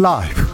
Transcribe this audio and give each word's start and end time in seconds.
라이브. 0.00 0.46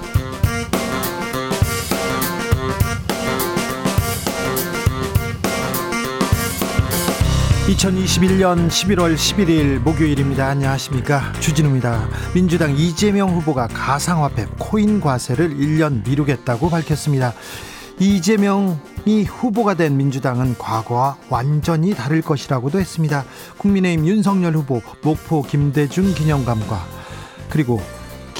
2021년 7.68 8.68
11월 8.68 9.14
11일 9.14 9.79
목요일입니다. 9.79 10.48
안녕하십니까. 10.48 11.32
주진우입니다. 11.39 12.09
민주당 12.35 12.77
이재명 12.77 13.36
후보가 13.36 13.68
가상화폐 13.68 14.46
코인 14.59 15.00
과세를 15.00 15.57
1년 15.57 16.04
미루겠다고 16.04 16.68
밝혔습니다. 16.68 17.32
이재명이 18.00 19.25
후보가 19.29 19.75
된 19.75 19.96
민주당은 19.96 20.58
과거와 20.58 21.18
완전히 21.29 21.94
다를 21.94 22.21
것이라고도 22.21 22.81
했습니다. 22.81 23.25
국민의힘 23.58 24.07
윤석열 24.07 24.54
후보 24.54 24.82
목포 25.03 25.43
김대중 25.43 26.13
기념관과 26.14 26.85
그리고 27.49 27.81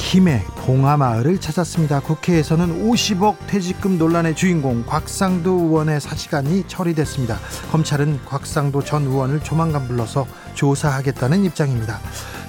김해 0.07 0.45
봉하마을을 0.59 1.41
찾았습니다. 1.41 1.99
국회에서는 1.99 2.89
50억 2.89 3.39
퇴직금 3.49 3.99
논란의 3.99 4.37
주인공 4.37 4.85
곽상도 4.87 5.51
의원의 5.51 6.01
사시간이 6.01 6.69
처리됐습니다. 6.69 7.37
검찰은 7.73 8.21
곽상도 8.25 8.85
전 8.85 9.03
의원을 9.03 9.41
조만간 9.41 9.89
불러서 9.89 10.29
조사하겠다는 10.55 11.45
입장입니다. 11.45 11.99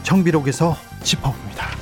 정비록에서 0.04 0.78
짚어봅니다. 1.02 1.77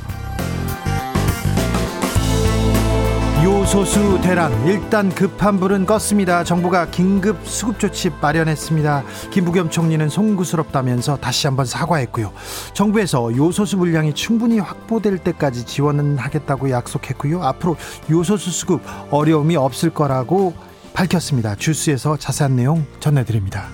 요소수 3.66 4.22
대란 4.22 4.54
일단 4.68 5.10
급한 5.10 5.60
불은 5.60 5.88
껐습니다. 5.88 6.46
정부가 6.46 6.86
긴급 6.92 7.40
수급 7.48 7.80
조치 7.80 8.12
마련했습니다. 8.22 9.04
김부겸 9.32 9.72
총리는 9.72 10.08
송구스럽다면서 10.08 11.18
다시 11.18 11.48
한번 11.48 11.66
사과했고요. 11.66 12.32
정부에서 12.76 13.36
요소수 13.36 13.78
물량이 13.78 14.14
충분히 14.14 14.60
확보될 14.60 15.18
때까지 15.18 15.66
지원은 15.66 16.20
하겠다고 16.20 16.70
약속했고요. 16.70 17.42
앞으로 17.42 17.76
요소수 18.08 18.52
수급 18.52 18.82
어려움이 19.10 19.56
없을 19.56 19.90
거라고 19.90 20.54
밝혔습니다. 20.94 21.56
주스에서 21.56 22.18
자세한 22.18 22.56
내용 22.56 22.86
전해드립니다. 23.00 23.66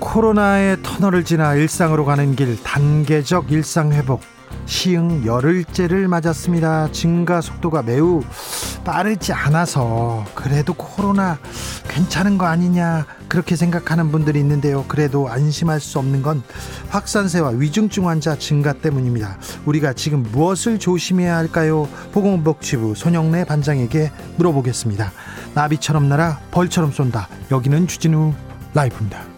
코로나의 0.00 0.78
터널을 0.82 1.24
지나 1.24 1.54
일상으로 1.54 2.04
가는 2.04 2.34
길 2.34 2.60
단계적 2.60 3.52
일상 3.52 3.92
회복 3.92 4.20
시흥 4.66 5.26
열흘째를 5.26 6.08
맞았습니다. 6.08 6.92
증가 6.92 7.40
속도가 7.40 7.82
매우 7.82 8.22
빠르지 8.84 9.32
않아서 9.32 10.24
그래도 10.34 10.74
코로나 10.74 11.38
괜찮은 11.88 12.38
거 12.38 12.46
아니냐 12.46 13.06
그렇게 13.28 13.56
생각하는 13.56 14.10
분들이 14.10 14.38
있는데요. 14.40 14.84
그래도 14.88 15.28
안심할 15.28 15.80
수 15.80 15.98
없는 15.98 16.22
건 16.22 16.42
확산세와 16.88 17.50
위중증 17.50 18.08
환자 18.08 18.36
증가 18.36 18.72
때문입니다. 18.72 19.38
우리가 19.66 19.92
지금 19.92 20.22
무엇을 20.22 20.78
조심해야 20.78 21.36
할까요? 21.36 21.88
보건복지부 22.12 22.94
손영래 22.94 23.44
반장에게 23.44 24.10
물어보겠습니다. 24.36 25.12
나비처럼 25.54 26.08
날아 26.08 26.40
벌처럼 26.50 26.92
쏜다. 26.92 27.28
여기는 27.50 27.86
주진우 27.86 28.32
라이브입니다. 28.74 29.29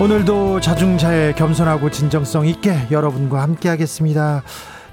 오늘도 0.00 0.60
자중자애 0.60 1.32
겸손하고 1.32 1.90
진정성 1.90 2.46
있게 2.46 2.86
여러분과 2.92 3.42
함께 3.42 3.68
하겠습니다. 3.68 4.44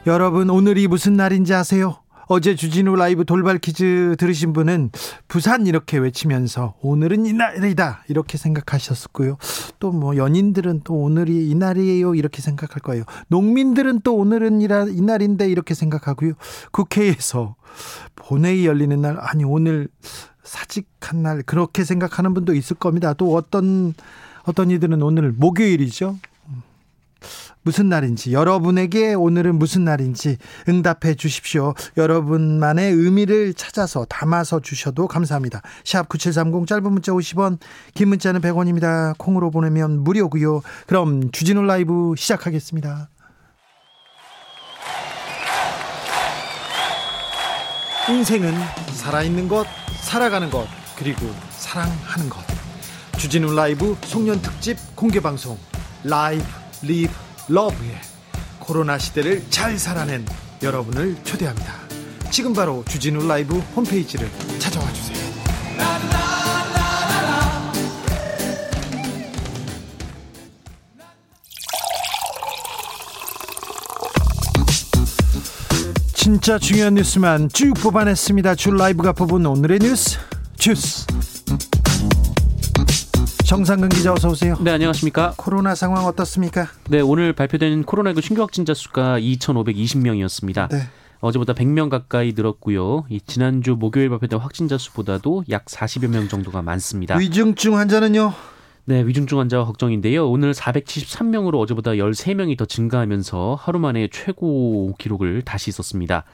여러분 0.08 0.50
오늘이 0.50 0.88
무슨 0.88 1.14
날인지 1.14 1.53
아세요? 1.53 1.98
어제 2.28 2.56
주진우 2.56 2.95
라이브 2.95 3.23
돌발 3.23 3.59
퀴즈 3.59 4.16
들으신 4.17 4.52
분은 4.52 4.89
부산 5.28 5.67
이렇게 5.67 5.99
외치면서 5.99 6.73
오늘은 6.82 7.27
이날이다 7.27 8.05
이렇게 8.08 8.39
생각하셨고요. 8.39 9.38
또 9.80 9.92
뭐 9.92 10.17
연인들은 10.17 10.82
또 10.83 10.95
오늘이 10.95 11.52
이날이에요 11.52 12.16
이렇게 12.16 12.42
생각할 12.42 12.82
거예요. 12.82 13.04
농민들은 13.27 14.02
또 14.02 14.16
오늘은 14.16 14.61
이날인데 14.61 15.48
이렇게 15.48 15.76
생각하고요. 15.76 16.33
국회에서 16.72 17.55
본회의 18.16 18.66
열리는 18.66 18.99
날 18.99 19.17
아니 19.20 19.43
오늘 19.43 19.87
사직한 20.43 21.22
날 21.22 21.43
그렇게 21.43 21.83
생각하는 21.83 22.33
분도 22.33 22.55
있을 22.55 22.76
겁니다. 22.76 23.14
또 23.14 23.36
어떤 23.36 23.93
어떤 24.45 24.72
이들은 24.72 25.02
오늘 25.02 25.32
목요일이죠. 25.32 26.17
무슨 27.64 27.89
날인지 27.89 28.32
여러분에게 28.32 29.16
오늘은 29.16 29.58
무슨 29.58 29.83
날인지 29.86 30.38
응답해 30.70 31.16
주십시오. 31.16 31.73
여러분만의 31.98 32.94
의미를 32.94 33.55
찾아서 33.55 34.05
담아서 34.05 34.60
주셔도 34.60 35.08
감사합니다. 35.08 35.64
샵 35.84 36.08
9730 36.08 36.67
짧은 36.67 36.92
문자 36.92 37.11
50원 37.11 37.58
긴 37.95 38.10
문자는 38.10 38.42
100원입니다. 38.42 39.17
콩으로 39.17 39.50
보내면 39.50 40.04
무료고요. 40.04 40.61
그럼 40.86 41.32
주진우 41.32 41.64
라이브 41.64 42.14
시작하겠습니다. 42.16 43.10
인생은 48.08 48.54
살아있는 48.94 49.48
것, 49.48 49.66
살아가는 50.04 50.52
것, 50.52 50.67
그리고 50.95 51.26
사랑하는 51.50 52.30
것. 52.30 52.64
주진우 53.25 53.55
라이브 53.55 53.97
송년 54.03 54.39
특집 54.39 54.77
공개 54.95 55.19
방송 55.19 55.58
live 56.04 56.43
live 56.83 57.11
love의 57.48 57.99
코로나 58.59 58.99
시대를 58.99 59.43
잘 59.49 59.80
살아낸 59.80 60.23
여러분을 60.61 61.15
초대합니다. 61.23 61.73
지금 62.30 62.53
바로 62.53 62.86
주진우 62.87 63.27
라이브 63.27 63.58
홈페이지를 63.75 64.30
찾아와 64.59 64.86
주세요. 64.93 65.17
진짜 76.13 76.59
중요한 76.59 76.93
뉴스만 76.93 77.49
쭉 77.49 77.73
뽑아냈습니다. 77.81 78.53
주 78.54 78.77
라이브가 78.77 79.13
뽑은 79.13 79.47
오늘의 79.47 79.80
뉴스 79.80 80.19
주스. 80.59 81.07
정상근 83.55 83.88
기자 83.88 84.11
어서 84.11 84.27
오세요. 84.27 84.58
네, 84.60 84.71
안녕하십니까? 84.71 85.33
코로나 85.38 85.76
상황 85.76 86.05
어떻습니까? 86.08 86.67
네, 86.89 86.99
오늘 86.99 87.32
발표된 87.32 87.86
코로나19 87.86 88.21
신규 88.21 88.42
확진자 88.42 88.73
수가 88.73 89.17
2,520명이었습니다. 89.17 90.67
네. 90.71 90.80
어제보다 91.21 91.54
100명 91.54 91.89
가까이 91.89 92.33
늘었고요. 92.36 93.05
이 93.08 93.21
지난주 93.21 93.77
목요일 93.80 94.10
발표된 94.10 94.39
확진자 94.39 94.77
수보다도 94.77 95.45
약 95.49 95.64
40여 95.67 96.10
명 96.10 96.27
정도가 96.27 96.64
많습니다. 96.64 97.16
위중증 97.16 97.77
환자는요? 97.77 98.33
네, 98.83 99.08
위중증 99.08 99.39
환자가 99.39 99.64
걱정인데요. 99.64 100.30
오늘 100.30 100.52
473명으로 100.52 101.58
어제보다 101.61 101.92
13명이 101.92 102.58
더 102.58 102.66
증가하면서 102.66 103.58
하루 103.58 103.80
만에 103.80 104.10
최고 104.11 104.93
기록을 104.98 105.43
다시 105.43 105.72
썼습니다. 105.72 106.26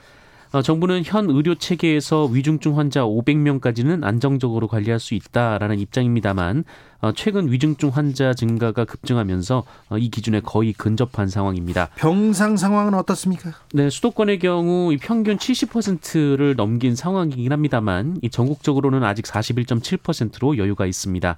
어, 0.54 0.62
정부는 0.62 1.04
현 1.06 1.30
의료 1.30 1.56
체계에서 1.56 2.26
위중증 2.26 2.78
환자 2.78 3.04
500명까지는 3.04 4.04
안정적으로 4.04 4.68
관리할 4.68 5.00
수 5.00 5.14
있다라는 5.14 5.80
입장입니다만 5.80 6.66
어, 7.00 7.14
최근 7.14 7.50
위중증 7.50 7.90
환자 7.90 8.34
증가가 8.34 8.84
급증하면서 8.84 9.64
어, 9.90 9.98
이 9.98 10.10
기준에 10.10 10.42
거의 10.42 10.74
근접한 10.74 11.30
상황입니다. 11.30 11.88
병상 11.96 12.58
상황은 12.58 12.94
어떻습니까? 12.96 13.54
네, 13.74 13.90
수도권의 13.90 14.40
경우 14.40 14.94
평균 15.02 15.38
70%를 15.38 16.56
넘긴 16.58 16.96
상황이긴 16.96 17.54
합니다만 17.54 18.20
전국적으로는 18.30 19.06
아직 19.06 19.24
41.7%로 19.26 20.58
여유가 20.58 20.86
있습니다. 20.86 21.38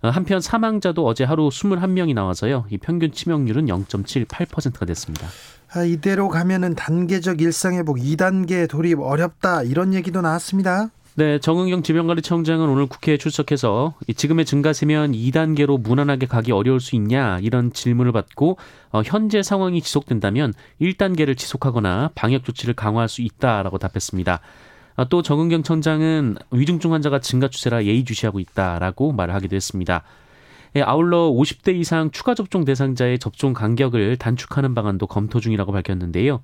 한편 0.00 0.40
사망자도 0.40 1.04
어제 1.04 1.24
하루 1.24 1.48
21명이 1.48 2.14
나와서요. 2.14 2.66
이 2.70 2.78
평균 2.78 3.10
치명률은 3.10 3.66
0.78%가 3.66 4.86
됐습니다. 4.86 5.26
아, 5.74 5.84
이대로 5.84 6.28
가면은 6.28 6.74
단계적 6.74 7.40
일상회복 7.40 7.98
2단계 7.98 8.68
돌입 8.68 9.00
어렵다 9.00 9.62
이런 9.62 9.92
얘기도 9.92 10.22
나왔습니다. 10.22 10.90
네, 11.14 11.40
정은경 11.40 11.82
질병관리청장은 11.82 12.68
오늘 12.68 12.86
국회에 12.86 13.16
출석해서 13.16 13.94
지금의 14.16 14.44
증가세면 14.44 15.12
2단계로 15.12 15.80
무난하게 15.80 16.26
가기 16.26 16.52
어려울 16.52 16.80
수 16.80 16.94
있냐 16.94 17.40
이런 17.40 17.72
질문을 17.72 18.12
받고 18.12 18.56
어, 18.92 19.02
현재 19.04 19.42
상황이 19.42 19.82
지속된다면 19.82 20.54
1단계를 20.80 21.36
지속하거나 21.36 22.12
방역 22.14 22.44
조치를 22.44 22.74
강화할 22.74 23.08
수 23.08 23.22
있다라고 23.22 23.78
답했습니다. 23.78 24.40
어, 24.94 25.08
또 25.08 25.22
정은경 25.22 25.64
청장은 25.64 26.36
위중증 26.52 26.92
환자가 26.92 27.18
증가 27.18 27.48
추세라 27.48 27.84
예의주시하고 27.84 28.38
있다라고 28.38 29.10
말을 29.10 29.34
하기도 29.34 29.56
했습니다. 29.56 30.04
예, 30.76 30.82
아울러 30.82 31.30
50대 31.30 31.74
이상 31.74 32.10
추가 32.10 32.34
접종 32.34 32.64
대상자의 32.64 33.18
접종 33.18 33.52
간격을 33.52 34.16
단축하는 34.16 34.74
방안도 34.74 35.06
검토 35.06 35.40
중이라고 35.40 35.72
밝혔는데요. 35.72 36.40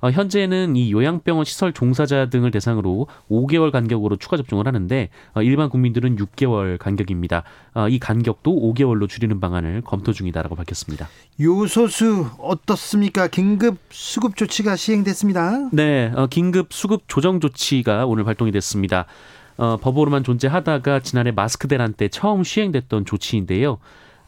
어, 0.00 0.10
현재는 0.10 0.76
이 0.76 0.92
요양병원 0.92 1.44
시설 1.44 1.72
종사자 1.72 2.30
등을 2.30 2.50
대상으로 2.50 3.08
5개월 3.30 3.72
간격으로 3.72 4.16
추가 4.16 4.36
접종을 4.36 4.66
하는데 4.66 5.08
어, 5.34 5.42
일반 5.42 5.68
국민들은 5.70 6.16
6개월 6.16 6.78
간격입니다. 6.78 7.42
어, 7.74 7.88
이 7.88 7.98
간격도 7.98 8.74
5개월로 8.74 9.08
줄이는 9.08 9.40
방안을 9.40 9.82
검토 9.82 10.12
중이다라고 10.12 10.54
밝혔습니다. 10.54 11.08
요소수 11.40 12.26
어떻습니까? 12.38 13.26
긴급 13.26 13.78
수급 13.90 14.36
조치가 14.36 14.76
시행됐습니다. 14.76 15.70
네, 15.72 16.12
어, 16.14 16.26
긴급 16.28 16.72
수급 16.72 17.02
조정 17.08 17.40
조치가 17.40 18.06
오늘 18.06 18.24
발동이 18.24 18.52
됐습니다. 18.52 19.06
어, 19.58 19.76
법으로만 19.76 20.24
존재하다가 20.24 21.00
지난해 21.00 21.30
마스크 21.32 21.68
대란 21.68 21.92
때 21.92 22.08
처음 22.08 22.44
시행됐던 22.44 23.04
조치인데요. 23.04 23.78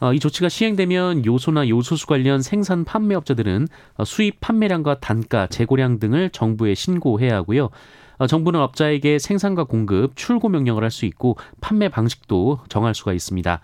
어, 0.01 0.13
이 0.13 0.19
조치가 0.19 0.49
시행되면 0.49 1.25
요소나 1.25 1.69
요소수 1.69 2.05
관련 2.07 2.41
생산 2.41 2.83
판매업자들은 2.83 3.67
어, 3.95 4.05
수입 4.05 4.41
판매량과 4.41 4.99
단가, 4.99 5.47
재고량 5.47 5.99
등을 5.99 6.29
정부에 6.31 6.75
신고해야 6.75 7.35
하고요. 7.35 7.69
어, 8.17 8.27
정부는 8.27 8.59
업자에게 8.59 9.19
생산과 9.19 9.63
공급, 9.63 10.15
출고 10.15 10.49
명령을 10.49 10.83
할 10.83 10.91
수 10.91 11.05
있고 11.05 11.37
판매 11.61 11.87
방식도 11.87 12.59
정할 12.67 12.93
수가 12.93 13.13
있습니다. 13.13 13.61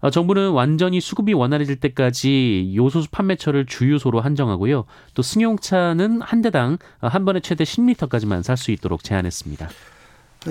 어, 0.00 0.10
정부는 0.10 0.50
완전히 0.50 1.00
수급이 1.00 1.32
원활해질 1.34 1.76
때까지 1.76 2.72
요소수 2.74 3.10
판매처를 3.10 3.66
주유소로 3.66 4.20
한정하고요. 4.20 4.84
또 5.14 5.22
승용차는 5.22 6.20
한 6.20 6.42
대당 6.42 6.78
한 7.00 7.24
번에 7.24 7.40
최대 7.40 7.64
10리터까지만 7.64 8.42
살 8.42 8.56
수 8.56 8.72
있도록 8.72 9.04
제한했습니다. 9.04 9.68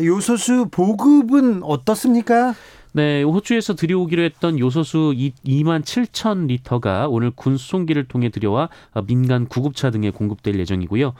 요소수 0.04 0.68
보급은 0.72 1.64
어떻습니까? 1.64 2.54
네, 2.94 3.24
호주에서 3.24 3.76
들여오기로 3.76 4.24
했던 4.24 4.58
요소수 4.58 5.14
2만 5.18 5.84
7천 5.84 6.48
리터가 6.48 7.08
오늘 7.10 7.30
군 7.32 7.58
수송기를 7.58 8.08
통해 8.08 8.30
들여와 8.30 8.70
민간 9.06 9.48
구급차 9.48 9.92
등에 9.92 10.12
공급될 10.12 10.58
예정이고요. 10.60 11.14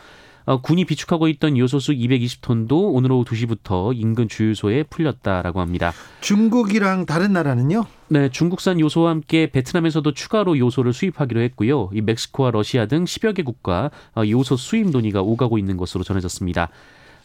어, 0.46 0.62
군이 0.62 0.86
비축하고 0.86 1.28
있던 1.28 1.58
요소수 1.58 1.92
220톤도 1.94 2.94
오늘 2.94 3.12
오후 3.12 3.26
2시부터 3.26 3.94
인근 3.96 4.28
주유소에 4.30 4.84
풀렸다라고 4.84 5.60
합니다. 5.60 5.92
중국이랑 6.22 7.08
다른 7.08 7.34
나라는요? 7.34 7.86
네, 8.10 8.30
중국산 8.30 8.80
요소와 8.80 9.10
함께 9.10 9.50
베트남에서도 9.50 10.14
추가로 10.14 10.60
요소를 10.60 10.94
수입하기로 10.94 11.42
했고요. 11.42 11.90
이 11.94 12.02
멕시코와 12.02 12.52
러시아 12.52 12.86
등 12.86 13.06
10여 13.06 13.36
개국과 13.36 13.90
어, 14.16 14.22
요소 14.26 14.56
수입 14.58 14.92
논의가 14.92 15.22
오가고 15.22 15.58
있는 15.58 15.78
것으로 15.78 16.04
전해졌습니다. 16.04 16.70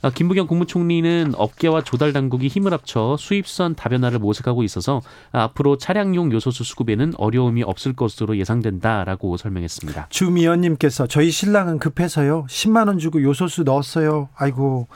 아, 0.03 0.11
김부겸 0.11 0.47
국무총리는 0.47 1.35
업계와 1.37 1.83
조달 1.83 2.13
당국이 2.13 2.49
힘을 2.49 2.73
합쳐 2.73 3.17
수입선 3.19 3.75
다변화를 3.75 4.19
모색하고 4.19 4.63
있어서 4.63 5.03
앞으로 5.31 5.77
차량용 5.77 6.33
요소수 6.33 6.65
수급에는 6.65 7.13
어려움이 7.19 7.63
없을 7.63 7.93
것으로 7.93 8.39
예상된다라고 8.39 9.37
설명했습니다. 9.37 10.07
주미연님께서 10.09 11.07
저희 11.07 11.31
신랑은 11.31 11.79
급해서요 11.79 12.47
10만 12.49 12.87
원 12.87 12.99
주고 12.99 13.23
요소수 13.23 13.65
넣었어요. 13.65 14.31
아이고 14.35 14.89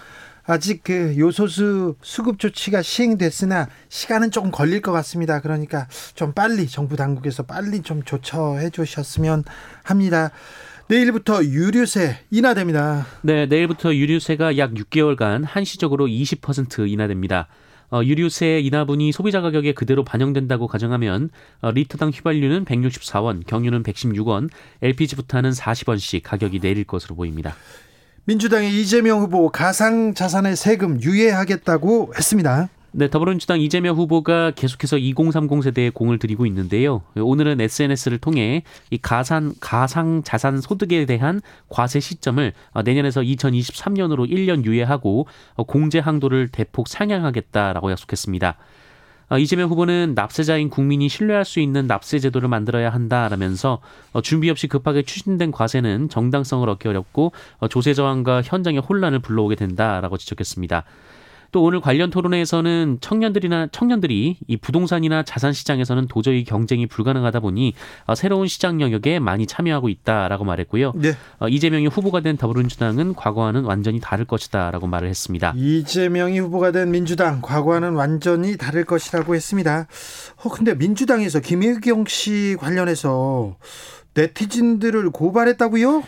아직 0.47 0.83
그 0.85 1.15
요소수 1.19 1.97
수급 2.03 2.39
조치가 2.39 2.83
시행됐으나 2.83 3.69
시간은 3.89 4.31
조금 4.31 4.51
걸릴 4.51 4.81
것 4.83 4.93
같습니다. 4.93 5.41
그러니까 5.41 5.87
좀 6.15 6.33
빨리 6.33 6.67
정부 6.67 6.97
당국에서 6.97 7.45
빨리 7.45 7.83
좀 7.83 8.03
조처해 8.03 8.71
주셨으면 8.71 9.45
합니다. 9.83 10.31
내일부터 10.86 11.42
유류세 11.42 12.19
인하됩니다. 12.31 13.06
네, 13.22 13.46
내일부터 13.46 13.94
유류세가 13.94 14.58
약 14.58 14.75
6개월간 14.75 15.44
한시적으로 15.46 16.06
20% 16.06 16.90
인하됩니다. 16.90 17.48
어, 17.90 18.02
유류세 18.04 18.60
인하분이 18.60 19.12
소비자 19.12 19.40
가격에 19.40 19.72
그대로 19.72 20.04
반영된다고 20.04 20.66
가정하면 20.66 21.31
어, 21.62 21.70
리터당 21.70 22.10
휘발유는 22.10 22.66
164원, 22.66 23.46
경유는 23.46 23.82
116원, 23.82 24.50
LPG 24.82 25.16
부탄은 25.16 25.52
40원씩 25.52 26.20
가격이 26.22 26.60
내릴 26.60 26.84
것으로 26.84 27.14
보입니다. 27.14 27.54
민주당의 28.26 28.78
이재명 28.78 29.20
후보 29.20 29.48
가상 29.50 30.12
자산의 30.12 30.56
세금 30.56 31.00
유예하겠다고 31.00 32.12
했습니다. 32.16 32.69
네, 32.96 33.11
더불어민주당 33.11 33.61
이재명 33.61 33.96
후보가 33.96 34.52
계속해서 34.52 34.99
2030 34.99 35.64
세대에 35.64 35.91
공을 35.91 36.20
들이고 36.20 36.46
있는데요. 36.46 37.02
오늘은 37.17 37.61
SNS를 37.61 38.19
통해 38.19 38.62
이 38.88 38.99
가산 38.99 39.52
가상 39.58 40.23
자산 40.23 40.61
소득에 40.61 41.05
대한 41.05 41.41
과세 41.69 41.99
시점을 41.99 42.52
내년에서 42.85 43.20
2023년으로 43.20 44.31
1년 44.31 44.64
유예하고 44.64 45.26
공제 45.67 45.99
항도를 45.99 46.46
대폭 46.52 46.87
상향하겠다라고 46.87 47.91
약속했습니다. 47.91 48.58
어, 49.31 49.38
이재명 49.38 49.70
후보는 49.70 50.12
납세자인 50.14 50.70
국민이 50.70 51.08
신뢰할 51.08 51.44
수 51.44 51.58
있는 51.58 51.88
납세 51.88 52.20
제도를 52.20 52.49
만들어야 52.49 52.91
한다라면서 52.91 53.81
어, 54.12 54.20
준비 54.20 54.50
없이 54.50 54.69
급하게 54.69 55.02
추진된 55.02 55.50
과세는 55.50 56.11
정당성을 56.11 56.69
얻기 56.69 56.87
어렵고 56.87 57.32
어, 57.58 57.67
조세 57.67 57.93
저항과 57.93 58.43
현장의 58.43 58.82
혼란을 58.82 59.19
불러오게 59.19 59.56
된다라고 59.56 60.17
지적했습니다. 60.17 60.85
또 61.55 61.62
오늘 61.62 61.81
관련 61.81 62.11
토론회에서는 62.11 62.99
청년들이나 63.01 63.69
청년들이 63.71 64.39
이 64.45 64.56
부동산이나 64.56 65.23
자산 65.23 65.53
시장에서는 65.53 66.09
도저히 66.09 66.43
경쟁이 66.43 66.89
불가능하다 66.89 67.39
보니 67.39 67.75
어, 68.06 68.17
새로운 68.17 68.49
시장 68.49 68.81
영역에 68.81 69.21
많이 69.21 69.47
참여하고 69.47 69.89
있다라고 69.89 70.43
말했고요. 70.43 70.95
네. 70.97 71.12
어, 71.39 71.47
이재명이 71.47 71.87
후보가 71.87 72.23
된 72.23 72.37
더불어민주당은 72.37 73.15
과거와는 73.15 73.62
완전히 73.67 74.01
다를 74.01 74.25
것이다라고 74.25 74.89
말을 74.89 75.09
했습니다. 75.09 75.53
이재명이 75.55 76.41
후보가 76.41 76.73
된 76.73 76.91
민주당 76.91 77.41
과거와는 77.41 77.93
완전히 77.93 78.56
다를 78.56 78.85
것이라고 78.85 79.37
했습니다. 79.37 79.87
어 80.43 80.49
근데 80.49 80.75
민주당에서 80.75 81.39
김혜경 81.39 82.06
씨 82.09 82.56
관련해서 82.59 83.55
네티즌들을 84.15 85.11
고발했다고요? 85.11 86.03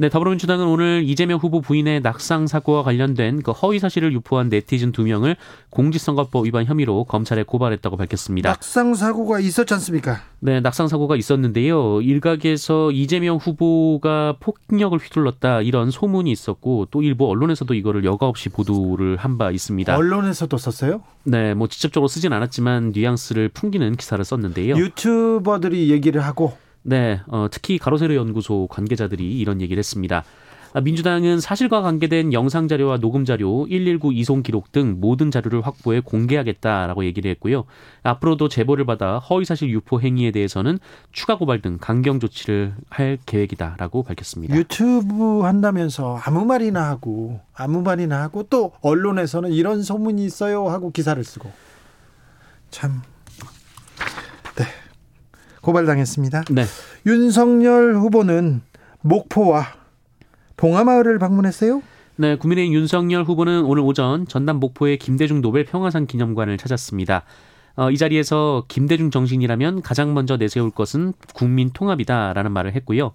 네, 0.00 0.08
더불어민주당은 0.08 0.64
오늘 0.64 1.02
이재명 1.04 1.40
후보 1.40 1.60
부인의 1.60 2.02
낙상 2.02 2.46
사고와 2.46 2.84
관련된 2.84 3.42
그 3.42 3.50
허위 3.50 3.80
사실을 3.80 4.12
유포한 4.12 4.48
네티즌 4.48 4.92
두 4.92 5.02
명을 5.02 5.34
공직선거법 5.70 6.46
위반 6.46 6.64
혐의로 6.66 7.02
검찰에 7.02 7.42
고발했다고 7.42 7.96
밝혔습니다. 7.96 8.48
낙상 8.50 8.94
사고가 8.94 9.40
있었지 9.40 9.74
않습니까? 9.74 10.20
네, 10.38 10.60
낙상 10.60 10.86
사고가 10.86 11.16
있었는데요. 11.16 12.00
일각에서 12.00 12.92
이재명 12.92 13.38
후보가 13.38 14.36
폭력을 14.38 14.96
휘둘렀다 14.96 15.62
이런 15.62 15.90
소문이 15.90 16.30
있었고 16.30 16.86
또 16.92 17.02
일부 17.02 17.28
언론에서도 17.28 17.74
이거를 17.74 18.04
여과 18.04 18.28
없이 18.28 18.48
보도를 18.50 19.16
한 19.16 19.36
바 19.38 19.50
있습니다. 19.50 19.96
언론에서도 19.96 20.56
썼어요? 20.56 21.02
네, 21.24 21.54
뭐 21.54 21.66
직접적으로 21.68 22.06
쓰진 22.08 22.32
않았지만 22.32 22.92
뉘앙스를 22.94 23.48
풍기는 23.50 23.96
기사를 23.96 24.24
썼는데요. 24.24 24.76
유튜버들이 24.76 25.90
얘기를 25.90 26.20
하고 26.24 26.56
네, 26.82 27.20
어, 27.26 27.48
특히 27.50 27.78
가로세로 27.78 28.14
연구소 28.14 28.66
관계자들이 28.68 29.38
이런 29.38 29.60
얘기를 29.60 29.78
했습니다. 29.78 30.24
아, 30.74 30.80
민주당은 30.80 31.40
사실과 31.40 31.80
관계된 31.80 32.32
영상 32.32 32.68
자료와 32.68 32.98
녹음 32.98 33.24
자료, 33.24 33.64
119 33.66 34.12
이송 34.12 34.42
기록 34.42 34.70
등 34.70 34.96
모든 35.00 35.30
자료를 35.30 35.62
확보해 35.62 36.00
공개하겠다라고 36.00 37.04
얘기를 37.04 37.30
했고요. 37.30 37.64
앞으로도 38.02 38.48
제보를 38.48 38.84
받아 38.84 39.18
허위 39.18 39.44
사실 39.44 39.70
유포 39.70 40.00
행위에 40.00 40.30
대해서는 40.30 40.78
추가 41.10 41.36
고발 41.38 41.62
등 41.62 41.78
강경 41.80 42.20
조치를 42.20 42.74
할 42.90 43.18
계획이다라고 43.24 44.02
밝혔습니다. 44.02 44.54
유튜브 44.54 45.40
한다면서 45.40 46.18
아무 46.22 46.44
말이나 46.44 46.86
하고 46.88 47.40
아무 47.54 47.80
말이나 47.80 48.20
하고 48.20 48.44
또 48.50 48.72
언론에서는 48.82 49.52
이런 49.52 49.82
소문이 49.82 50.24
있어요 50.24 50.68
하고 50.68 50.90
기사를 50.90 51.22
쓰고 51.24 51.50
참 52.70 53.02
고발당했습니다. 55.62 56.44
네. 56.50 56.64
윤석열 57.06 57.94
후보는 57.94 58.62
목포와 59.02 59.66
봉하마을을 60.56 61.18
방문했어요? 61.18 61.82
네, 62.16 62.36
국민의힘 62.36 62.74
윤석열 62.74 63.22
후보는 63.22 63.62
오늘 63.62 63.82
오전 63.82 64.26
전남 64.26 64.56
목포의 64.56 64.98
김대중 64.98 65.40
노벨 65.40 65.64
평화상 65.64 66.06
기념관을 66.06 66.58
찾았습니다. 66.58 67.22
어, 67.76 67.92
이 67.92 67.96
자리에서 67.96 68.64
김대중 68.66 69.12
정신이라면 69.12 69.82
가장 69.82 70.14
먼저 70.14 70.36
내세울 70.36 70.72
것은 70.72 71.12
국민 71.32 71.70
통합이다라는 71.70 72.50
말을 72.50 72.74
했고요. 72.74 73.12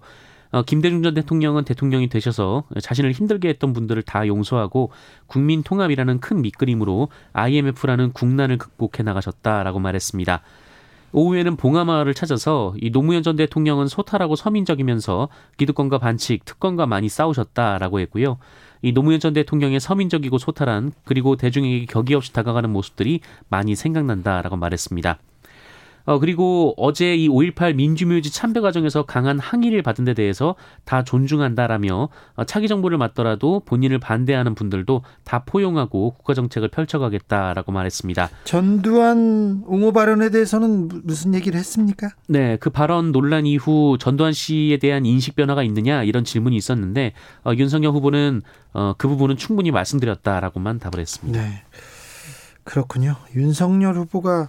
어, 0.52 0.62
김대중 0.62 1.02
전 1.02 1.12
대통령은 1.12 1.64
대통령이 1.64 2.08
되셔서 2.08 2.64
자신을 2.80 3.12
힘들게 3.12 3.48
했던 3.48 3.74
분들을 3.74 4.02
다 4.04 4.26
용서하고 4.26 4.90
국민 5.26 5.62
통합이라는 5.62 6.20
큰 6.20 6.40
밑그림으로 6.40 7.08
IMF라는 7.34 8.12
국난을 8.12 8.56
극복해 8.56 9.02
나가셨다라고 9.02 9.80
말했습니다. 9.80 10.40
오후에는 11.14 11.56
봉하마을을 11.56 12.12
찾아서 12.12 12.74
이 12.80 12.90
노무현 12.90 13.22
전 13.22 13.36
대통령은 13.36 13.86
소탈하고 13.86 14.34
서민적이면서 14.34 15.28
기득권과 15.56 15.98
반칙, 15.98 16.44
특권과 16.44 16.86
많이 16.86 17.08
싸우셨다라고 17.08 18.00
했고요. 18.00 18.38
이 18.82 18.92
노무현 18.92 19.20
전 19.20 19.32
대통령의 19.32 19.78
서민적이고 19.78 20.38
소탈한 20.38 20.92
그리고 21.04 21.36
대중에게 21.36 21.86
격이 21.86 22.14
없이 22.14 22.32
다가가는 22.32 22.68
모습들이 22.68 23.20
많이 23.48 23.76
생각난다라고 23.76 24.56
말했습니다. 24.56 25.18
어, 26.04 26.18
그리고 26.18 26.74
어제 26.76 27.14
이 27.16 27.28
5.18 27.28 27.74
민주묘지 27.74 28.30
참배 28.30 28.60
과정에서 28.60 29.04
강한 29.04 29.38
항의를 29.38 29.82
받은 29.82 30.04
데 30.04 30.14
대해서 30.14 30.54
다 30.84 31.02
존중한다라며 31.02 32.08
어, 32.34 32.44
차기 32.44 32.68
정부를 32.68 32.98
맡더라도 32.98 33.60
본인을 33.64 33.98
반대하는 33.98 34.54
분들도 34.54 35.02
다 35.24 35.44
포용하고 35.44 36.14
국가 36.14 36.34
정책을 36.34 36.68
펼쳐가겠다라고 36.68 37.72
말했습니다. 37.72 38.28
전두환 38.44 39.62
옹호 39.66 39.92
발언에 39.92 40.30
대해서는 40.30 40.88
무슨 41.04 41.34
얘기를 41.34 41.58
했습니까? 41.58 42.10
네, 42.28 42.56
그 42.58 42.70
발언 42.70 43.12
논란 43.12 43.46
이후 43.46 43.96
전두환 43.98 44.32
씨에 44.32 44.76
대한 44.78 45.06
인식 45.06 45.36
변화가 45.36 45.62
있느냐 45.62 46.02
이런 46.02 46.24
질문이 46.24 46.56
있었는데 46.56 47.12
어, 47.44 47.52
윤석열 47.54 47.92
후보는 47.92 48.42
어, 48.74 48.94
그 48.98 49.08
부분은 49.08 49.36
충분히 49.36 49.70
말씀드렸다라고만 49.70 50.80
답을 50.80 50.98
했습니다. 50.98 51.40
네. 51.40 51.62
그렇군요. 52.64 53.16
윤석열 53.36 53.94
후보가 53.94 54.48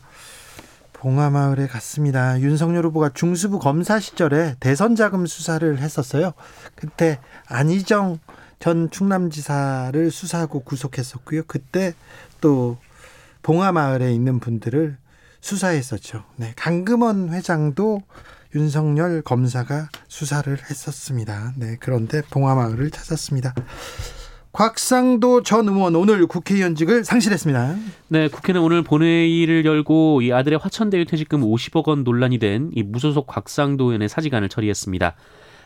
봉하마을에 1.05 1.67
갔습니다. 1.67 2.41
윤석열 2.41 2.83
후보가 2.87 3.11
중수부 3.13 3.59
검사 3.59 3.99
시절에 3.99 4.55
대선 4.59 4.95
자금 4.95 5.27
수사를 5.27 5.77
했었어요. 5.77 6.33
그때 6.73 7.19
안희정 7.45 8.17
전 8.57 8.89
충남지사를 8.89 10.09
수사하고 10.09 10.61
구속했었고요. 10.61 11.43
그때 11.45 11.93
또 12.41 12.79
봉하마을에 13.43 14.11
있는 14.15 14.39
분들을 14.39 14.97
수사했었죠. 15.41 16.23
네, 16.37 16.53
강금원 16.55 17.31
회장도 17.31 18.01
윤석열 18.55 19.21
검사가 19.21 19.89
수사를 20.07 20.57
했었습니다. 20.57 21.53
네, 21.55 21.77
그런데 21.79 22.23
봉하마을을 22.31 22.89
찾았습니다. 22.89 23.53
곽상도 24.55 25.43
전 25.43 25.67
의원 25.67 25.95
오늘 25.95 26.25
국회의원직을 26.27 27.03
상실했습니다. 27.03 27.75
네, 28.07 28.29
국회는 28.29 28.61
오늘 28.61 28.83
본회의를 28.83 29.65
열고 29.65 30.21
이 30.21 30.31
아들의 30.31 30.59
화천대유 30.59 31.03
퇴직금 31.05 31.41
50억 31.41 31.89
원 31.89 32.05
논란이 32.05 32.39
된 32.39 32.71
이 32.73 32.81
무소속 32.81 33.27
곽상도 33.27 33.87
의원의 33.87 34.07
사직안을 34.07 34.47
처리했습니다. 34.47 35.15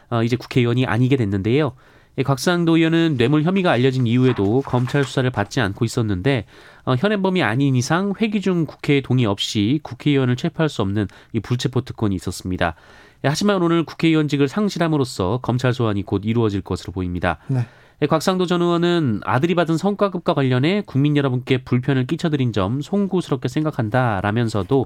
어, 0.10 0.24
이제 0.24 0.36
국회의원이 0.36 0.88
아니게 0.88 1.17
됐는데요. 1.17 1.74
이 2.17 2.24
곽상도 2.24 2.77
의원은 2.77 3.17
뇌물 3.17 3.43
혐의가 3.43 3.72
알려진 3.72 4.08
이후에도 4.08 4.63
검찰 4.65 5.03
수사를 5.03 5.29
받지 5.29 5.62
않고 5.62 5.86
있었는데 5.86 6.46
어, 6.86 6.96
현행범이 6.96 7.43
아닌 7.43 7.75
이상 7.75 8.15
회기 8.19 8.41
중 8.41 8.65
국회의 8.65 9.03
동의 9.03 9.27
없이 9.27 9.79
국회의원을 9.84 10.36
체포할 10.36 10.67
수 10.67 10.81
없는 10.81 11.08
이 11.34 11.39
불체포 11.39 11.81
특권이 11.81 12.15
있었습니다. 12.15 12.74
하지만 13.22 13.62
오늘 13.62 13.84
국회의원직을 13.84 14.48
상실함으로써 14.48 15.41
검찰 15.43 15.74
소환이 15.74 16.03
곧 16.03 16.24
이루어질 16.25 16.62
것으로 16.62 16.91
보입니다. 16.91 17.38
네. 17.48 17.67
예, 18.01 18.08
곽상도 18.08 18.46
전 18.46 18.62
의원은 18.62 19.20
아들이 19.25 19.56
받은 19.56 19.75
성과급과 19.75 20.34
관련해 20.34 20.84
국민 20.86 21.18
여러분께 21.18 21.63
불편을 21.65 22.08
끼쳐드린 22.08 22.53
점 22.53 22.79
송구스럽게 22.79 23.50
생각한다라면서도 23.50 24.86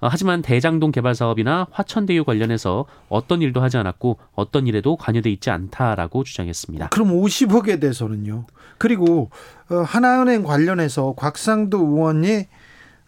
어, 0.00 0.08
하지만 0.10 0.40
대장동 0.40 0.90
개발 0.90 1.14
사업이나 1.14 1.66
화천대유 1.70 2.24
관련해서 2.24 2.86
어떤 3.10 3.42
일도 3.42 3.60
하지 3.60 3.76
않았고 3.76 4.18
어떤 4.34 4.66
일에도 4.66 4.96
관여돼 4.96 5.30
있지 5.30 5.50
않다라고 5.50 6.24
주장했습니다. 6.24 6.88
그럼 6.88 7.10
50억에 7.10 7.80
대해서는요. 7.80 8.46
그리고 8.78 9.30
어, 9.70 9.76
하나은행 9.76 10.42
관련해서 10.42 11.12
곽상도 11.16 11.78
의원이 11.78 12.46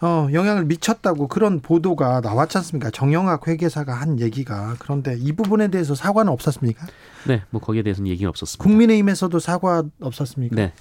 어, 0.01 0.29
영향을 0.33 0.67
미쳤다고 0.67 1.29
그런 1.29 1.61
보도가 1.61 2.21
나왔지 2.21 2.59
않습니까? 2.59 2.91
정영학 2.91 3.49
회계사가 3.49 3.95
한 3.95 4.21
얘기가 4.21 4.77
그런데 4.79 5.17
이 5.19 5.33
부분에 5.33 5.69
대해서 5.69 5.95
사과는 5.95 6.31
없었습니까? 6.33 6.87
네, 7.27 7.43
뭐 7.51 7.61
거기에 7.61 7.83
대해서는 7.83 8.11
얘기는 8.11 8.29
없었습니다. 8.29 8.63
국민의힘에서도 8.63 9.39
사과 9.39 9.85
없었습니까? 10.01 10.55
네. 10.55 10.73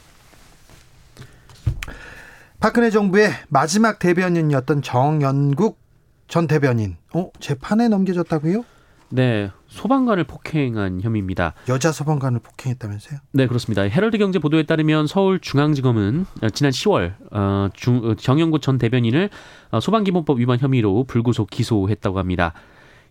박근혜 2.59 2.89
정부의 2.89 3.31
마지막 3.47 3.99
대변인이었던 3.99 4.81
정연국 4.81 5.79
전 6.27 6.47
대변인, 6.47 6.97
어 7.13 7.29
재판에 7.39 7.87
넘겨졌다고요? 7.87 8.65
네, 9.09 9.51
소방관을 9.75 10.23
폭행한 10.23 11.01
혐의입니다. 11.01 11.53
여자 11.67 11.91
소방관을 11.91 12.39
폭행했다면서요? 12.39 13.19
네, 13.33 13.45
그렇습니다. 13.45 13.81
헤럴드 13.81 14.17
경제 14.17 14.39
보도에 14.39 14.63
따르면 14.63 15.07
서울중앙지검은 15.07 16.25
지난 16.53 16.71
10월 16.71 17.13
어, 17.31 17.69
중, 17.73 18.01
어, 18.03 18.15
정영구 18.15 18.59
전 18.59 18.77
대변인을 18.77 19.29
어, 19.71 19.79
소방기본법 19.81 20.39
위반 20.39 20.59
혐의로 20.59 21.03
불구속 21.03 21.49
기소했다고 21.49 22.17
합니다. 22.19 22.53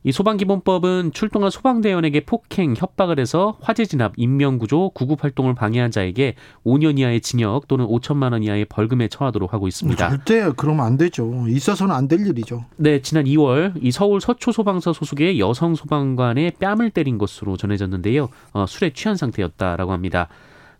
이 0.07 0.13
소방기본법은 0.13 1.13
출동한 1.15 1.51
소방대원에게 1.51 2.27
폭행, 2.27 2.75
협박을 2.77 3.19
해서 3.19 3.57
화재 3.63 3.87
진압, 3.87 4.13
인명구조, 4.19 4.91
구급 4.91 5.25
활동을 5.25 5.55
방해한 5.55 5.91
자에게 5.91 6.35
5년 6.67 6.99
이하의 6.99 7.23
징역 7.23 7.67
또는 7.69 7.87
5천만 7.87 8.33
원 8.33 8.43
이하의 8.43 8.67
벌금에 8.67 9.09
처하도록 9.09 9.55
하고 9.55 9.67
있습니다. 9.67 10.07
절대 10.07 10.53
그러면 10.57 10.85
안 10.85 10.99
되죠. 10.99 11.47
있어서는 11.49 11.95
안 11.95 12.05
될 12.07 12.27
일이죠. 12.27 12.67
네, 12.77 13.01
지난 13.01 13.25
2월 13.25 13.73
이 13.81 13.91
서울 13.91 14.21
서초 14.21 14.53
소방서 14.53 14.93
소속의 14.93 15.41
여성 15.41 15.75
소방관의 15.75 16.53
뺨을 16.61 16.91
때린 16.91 17.17
것으로 17.17 17.57
전해졌는데요. 17.57 18.29
어, 18.53 18.67
술에 18.69 18.93
취한 18.93 19.17
상태였다라고 19.17 19.93
합니다. 19.93 20.29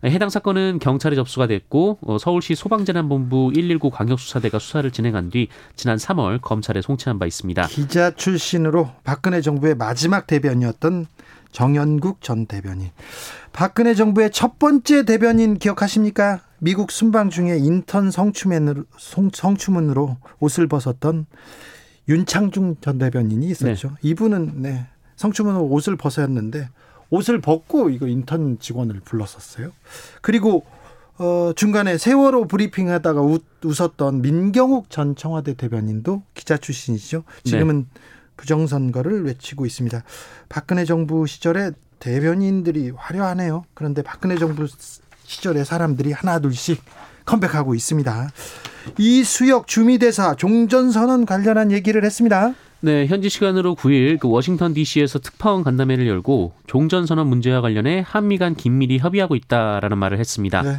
해당 0.05 0.29
사건은 0.29 0.79
경찰에 0.79 1.15
접수가 1.15 1.47
됐고 1.47 1.99
어, 2.01 2.17
서울시 2.17 2.55
소방재난본부 2.55 3.51
119 3.55 3.89
광역수사대가 3.89 4.59
수사를 4.59 4.89
진행한 4.91 5.29
뒤 5.29 5.47
지난 5.75 5.97
3월 5.97 6.41
검찰에 6.41 6.81
송치한 6.81 7.19
바 7.19 7.25
있습니다. 7.25 7.67
기자 7.67 8.11
출신으로 8.11 8.91
박근혜 9.03 9.41
정부의 9.41 9.75
마지막 9.75 10.27
대변이었던 10.27 11.07
정연국 11.51 12.21
전 12.21 12.45
대변인. 12.45 12.89
박근혜 13.53 13.93
정부의 13.93 14.31
첫 14.31 14.59
번째 14.59 15.05
대변인 15.05 15.57
기억하십니까? 15.57 16.41
미국 16.59 16.91
순방 16.91 17.29
중에 17.29 17.57
인턴 17.57 18.11
성추맨으로, 18.11 18.83
성추문으로 19.31 20.17
옷을 20.39 20.67
벗었던 20.67 21.25
윤창중 22.09 22.75
전 22.81 22.97
대변인이 22.97 23.47
있었죠. 23.47 23.89
네. 23.89 23.95
이분은 24.01 24.61
네, 24.61 24.85
성추문으로 25.15 25.65
옷을 25.65 25.95
벗었는데 25.95 26.69
옷을 27.09 27.41
벗고 27.41 27.89
이거 27.89 28.07
인턴 28.07 28.57
직원을 28.59 29.01
불렀었어요. 29.05 29.71
그리고 30.21 30.65
어, 31.17 31.53
중간에 31.55 31.97
세월호 31.97 32.47
브리핑 32.47 32.89
하다가 32.89 33.21
웃, 33.21 33.43
웃었던 33.63 34.21
민경욱 34.21 34.89
전 34.89 35.15
청와대 35.15 35.53
대변인도 35.53 36.23
기자 36.33 36.57
출신이시죠. 36.57 37.23
지금은 37.43 37.87
네. 37.93 38.01
부정선거를 38.37 39.23
외치고 39.25 39.65
있습니다. 39.65 40.03
박근혜 40.49 40.83
정부 40.83 41.25
시절에 41.25 41.71
대변인들이 41.99 42.91
화려하네요. 42.95 43.63
그런데 43.73 44.01
박근혜 44.01 44.37
정부 44.37 44.67
시절에 45.23 45.63
사람들이 45.63 46.11
하나둘씩 46.11 46.81
컴백하고 47.25 47.75
있습니다. 47.75 48.29
이수혁 48.99 49.67
주미대사 49.67 50.35
종전선언 50.35 51.25
관련한 51.25 51.71
얘기를 51.71 52.03
했습니다. 52.03 52.53
네, 52.81 53.07
현지 53.07 53.29
시간으로 53.29 53.75
9일 53.75 54.19
그 54.19 54.29
워싱턴 54.29 54.73
DC에서 54.73 55.19
특파원 55.19 55.63
간담회를 55.63 56.07
열고 56.07 56.53
종전 56.67 57.05
선언 57.05 57.27
문제와 57.27 57.61
관련해 57.61 58.03
한미 58.05 58.37
간 58.37 58.55
긴밀히 58.55 58.99
협의하고 58.99 59.35
있다라는 59.35 59.97
말을 59.97 60.19
했습니다. 60.19 60.61
네. 60.61 60.77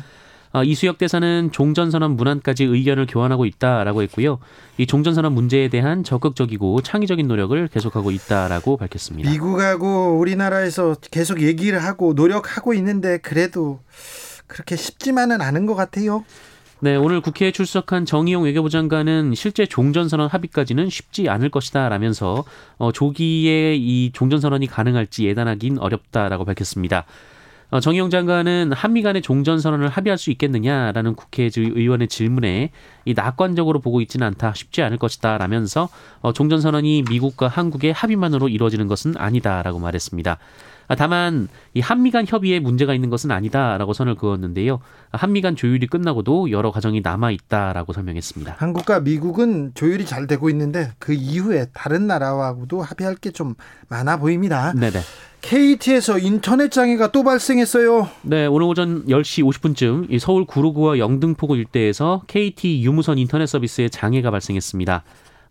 아, 0.57 0.63
이수혁 0.63 0.97
대사는 0.97 1.51
종전선언 1.53 2.13
문안까지 2.17 2.65
의견을 2.65 3.07
교환하고 3.07 3.45
있다라고 3.45 4.01
했고요. 4.03 4.39
이 4.79 4.87
종전선언 4.87 5.35
문제에 5.35 5.69
대한 5.69 6.03
적극적이고 6.03 6.81
창의적인 6.81 7.29
노력을 7.29 7.69
계속하고 7.69 8.11
있다라고 8.11 8.79
밝혔습니다. 8.79 9.31
미국하고 9.31 10.19
우리나라에서 10.19 10.97
계속 11.11 11.43
얘기를 11.43 11.85
하고 11.85 12.15
노력하고 12.15 12.73
있는데 12.73 13.19
그래도 13.19 13.81
그렇게 14.47 14.77
쉽지만은 14.77 15.43
않은 15.43 15.67
것 15.67 15.75
같아요. 15.75 16.25
네, 16.79 16.95
오늘 16.95 17.23
국회에 17.23 17.53
출석한 17.53 18.05
정의용 18.05 18.45
외교부 18.45 18.69
장관은 18.69 19.35
실제 19.35 19.65
종전선언 19.65 20.29
합의까지는 20.29 20.91
쉽지 20.91 21.31
않을 21.31 21.49
것이다 21.49 21.89
라면서 21.89 22.45
어, 22.77 22.93
조기에 22.93 23.77
이 23.77 24.11
종전선언이 24.13 24.67
가능할지 24.67 25.27
예단하긴 25.27 25.79
어렵다라고 25.79 26.45
밝혔습니다. 26.45 27.07
어, 27.71 27.81
정의용 27.81 28.11
장관은 28.11 28.73
한미 28.75 29.01
간의 29.01 29.23
종전선언을 29.23 29.89
합의할 29.89 30.19
수 30.19 30.31
있겠느냐라는 30.31 31.15
국회 31.15 31.49
의원의 31.57 32.09
질문에 32.09 32.73
이 33.07 33.15
낙관적으로 33.15 33.81
보고 33.81 34.03
있지는 34.03 34.27
않다 34.27 34.53
쉽지 34.53 34.83
않을 34.83 34.99
것이다 34.99 35.39
라면서 35.39 35.89
어, 36.21 36.35
종전선언이 36.35 37.05
미국과 37.09 37.49
한국의 37.49 37.95
합의만으로 37.95 38.51
이루어지는 38.51 38.87
것은 38.87 39.15
아니다라고 39.17 39.79
말했습니다. 39.79 40.37
아, 40.89 40.95
다만 40.97 41.49
이 41.75 41.81
한미 41.81 42.11
간 42.11 42.27
협의에 42.27 42.59
문제가 42.61 42.95
있는 42.95 43.11
것은 43.11 43.31
아니다라고 43.31 43.93
선을 43.93 44.17
그었는데요. 44.17 44.81
한미 45.13 45.41
간 45.41 45.55
조율이 45.57 45.87
끝나고도 45.87 46.51
여러 46.51 46.71
과정이 46.71 47.01
남아 47.01 47.31
있다라고 47.31 47.93
설명했습니다. 47.93 48.57
한국과 48.59 49.01
미국은 49.01 49.73
조율이 49.75 50.05
잘 50.07 50.27
되고 50.27 50.51
있는데 50.51 50.91
그 50.99 51.13
이후에 51.13 51.67
다른 51.73 52.07
나라하고도 52.07 52.83
합의할 52.83 53.15
게 53.17 53.27
좀 53.37 53.55
많아 53.89 54.17
보입니다. 54.17 54.73
네네. 54.73 54.99
KT에서 55.43 56.19
인터넷 56.19 56.71
장애가 56.71 57.13
또 57.13 57.23
발생했어요. 57.23 58.09
네, 58.23 58.47
오늘 58.47 58.67
오전 58.67 59.05
10시 59.07 59.45
50분쯤 59.45 60.19
서울 60.19 60.45
구로구와 60.47 60.99
영등포구 60.99 61.57
일대에서 61.57 62.23
KT 62.27 62.83
유무선 62.83 63.19
인터넷 63.19 63.47
서비스에 63.47 63.89
장애가 63.91 64.31
발생했습니다. 64.31 65.03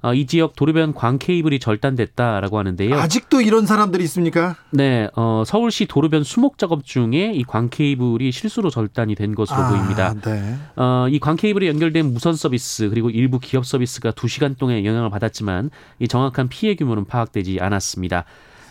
어, 0.02 0.14
이 0.14 0.26
지역 0.28 0.56
도로변 0.56 0.94
광 0.94 1.18
케이블이 1.18 1.60
절단됐다라고 1.60 2.60
하는데요. 2.60 2.96
아직도 2.96 3.42
이런 3.42 3.66
사람들이 3.66 4.04
있습니까? 4.04 4.56
네, 4.72 5.10
어, 5.16 5.44
서울시 5.46 5.86
도로변 5.88 6.24
수목 6.24 6.58
작업 6.58 6.86
중에 6.86 7.32
이 7.34 7.44
광 7.44 7.70
케이블이 7.70 8.32
실수로 8.32 8.70
절단이 8.70 9.16
된 9.16 9.34
것으로 9.36 9.58
아, 9.58 9.70
보입니다. 9.70 10.14
네. 10.22 10.56
어, 10.76 11.08
이광 11.10 11.36
케이블에 11.38 11.68
연결된 11.68 12.14
무선 12.14 12.36
서비스 12.36 12.90
그리고 12.90 13.10
일부 13.10 13.40
기업 13.40 13.66
서비스가 13.66 14.12
2시간 14.12 14.58
동안 14.58 14.84
영향을 14.86 15.10
받았지만 15.10 15.70
이 16.00 16.08
정확한 16.08 16.50
피해 16.50 16.76
규모는 16.76 17.06
파악되지 17.06 17.60
않았습니다. 17.62 18.26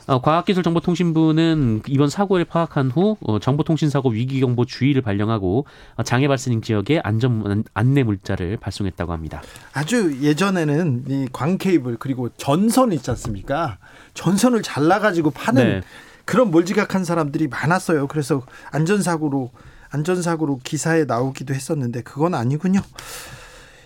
어, 0.06 0.20
과학기술정보통신부는 0.20 1.82
이번 1.88 2.10
사고를 2.10 2.44
파악한 2.44 2.90
후 2.90 3.16
어, 3.20 3.38
정보통신사고 3.38 4.10
위기경보 4.10 4.66
주의를 4.66 5.02
발령하고 5.02 5.66
어, 5.96 6.02
장애 6.02 6.28
발생 6.28 6.60
지역에 6.60 7.00
안전 7.02 7.64
안내 7.72 8.02
물자를 8.02 8.58
발송했다고 8.58 9.12
합니다. 9.12 9.42
아주 9.72 10.18
예전에는 10.20 11.04
이 11.08 11.28
광케이블 11.32 11.96
그리고 11.98 12.28
전선 12.36 12.92
있지 12.92 13.10
않습니까? 13.10 13.78
전선을 14.12 14.62
잘라가지고 14.62 15.30
파는 15.30 15.64
네. 15.64 15.80
그런 16.26 16.50
몰지각한 16.50 17.04
사람들이 17.04 17.48
많았어요. 17.48 18.06
그래서 18.06 18.42
안전사고로 18.72 19.50
안전사고로 19.90 20.60
기사에 20.64 21.04
나오기도 21.04 21.54
했었는데 21.54 22.02
그건 22.02 22.34
아니군요. 22.34 22.80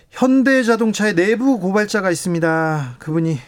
현대자동차의 0.09 1.15
내부 1.15 1.59
고발자가 1.59 2.09
있습니다. 2.11 2.95
그분이 2.99 3.39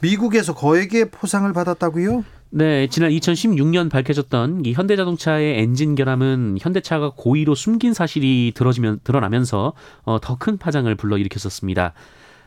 미국에서 0.00 0.54
거액의 0.54 1.10
포상을 1.10 1.50
받았다고요? 1.52 2.24
네, 2.50 2.86
지난 2.88 3.10
2016년 3.10 3.90
밝혀졌던 3.90 4.64
이 4.64 4.72
현대자동차의 4.72 5.58
엔진 5.60 5.94
결함은 5.94 6.56
현대차가 6.60 7.12
고의로 7.14 7.54
숨긴 7.54 7.92
사실이 7.92 8.52
드러지면 8.54 9.00
드러나면서 9.04 9.74
어, 10.04 10.18
더 10.20 10.36
큰 10.36 10.56
파장을 10.56 10.92
불러일으켰었습니다. 10.94 11.92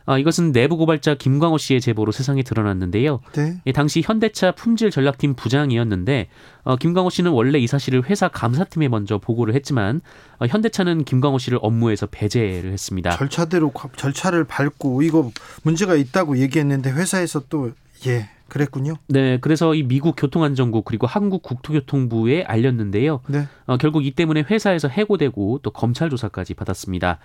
아, 0.06 0.18
이것은 0.18 0.52
내부 0.52 0.76
고발자 0.76 1.14
김광호 1.14 1.58
씨의 1.58 1.80
제보로 1.80 2.12
세상에 2.12 2.42
드러났는데요. 2.42 3.20
네. 3.32 3.60
예, 3.66 3.72
당시 3.72 4.02
현대차 4.04 4.52
품질 4.52 4.90
전략팀 4.90 5.34
부장이었는데 5.34 6.28
어, 6.64 6.76
김광호 6.76 7.10
씨는 7.10 7.30
원래 7.30 7.58
이 7.58 7.66
사실을 7.66 8.08
회사 8.08 8.28
감사팀에 8.28 8.88
먼저 8.88 9.18
보고를 9.18 9.54
했지만 9.54 10.00
어, 10.38 10.46
현대차는 10.46 11.04
김광호 11.04 11.38
씨를 11.38 11.58
업무에서 11.62 12.06
배제를 12.06 12.72
했습니다. 12.72 13.16
절차대로 13.16 13.72
절차를 13.96 14.44
밟고 14.44 15.02
이거 15.02 15.30
문제가 15.62 15.94
있다고 15.94 16.38
얘기했는데 16.38 16.90
회사에서 16.90 17.42
또 17.48 17.72
예. 18.06 18.28
그랬군요. 18.52 18.96
네, 19.08 19.38
그래서 19.40 19.74
이 19.74 19.82
미국 19.82 20.14
교통안전국 20.14 20.84
그리고 20.84 21.06
한국 21.06 21.42
국토교통부에 21.42 22.42
알렸는데요. 22.42 23.20
네. 23.28 23.48
어, 23.64 23.78
결국 23.78 24.04
이 24.04 24.10
때문에 24.10 24.42
회사에서 24.42 24.88
해고되고 24.88 25.60
또 25.62 25.70
검찰 25.70 26.10
조사까지 26.10 26.52
받았습니다. 26.52 27.18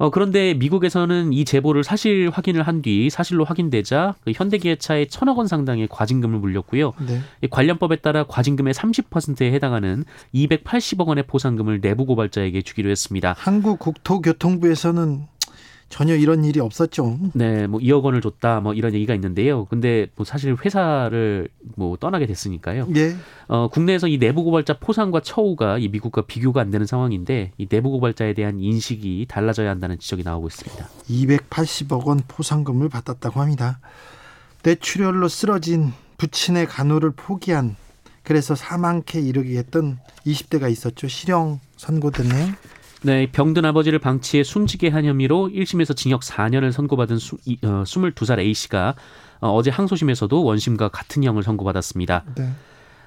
어, 0.00 0.08
그런데 0.08 0.54
미국에서는 0.54 1.32
이 1.34 1.44
제보를 1.44 1.84
사실 1.84 2.30
확인을 2.32 2.62
한 2.62 2.80
뒤 2.80 3.10
사실로 3.10 3.44
확인되자 3.44 4.14
그 4.24 4.32
현대기아차에 4.34 5.08
천억 5.08 5.36
원 5.36 5.46
상당의 5.46 5.86
과징금을 5.90 6.38
물렸고요. 6.38 6.94
네. 7.06 7.20
이 7.42 7.48
관련법에 7.48 7.96
따라 7.96 8.24
과징금의 8.24 8.72
30%에 8.72 9.52
해당하는 9.52 10.04
280억 10.34 11.06
원의 11.06 11.24
포상금을 11.26 11.82
내부 11.82 12.06
고발자에게 12.06 12.62
주기로 12.62 12.88
했습니다. 12.88 13.34
한국 13.36 13.78
국토교통부에서는 13.80 15.26
전혀 15.90 16.14
이런 16.14 16.44
일이 16.44 16.60
없었죠. 16.60 17.18
네, 17.34 17.66
뭐 17.66 17.80
2억 17.80 18.04
원을 18.04 18.20
줬다, 18.20 18.60
뭐 18.60 18.72
이런 18.72 18.94
얘기가 18.94 19.12
있는데요. 19.16 19.64
근데 19.66 20.06
뭐 20.14 20.24
사실 20.24 20.56
회사를 20.56 21.48
뭐 21.74 21.96
떠나게 21.96 22.26
됐으니까요. 22.26 22.88
예. 22.94 23.16
어, 23.48 23.68
국내에서 23.68 24.06
이 24.06 24.16
내부 24.16 24.44
고발자 24.44 24.78
포상과 24.78 25.20
처우가 25.20 25.78
이 25.78 25.88
미국과 25.88 26.22
비교가 26.22 26.60
안 26.60 26.70
되는 26.70 26.86
상황인데 26.86 27.52
이 27.58 27.66
내부 27.66 27.90
고발자에 27.90 28.34
대한 28.34 28.60
인식이 28.60 29.26
달라져야 29.28 29.68
한다는 29.68 29.98
지적이 29.98 30.22
나오고 30.22 30.46
있습니다. 30.46 30.88
280억 31.10 32.04
원 32.06 32.20
포상금을 32.26 32.88
받았다고 32.88 33.40
합니다. 33.40 33.80
뇌출혈로 34.62 35.26
쓰러진 35.26 35.92
부친의 36.18 36.66
간호를 36.66 37.10
포기한 37.10 37.74
그래서 38.22 38.54
사망케 38.54 39.20
이르게 39.20 39.58
했던 39.58 39.98
20대가 40.24 40.70
있었죠. 40.70 41.08
실형 41.08 41.58
선고됐네요. 41.76 42.52
네, 43.02 43.26
병든 43.30 43.64
아버지를 43.64 43.98
방치해 43.98 44.42
숨지게 44.42 44.88
한 44.88 45.04
혐의로 45.04 45.48
1심에서 45.48 45.96
징역 45.96 46.20
4년을 46.20 46.70
선고받은 46.72 47.18
수, 47.18 47.36
어, 47.64 47.82
22살 47.84 48.38
A씨가 48.38 48.94
어, 49.40 49.62
제 49.62 49.70
항소심에서도 49.70 50.44
원심과 50.44 50.88
같은 50.88 51.24
형을 51.24 51.42
선고받았습니다. 51.42 52.24
네. 52.36 52.50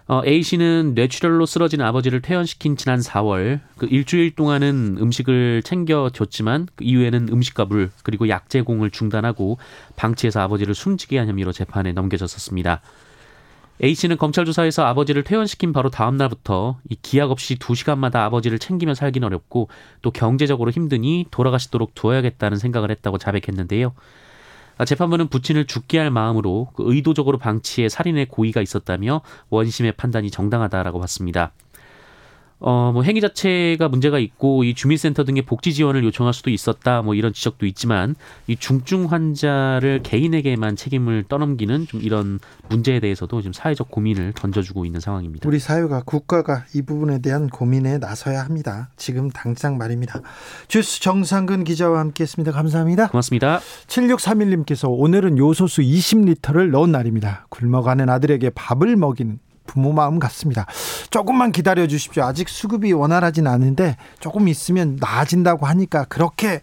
어, 0.07 0.21
A씨는 0.25 0.93
뇌출혈로 0.95 1.45
쓰러진 1.45 1.81
아버지를 1.81 2.21
퇴원시킨 2.21 2.75
지난 2.75 2.99
4월 2.99 3.61
그 3.77 3.85
일주일 3.85 4.35
동안은 4.35 4.97
음식을 4.99 5.61
챙겨줬지만 5.63 6.67
그 6.75 6.83
이후에는 6.83 7.29
음식과 7.31 7.65
물 7.65 7.89
그리고 8.03 8.27
약 8.27 8.49
제공을 8.49 8.89
중단하고 8.89 9.59
방치해서 9.95 10.41
아버지를 10.41 10.75
숨지게 10.75 11.19
한 11.19 11.29
혐의로 11.29 11.51
재판에 11.53 11.93
넘겨졌었습니다. 11.93 12.81
A씨는 13.81 14.17
검찰 14.17 14.45
조사에서 14.45 14.85
아버지를 14.85 15.23
퇴원시킨 15.23 15.73
바로 15.73 15.89
다음 15.89 16.17
날부터 16.17 16.79
이 16.89 16.95
기약 17.01 17.31
없이 17.31 17.55
두 17.55 17.75
시간마다 17.75 18.23
아버지를 18.25 18.59
챙기며 18.59 18.93
살긴 18.93 19.23
어렵고 19.23 19.69
또 20.01 20.11
경제적으로 20.11 20.71
힘드니 20.71 21.25
돌아가시도록 21.31 21.95
두어야겠다는 21.95 22.57
생각을 22.57 22.91
했다고 22.91 23.17
자백했는데요. 23.17 23.93
아, 24.77 24.85
재판부는 24.85 25.27
부친을 25.27 25.65
죽게 25.65 25.99
할 25.99 26.11
마음으로 26.11 26.69
그 26.75 26.83
의도적으로 26.85 27.37
방치해 27.37 27.89
살인의 27.89 28.27
고의가 28.27 28.61
있었다며 28.61 29.21
원심의 29.49 29.93
판단이 29.93 30.31
정당하다라고 30.31 30.99
봤습니다. 30.99 31.51
어, 32.65 32.91
뭐 32.93 33.03
행위 33.03 33.19
자체가 33.19 33.89
문제가 33.89 34.17
있고 34.19 34.63
이 34.63 34.73
주민센터 34.73 35.25
등의 35.25 35.41
복지 35.41 35.73
지원을 35.73 36.01
요청할 36.05 36.33
수도 36.33 36.49
있었다. 36.49 37.01
뭐 37.01 37.13
이런 37.13 37.33
지적도 37.33 37.65
있지만 37.65 38.15
이 38.47 38.55
중증 38.55 39.11
환자를 39.11 39.99
개인에게만 40.01 40.77
책임을 40.77 41.25
떠넘기는 41.27 41.85
좀 41.87 42.01
이런 42.01 42.39
문제에 42.69 43.01
대해서도 43.01 43.41
지금 43.41 43.51
사회적 43.51 43.91
고민을 43.91 44.31
던져주고 44.33 44.85
있는 44.85 45.01
상황입니다. 45.01 45.47
우리 45.47 45.59
사회가 45.59 46.03
국가가 46.05 46.63
이 46.73 46.81
부분에 46.81 47.19
대한 47.19 47.49
고민에 47.49 47.97
나서야 47.97 48.41
합니다. 48.45 48.89
지금 48.95 49.29
당장 49.29 49.77
말입니다. 49.77 50.21
주스 50.69 51.01
정상근 51.01 51.65
기자와 51.65 51.99
함께했습니다. 51.99 52.53
감사합니다. 52.53 53.09
고맙습니다. 53.09 53.59
7631님께서 53.87 54.87
오늘은 54.89 55.37
요소수 55.37 55.81
20리터를 55.81 56.69
넣은 56.71 56.93
날입니다. 56.93 57.45
굶어가는 57.49 58.07
아들에게 58.07 58.51
밥을 58.51 58.95
먹이는 58.95 59.39
부모 59.65 59.93
마음 59.93 60.19
같습니다. 60.19 60.65
조금만 61.09 61.51
기다려 61.51 61.87
주십시오. 61.87 62.23
아직 62.23 62.49
수급이 62.49 62.91
원활하진 62.93 63.47
않은데 63.47 63.97
조금 64.19 64.47
있으면 64.47 64.97
나아진다고 64.99 65.65
하니까 65.65 66.05
그렇게 66.05 66.61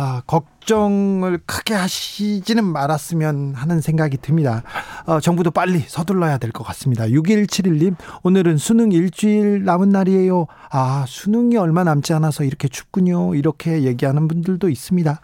아, 0.00 0.22
걱정을 0.26 1.40
크게 1.44 1.74
하시지는 1.74 2.62
말았으면 2.62 3.54
하는 3.54 3.80
생각이 3.80 4.18
듭니다. 4.18 4.62
어, 5.06 5.18
정부도 5.18 5.50
빨리 5.50 5.80
서둘러야 5.80 6.38
될 6.38 6.52
것 6.52 6.62
같습니다. 6.64 7.06
6171님, 7.06 7.96
오늘은 8.22 8.58
수능 8.58 8.92
일주일 8.92 9.64
남은 9.64 9.88
날이에요. 9.88 10.46
아, 10.70 11.04
수능이 11.08 11.56
얼마 11.56 11.82
남지 11.84 12.12
않아서 12.12 12.44
이렇게 12.44 12.68
춥군요. 12.68 13.34
이렇게 13.34 13.82
얘기하는 13.82 14.28
분들도 14.28 14.68
있습니다. 14.68 15.20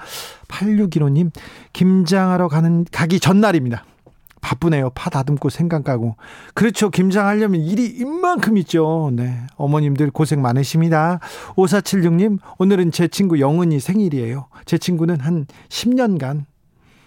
8615님, 0.48 1.30
김장하러 1.72 2.48
가는, 2.48 2.84
가기 2.90 3.20
전날입니다. 3.20 3.84
바쁘네요. 4.44 4.90
파 4.90 5.08
다듬고 5.08 5.48
생강 5.48 5.82
까고. 5.82 6.16
그렇죠. 6.52 6.90
김장하려면 6.90 7.62
일이 7.62 7.86
이만큼 7.86 8.58
있죠. 8.58 9.10
네. 9.14 9.38
어머님들 9.56 10.10
고생 10.10 10.42
많으십니다. 10.42 11.18
5476님, 11.56 12.38
오늘은 12.58 12.92
제 12.92 13.08
친구 13.08 13.40
영은이 13.40 13.80
생일이에요. 13.80 14.48
제 14.66 14.76
친구는 14.76 15.20
한 15.20 15.46
10년간 15.70 16.44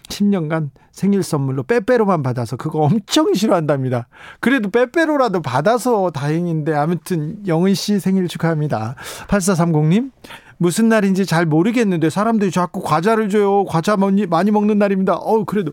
10년간 0.08 0.70
생일 0.90 1.22
선물로 1.22 1.62
빼빼로만 1.62 2.22
받아서 2.22 2.56
그거 2.56 2.80
엄청 2.80 3.34
싫어한답니다. 3.34 4.08
그래도 4.40 4.70
빼빼로라도 4.70 5.42
받아서 5.42 6.10
다행인데 6.10 6.74
아무튼 6.74 7.46
영은 7.46 7.74
씨 7.74 8.00
생일 8.00 8.26
축하합니다. 8.26 8.96
8430님 9.28 10.10
무슨 10.58 10.88
날인지 10.88 11.24
잘 11.24 11.46
모르겠는데 11.46 12.10
사람들이 12.10 12.50
자꾸 12.50 12.82
과자를 12.82 13.28
줘요. 13.28 13.64
과자 13.64 13.96
많이 13.96 14.50
먹는 14.50 14.78
날입니다. 14.78 15.14
어 15.14 15.44
그래도 15.44 15.72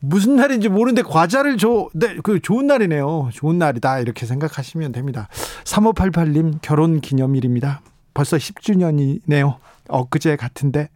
무슨 0.00 0.36
날인지 0.36 0.68
모르는데 0.68 1.02
과자를 1.02 1.56
줘. 1.56 1.88
네, 1.94 2.16
그 2.22 2.40
좋은 2.40 2.66
날이네요. 2.66 3.30
좋은 3.32 3.58
날이다. 3.58 4.00
이렇게 4.00 4.26
생각하시면 4.26 4.92
됩니다. 4.92 5.28
3588님 5.64 6.58
결혼 6.62 7.00
기념일입니다. 7.00 7.80
벌써 8.14 8.36
10주년이네요. 8.36 9.56
엊그제 9.88 10.36
같은데 10.36 10.88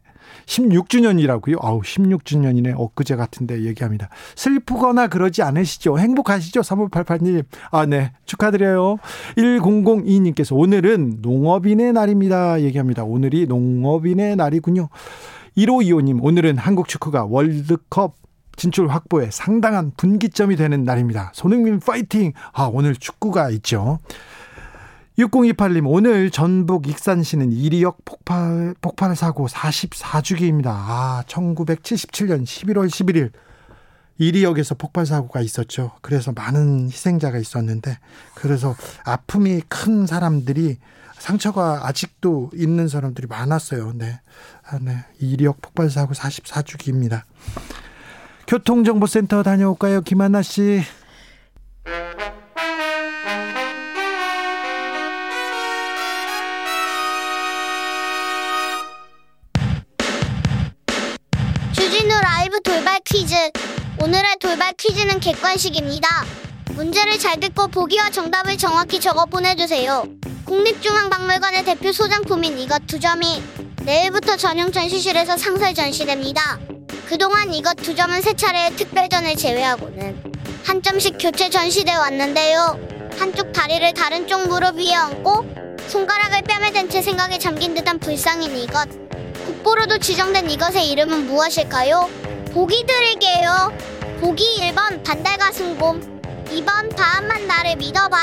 16주년이라고요? 0.47 1.59
아우, 1.61 1.81
16주년이네. 1.83 2.75
엊그제 2.77 3.17
같은데 3.17 3.65
얘기합니다. 3.65 4.09
슬프거나 4.35 5.09
그러지 5.09 5.43
않으시죠? 5.43 5.99
행복하시죠? 5.99 6.61
3588님. 6.61 7.45
아, 7.71 7.87
네. 7.87 8.13
축하드려요. 8.25 8.97
1002님께서 9.37 10.57
오늘은 10.57 11.19
농업인의 11.21 11.93
날입니다. 11.93 12.61
얘기합니다. 12.63 13.05
오늘이 13.05 13.47
농업인의 13.47 14.37
날이군요. 14.37 14.89
1525님, 15.57 16.23
오늘은 16.23 16.57
한국 16.57 16.89
축구가 16.89 17.27
월드컵 17.27 18.22
진출 18.57 18.89
확보에 18.89 19.31
상당한 19.31 19.93
분기점이 19.97 20.57
되는 20.57 20.85
날입니다. 20.85 21.33
손흥민 21.35 21.81
파이팅! 21.81 22.33
아, 22.53 22.65
오늘 22.65 22.95
축구가 22.95 23.51
있죠. 23.51 23.99
6028님, 25.19 25.85
오늘 25.87 26.31
전북 26.31 26.89
익산시는 26.89 27.53
이리역 27.53 27.99
폭발, 28.05 28.75
폭발 28.81 29.15
사고 29.15 29.47
44주기입니다. 29.47 30.67
아, 30.67 31.23
1977년 31.27 32.45
11월 32.45 32.89
11일 32.89 33.31
이리역에서 34.19 34.75
폭발 34.77 35.05
사고가 35.05 35.41
있었죠. 35.41 35.93
그래서 36.01 36.33
많은 36.33 36.87
희생자가 36.87 37.39
있었는데, 37.39 37.99
그래서 38.35 38.75
아픔이 39.05 39.63
큰 39.69 40.07
사람들이 40.07 40.79
상처가 41.19 41.87
아직도 41.87 42.51
있는 42.55 42.89
사람들이 42.89 43.27
많았어요. 43.27 43.93
네. 43.95 44.21
아, 44.67 44.79
네. 44.81 45.05
이리역 45.21 45.61
폭발 45.61 45.91
사고 45.91 46.15
44주기입니다. 46.15 47.23
교통정보센터 48.53 49.43
다녀올까요, 49.43 50.03
김한나 50.03 50.43
씨? 50.43 50.83
주진우 61.73 62.09
라이브 62.21 62.61
돌발 62.61 63.01
퀴즈. 63.07 63.35
오늘의 64.03 64.37
돌발 64.39 64.75
퀴즈는 64.75 65.19
객관식입니다. 65.19 66.07
문제를 66.75 67.19
잘 67.19 67.41
듣고 67.41 67.69
보기와 67.69 68.11
정답을 68.11 68.59
정확히 68.59 69.01
적어 69.01 69.25
보내주세요. 69.25 70.05
국립중앙박물관의 70.45 71.65
대표 71.65 71.91
소장품인 71.91 72.59
이것 72.59 72.87
두 72.87 73.01
점이 73.01 73.43
내일부터 73.87 74.37
전용 74.37 74.71
전시실에서 74.71 75.39
상설 75.39 75.73
전시됩니다. 75.73 76.59
그동안 77.07 77.53
이것 77.53 77.77
두 77.77 77.95
점은 77.95 78.21
세 78.23 78.35
차례의 78.35 78.77
특별전을 78.77 79.37
제외하고는 79.37 80.23
한 80.65 80.83
점씩 80.83 81.17
교체 81.19 81.51
전시돼 81.51 81.95
왔는데요. 81.95 82.79
한쪽 83.19 83.53
다리를 83.53 83.93
다른 83.95 84.27
쪽 84.27 84.49
무릎 84.49 84.77
위에 84.77 84.95
얹고 84.97 85.45
손가락을 85.89 86.43
뺨에 86.43 86.73
댄 86.73 86.89
채 86.89 87.03
생각에 87.03 87.39
잠긴 87.39 87.75
듯한 87.75 87.99
불쌍인 87.99 88.57
이것. 88.57 88.89
국보로도 89.47 89.99
지정된 89.99 90.49
이것의 90.51 90.91
이름은 90.91 91.27
무엇일까요? 91.27 92.09
보기 92.53 92.85
드릴게요. 92.87 93.73
보기 94.21 94.45
1번 94.61 95.03
반달가슴곰 95.03 96.01
2번 96.47 96.95
다음만 96.95 97.47
나를 97.49 97.75
믿어봐 97.75 98.17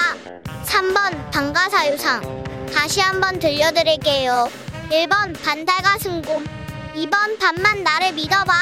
3번 0.66 1.30
방가사유상 1.32 2.68
다시 2.74 3.02
한번 3.02 3.38
들려드릴게요 3.40 4.50
1번 4.92 5.38
반달가슴곰 5.44 6.59
2번 7.00 7.40
반만 7.40 7.82
나를 7.82 8.12
믿어봐. 8.12 8.54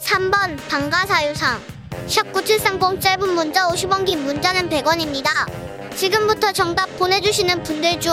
3번 0.00 0.58
방가사유상. 0.68 1.60
샵9730 2.08 3.00
짧은 3.00 3.28
문자 3.28 3.68
50원 3.68 4.04
긴 4.04 4.24
문자는 4.24 4.68
100원입니다. 4.68 5.28
지금부터 5.94 6.50
정답 6.50 6.86
보내주시는 6.98 7.62
분들 7.62 8.00
중 8.00 8.12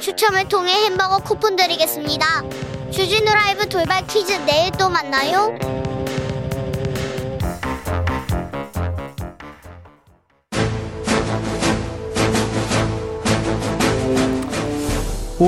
추첨을 0.00 0.48
통해 0.48 0.86
햄버거 0.86 1.18
쿠폰 1.18 1.54
드리겠습니다. 1.54 2.44
주진우 2.90 3.26
라이브 3.26 3.68
돌발 3.68 4.06
퀴즈 4.06 4.32
내일 4.46 4.70
또 4.72 4.88
만나요 4.88 5.54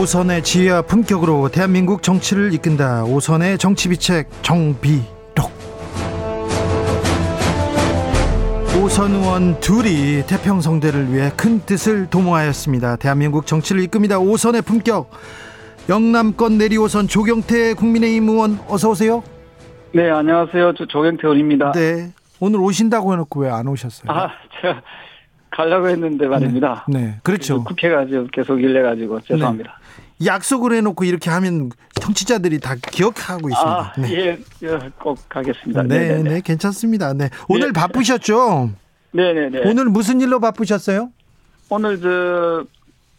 오선의 0.01 0.43
지혜와 0.45 0.83
품격으로 0.83 1.49
대한민국 1.49 2.03
정치를 2.03 2.53
이끈다. 2.53 3.05
오선의 3.05 3.57
정치비책 3.57 4.29
정비록. 4.43 5.07
오선 8.79 9.15
의원 9.15 9.59
둘이 9.61 10.23
태평성대를 10.27 11.15
위해 11.15 11.31
큰 11.35 11.61
뜻을 11.61 12.09
도모하였습니다. 12.11 12.97
대한민국 12.97 13.47
정치를 13.47 13.81
이끕니다. 13.85 14.19
오선의 14.19 14.61
품격. 14.61 15.11
영남권 15.89 16.59
내리오선 16.59 17.09
조경태 17.09 17.73
국민의힘 17.73 18.29
의원 18.29 18.59
어서 18.69 18.91
오세요. 18.91 19.23
네, 19.95 20.11
안녕하세요. 20.11 20.75
저 20.77 20.85
조경태 20.85 21.23
의원입니다. 21.27 21.73
네. 21.73 22.13
오늘 22.39 22.61
오신다고 22.61 23.15
해놓고 23.15 23.41
왜 23.41 23.49
안 23.49 23.67
오셨어요? 23.67 24.13
아, 24.13 24.29
제가 24.61 24.83
가려고 25.49 25.89
했는데 25.89 26.27
말입니다. 26.27 26.85
네, 26.87 27.01
네. 27.01 27.15
그렇죠. 27.23 27.65
국회가 27.65 28.05
지금 28.05 28.27
계속 28.31 28.61
일래가지고 28.63 29.21
죄송합니다. 29.23 29.79
네. 30.19 30.27
약속을 30.27 30.73
해놓고 30.75 31.05
이렇게 31.05 31.31
하면 31.31 31.71
청취자들이 32.01 32.61
다 32.61 32.75
기억하고 32.77 33.49
있습니다. 33.49 33.79
아, 33.79 33.93
네. 33.99 34.13
예, 34.13 34.39
예, 34.63 34.79
꼭 34.99 35.19
가겠습니다. 35.29 35.83
네, 35.83 35.99
네네네. 35.99 36.31
네, 36.31 36.41
괜찮습니다. 36.45 37.13
네. 37.13 37.31
오늘 37.49 37.73
바쁘셨죠? 37.73 38.71
네 39.13 39.33
네 39.33 39.49
네. 39.51 39.63
오늘 39.65 39.87
무슨 39.87 40.21
일로 40.21 40.41
바쁘셨어요? 40.41 41.11
오늘 41.69 42.01
저, 42.01 42.65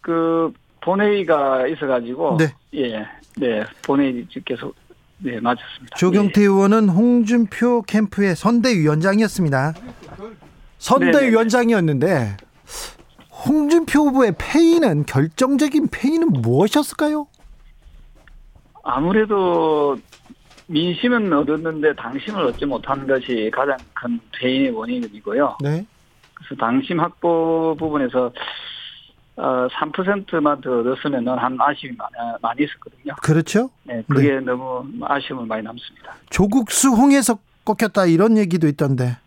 그, 0.02 0.52
본회의가 0.82 1.68
있어가지고. 1.68 2.38
네. 2.38 2.54
예, 2.76 3.06
네. 3.38 3.64
본회의 3.84 4.26
계속, 4.46 4.76
네, 5.20 5.40
마쳤습니다. 5.40 5.98
조경태 5.98 6.42
의원은 6.42 6.90
홍준표 6.90 7.82
캠프의 7.84 8.36
선대위원장이었습니다. 8.36 9.74
선대위원장이었는데 10.80 12.38
홍준표 13.48 14.02
후보의 14.02 14.34
패인은 14.38 15.06
결정적인 15.06 15.88
패인은 15.92 16.30
무엇이었을까요? 16.42 17.28
아무래도 18.84 19.98
민심은 20.68 21.32
얻었는데 21.32 21.96
당심을 21.96 22.46
얻지 22.48 22.66
못한 22.66 23.08
것이 23.08 23.50
가장 23.54 23.78
큰 23.94 24.20
퇴인의 24.40 24.72
원인이고요. 24.72 25.58
네. 25.62 25.86
그래서 26.34 26.56
당심 26.60 27.00
확보 27.00 27.76
부분에서 27.80 28.32
어, 29.38 29.68
3%만 29.68 30.62
더 30.62 30.80
얻었으면 30.80 31.28
한 31.38 31.58
아쉬움이 31.60 31.96
많이, 32.42 32.64
있었거든요. 32.64 33.14
그렇죠. 33.22 33.70
네, 33.84 34.04
그게 34.10 34.40
너무 34.40 34.84
아쉬움을 35.02 35.46
많이 35.46 35.62
남습니다. 35.64 36.16
조국 36.30 36.72
수 36.72 36.90
홍해석 36.90 37.40
꺾였다 37.64 38.08
이런 38.08 38.38
얘기도 38.38 38.68
있던데. 38.68 39.18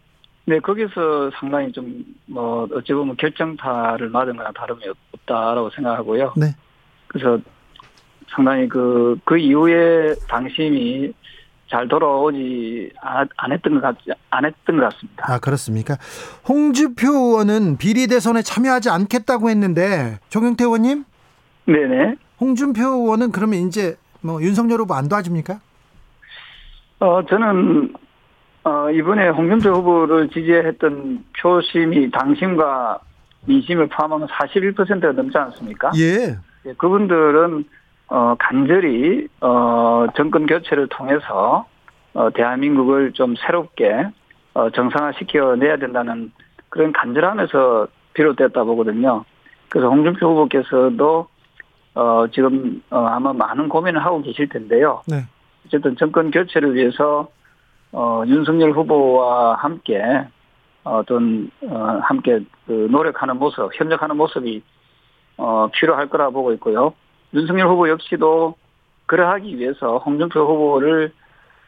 네, 0.51 0.59
거기서 0.59 1.31
상당히 1.39 1.71
좀, 1.71 2.05
뭐, 2.27 2.67
어찌 2.75 2.93
보면 2.93 3.17
결정타를 3.17 4.09
맞은 4.09 4.37
거나 4.37 4.51
다름이 4.51 4.83
없다라고 5.13 5.71
생각하고요. 5.71 6.35
네. 6.37 6.57
그래서 7.07 7.39
상당히 8.35 8.69
그, 8.69 9.17
그 9.25 9.39
이후에 9.39 10.13
당심이 10.29 11.13
잘 11.69 11.87
돌아오지 11.87 12.91
안, 13.01 13.53
했던 13.53 13.75
것 13.75 13.81
같지, 13.81 14.11
안 14.31 14.45
했던 14.45 14.79
것 14.79 14.93
같습니다. 14.93 15.33
아 15.33 15.39
그렇습니까? 15.39 15.97
홍준표 16.49 17.07
의원은 17.07 17.77
비리 17.79 18.09
대선에 18.09 18.43
참여하지 18.43 18.91
않겠다고 18.91 19.51
했는데 19.51 20.19
조경태 20.31 20.65
의원님, 20.65 21.05
네네. 21.67 22.17
홍준표 22.41 22.83
의원은 22.83 23.31
그러면 23.31 23.61
이제 23.61 23.95
뭐 24.21 24.43
윤석열 24.43 24.81
후보 24.81 24.95
안 24.95 25.09
도와줍니까? 25.09 25.61
어, 26.99 27.25
저는, 27.27 27.95
어, 28.63 28.91
이번에 28.91 29.29
홍준표 29.29 29.71
후보를 29.71 30.29
지지했던 30.29 31.25
표심이 31.41 32.11
당심과 32.11 32.99
민심을 33.47 33.89
포함하면 33.89 34.29
41%가 34.29 35.13
넘지 35.13 35.37
않습니까? 35.39 35.91
예. 35.97 36.37
예, 36.67 36.75
그분들은 36.75 37.65
어, 38.09 38.35
간절히 38.39 39.29
어, 39.41 40.07
정권 40.17 40.47
교체를 40.47 40.89
통해서 40.89 41.67
어, 42.13 42.31
대한민국을 42.31 43.13
좀 43.13 43.35
새롭게 43.37 44.09
어, 44.53 44.71
정상화시켜 44.71 45.57
내야 45.57 45.77
된다는 45.77 46.33
그런 46.69 46.93
간절함에서 46.93 47.87
비롯됐다 48.15 48.65
보거든요. 48.65 49.25
그래서 49.69 49.89
홍준표 49.89 50.29
후보께서도 50.29 51.29
어, 51.95 52.27
지금 52.33 52.83
어, 52.91 53.07
아마 53.07 53.33
많은 53.33 53.69
고민을 53.69 54.05
하고 54.05 54.21
계실 54.23 54.49
텐데요. 54.49 55.03
네. 55.07 55.25
어쨌든 55.67 55.97
정권 55.97 56.31
교체를 56.31 56.75
위해서 56.75 57.29
어, 57.93 58.23
윤석열 58.27 58.73
후보와 58.73 59.55
함께 59.57 60.03
어떤 60.85 61.51
어, 61.63 62.01
함께 62.03 62.41
그 62.67 62.89
노력하는 62.91 63.37
모습, 63.39 63.71
협력하는 63.75 64.17
모습이 64.17 64.63
어, 65.37 65.69
필요할 65.73 66.09
거라 66.09 66.31
보고 66.31 66.53
있고요. 66.55 66.95
윤석열 67.35 67.69
후보 67.69 67.89
역시도 67.89 68.55
그러하기 69.07 69.59
위해서 69.59 69.99
홍준표 69.99 70.41
후보를 70.41 71.13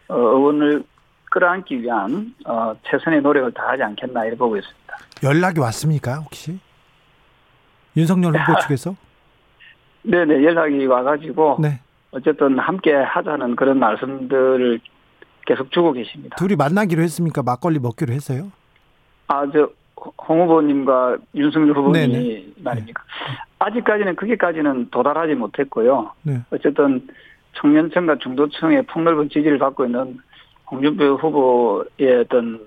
어, 0.09 0.17
의원을 0.17 0.85
끌어안기 1.31 1.83
위한 1.83 2.35
어, 2.47 2.75
최선의 2.85 3.23
노력을 3.23 3.51
다하지 3.53 3.83
않겠나 3.83 4.25
이렇게 4.25 4.39
보고 4.39 4.57
있습니다. 4.57 4.97
연락이 5.23 5.61
왔습니까 5.61 6.17
혹시? 6.17 6.59
윤석열 7.97 8.35
후보 8.37 8.59
측에서? 8.63 8.95
네네 10.03 10.43
연락이 10.45 10.85
와가지고 10.85 11.59
네. 11.61 11.81
어쨌든 12.11 12.59
함께 12.59 12.93
하자는 12.93 13.57
그런 13.57 13.79
말씀들을 13.79 14.81
계속 15.53 15.71
주고 15.71 15.93
계십니다. 15.93 16.37
둘이 16.37 16.57
만나기로 16.57 17.03
했습니까? 17.03 17.43
막걸리 17.43 17.79
먹기로 17.79 18.15
했어요? 18.15 18.51
아, 19.29 19.45
저, 19.53 19.69
홍 20.27 20.43
후보님과 20.43 21.19
윤석열 21.35 21.77
후보님이 21.77 22.13
네네. 22.13 22.47
말입니까? 22.65 23.03
아직까지는 23.59 24.17
그게까지는 24.17 24.89
도달하지 24.91 25.35
못했고요. 25.35 26.11
네. 26.23 26.41
어쨌든 26.51 27.07
청년층과 27.57 28.17
중도층의 28.19 28.87
폭넓은 28.87 29.29
지지를 29.29 29.59
받고 29.59 29.85
있는 29.85 30.19
홍준표 30.71 31.17
후보의 31.17 32.21
어떤 32.25 32.67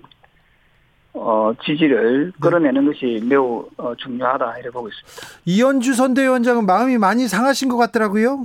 어, 1.14 1.52
지지를 1.64 2.28
네. 2.28 2.32
끌어내는 2.40 2.86
것이 2.86 3.20
매우 3.28 3.68
어, 3.78 3.96
중요하다 3.96 4.60
이렇게 4.60 4.70
보고 4.70 4.90
있습니다. 4.90 5.42
이현주 5.46 5.96
선대위원장은 5.96 6.68
마음이 6.68 7.00
많이 7.00 7.28
상하신 7.28 7.68
것 7.68 7.78
같더라고요. 7.78 8.44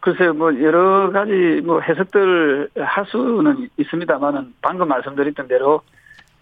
글쎄요, 0.00 0.32
뭐 0.32 0.54
여러 0.62 1.10
가지 1.10 1.60
뭐 1.64 1.80
해석들 1.80 2.70
할 2.76 3.06
수는 3.06 3.68
있습니다만은 3.76 4.54
방금 4.62 4.88
말씀드렸던 4.88 5.48
대로 5.48 5.80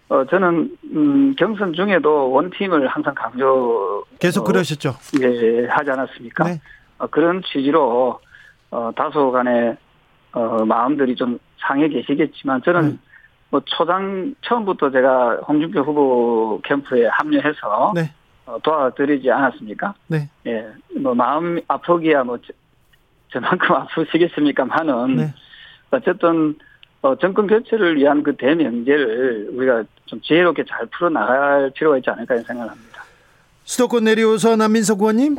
어 0.09 0.25
저는 0.25 0.77
음 0.93 1.35
경선 1.35 1.73
중에도 1.73 2.31
원팀을 2.31 2.87
항상 2.87 3.13
강조 3.15 4.05
계속 4.19 4.41
어, 4.41 4.43
그러셨죠. 4.45 4.95
예, 5.21 5.67
하지 5.67 5.91
않았습니까? 5.91 6.43
네. 6.45 6.61
어, 6.97 7.07
그런 7.07 7.41
취지로 7.41 8.19
어 8.69 8.91
다소간의 8.95 9.75
어 10.33 10.65
마음들이 10.65 11.15
좀 11.15 11.39
상해 11.59 11.89
계시겠지만 11.89 12.61
저는 12.63 12.91
네. 12.91 12.97
뭐 13.49 13.61
초장 13.65 14.35
처음부터 14.41 14.91
제가 14.91 15.39
홍준표 15.47 15.81
후보 15.81 16.61
캠프에 16.63 17.07
합류해서 17.07 17.91
네. 17.95 18.13
어, 18.45 18.57
도와드리지 18.63 19.29
않았습니까? 19.29 19.93
네. 20.07 20.29
예, 20.45 20.65
뭐 20.99 21.13
마음 21.13 21.59
아프기야 21.67 22.23
뭐 22.23 22.37
저, 23.31 23.39
저만큼 23.39 23.75
아프시겠습니까만은 23.75 25.15
네. 25.17 25.33
어쨌든 25.91 26.55
어, 27.01 27.15
정권 27.17 27.47
교체를 27.47 27.97
위한 27.97 28.23
그 28.23 28.35
대명제를 28.35 29.51
우리가 29.53 29.83
좀 30.05 30.19
지혜롭게 30.21 30.65
잘 30.67 30.87
풀어 30.87 31.09
나갈 31.09 31.71
필요가 31.75 31.97
있지 31.97 32.09
않을까 32.09 32.37
생각합니다. 32.41 33.03
수도권 33.63 34.05
내리오선 34.05 34.61
안민석 34.61 34.99
의원님. 35.01 35.37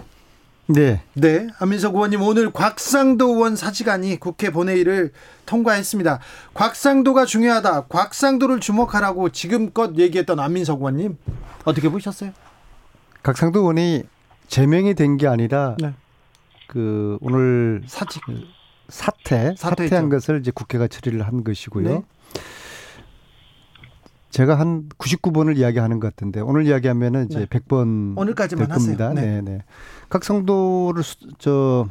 네. 0.66 1.02
네. 1.14 1.48
안민석 1.58 1.94
의원님 1.94 2.20
오늘 2.22 2.50
곽상도 2.50 3.28
의원 3.34 3.56
사직안이 3.56 4.20
국회 4.20 4.50
본회의를 4.50 5.10
통과했습니다. 5.46 6.20
곽상도가 6.54 7.24
중요하다. 7.24 7.86
곽상도를 7.88 8.60
주목하라고 8.60 9.30
지금껏 9.30 9.96
얘기했던 9.96 10.38
안민석 10.38 10.80
의원님 10.80 11.16
어떻게 11.64 11.88
보셨어요? 11.88 12.32
곽상도 13.22 13.60
의원이 13.60 14.02
제명이 14.46 14.94
된 14.94 15.16
게 15.16 15.26
아니라 15.26 15.76
네. 15.80 15.92
그 16.68 17.18
오늘 17.20 17.82
사직 17.86 18.22
사퇴 18.88 19.54
사퇴한 19.56 20.08
것을 20.08 20.38
이제 20.38 20.52
국회가 20.54 20.86
처리를 20.86 21.26
한 21.26 21.42
것이고요. 21.42 21.88
네. 21.88 22.02
제가 24.30 24.58
한 24.58 24.88
99번을 24.98 25.56
이야기하는 25.56 25.98
것 25.98 26.08
같은데 26.08 26.40
오늘 26.40 26.66
이야기하면은 26.66 27.26
이제 27.26 27.40
네. 27.40 27.46
100번 27.46 28.16
오늘까지만 28.18 28.68
될 28.68 28.76
겁니다. 28.76 29.08
하세요. 29.08 29.20
네, 29.20 29.40
네. 29.40 29.64
각 30.10 30.22
성도를 30.22 31.02
수, 31.02 31.16
저 31.38 31.88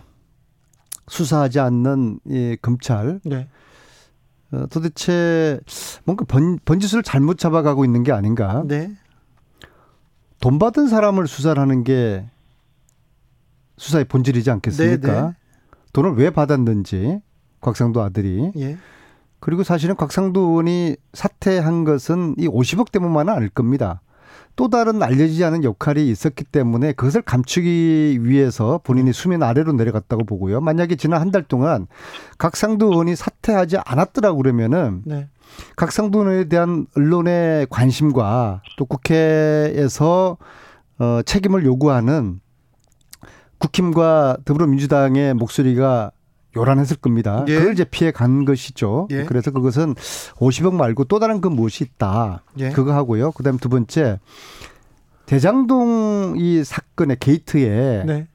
수사하지 1.08 1.60
않는 1.60 2.20
이 2.26 2.58
검찰 2.62 3.20
네. 3.26 3.50
어, 4.52 4.66
도대체 4.70 5.60
뭔가 6.06 6.26
번, 6.26 6.60
번짓을 6.64 7.02
잘못 7.04 7.38
잡아가고 7.38 7.84
있는 7.84 8.04
게 8.04 8.12
아닌가? 8.12 8.64
네. 8.66 8.92
돈 10.40 10.60
받은 10.60 10.88
사람을 10.88 11.28
수사를 11.28 11.60
하는 11.60 11.84
게 11.84 12.30
수사의 13.78 14.06
본질이지 14.06 14.50
않겠습니까? 14.52 15.14
네, 15.14 15.22
네. 15.22 15.34
돈을 15.94 16.16
왜 16.16 16.30
받았는지 16.30 17.20
곽상도 17.62 18.02
아들이 18.02 18.52
예. 18.58 18.78
그리고 19.40 19.64
사실은 19.64 19.96
곽상도 19.96 20.42
의원이 20.42 20.96
사퇴한 21.14 21.84
것은 21.84 22.36
이 22.38 22.48
50억 22.48 22.92
때문만은 22.92 23.34
아닐 23.34 23.50
겁니다. 23.50 24.02
또 24.56 24.70
다른 24.70 25.04
알려지지 25.04 25.44
않은 25.44 25.64
역할이 25.64 26.10
있었기 26.10 26.44
때문에 26.46 26.94
그것을 26.94 27.22
감추기 27.22 28.20
위해서 28.24 28.80
본인이 28.84 29.14
수면 29.14 29.44
아래로 29.44 29.74
내려갔다고 29.74 30.26
보고요. 30.26 30.62
만약에 30.62 30.96
지난 30.96 31.22
한 31.22 31.32
달 31.32 31.44
동안 31.44 31.86
각상도 32.40 32.88
의원이 32.88 33.16
사퇴하지 33.16 33.78
않았더라고 33.86 34.38
그러면은 34.38 35.04
네. 35.06 35.28
각상도 35.76 36.22
의원에 36.22 36.46
대한 36.46 36.88
언론의 36.96 37.68
관심과 37.70 38.64
또 38.78 38.86
국회에서 38.86 40.38
어 41.00 41.22
책임을 41.24 41.64
요구하는 41.66 42.40
국힘과 43.60 44.38
더불어민주당의 44.46 45.34
목소리가 45.34 46.12
요란했을 46.56 46.98
겁니다. 46.98 47.46
예. 47.48 47.58
그걸 47.58 47.74
이제 47.74 47.84
피해 47.84 48.12
간 48.12 48.46
것이죠. 48.46 49.08
예. 49.12 49.24
그래서 49.26 49.52
그것은 49.52 49.96
50억 50.36 50.74
말고 50.74 51.06
또 51.06 51.20
다른 51.20 51.42
그 51.42 51.48
무엇이 51.48 51.84
있다. 51.84 52.44
예. 52.60 52.70
그거 52.70 52.94
하고요. 52.94 53.32
그다음 53.32 53.58
두 53.58 53.70
번째 53.70 54.20
대장동 55.28 56.36
이 56.38 56.64
사건의 56.64 57.18
게이트에 57.20 58.04
네. 58.06 58.28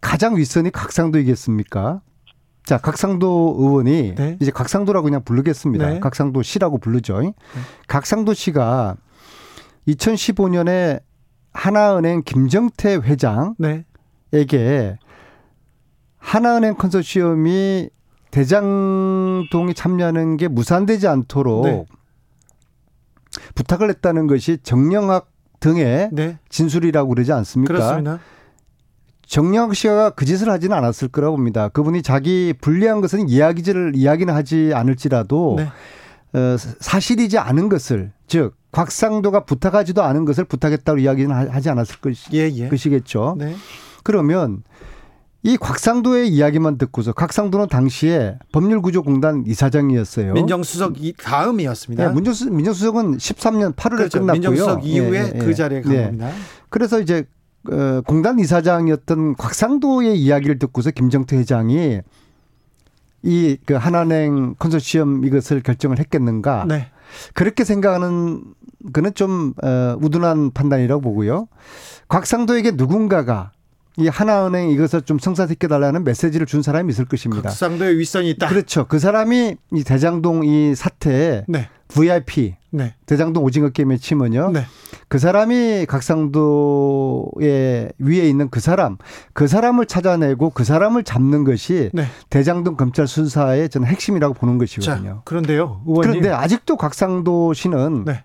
가장 0.00 0.36
윗선이 0.36 0.70
각상도이겠습니까? 0.70 2.00
자, 2.64 2.78
각상도 2.78 3.56
의원이 3.58 4.14
네. 4.14 4.38
이제 4.40 4.50
각상도라고 4.50 5.04
그냥 5.04 5.22
부르겠습니다. 5.24 5.88
네. 5.88 6.00
각상도 6.00 6.42
씨라고 6.42 6.78
부르죠. 6.78 7.20
네. 7.20 7.32
각상도 7.86 8.32
씨가 8.32 8.96
2015년에 9.88 11.02
하나은행 11.52 12.22
김정태 12.24 12.96
회장 12.96 13.54
에게 14.32 14.58
네. 14.58 14.98
하나은행 16.18 16.74
컨소시엄이 16.74 17.90
대장동이 18.30 19.74
참여하는 19.74 20.36
게 20.36 20.48
무산되지 20.48 21.08
않도록 21.08 21.64
네. 21.64 21.84
부탁을 23.54 23.88
했다는 23.88 24.26
것이 24.26 24.58
정영학 24.62 25.30
등의 25.58 26.10
네. 26.12 26.38
진술이라고 26.48 27.08
그러지 27.10 27.32
않습니까? 27.32 27.74
그렇습니다. 27.74 28.20
정영학 29.26 29.76
씨가 29.76 30.10
그 30.10 30.24
짓을 30.24 30.50
하지는 30.50 30.76
않았을 30.76 31.08
거라고 31.08 31.36
봅니다. 31.36 31.68
그분이 31.68 32.02
자기 32.02 32.52
불리한 32.60 33.00
것은 33.00 33.28
이야기를 33.28 33.92
이야기는 33.94 34.32
하지 34.34 34.72
않을지라도 34.74 35.54
네. 35.58 35.68
어, 36.32 36.56
사실이지 36.58 37.38
않은 37.38 37.68
것을 37.68 38.12
즉 38.26 38.56
곽상도가 38.72 39.44
부탁하지도 39.44 40.02
않은 40.02 40.24
것을 40.24 40.44
부탁했다고 40.44 40.98
이야기는 40.98 41.50
하지 41.50 41.70
않았을 41.70 41.96
것이, 42.00 42.28
예, 42.34 42.50
예. 42.52 42.68
것이겠죠. 42.68 43.36
네. 43.38 43.54
그러면 44.02 44.62
이 45.42 45.56
곽상도의 45.56 46.28
이야기만 46.28 46.76
듣고서 46.76 47.12
곽상도는 47.12 47.68
당시에 47.68 48.38
법률구조공단 48.52 49.44
이사장이었어요. 49.46 50.34
민정수석 50.34 50.94
다음이었습니다. 51.22 52.08
네, 52.08 52.14
민정수, 52.14 52.50
민정수석은 52.50 53.16
13년 53.16 53.74
8월에 53.74 53.96
그렇죠. 53.96 54.20
끝났고요. 54.20 54.50
민정수석 54.50 54.84
이후에 54.86 55.22
네, 55.22 55.32
네, 55.32 55.38
그 55.38 55.54
자리에 55.54 55.80
간 55.80 55.92
네. 55.92 56.04
겁니다. 56.04 56.30
그래서 56.68 57.00
이제 57.00 57.24
어, 57.70 58.02
공단 58.06 58.38
이사장이었던 58.38 59.36
곽상도의 59.36 60.18
이야기를 60.20 60.58
듣고서 60.58 60.90
김정태 60.90 61.36
회장이 61.36 62.00
이 63.22 63.58
그 63.66 63.74
한한행 63.74 64.54
컨소시엄 64.58 65.24
이것을 65.24 65.62
결정을 65.62 65.98
했겠는가? 65.98 66.64
네. 66.66 66.88
그렇게 67.34 67.64
생각하는 67.64 68.42
그는 68.92 69.12
좀 69.14 69.52
어, 69.62 69.96
우둔한 70.00 70.52
판단이라고 70.52 71.00
보고요. 71.02 71.48
곽상도에게 72.08 72.72
누군가가 72.72 73.52
이 74.00 74.08
하나은행 74.08 74.70
이것을 74.70 75.02
좀 75.02 75.18
성사시켜 75.18 75.68
달라는 75.68 76.04
메시지를 76.04 76.46
준 76.46 76.62
사람이 76.62 76.90
있을 76.90 77.04
것입니다. 77.04 77.50
각상도의 77.50 77.98
윗선이 77.98 78.30
있다. 78.30 78.48
그렇죠. 78.48 78.86
그 78.86 78.98
사람이 78.98 79.56
이 79.74 79.84
대장동 79.84 80.44
이 80.44 80.74
사태에 80.74 81.44
네. 81.46 81.68
VIP 81.88 82.54
네. 82.70 82.94
대장동 83.06 83.44
오징어 83.44 83.68
게임에 83.70 83.96
치면요. 83.98 84.52
네. 84.52 84.64
그 85.08 85.18
사람이 85.18 85.86
각상도의 85.86 87.40
위에 87.98 88.28
있는 88.28 88.48
그 88.48 88.60
사람, 88.60 88.96
그 89.32 89.48
사람을 89.48 89.86
찾아내고 89.86 90.50
그 90.50 90.64
사람을 90.64 91.02
잡는 91.02 91.44
것이 91.44 91.90
네. 91.92 92.04
대장동 92.30 92.76
검찰 92.76 93.06
수사의 93.08 93.68
저는 93.68 93.88
핵심이라고 93.88 94.34
보는 94.34 94.58
것이거든요. 94.58 95.10
자, 95.16 95.22
그런데요, 95.24 95.82
의원님. 95.86 96.20
그런데 96.20 96.30
아직도 96.30 96.76
각상도 96.76 97.52
씨는 97.54 98.04
네. 98.06 98.22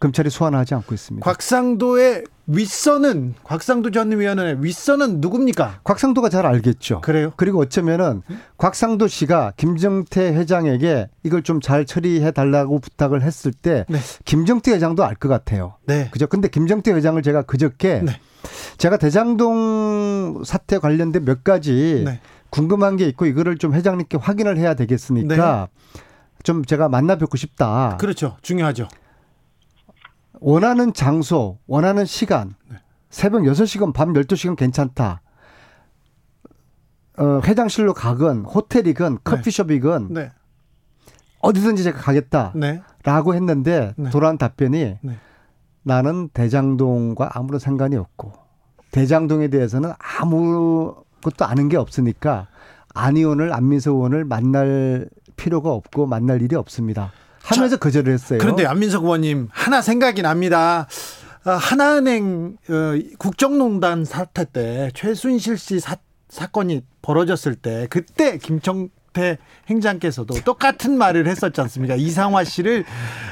검찰이 0.00 0.30
소환하지 0.30 0.74
않고 0.74 0.94
있습니다. 0.94 1.24
곽상도의 1.24 2.24
윗선은 2.50 3.34
곽상도 3.44 3.90
전 3.90 4.10
의원의 4.12 4.64
윗선은 4.64 5.20
누굽니까? 5.20 5.80
곽상도가 5.84 6.28
잘 6.30 6.46
알겠죠. 6.46 7.02
그래요? 7.02 7.32
그리고 7.36 7.60
어쩌면은 7.60 8.22
곽상도 8.56 9.06
씨가 9.06 9.52
김정태 9.56 10.32
회장에게 10.34 11.08
이걸 11.24 11.42
좀 11.42 11.60
잘 11.60 11.84
처리해 11.84 12.30
달라고 12.30 12.78
부탁을 12.78 13.22
했을 13.22 13.52
때 13.52 13.84
네. 13.88 13.98
김정태 14.24 14.72
회장도 14.72 15.04
알 15.04 15.16
것 15.16 15.28
같아요. 15.28 15.74
네. 15.84 16.08
그죠? 16.10 16.26
근데 16.26 16.48
김정태 16.48 16.92
회장을 16.92 17.20
제가 17.20 17.42
그저께 17.42 18.00
네. 18.04 18.20
제가 18.78 18.96
대장동 18.96 20.42
사태 20.46 20.78
관련된 20.78 21.24
몇 21.24 21.42
가지 21.44 22.02
네. 22.06 22.20
궁금한 22.50 22.96
게 22.96 23.06
있고 23.08 23.26
이거를 23.26 23.58
좀 23.58 23.74
회장님께 23.74 24.16
확인을 24.18 24.56
해야 24.56 24.74
되겠으니까 24.74 25.68
네. 25.92 26.00
좀 26.44 26.64
제가 26.64 26.88
만나 26.88 27.16
뵙고 27.16 27.36
싶다. 27.36 27.98
그렇죠. 28.00 28.36
중요하죠. 28.42 28.88
원하는 30.40 30.92
장소, 30.92 31.58
원하는 31.66 32.04
시간, 32.04 32.54
네. 32.70 32.76
새벽 33.10 33.42
6시간, 33.42 33.92
밤 33.92 34.12
12시간 34.12 34.56
괜찮다. 34.56 35.22
어, 37.18 37.40
회장실로 37.44 37.94
가건, 37.94 38.44
호텔이건, 38.44 39.14
네. 39.14 39.20
커피숍이건, 39.24 40.12
네. 40.12 40.30
어디든지 41.40 41.82
제가 41.82 41.98
가겠다. 41.98 42.52
네. 42.54 42.82
라고 43.04 43.34
했는데, 43.34 43.94
네. 43.96 44.10
돌아온 44.10 44.38
답변이 44.38 44.98
네. 45.00 45.18
나는 45.82 46.28
대장동과 46.28 47.30
아무런 47.34 47.58
상관이 47.58 47.96
없고, 47.96 48.32
대장동에 48.90 49.48
대해서는 49.48 49.92
아무것도 49.98 51.44
아는 51.44 51.68
게 51.68 51.76
없으니까, 51.76 52.48
안 52.94 53.16
의원을, 53.16 53.52
안민석 53.52 53.94
의원을 53.96 54.24
만날 54.24 55.08
필요가 55.36 55.72
없고, 55.72 56.06
만날 56.06 56.42
일이 56.42 56.54
없습니다. 56.56 57.12
하면서 57.42 57.76
자, 57.76 57.80
거절을 57.80 58.12
했어요. 58.12 58.38
그런데 58.40 58.66
안민석 58.66 59.04
의원님 59.04 59.48
하나 59.50 59.80
생각이 59.80 60.22
납니다. 60.22 60.86
아, 61.44 61.52
하나은행 61.52 62.56
어, 62.68 62.98
국정농단 63.18 64.04
사태 64.04 64.44
때 64.44 64.90
최순실 64.94 65.56
씨 65.56 65.80
사, 65.80 65.96
사건이 66.28 66.82
벌어졌을 67.00 67.54
때 67.54 67.86
그때 67.88 68.38
김청태 68.38 69.38
행장께서도 69.70 70.34
똑같은 70.44 70.98
말을 70.98 71.26
했었지 71.26 71.60
않습니까? 71.62 71.94
이상화 71.94 72.44
씨를 72.44 72.84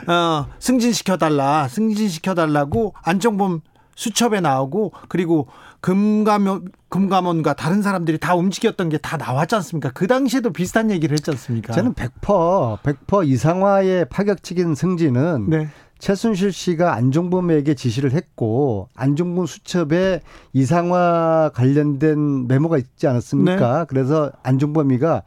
어, 0.06 0.46
승진시켜 0.58 1.18
달라, 1.18 1.68
승진시켜 1.68 2.34
달라고 2.34 2.94
안정범 3.02 3.60
수첩에 3.96 4.40
나오고 4.40 4.92
그리고 5.08 5.48
금감원 5.80 6.68
금감원과 6.88 7.54
다른 7.54 7.82
사람들이 7.82 8.18
다 8.18 8.34
움직였던 8.36 8.88
게 8.90 8.98
다 8.98 9.16
나왔지 9.16 9.54
않습니까? 9.56 9.90
그 9.92 10.06
당시에도 10.06 10.52
비슷한 10.52 10.90
얘기를 10.90 11.14
했지 11.14 11.30
않습니까? 11.32 11.72
저는 11.72 11.94
100% 11.94 12.80
100% 12.80 13.26
이상화의 13.26 14.08
파격적인 14.08 14.74
승진은 14.74 15.50
네. 15.50 15.68
최순실 15.98 16.52
씨가 16.52 16.94
안종범에게 16.94 17.74
지시를 17.74 18.12
했고 18.12 18.88
안종범 18.94 19.46
수첩에 19.46 20.20
이상화 20.52 21.50
관련된 21.54 22.46
메모가 22.48 22.78
있지 22.78 23.06
않았습니까? 23.06 23.78
네. 23.80 23.84
그래서 23.88 24.30
안종범이가 24.42 25.22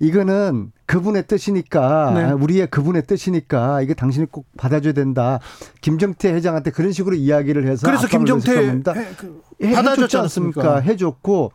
이거는 0.00 0.72
그분의 0.86 1.26
뜻이니까 1.26 2.12
네. 2.14 2.32
우리의 2.32 2.68
그분의 2.68 3.06
뜻이니까 3.06 3.80
이게 3.80 3.94
당신이 3.94 4.26
꼭 4.26 4.46
받아줘야 4.56 4.92
된다. 4.92 5.40
김정태 5.80 6.32
회장한테 6.32 6.70
그런 6.70 6.92
식으로 6.92 7.16
이야기를 7.16 7.66
해서 7.66 7.86
그래서 7.86 8.06
김정태 8.06 8.82
그 9.16 9.42
해줬지 9.62 10.16
않습니까? 10.18 10.80
해줬고 10.80 11.52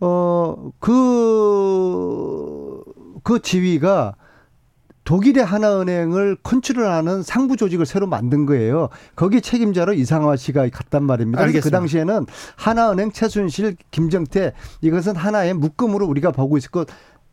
어그그 0.00 0.88
그 3.24 3.42
지위가 3.42 4.14
독일의 5.08 5.42
하나은행을 5.42 6.36
컨트롤하는 6.42 7.22
상부 7.22 7.56
조직을 7.56 7.86
새로 7.86 8.06
만든 8.06 8.44
거예요. 8.44 8.90
거기 9.16 9.40
책임자로 9.40 9.94
이상화 9.94 10.36
씨가 10.36 10.68
갔단 10.68 11.02
말입니다. 11.02 11.46
그 11.46 11.70
당시에는 11.70 12.26
하나은행 12.56 13.12
최순실, 13.12 13.76
김정태 13.90 14.52
이것은 14.82 15.16
하나의 15.16 15.54
묶음으로 15.54 16.06
우리가 16.06 16.30
보고 16.30 16.58
있었고 16.58 16.84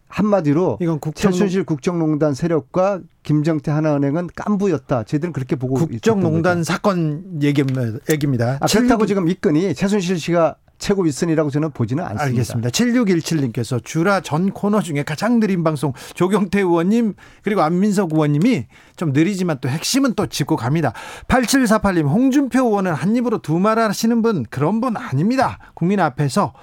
한마디로 0.08 0.78
이건 0.82 1.00
국정... 1.00 1.32
최순실 1.32 1.64
국정농단 1.66 2.34
세력과 2.34 3.02
김정태 3.24 3.72
하나은행은 3.72 4.30
깐부였다. 4.36 5.04
저희들은 5.04 5.34
그렇게 5.34 5.56
보고 5.56 5.76
국정농단 5.76 6.64
사건 6.64 7.42
얘기입니다. 7.42 8.58
아, 8.62 8.66
그렇다고 8.68 9.06
지금 9.06 9.28
이건이 9.28 9.74
최순실 9.74 10.20
씨가 10.20 10.56
최고 10.78 11.04
윗선이라고 11.04 11.50
저는 11.50 11.72
보지는 11.72 12.04
않습니다. 12.04 12.24
알겠습니다. 12.26 12.70
7617님께서 12.70 13.84
주라 13.84 14.20
전 14.20 14.52
코너 14.52 14.82
중에 14.82 15.04
가장 15.04 15.40
느린 15.40 15.64
방송 15.64 15.94
조경태 16.16 16.60
의원님 16.60 17.14
그리고 17.44 17.62
안민석 17.62 18.12
의원님이 18.14 18.68
좀 18.98 19.14
느리지만 19.14 19.60
또 19.62 19.70
핵심은 19.70 20.16
또 20.16 20.28
짚고 20.28 20.58
갑니다. 20.58 20.92
8748님 21.30 22.04
홍준표 22.08 22.60
의원은 22.60 22.94
한 22.94 23.16
입으로 23.16 23.38
두 23.42 23.58
말 23.58 23.80
하시는 23.80 24.22
분 24.22 24.46
그런 24.50 24.82
분 24.82 24.98
아닙니다. 24.98 25.60
국민 25.76 26.00
앞에서 26.02 26.54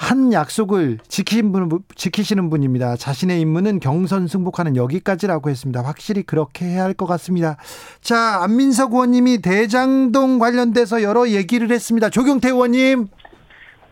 한 0.00 0.32
약속을 0.32 0.96
지키신 1.08 1.52
분, 1.52 1.68
지키시는 1.94 2.48
분입니다. 2.48 2.96
자신의 2.96 3.38
임무는 3.42 3.80
경선 3.80 4.28
승복하는 4.28 4.74
여기까지라고 4.74 5.50
했습니다. 5.50 5.82
확실히 5.82 6.22
그렇게 6.22 6.64
해야 6.64 6.84
할 6.84 6.94
것 6.94 7.04
같습니다. 7.06 7.56
자, 8.00 8.40
안민석 8.42 8.92
의원님이 8.92 9.42
대장동 9.42 10.38
관련돼서 10.38 11.02
여러 11.02 11.28
얘기를 11.28 11.70
했습니다. 11.70 12.08
조경태 12.08 12.48
의원님. 12.48 13.08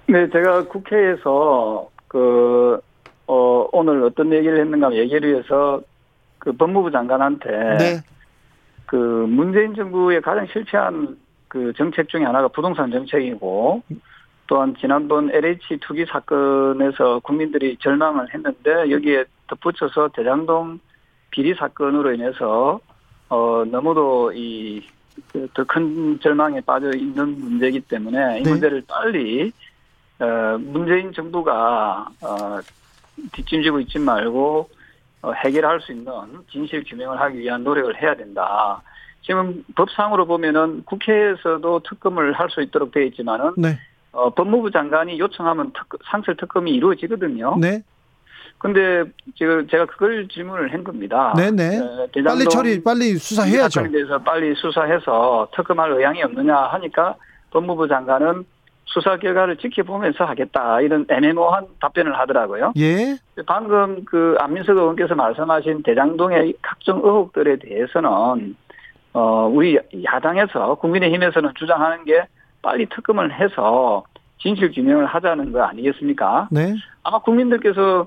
네, 0.09 0.29
제가 0.31 0.64
국회에서 0.68 1.90
그, 2.09 2.81
어, 3.27 3.68
오늘 3.73 4.03
어떤 4.03 4.33
얘기를 4.33 4.61
했는가 4.61 4.94
얘기를 4.94 5.31
위해서 5.31 5.83
그 6.38 6.53
법무부 6.53 6.90
장관한테 6.90 7.51
네. 7.79 8.01
그 8.87 8.97
문재인 8.97 9.75
정부의 9.75 10.23
가장 10.23 10.47
실패한 10.51 11.18
그 11.49 11.75
정책 11.77 12.09
중에 12.09 12.25
하나가 12.25 12.49
부동산 12.49 12.90
정책이고 12.90 13.83
또한 14.49 14.75
지난번 14.81 15.31
LH 15.31 15.79
투기 15.81 16.07
사건에서 16.07 17.21
국민들이 17.21 17.77
절망을 17.81 18.33
했는데 18.35 18.91
여기에 18.91 19.27
덧붙여서 19.47 20.09
대장동 20.09 20.81
비리 21.31 21.55
사건으로 21.55 22.15
인해서 22.15 22.81
어 23.29 23.65
너무도 23.71 24.33
이 24.35 24.83
더큰 25.53 26.15
그 26.15 26.21
절망에 26.23 26.63
빠져 26.63 26.91
있는 26.97 27.39
문제이기 27.39 27.81
때문에 27.83 28.41
이 28.41 28.43
네. 28.43 28.51
문제를 28.51 28.83
빨리 28.89 29.53
어 30.19 30.57
문재인 30.59 31.13
정부가 31.13 32.09
어 32.23 32.61
뒷짐지고 33.33 33.81
있지 33.81 33.99
말고 33.99 34.71
어 35.21 35.33
해결할 35.33 35.83
수 35.83 35.93
있는 35.93 36.13
진실 36.51 36.85
규명을 36.85 37.21
하기 37.21 37.39
위한 37.39 37.63
노력을 37.63 38.01
해야 38.01 38.15
된다. 38.15 38.81
지금 39.21 39.63
법상으로 39.75 40.25
보면은 40.27 40.85
국회에서도 40.87 41.81
특검을 41.81 42.33
할 42.33 42.49
수 42.49 42.63
있도록 42.63 42.93
되어 42.93 43.03
있지만은 43.03 43.53
네. 43.59 43.79
어, 44.12 44.31
법무부 44.31 44.71
장관이 44.71 45.18
요청하면 45.18 45.73
특, 45.73 45.99
상설 46.11 46.37
특검이 46.37 46.73
이루어지거든요. 46.73 47.57
네. 47.61 47.83
근데 48.59 49.05
지금 49.37 49.68
제가 49.68 49.87
그걸 49.87 50.27
질문을 50.29 50.73
한 50.73 50.83
겁니다. 50.83 51.33
네네. 51.37 51.79
네, 51.79 52.23
빨리 52.25 52.44
처리, 52.47 52.83
빨리 52.83 53.14
수사해야죠. 53.14 53.88
대해서 53.90 54.18
빨리 54.18 54.55
수사해서 54.57 55.49
특검할 55.55 55.92
의향이 55.92 56.23
없느냐 56.25 56.57
하니까 56.57 57.14
법무부 57.51 57.87
장관은 57.87 58.44
수사 58.88 59.16
결과를 59.18 59.59
지켜보면서 59.59 60.25
하겠다 60.25 60.81
이런 60.81 61.07
애매모호한 61.09 61.66
답변을 61.81 62.18
하더라고요. 62.18 62.73
예. 62.79 63.16
방금 63.47 64.05
그 64.05 64.37
안민석 64.40 64.77
의원께서 64.77 65.14
말씀하신 65.14 65.83
대장동의 65.83 66.55
각종 66.62 66.99
의혹들에 67.05 67.59
대해서는 67.59 68.57
어 69.12 69.51
우리 69.53 69.79
야당에서 70.05 70.77
국민의힘에서는 70.77 71.53
주장하는 71.59 72.05
게 72.05 72.27
빨리 72.69 72.85
특검을 72.85 73.33
해서 73.33 74.05
진실 74.43 74.71
규명을 74.71 75.07
하자는 75.07 75.53
거 75.53 75.63
아니겠습니까? 75.63 76.49
네. 76.51 76.75
아마 77.03 77.19
국민들께서 77.19 78.07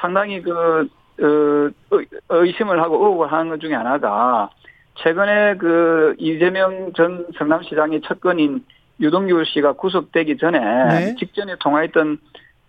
상당히 0.00 0.40
그, 0.40 0.88
어, 1.20 1.98
의심을 2.30 2.80
하고 2.80 2.96
의혹을 2.96 3.30
하는 3.30 3.50
것 3.50 3.60
중에 3.60 3.74
하나가 3.74 4.48
최근에 4.94 5.56
그 5.58 6.14
이재명 6.16 6.94
전 6.94 7.26
성남시장의 7.36 8.00
첫 8.06 8.18
건인 8.20 8.64
유동규 8.98 9.44
씨가 9.44 9.74
구속되기 9.74 10.38
전에 10.38 10.58
네. 10.58 11.14
직전에 11.16 11.56
통화했던 11.60 12.18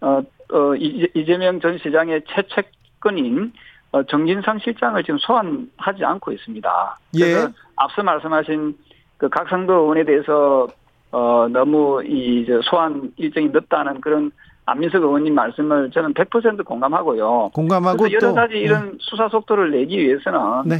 어, 0.01 0.21
어 0.51 0.75
이재명 0.75 1.61
전 1.61 1.77
시장의 1.77 2.23
최측근인 2.27 3.53
어, 3.93 4.03
정진상 4.03 4.59
실장을 4.59 5.01
지금 5.03 5.17
소환하지 5.19 6.03
않고 6.03 6.33
있습니다. 6.33 6.99
예. 7.15 7.19
그래서 7.19 7.47
예. 7.47 7.53
앞서 7.77 8.03
말씀하신 8.03 8.77
그 9.17 9.29
각상도 9.29 9.73
의원에 9.73 10.03
대해서 10.03 10.67
어, 11.11 11.47
너무 11.49 12.03
이 12.03 12.45
소환 12.69 13.11
일정이 13.17 13.49
늦다는 13.49 14.01
그런 14.01 14.31
안민석 14.65 15.01
의원님 15.01 15.33
말씀을 15.33 15.89
저는 15.91 16.13
100% 16.13 16.63
공감하고요. 16.63 17.51
공감하고 17.53 18.11
여러 18.11 18.33
가지 18.33 18.53
또, 18.53 18.59
이런 18.59 18.91
네. 18.91 18.97
수사 18.99 19.27
속도를 19.29 19.71
내기 19.71 19.97
위해서는 19.97 20.39
네. 20.65 20.75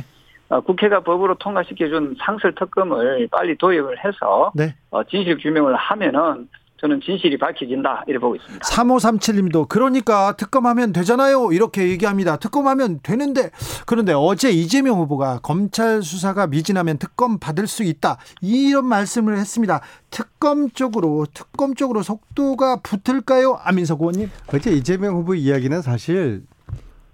어, 0.49 0.61
국회가 0.61 0.99
법으로 1.01 1.35
통과시켜준 1.35 2.15
상설 2.19 2.53
특검을 2.55 3.27
빨리 3.31 3.57
도입을 3.57 4.03
해서 4.03 4.51
네. 4.53 4.75
어, 4.91 5.03
진실 5.03 5.37
규명을 5.37 5.75
하면은 5.75 6.47
저는 6.81 7.01
진실이 7.01 7.37
밝혀진다 7.37 8.05
이렇게 8.07 8.21
보고 8.21 8.35
있습니다. 8.35 8.65
3537님도 8.65 9.67
그러니까 9.67 10.35
특검하면 10.37 10.93
되잖아요 10.93 11.51
이렇게 11.51 11.89
얘기합니다. 11.89 12.37
특검하면 12.37 13.01
되는데 13.03 13.51
그런데 13.85 14.13
어제 14.13 14.49
이재명 14.49 14.97
후보가 14.99 15.39
검찰 15.43 16.01
수사가 16.01 16.47
미진하면 16.47 16.97
특검 16.97 17.37
받을 17.37 17.67
수 17.67 17.83
있다 17.83 18.17
이런 18.41 18.85
말씀을 18.85 19.37
했습니다. 19.37 19.81
특검 20.09 20.69
쪽으로 20.69 21.25
특검 21.33 21.75
쪽으로 21.75 22.01
속도가 22.01 22.77
붙을까요, 22.77 23.59
안민석 23.61 24.01
의원님? 24.01 24.29
어제 24.53 24.71
이재명 24.71 25.15
후보 25.15 25.35
이야기는 25.35 25.81
사실 25.81 26.43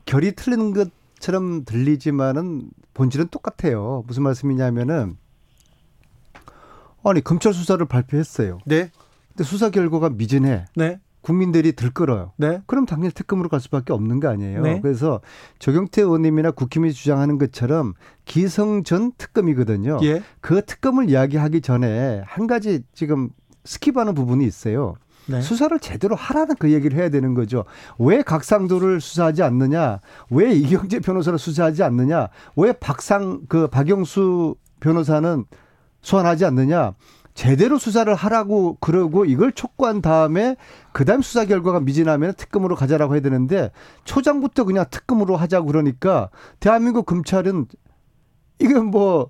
결이 0.05 0.33
틀린 0.33 0.73
것처럼 0.73 1.65
들리지만은 1.65 2.69
본질은 2.93 3.29
똑같아요. 3.29 4.03
무슨 4.07 4.23
말씀이냐면은 4.23 5.17
아니 7.03 7.21
검찰 7.21 7.53
수사를 7.53 7.83
발표했어요. 7.85 8.59
네. 8.65 8.91
근데 9.35 9.43
수사 9.43 9.69
결과가 9.69 10.09
미진해. 10.09 10.65
네. 10.75 10.99
국민들이 11.21 11.73
들끓어요. 11.73 12.33
네. 12.37 12.61
그럼 12.67 12.85
당연히 12.85 13.11
특검으로 13.11 13.49
갈 13.49 13.59
수밖에 13.59 13.93
없는 13.93 14.19
거 14.19 14.29
아니에요. 14.29 14.61
네. 14.61 14.79
그래서 14.79 15.21
조경태 15.59 16.03
의원님이나 16.03 16.51
국힘이 16.51 16.93
주장하는 16.93 17.39
것처럼 17.39 17.95
기승전 18.25 19.11
특검이거든요. 19.17 19.99
예. 20.03 20.21
그 20.39 20.63
특검을 20.63 21.09
이야기하기 21.09 21.61
전에 21.61 22.21
한 22.25 22.45
가지 22.45 22.83
지금 22.93 23.29
skip하는 23.63 24.15
부분이 24.15 24.45
있어요. 24.45 24.95
네. 25.27 25.41
수사를 25.41 25.77
제대로 25.79 26.15
하라는 26.15 26.55
그 26.59 26.71
얘기를 26.71 26.95
해야 26.97 27.09
되는 27.09 27.33
거죠. 27.33 27.65
왜 27.97 28.21
곽상도를 28.21 29.01
수사하지 29.01 29.41
않느냐? 29.41 29.99
왜 30.29 30.53
이경재 30.53 30.99
변호사를 30.99 31.39
수사하지 31.39 31.81
않느냐? 31.81 32.29
왜 32.55 32.71
박상 32.73 33.41
그 33.49 33.67
박영수 33.67 34.55
변호사는 34.79 35.45
소환하지 36.03 36.45
않느냐? 36.45 36.93
제대로 37.35 37.77
수사를 37.77 38.11
하라고 38.15 38.77
그러고 38.79 39.25
이걸 39.25 39.51
촉구한 39.51 40.01
다음에 40.01 40.55
그다음 40.93 41.21
수사 41.21 41.45
결과가 41.45 41.81
미진하면 41.81 42.33
특검으로 42.33 42.75
가자라고 42.75 43.13
해야 43.13 43.21
되는데 43.21 43.71
초장부터 44.05 44.63
그냥 44.63 44.85
특검으로 44.89 45.35
하자고 45.35 45.67
그러니까 45.67 46.29
대한민국 46.61 47.05
검찰은 47.05 47.67
이건 48.59 48.85
뭐 48.85 49.29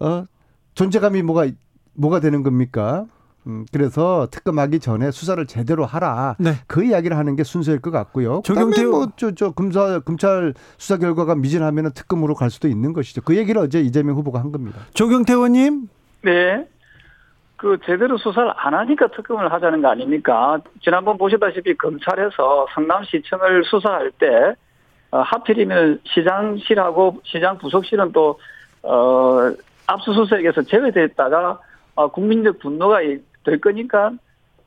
어, 0.00 0.26
존재감이 0.74 1.22
뭐가 1.22 1.48
뭐가 1.94 2.20
되는 2.20 2.42
겁니까? 2.42 3.06
음, 3.46 3.64
그래서 3.72 4.28
특검하기 4.30 4.80
전에 4.80 5.10
수사를 5.10 5.44
제대로 5.46 5.86
하라. 5.86 6.36
네. 6.38 6.56
그 6.66 6.84
이야기를 6.84 7.16
하는 7.16 7.36
게 7.36 7.44
순서일 7.44 7.80
것 7.80 7.90
같고요. 7.90 8.42
조경태 8.44 8.84
뭐저 8.84 9.34
저 9.34 9.52
검사 9.52 10.00
검찰 10.00 10.52
수사 10.76 10.98
결과가 10.98 11.36
미진하면 11.36 11.92
특검으로 11.92 12.34
갈 12.34 12.50
수도 12.50 12.68
있는 12.68 12.92
것이죠. 12.92 13.22
그 13.22 13.36
얘기를 13.36 13.58
어제 13.62 13.80
이재명 13.80 14.16
후보가 14.16 14.40
한 14.40 14.52
겁니다. 14.52 14.80
조경태 14.92 15.32
의원님. 15.32 15.88
네. 16.22 16.68
그 17.56 17.78
제대로 17.84 18.18
수사를 18.18 18.52
안 18.54 18.74
하니까 18.74 19.08
특검을 19.08 19.50
하자는 19.50 19.80
거 19.80 19.88
아닙니까? 19.88 20.58
지난번 20.82 21.16
보시다시피 21.16 21.74
검찰에서 21.76 22.66
성남시청을 22.74 23.64
수사할 23.64 24.10
때 24.18 24.54
어, 25.10 25.20
하필이면 25.20 26.00
시장실하고 26.04 27.20
시장 27.24 27.56
부속실은 27.58 28.12
또 28.12 28.38
어, 28.82 29.52
압수수색에서 29.86 30.62
제외됐다가 30.62 31.60
어, 31.94 32.08
국민적 32.08 32.58
분노가 32.58 32.98
될 33.44 33.60
거니까 33.60 34.12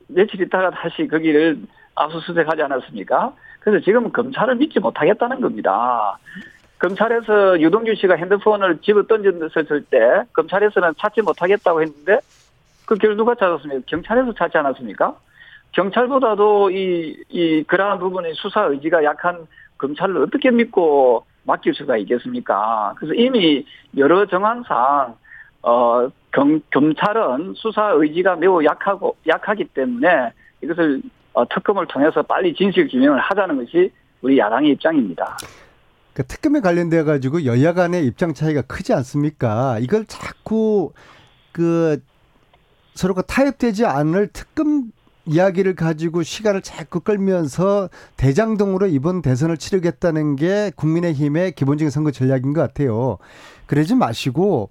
며칠 0.08 0.40
있다가 0.40 0.70
다시 0.70 1.06
거기를 1.06 1.58
압수수색하지 1.94 2.62
않았습니까? 2.62 3.32
그래서 3.60 3.84
지금 3.84 4.10
검찰을 4.10 4.56
믿지 4.56 4.80
못하겠다는 4.80 5.40
겁니다. 5.40 6.18
검찰에서 6.80 7.60
유동규 7.60 7.94
씨가 7.94 8.16
핸드폰을 8.16 8.78
집어 8.78 9.02
던졌을 9.02 9.84
때 9.84 10.22
검찰에서는 10.32 10.94
찾지 10.98 11.20
못하겠다고 11.22 11.82
했는데 11.82 12.18
그 12.90 12.96
결 12.96 13.16
누가 13.16 13.36
찾았습니까? 13.36 13.82
경찰에서 13.86 14.34
찾지 14.34 14.58
않았습니까? 14.58 15.16
경찰보다도 15.72 16.70
이, 16.72 17.16
이, 17.28 17.62
그러한 17.68 18.00
부분의 18.00 18.34
수사 18.34 18.64
의지가 18.64 19.04
약한 19.04 19.46
검찰을 19.78 20.16
어떻게 20.24 20.50
믿고 20.50 21.24
맡길 21.44 21.72
수가 21.74 21.96
있겠습니까? 21.98 22.94
그래서 22.96 23.14
이미 23.14 23.64
여러 23.96 24.26
정황상, 24.26 25.14
어, 25.62 26.08
검, 26.32 26.60
검찰은 26.72 27.54
수사 27.54 27.90
의지가 27.92 28.34
매우 28.34 28.64
약하고, 28.64 29.16
약하기 29.24 29.66
때문에 29.66 30.32
이것을 30.60 31.00
어, 31.32 31.48
특검을 31.48 31.86
통해서 31.86 32.22
빨리 32.22 32.52
진실 32.54 32.88
규명을 32.88 33.20
하자는 33.20 33.56
것이 33.56 33.92
우리 34.22 34.36
야당의 34.36 34.72
입장입니다. 34.72 35.36
그 36.12 36.24
특검에 36.24 36.58
관련돼 36.58 37.04
가지고 37.04 37.44
여야 37.44 37.72
간의 37.72 38.04
입장 38.04 38.34
차이가 38.34 38.62
크지 38.62 38.92
않습니까? 38.94 39.78
이걸 39.78 40.04
자꾸 40.06 40.92
그 41.52 42.00
서로가 42.94 43.22
타협되지 43.22 43.86
않을 43.86 44.28
특검 44.32 44.92
이야기를 45.26 45.74
가지고 45.74 46.22
시간을 46.22 46.62
자꾸 46.62 47.00
끌면서 47.00 47.88
대장동으로 48.16 48.86
이번 48.86 49.22
대선을 49.22 49.58
치르겠다는 49.58 50.36
게 50.36 50.72
국민의힘의 50.74 51.52
기본적인 51.52 51.90
선거 51.90 52.10
전략인 52.10 52.52
것 52.52 52.60
같아요. 52.60 53.18
그러지 53.66 53.94
마시고 53.94 54.70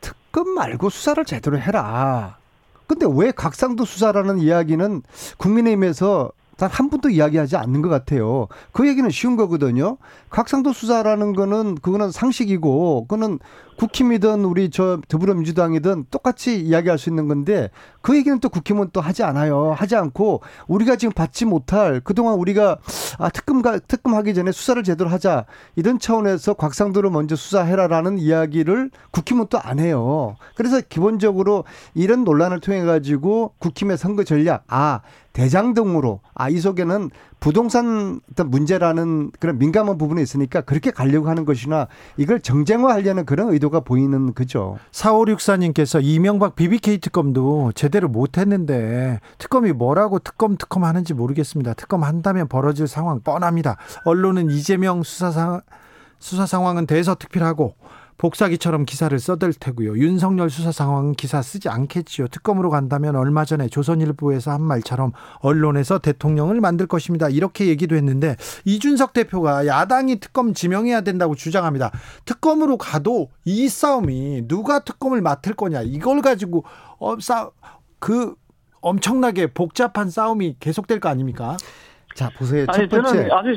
특검 0.00 0.50
말고 0.50 0.90
수사를 0.90 1.24
제대로 1.24 1.58
해라. 1.58 2.38
근데 2.86 3.06
왜 3.10 3.32
각상도 3.32 3.84
수사라는 3.84 4.38
이야기는 4.38 5.02
국민의힘에서 5.38 6.30
단 6.58 6.68
한 6.70 6.90
분도 6.90 7.08
이야기하지 7.08 7.56
않는 7.56 7.82
것 7.82 7.88
같아요. 7.88 8.46
그 8.72 8.86
얘기는 8.86 9.08
쉬운 9.10 9.36
거거든요. 9.36 9.96
각상도 10.28 10.72
수사라는 10.72 11.34
거는 11.34 11.76
그거는 11.76 12.10
상식이고 12.10 13.06
그거는 13.08 13.38
국힘이든 13.78 14.44
우리 14.44 14.70
저 14.70 15.00
더불어민주당이든 15.08 16.06
똑같이 16.10 16.60
이야기할 16.60 16.98
수 16.98 17.08
있는 17.08 17.28
건데 17.28 17.70
그 18.00 18.16
얘기는 18.16 18.38
또 18.40 18.48
국힘은 18.48 18.90
또 18.92 19.00
하지 19.00 19.22
않아요. 19.22 19.72
하지 19.72 19.94
않고 19.94 20.40
우리가 20.66 20.96
지금 20.96 21.12
받지 21.12 21.44
못할 21.44 22.00
그동안 22.00 22.34
우리가 22.34 22.78
아 23.18 23.28
특검가 23.30 23.78
특검하기 23.78 24.34
전에 24.34 24.50
수사를 24.50 24.82
제대로 24.82 25.08
하자 25.10 25.46
이런 25.76 25.98
차원에서 26.00 26.54
곽상도를 26.54 27.10
먼저 27.10 27.36
수사해라라는 27.36 28.18
이야기를 28.18 28.90
국힘은 29.12 29.46
또 29.48 29.58
안 29.62 29.78
해요. 29.80 30.36
그래서 30.54 30.80
기본적으로 30.88 31.64
이런 31.94 32.24
논란을 32.24 32.60
통해 32.60 32.82
가지고 32.82 33.52
국힘의 33.58 33.98
선거 33.98 34.24
전략 34.24 34.64
아 34.68 35.00
대장동으로 35.38 36.20
아 36.34 36.48
이 36.48 36.58
속에는 36.60 37.10
부동산 37.40 38.20
어떤 38.32 38.50
문제라는 38.50 39.30
그런 39.38 39.58
민감한 39.58 39.96
부분이 39.98 40.20
있으니까 40.20 40.62
그렇게 40.62 40.90
가려고 40.90 41.28
하는 41.28 41.44
것이나 41.44 41.86
이걸 42.16 42.40
정쟁화하려는 42.40 43.24
그런 43.24 43.50
의도가 43.52 43.80
보이는 43.80 44.34
거죠. 44.34 44.78
4564님께서 44.90 46.02
이명박 46.02 46.56
BBK 46.56 46.98
특검도 46.98 47.72
제대로 47.76 48.08
못했는데 48.08 49.20
특검이 49.38 49.72
뭐라고 49.72 50.18
특검 50.18 50.56
특검 50.56 50.82
하는지 50.84 51.14
모르겠습니다. 51.14 51.74
특검 51.74 52.02
한다면 52.02 52.48
벌어질 52.48 52.88
상황 52.88 53.20
뻔합니다. 53.20 53.76
언론은 54.04 54.50
이재명 54.50 55.04
수사 55.04 55.30
상 55.30 55.60
수사 56.18 56.46
상황은 56.46 56.86
대서 56.86 57.14
특필하고 57.14 57.74
복사기처럼 58.18 58.84
기사를 58.84 59.16
써댈 59.18 59.52
테고요. 59.52 59.96
윤석열 59.96 60.50
수사 60.50 60.72
상황은 60.72 61.12
기사 61.12 61.40
쓰지 61.40 61.68
않겠지요. 61.68 62.28
특검으로 62.28 62.68
간다면 62.68 63.16
얼마 63.16 63.44
전에 63.44 63.68
조선일보에서 63.68 64.50
한 64.50 64.62
말처럼 64.62 65.12
언론에서 65.38 66.00
대통령을 66.00 66.60
만들 66.60 66.86
것입니다. 66.86 67.28
이렇게 67.28 67.68
얘기도 67.68 67.94
했는데 67.96 68.36
이준석 68.64 69.12
대표가 69.12 69.66
야당이 69.66 70.16
특검 70.20 70.52
지명해야 70.52 71.00
된다고 71.02 71.36
주장합니다. 71.36 71.92
특검으로 72.24 72.76
가도 72.76 73.30
이 73.44 73.68
싸움이 73.68 74.48
누가 74.48 74.80
특검을 74.80 75.22
맡을 75.22 75.54
거냐 75.54 75.82
이걸 75.82 76.20
가지고 76.20 76.64
어, 76.98 77.18
싸, 77.20 77.50
그 78.00 78.34
엄청나게 78.80 79.48
복잡한 79.48 80.10
싸움이 80.10 80.56
계속될 80.58 80.98
거 80.98 81.08
아닙니까? 81.08 81.56
자 82.14 82.30
보세요. 82.36 82.66
아니 82.68 82.88
저는 82.88 83.30
아주 83.30 83.54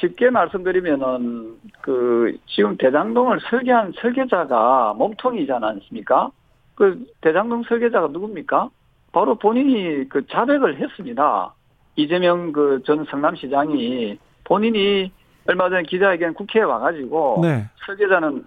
쉽게 0.00 0.30
말씀드리면은 0.30 1.56
그 1.80 2.36
지금 2.46 2.76
대장동을 2.76 3.40
설계한 3.50 3.92
설계자가 4.00 4.94
몸통이잖아 4.96 5.66
않습니까? 5.68 6.30
그 6.74 7.04
대장동 7.20 7.64
설계자가 7.64 8.08
누굽니까? 8.08 8.70
바로 9.12 9.36
본인이 9.36 10.08
그 10.08 10.26
자백을 10.26 10.78
했습니다. 10.80 11.54
이재명 11.96 12.52
그 12.52 12.82
전 12.84 13.04
성남시장이 13.04 14.18
본인이 14.44 15.12
얼마 15.46 15.68
전에 15.68 15.82
기자회견 15.84 16.34
국회에 16.34 16.62
와가지고 16.62 17.40
네. 17.42 17.64
설계자는 17.86 18.44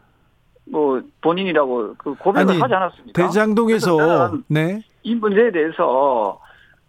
뭐 0.70 1.02
본인이라고 1.22 1.95
그 1.98 2.14
고백을 2.16 2.52
아니, 2.52 2.60
하지 2.60 2.74
않았습니까? 2.74 3.22
대장동에서 3.22 4.34
네. 4.48 4.82
이 5.04 5.16
문제에 5.16 5.52
대해서 5.52 6.39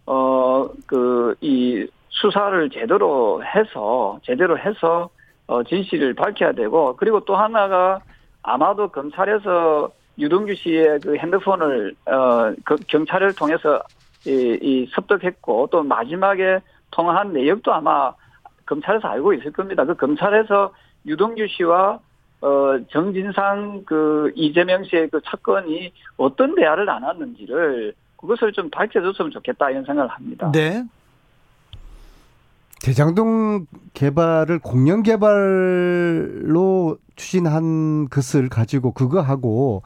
어그이 0.06 1.86
수사를 2.08 2.70
제대로 2.70 3.42
해서 3.44 4.18
제대로 4.22 4.58
해서 4.58 5.08
어, 5.46 5.62
진실을 5.62 6.14
밝혀야 6.14 6.52
되고 6.52 6.96
그리고 6.96 7.20
또 7.20 7.36
하나가 7.36 8.00
아마도 8.42 8.88
검찰에서 8.88 9.90
유동규 10.18 10.54
씨의 10.54 11.00
그 11.00 11.16
핸드폰을 11.16 11.94
어, 12.06 12.52
그 12.64 12.76
경찰을 12.86 13.34
통해서 13.34 13.82
이, 14.26 14.58
이 14.60 14.86
습득했고 14.94 15.68
또 15.70 15.82
마지막에 15.82 16.60
통화한 16.90 17.32
내역도 17.32 17.72
아마 17.72 18.12
검찰에서 18.66 19.08
알고 19.08 19.32
있을 19.34 19.52
겁니다. 19.52 19.84
그 19.84 19.94
검찰에서 19.94 20.72
유동규 21.06 21.46
씨와 21.48 22.00
어, 22.40 22.78
정진상 22.90 23.82
그 23.84 24.30
이재명 24.34 24.84
씨의 24.84 25.08
그 25.08 25.20
사건이 25.24 25.92
어떤 26.16 26.54
대화를 26.54 26.84
나눴는지를 26.84 27.94
그것을 28.16 28.52
좀 28.52 28.70
밝혀줬으면 28.70 29.30
좋겠다 29.30 29.70
이런 29.70 29.84
생각을 29.84 30.10
합니다. 30.10 30.50
네. 30.52 30.84
대장동 32.82 33.66
개발을 33.92 34.60
공영 34.60 35.02
개발로 35.02 36.98
추진한 37.16 38.08
것을 38.08 38.48
가지고 38.48 38.92
그거 38.92 39.20
하고 39.20 39.82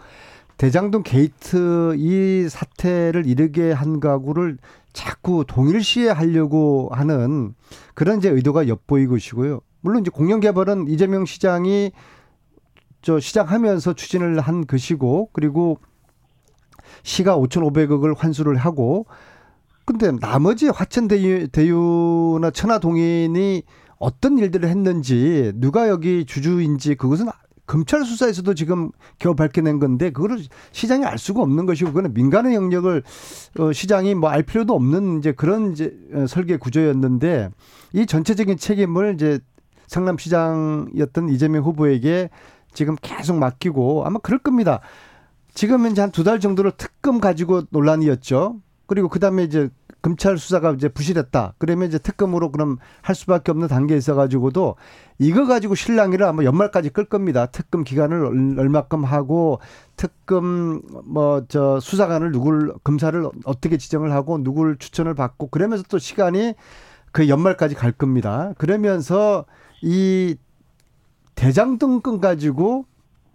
대장동 0.59 1.03
게이트 1.03 1.95
이 1.97 2.49
사태를 2.49 3.27
이르게 3.27 3.73
한 3.73 3.99
가구를 3.99 4.59
자꾸 4.93 5.45
동일시에 5.47 6.11
하려고 6.11 6.91
하는 6.93 7.55
그런 7.95 8.19
이제 8.19 8.29
의도가 8.29 8.69
엿보이고 8.69 9.17
있고요. 9.17 9.61
물론 9.81 10.03
이제 10.03 10.11
공영 10.11 10.41
개발은 10.41 10.89
이재명 10.89 11.25
시장이 11.25 11.93
저 13.01 13.19
시작하면서 13.19 13.95
추진을 13.95 14.39
한 14.39 14.67
것이고 14.67 15.31
그리고 15.33 15.79
시가 17.03 17.37
5,500억을 17.37 18.17
환수를 18.17 18.57
하고 18.57 19.07
근데 19.85 20.13
나머지 20.21 20.69
화천대유 20.69 21.49
대유 21.49 22.39
나 22.41 22.51
천하동인이 22.51 23.63
어떤 23.99 24.39
일들을 24.39 24.69
했는지 24.69 25.53
누가 25.57 25.89
여기 25.89 26.25
주주인지 26.25 26.95
그것은 26.97 27.27
검찰 27.67 28.05
수사에서도 28.05 28.55
지금 28.55 28.91
겨우 29.19 29.35
밝혀낸 29.35 29.79
건데 29.79 30.11
그거를 30.11 30.39
시장이 30.73 31.05
알 31.05 31.19
수가 31.19 31.43
없는 31.43 31.67
것이고 31.67 31.91
그거는 31.91 32.13
민간의 32.15 32.55
영역을 32.55 33.03
어 33.59 33.73
시장이 33.73 34.15
뭐 34.15 34.31
알 34.31 34.43
필요도 34.43 34.75
없는 34.75 35.19
이제 35.19 35.33
그런 35.33 35.73
이제 35.73 35.97
어, 36.13 36.27
설계 36.27 36.57
구조였는데 36.57 37.51
이 37.93 38.07
전체적인 38.07 38.57
책임을 38.59 39.15
이제 39.15 39.39
성남시장이었던 39.87 41.29
이재명 41.29 41.63
후보에게 41.65 42.31
지금 42.73 42.97
계속 43.01 43.37
맡기고 43.39 44.05
아마 44.07 44.19
그럴 44.19 44.39
겁니다. 44.39 44.81
지금 45.55 45.87
이제 45.87 46.01
한 46.01 46.11
두 46.11 46.25
달 46.25 46.41
정도로 46.41 46.73
특검 46.77 47.21
가지고 47.21 47.63
논란이었죠. 47.71 48.57
그리고 48.87 49.09
그다음에 49.09 49.45
이제 49.45 49.69
검찰 50.03 50.37
수사가 50.37 50.73
이제 50.73 50.89
부실했다. 50.89 51.55
그러면 51.59 51.89
이제 51.89 51.99
특검으로 51.99 52.51
그럼 52.51 52.79
할 53.03 53.15
수밖에 53.15 53.53
없는 53.53 53.69
단계에 53.69 53.97
있어 53.97 54.17
가지고도 54.17 54.75
이거 55.19 55.47
가지고 55.47 55.77
신랑이를 55.77 56.27
아마 56.27 56.43
연말까지 56.43 56.91
끌 56.91 57.05
겁니다. 57.05 57.47
특검 57.47 57.85
기간을 57.85 58.59
얼마큼 58.59 59.05
하고 59.05 59.61
특검 59.97 60.83
뭐 61.05 61.47
저 61.49 61.79
수사관을 61.81 62.33
누굴 62.33 62.75
검사를 62.83 63.25
어떻게 63.45 63.77
지정을 63.77 64.13
하고 64.13 64.43
누굴 64.43 64.77
추천을 64.79 65.15
받고 65.15 65.49
그러면서 65.49 65.85
또 65.89 65.99
시간이 65.99 66.55
그 67.13 67.29
연말까지 67.29 67.75
갈 67.75 67.93
겁니다. 67.93 68.55
그러면서 68.59 69.45
이 69.83 70.37
대장동 71.35 72.01
건 72.01 72.21
가지고 72.21 72.87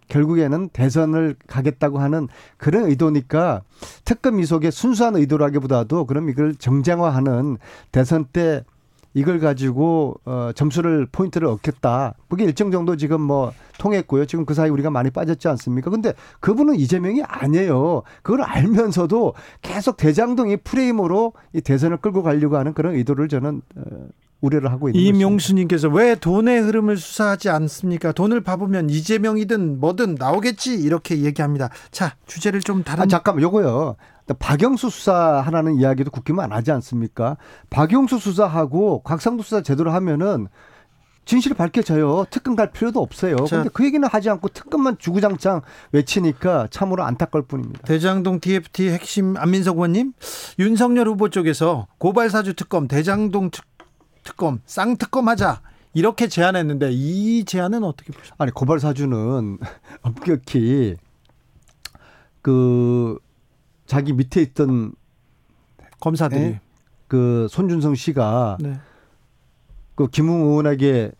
결국에는 0.08 0.68
대선을 0.70 1.36
가겠다고 1.46 1.98
하는 1.98 2.28
그런 2.56 2.84
의도니까 2.84 3.62
특검 4.04 4.40
이속의 4.40 4.72
순수한 4.72 5.16
의도라기보다도 5.16 6.06
그럼 6.06 6.28
이걸 6.28 6.54
정쟁화하는 6.54 7.58
대선 7.92 8.24
때 8.24 8.64
이걸 9.14 9.40
가지고 9.40 10.20
어 10.24 10.50
점수를 10.54 11.06
포인트를 11.10 11.48
얻겠다. 11.48 12.14
그게 12.28 12.44
일정 12.44 12.70
정도 12.70 12.96
지금 12.96 13.20
뭐 13.20 13.52
통했고요. 13.78 14.26
지금 14.26 14.44
그 14.44 14.54
사이 14.54 14.70
우리가 14.70 14.90
많이 14.90 15.10
빠졌지 15.10 15.48
않습니까? 15.48 15.90
근데 15.90 16.12
그분은 16.40 16.76
이재명이 16.76 17.22
아니에요. 17.22 18.02
그걸 18.22 18.42
알면서도 18.42 19.34
계속 19.62 19.96
대장동의 19.96 20.58
프레임으로 20.58 21.32
이 21.52 21.60
대선을 21.60 21.98
끌고 21.98 22.22
가려고 22.22 22.58
하는 22.58 22.74
그런 22.74 22.94
의도를 22.94 23.28
저는 23.28 23.62
어, 23.76 23.82
우려를 24.40 24.70
하고 24.70 24.88
있는 24.88 25.00
이명수님께서 25.00 25.88
왜 25.88 26.14
돈의 26.14 26.60
흐름을 26.60 26.96
수사하지 26.96 27.48
않습니까? 27.50 28.12
돈을 28.12 28.42
봐보면 28.42 28.90
이재명이든 28.90 29.80
뭐든 29.80 30.16
나오겠지 30.18 30.74
이렇게 30.74 31.22
얘기합니다. 31.22 31.70
자 31.90 32.14
주제를 32.26 32.60
좀 32.60 32.84
다른. 32.84 33.02
아, 33.02 33.06
잠깐만 33.06 33.42
요거요. 33.42 33.96
박영수 34.38 34.90
수사 34.90 35.40
하라는 35.46 35.76
이야기도 35.76 36.10
국힘은 36.10 36.44
안 36.44 36.52
하지 36.52 36.70
않습니까? 36.72 37.36
박영수 37.70 38.18
수사하고 38.18 39.02
곽상도 39.02 39.42
수사 39.42 39.62
제대로 39.62 39.90
하면은 39.92 40.48
진실이 41.24 41.54
밝혀져요. 41.54 42.24
특검 42.30 42.56
갈 42.56 42.70
필요도 42.72 43.02
없어요. 43.02 43.36
그런데 43.36 43.68
그 43.72 43.84
얘기는 43.84 44.06
하지 44.08 44.30
않고 44.30 44.48
특검만 44.48 44.96
주구장창 44.98 45.60
외치니까 45.92 46.68
참으로 46.70 47.04
안타까울 47.04 47.44
뿐입니다. 47.46 47.80
대장동 47.82 48.40
TFT 48.40 48.88
핵심 48.88 49.36
안민석 49.36 49.76
의원님, 49.76 50.14
윤석열 50.58 51.06
후보 51.06 51.28
쪽에서 51.28 51.86
고발사주 51.98 52.54
특검, 52.54 52.88
대장동 52.88 53.50
특검, 53.50 53.68
쌍특검 54.66 55.28
하자. 55.28 55.60
이렇게 55.94 56.28
제안했는데 56.28 56.90
이 56.92 57.44
제안은 57.44 57.82
어떻게 57.82 58.12
보십니까? 58.12 58.36
아니 58.38 58.52
고발 58.52 58.78
사주는 58.78 59.58
엄격히 60.02 60.96
그 62.42 63.18
자기 63.86 64.12
밑에 64.12 64.42
있던 64.42 64.92
검사들이 66.00 66.40
네? 66.40 66.60
그 67.08 67.48
손준성 67.50 67.94
씨가 67.94 68.58
네. 68.60 68.78
그 69.94 70.08
김웅 70.08 70.42
의원에게 70.42 71.10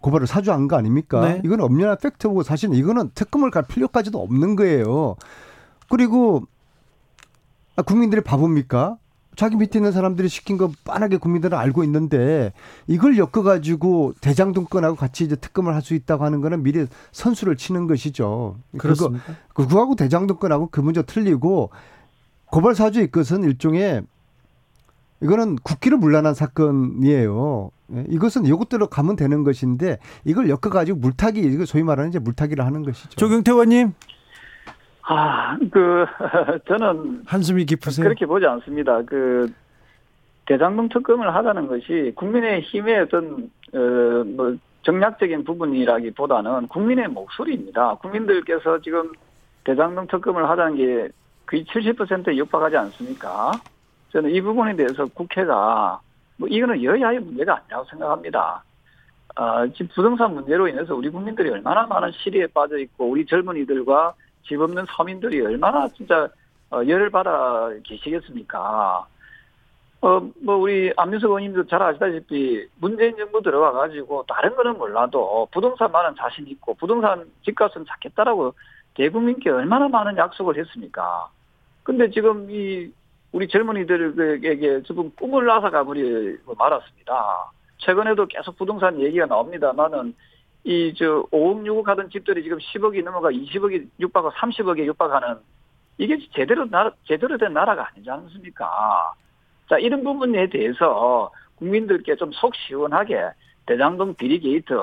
고발을 0.00 0.26
사주한 0.26 0.68
거 0.68 0.76
아닙니까? 0.76 1.20
네. 1.20 1.42
이건 1.44 1.60
엄연한 1.60 1.96
팩트고 2.02 2.42
사실은 2.42 2.74
이거는 2.74 3.12
특검을 3.14 3.50
갈 3.50 3.62
필요까지도 3.62 4.20
없는 4.20 4.56
거예요. 4.56 5.16
그리고 5.88 6.42
아, 7.76 7.82
국민들이 7.82 8.20
바보입니까? 8.20 8.98
자기 9.34 9.56
밑에 9.56 9.78
있는 9.78 9.92
사람들이 9.92 10.28
시킨 10.28 10.58
거 10.58 10.70
빤하게 10.84 11.16
국민들은 11.16 11.56
알고 11.56 11.84
있는데 11.84 12.52
이걸 12.86 13.16
엮어가지고 13.16 14.14
대장동 14.20 14.66
건하고 14.66 14.96
같이 14.96 15.24
이제 15.24 15.36
특검을 15.36 15.74
할 15.74 15.82
수 15.82 15.94
있다고 15.94 16.24
하는 16.24 16.40
거는 16.40 16.62
미리 16.62 16.86
선수를 17.10 17.56
치는 17.56 17.88
것이죠. 17.88 18.56
그렇습니다. 18.78 19.24
그거, 19.48 19.66
그거하고 19.66 19.96
대장동 19.96 20.36
건하고 20.36 20.68
그 20.70 20.80
문제 20.80 21.02
틀리고 21.02 21.70
고발 22.46 22.74
사주의 22.74 23.10
것은 23.10 23.42
일종의 23.42 24.02
이거는 25.22 25.56
국기를 25.56 25.98
물란한 25.98 26.34
사건이에요. 26.34 27.70
예, 27.94 28.04
이것은 28.10 28.44
이것대로 28.44 28.88
가면 28.88 29.16
되는 29.16 29.44
것인데 29.44 29.98
이걸 30.24 30.48
엮어가지고 30.50 30.98
물타기, 30.98 31.40
이거 31.40 31.64
소위 31.64 31.82
말하는 31.82 32.10
이제 32.10 32.18
물타기를 32.18 32.64
하는 32.64 32.82
것이죠. 32.82 33.10
조경태 33.10 33.52
의원님. 33.52 33.92
아, 35.02 35.58
그, 35.70 36.06
저는. 36.68 37.22
한숨이 37.26 37.64
깊으세요? 37.64 38.04
그렇게 38.04 38.26
보지 38.26 38.46
않습니다. 38.46 39.02
그, 39.02 39.52
대장동 40.46 40.88
특검을 40.88 41.34
하자는 41.34 41.66
것이 41.66 42.12
국민의 42.14 42.62
힘의 42.62 43.00
어떤, 43.00 43.50
어, 43.74 44.24
뭐, 44.24 44.56
정략적인 44.82 45.44
부분이라기 45.44 46.12
보다는 46.12 46.66
국민의 46.68 47.08
목소리입니다. 47.08 47.94
국민들께서 47.96 48.80
지금 48.80 49.12
대장동 49.64 50.08
특검을 50.08 50.48
하자는 50.48 50.76
게 50.76 51.08
거의 51.46 51.64
70%에 51.64 52.36
육박하지 52.36 52.76
않습니까? 52.76 53.52
저는 54.10 54.30
이 54.30 54.40
부분에 54.40 54.74
대해서 54.74 55.06
국회가 55.06 56.00
뭐 56.36 56.48
이거는 56.48 56.82
여야의 56.82 57.20
문제가 57.20 57.58
아니라고 57.58 57.84
생각합니다. 57.90 58.64
아, 59.36 59.66
지금 59.68 59.88
부동산 59.94 60.34
문제로 60.34 60.66
인해서 60.68 60.94
우리 60.94 61.08
국민들이 61.08 61.48
얼마나 61.50 61.86
많은 61.86 62.10
시리에 62.12 62.48
빠져 62.48 62.78
있고 62.78 63.08
우리 63.08 63.24
젊은이들과 63.24 64.14
집 64.42 64.60
없는 64.60 64.86
서민들이 64.88 65.40
얼마나 65.40 65.88
진짜 65.88 66.28
어, 66.70 66.82
열을 66.86 67.10
받아 67.10 67.70
계시겠습니까? 67.84 69.06
어, 70.00 70.20
뭐, 70.42 70.56
우리 70.56 70.92
안민석 70.96 71.28
의원님도 71.28 71.66
잘 71.66 71.80
아시다시피 71.80 72.66
문재인 72.80 73.16
정부 73.16 73.40
들어와 73.40 73.70
가지고 73.70 74.24
다른 74.26 74.56
거는 74.56 74.76
몰라도 74.76 75.46
부동산만은 75.52 76.16
자신 76.16 76.48
있고 76.48 76.74
부동산 76.74 77.30
집값은 77.44 77.84
잡겠다라고 77.86 78.54
대국민께 78.94 79.50
얼마나 79.50 79.88
많은 79.88 80.16
약속을 80.16 80.58
했습니까? 80.58 81.28
근데 81.84 82.10
지금 82.10 82.50
이 82.50 82.90
우리 83.30 83.48
젊은이들에게 83.48 84.82
지금 84.82 85.10
꿈을 85.14 85.44
놔서가 85.46 85.84
버리고 85.84 86.54
말았습니다. 86.54 87.50
최근에도 87.78 88.26
계속 88.26 88.56
부동산 88.58 89.00
얘기가 89.00 89.26
나옵니다만은 89.26 90.14
이 90.64 90.94
저 90.96 91.24
5억 91.32 91.64
6억 91.64 91.86
하던 91.86 92.10
집들이 92.10 92.42
지금 92.42 92.58
10억이 92.58 93.02
넘어가 93.04 93.30
20억이 93.30 93.88
육박하고 93.98 94.32
30억에 94.36 94.84
육박하는 94.86 95.38
이게 95.98 96.18
제대로 96.34 96.68
나 96.70 96.90
제대로 97.04 97.36
된 97.36 97.52
나라가 97.52 97.88
아니지 97.88 98.08
않습니까? 98.10 99.14
자 99.68 99.78
이런 99.78 100.04
부분에 100.04 100.48
대해서 100.48 101.30
국민들께 101.56 102.16
좀 102.16 102.30
속 102.32 102.54
시원하게 102.54 103.30
대장동 103.66 104.14
비리 104.14 104.38
게이트 104.40 104.74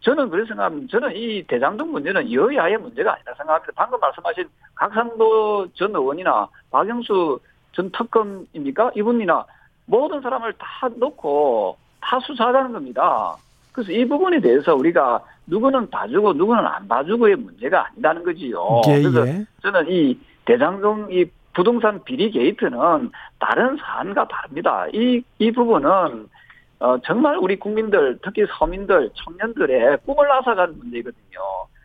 저는 0.00 0.30
그래서 0.30 0.48
생각합니다. 0.48 0.88
저는 0.98 1.16
이 1.16 1.42
대장동 1.48 1.90
문제는 1.90 2.32
여야의 2.32 2.78
문제가 2.78 3.14
아니라 3.14 3.34
생각합니다. 3.34 3.72
방금 3.74 3.98
말씀하신 4.00 4.48
곽상도 4.74 5.66
전 5.74 5.90
의원이나 5.90 6.48
박영수 6.70 7.40
전 7.72 7.90
특검입니까? 7.90 8.92
이분이나 8.94 9.44
모든 9.86 10.20
사람을 10.20 10.52
다 10.58 10.88
놓고 10.96 11.76
다 12.00 12.20
수사하자는 12.20 12.72
겁니다. 12.72 13.36
그래서 13.76 13.92
이 13.92 14.08
부분에 14.08 14.40
대해서 14.40 14.74
우리가 14.74 15.22
누구는 15.46 15.90
봐주고 15.90 16.32
누구는 16.32 16.64
안 16.64 16.88
봐주고의 16.88 17.36
문제가 17.36 17.88
아니라는 17.88 18.24
거지요. 18.24 18.80
예, 18.88 19.02
그래서 19.02 19.28
예. 19.28 19.44
저는 19.60 19.90
이 19.90 20.18
대장동 20.46 21.08
이 21.10 21.26
부동산 21.52 22.02
비리 22.04 22.30
게이트는 22.30 23.10
다른 23.38 23.76
사안과 23.76 24.28
다릅니다. 24.28 24.86
이, 24.94 25.22
이 25.38 25.52
부분은 25.52 26.26
어, 26.78 26.98
정말 27.04 27.36
우리 27.36 27.58
국민들, 27.58 28.18
특히 28.22 28.46
서민들, 28.58 29.10
청년들의 29.14 29.98
꿈을 30.06 30.30
앗아가는 30.32 30.78
문제거든요. 30.78 31.38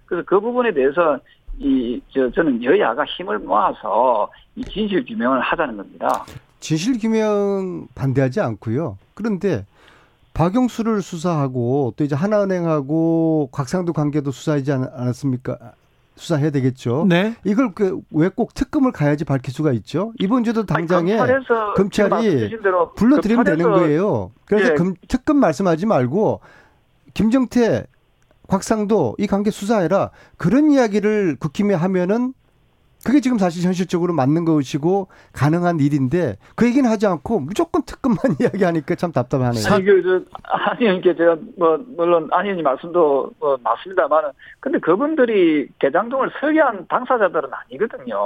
그래서 0.05 0.23
그 0.25 0.39
부분에 0.39 0.71
대해서 0.71 1.19
이, 1.59 2.01
저, 2.13 2.31
저는 2.31 2.63
여야가 2.63 3.03
힘을 3.03 3.39
모아서 3.39 4.29
이 4.55 4.63
진실 4.63 5.03
규명을 5.05 5.41
하자는 5.41 5.75
겁니다. 5.75 6.07
진실 6.61 6.97
규명 6.97 7.87
반대하지 7.95 8.39
않고요. 8.39 8.97
그런데 9.13 9.65
박영수를 10.33 11.01
수사하고 11.01 11.93
또 11.97 12.03
이제 12.03 12.15
하나은행하고 12.15 13.49
곽상도 13.51 13.93
관계도 13.93 14.31
수사하지 14.31 14.71
않았습니까? 14.71 15.57
수사해야 16.15 16.51
되겠죠. 16.51 17.05
네. 17.09 17.35
이걸 17.43 17.73
그왜꼭 17.73 18.53
특검을 18.53 18.91
가야지 18.91 19.25
밝힐 19.25 19.53
수가 19.53 19.71
있죠? 19.73 20.13
이번 20.19 20.43
주도 20.43 20.65
당장에 20.65 21.17
아니, 21.17 21.33
검찰이 21.75 22.51
불러들이면 22.95 23.43
되는 23.43 23.71
거예요. 23.71 24.31
그래서 24.45 24.71
예. 24.71 24.75
금, 24.75 24.93
특검 25.07 25.37
말씀하지 25.37 25.85
말고 25.85 26.41
김정태 27.13 27.85
곽상도 28.47 29.15
이 29.17 29.27
관계 29.27 29.49
수사해라 29.49 30.11
그런 30.37 30.71
이야기를 30.71 31.37
국힘에 31.39 31.73
하면은 31.73 32.33
그게 33.05 33.19
지금 33.19 33.37
사실 33.37 33.65
현실적으로 33.65 34.13
맞는 34.13 34.45
것이고 34.45 35.07
가능한 35.33 35.79
일인데 35.79 36.37
그 36.55 36.65
얘기는 36.67 36.89
하지 36.89 37.07
않고 37.07 37.39
무조건 37.39 37.81
특검만 37.83 38.19
이야기하니까 38.39 38.95
참 38.95 39.11
답답하네요. 39.11 39.63
아니 39.71 39.85
그 39.85 40.25
아니 40.43 40.97
이게 40.97 41.15
제가 41.15 41.37
뭐 41.57 41.83
물론 41.95 42.29
안 42.31 42.45
의원님 42.45 42.63
말씀도 42.63 43.31
뭐 43.39 43.57
맞습니다만은 43.63 44.29
근데 44.59 44.79
그분들이 44.79 45.67
대장동을 45.79 46.31
설계한 46.39 46.87
당사자들은 46.87 47.49
아니거든요. 47.51 48.17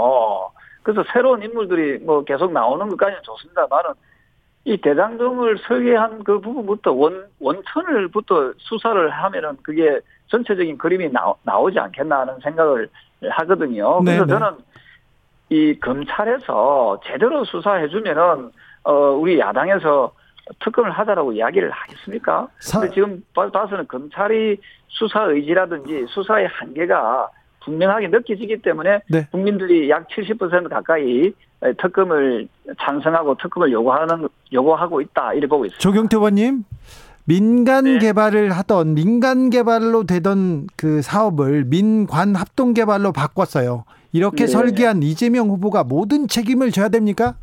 그래서 0.84 1.04
새로운 1.12 1.42
인물들이 1.42 1.98
뭐 2.04 2.24
계속 2.24 2.52
나오는 2.52 2.88
것까지는 2.90 3.22
좋습니다만은 3.24 3.92
이 4.66 4.78
대장동을 4.78 5.60
설계한 5.68 6.24
그 6.24 6.40
부분부터 6.40 6.92
원 6.92 7.28
원천을부터 7.40 8.54
수사를 8.58 9.10
하면은 9.10 9.58
그게 9.62 10.00
전체적인 10.28 10.78
그림이 10.78 11.12
나오, 11.12 11.36
나오지 11.44 11.78
않겠나 11.80 12.22
하는 12.22 12.40
생각을 12.42 12.90
하거든요. 13.30 14.00
그래서 14.00 14.26
네네. 14.26 14.40
저는 14.40 14.58
이 15.50 15.80
검찰에서 15.80 17.00
제대로 17.06 17.46
수사해 17.46 17.88
주면은 17.90 18.52
어 18.84 18.94
우리 19.12 19.40
야당에서 19.40 20.14
특검을 20.60 20.92
하자라고 20.92 21.34
이야기를 21.34 21.72
하겠습니까? 21.72 22.48
사... 22.60 22.80
근데 22.80 22.94
지금 22.94 23.24
봐서는 23.34 23.88
검찰이 23.88 24.58
수사 24.88 25.24
의지라든지 25.24 26.06
수사의 26.10 26.48
한계가 26.48 27.30
분명하게 27.64 28.10
느껴지기 28.10 28.62
때문에 28.62 29.02
네. 29.10 29.28
국민들이 29.32 29.90
약 29.90 30.08
70% 30.10 30.70
가까이 30.70 31.34
특검을 31.82 32.48
찬성하고 32.80 33.36
특검을 33.36 33.72
요구하는 33.72 34.28
요구하고 34.54 35.02
있다 35.02 35.34
이렇게 35.34 35.48
보고 35.48 35.66
있습니다. 35.66 35.82
조경태 35.82 36.18
의원님 36.18 36.64
민간 37.26 37.86
네. 37.86 37.98
개발을 37.98 38.52
하던 38.52 38.94
민간 38.94 39.50
개발로 39.50 40.06
되던 40.06 40.68
그 40.78 41.02
사업을 41.02 41.66
민관 41.66 42.36
합동 42.36 42.74
개발로 42.74 43.12
바꿨어요. 43.12 43.84
이렇게 44.14 44.46
네. 44.46 44.48
설계한 44.48 45.04
이재명 45.04 45.50
후보가 45.50 45.84
모든 45.84 46.28
책임을 46.28 46.72
져야 46.72 46.90
됩니까? 46.90 47.36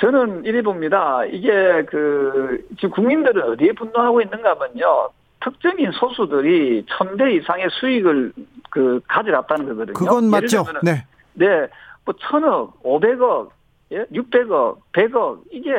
저는 0.00 0.44
이리 0.44 0.62
봅니다. 0.62 1.24
이게 1.24 1.50
그 1.86 2.64
지금 2.76 2.90
국민들은 2.90 3.42
어디에 3.52 3.72
분노하고 3.72 4.22
있는가 4.22 4.50
하면요. 4.50 5.10
특정인 5.42 5.90
소수들이 5.92 6.86
천배 6.88 7.34
이상의 7.34 7.68
수익을 7.70 8.32
그 8.70 9.00
가져갔다는 9.08 9.68
거거든요. 9.68 9.94
그건 9.94 10.30
맞죠. 10.30 10.64
네. 10.82 11.04
네. 11.34 11.66
뭐 12.04 12.14
천억, 12.20 12.78
오백억, 12.82 13.52
예? 13.92 14.06
육백억, 14.12 14.80
백억 14.92 15.42
이게 15.50 15.70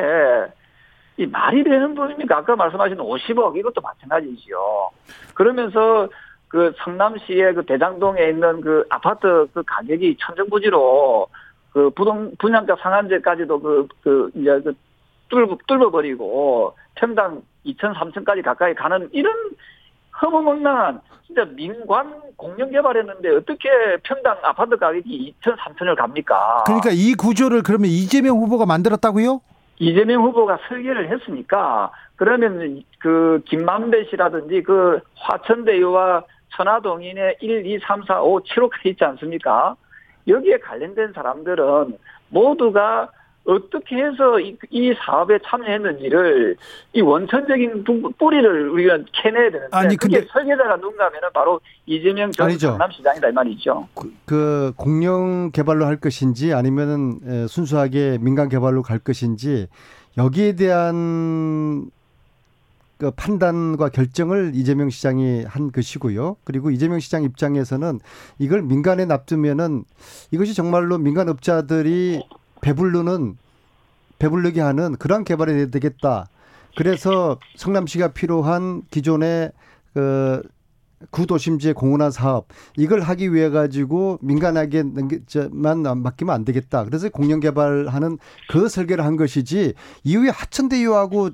이 1.20 1.26
말이 1.26 1.62
되는 1.62 1.94
분입니까? 1.94 2.38
아까 2.38 2.56
말씀하신 2.56 2.96
50억 2.96 3.54
이것도 3.56 3.82
마찬가지지요. 3.82 4.90
그러면서 5.34 6.08
그 6.48 6.72
성남시의 6.78 7.54
그 7.54 7.66
대장동에 7.66 8.30
있는 8.30 8.62
그 8.62 8.86
아파트 8.88 9.46
그 9.52 9.62
가격이 9.66 10.16
천정부지로 10.18 11.26
그 11.72 11.90
부동 11.90 12.32
분양가 12.38 12.74
상한제까지도 12.80 13.60
그 13.60 13.88
그 14.02 14.30
이제 14.34 14.60
그 14.64 14.74
뚫어 15.28 15.58
뚫어버리고 15.66 16.74
평당 16.94 17.42
2천 17.66 17.94
3천까지 17.94 18.42
가까이 18.42 18.74
가는 18.74 19.08
이런 19.12 19.34
허무맹랑한 20.22 21.00
진짜 21.26 21.44
민관 21.44 22.14
공영 22.36 22.70
개발했는데 22.70 23.36
어떻게 23.36 23.68
평당 24.02 24.38
아파트 24.42 24.76
가격이 24.76 25.34
2천 25.42 25.56
3천을 25.56 25.96
갑니까? 25.96 26.64
그러니까 26.64 26.90
이 26.92 27.14
구조를 27.14 27.62
그러면 27.62 27.90
이재명 27.90 28.38
후보가 28.38 28.66
만들었다고요? 28.66 29.40
이재명 29.80 30.22
후보가 30.24 30.58
설계를 30.68 31.10
했으니까 31.10 31.90
그러면 32.16 32.82
그 32.98 33.42
김만배 33.46 34.04
씨라든지 34.10 34.62
그 34.62 35.00
화천대유와 35.16 36.24
천화동인의 36.50 37.38
1, 37.40 37.66
2, 37.66 37.78
3, 37.80 38.02
4, 38.04 38.22
5, 38.22 38.40
7호가 38.40 38.72
있지 38.84 39.02
않습니까? 39.04 39.74
여기에 40.28 40.58
관련된 40.58 41.14
사람들은 41.14 41.96
모두가 42.28 43.10
어떻게 43.44 43.96
해서 43.96 44.38
이, 44.38 44.56
이, 44.70 44.94
사업에 44.94 45.38
참여했는지를 45.44 46.56
이 46.92 47.00
원천적인 47.00 47.84
뿌리를 48.18 48.68
우리가 48.68 48.98
캐내야 49.12 49.50
되는데 49.50 49.76
아니 49.76 49.96
근데 49.96 50.24
설계자가 50.30 50.76
누군가 50.76 51.06
하면 51.06 51.20
바로 51.32 51.60
이재명 51.86 52.30
전 52.32 52.56
경남시장이다 52.56 53.28
이 53.28 53.32
말이죠. 53.32 53.88
그, 53.94 54.12
그 54.26 54.72
공영 54.76 55.50
개발로 55.52 55.86
할 55.86 55.96
것인지 55.96 56.52
아니면은 56.52 57.46
순수하게 57.48 58.18
민간 58.20 58.48
개발로 58.48 58.82
갈 58.82 58.98
것인지 58.98 59.68
여기에 60.18 60.56
대한 60.56 61.90
그 63.00 63.10
판단과 63.10 63.88
결정을 63.88 64.52
이재명 64.54 64.90
시장이 64.90 65.44
한 65.44 65.72
것이고요. 65.72 66.36
그리고 66.44 66.70
이재명 66.70 67.00
시장 67.00 67.24
입장에서는 67.24 67.98
이걸 68.38 68.60
민간에 68.60 69.06
납두면은 69.06 69.84
이것이 70.30 70.52
정말로 70.52 70.98
민간 70.98 71.30
업자들이 71.30 72.22
배불르는 72.60 73.36
배불르게 74.18 74.60
하는 74.60 74.96
그러한 74.96 75.24
개발이 75.24 75.70
되겠다. 75.70 76.28
그래서 76.76 77.38
성남시가 77.56 78.08
필요한 78.08 78.82
기존의 78.90 79.52
그 79.94 80.42
구도심지의 81.10 81.72
공헌화 81.72 82.10
사업 82.10 82.48
이걸 82.76 83.00
하기 83.00 83.32
위해 83.32 83.48
가지고 83.48 84.18
민간에게만 84.20 85.82
맡기면 86.02 86.34
안 86.34 86.44
되겠다. 86.44 86.84
그래서 86.84 87.08
공영 87.08 87.40
개발하는 87.40 88.18
그 88.50 88.68
설계를 88.68 89.04
한 89.04 89.16
것이지 89.16 89.72
이후에 90.04 90.28
하천대유하고 90.28 91.30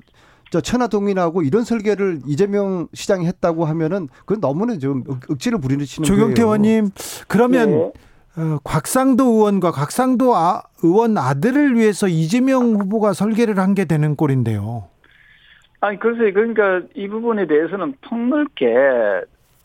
저 0.49 0.61
천하동인하고 0.61 1.43
이런 1.43 1.65
설계를 1.65 2.21
이재명 2.25 2.87
시장이 2.93 3.27
했다고 3.27 3.65
하면은 3.65 4.07
그건 4.25 4.39
너무나 4.39 4.77
좀 4.77 5.03
억지를 5.29 5.59
부리시는 5.59 6.07
거예요. 6.07 6.21
조경태 6.21 6.41
의원님 6.41 6.91
그러면 7.27 7.69
네. 7.69 7.91
어, 8.37 8.59
곽상도 8.63 9.23
의원과 9.23 9.71
곽상도 9.71 10.35
아, 10.35 10.61
의원 10.83 11.17
아들을 11.17 11.75
위해서 11.75 12.07
이재명 12.07 12.75
후보가 12.75 13.13
설계를 13.13 13.57
한 13.59 13.73
게 13.73 13.85
되는 13.85 14.15
꼴인데요. 14.15 14.87
아니 15.81 15.99
글쎄 15.99 16.31
그러니까 16.31 16.81
이 16.95 17.07
부분에 17.07 17.45
대해서는 17.45 17.93
폭넓게 18.01 18.65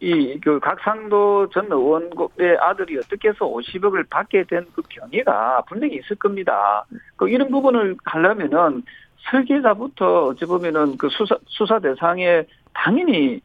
이그 0.00 0.60
곽상도 0.60 1.48
전 1.50 1.70
의원의 1.70 2.58
아들이 2.60 2.98
어떻게 2.98 3.28
해서 3.28 3.46
50억을 3.46 4.08
받게 4.10 4.44
된 4.44 4.66
그 4.74 4.82
경위가 4.88 5.62
분명히 5.68 5.96
있을 5.96 6.16
겁니다. 6.16 6.84
그 7.16 7.28
이런 7.28 7.50
부분을 7.50 7.96
하려면은 8.04 8.82
설계자부터 9.30 10.26
어찌 10.28 10.44
보면은 10.44 10.96
그 10.98 11.08
수사 11.10 11.36
수사 11.46 11.78
대상에 11.78 12.44
당연히 12.74 13.40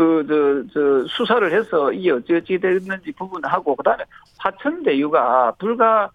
그, 0.00 0.24
저, 0.26 0.72
저, 0.72 1.06
수사를 1.08 1.52
해서 1.52 1.92
이 1.92 2.10
어찌어찌 2.10 2.58
됐는지 2.58 3.12
부분하고, 3.12 3.76
그 3.76 3.82
다음에 3.82 4.04
화천대유가 4.38 5.56
불과 5.58 6.10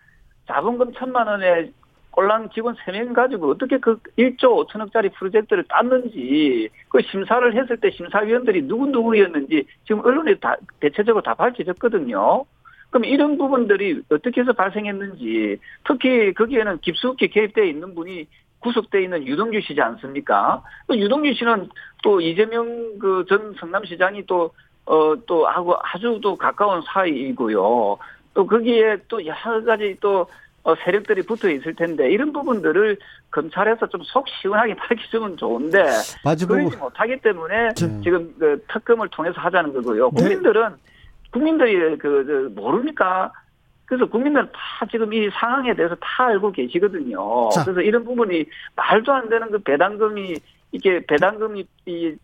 자본금 0.47 0.91
천만 0.93 1.27
원에 1.27 1.71
꼴랑 2.09 2.49
직원 2.49 2.73
3명 2.77 3.13
가지고 3.13 3.51
어떻게 3.51 3.77
그 3.77 3.99
1조 4.17 4.67
5천억짜리 4.67 5.13
프로젝트를 5.13 5.65
땄는지, 5.65 6.67
그 6.89 6.99
심사를 7.03 7.55
했을 7.55 7.77
때 7.77 7.91
심사위원들이 7.91 8.63
누구누구였는지 8.63 9.67
지금 9.85 10.03
언론에 10.03 10.33
다, 10.39 10.55
대체적으로 10.79 11.21
다 11.21 11.35
밝혀졌거든요. 11.35 12.43
그럼 12.89 13.05
이런 13.05 13.37
부분들이 13.37 14.01
어떻게 14.09 14.41
해서 14.41 14.51
발생했는지, 14.53 15.59
특히 15.83 16.33
거기에는 16.33 16.79
깊숙이 16.79 17.27
개입되어 17.27 17.65
있는 17.65 17.93
분이 17.93 18.25
구속돼 18.65 19.03
있는 19.03 19.25
유동규 19.27 19.61
씨지 19.61 19.79
않습니까? 19.79 20.61
또 20.87 20.97
유동규 20.97 21.33
씨는 21.35 21.69
또 22.03 22.19
이재명 22.19 22.97
그 22.99 23.23
전 23.29 23.53
성남시장이 23.59 24.25
또, 24.25 24.51
어, 24.85 25.13
또 25.27 25.47
하고 25.47 25.75
아주 25.81 26.19
또 26.21 26.35
가까운 26.35 26.81
사이이고요. 26.85 27.97
또 28.33 28.47
거기에 28.47 28.97
또 29.07 29.23
여러 29.25 29.63
가지 29.63 29.95
또 30.01 30.27
어, 30.63 30.73
세력들이 30.83 31.21
붙어 31.21 31.47
있을 31.49 31.75
텐데 31.75 32.09
이런 32.11 32.33
부분들을 32.33 32.97
검찰에서 33.31 33.87
좀 33.87 34.01
속 34.03 34.25
시원하게 34.41 34.73
밝혀주면 34.81 35.37
좋은데 35.37 35.83
그러지 36.63 36.77
못하기 36.77 37.17
때문에 37.21 37.69
네. 37.75 38.01
지금 38.03 38.33
그 38.39 38.63
특검을 38.67 39.07
통해서 39.09 39.39
하자는 39.41 39.73
거고요. 39.73 40.09
네. 40.11 40.21
국민들은 40.21 40.69
국민들이 41.31 41.97
그 41.99 42.51
모릅니까? 42.55 43.31
그래서 43.85 44.05
국민들은 44.07 44.47
다 44.47 44.85
지금 44.91 45.13
이 45.13 45.29
상황에 45.39 45.75
대해서 45.75 45.95
다 45.95 46.25
알고 46.27 46.51
계시거든요. 46.51 47.49
자. 47.49 47.63
그래서 47.63 47.81
이런 47.81 48.03
부분이 48.03 48.45
말도 48.75 49.13
안 49.13 49.29
되는 49.29 49.51
그 49.51 49.59
배당금이 49.59 50.35
이게 50.71 51.05
배당금이 51.05 51.65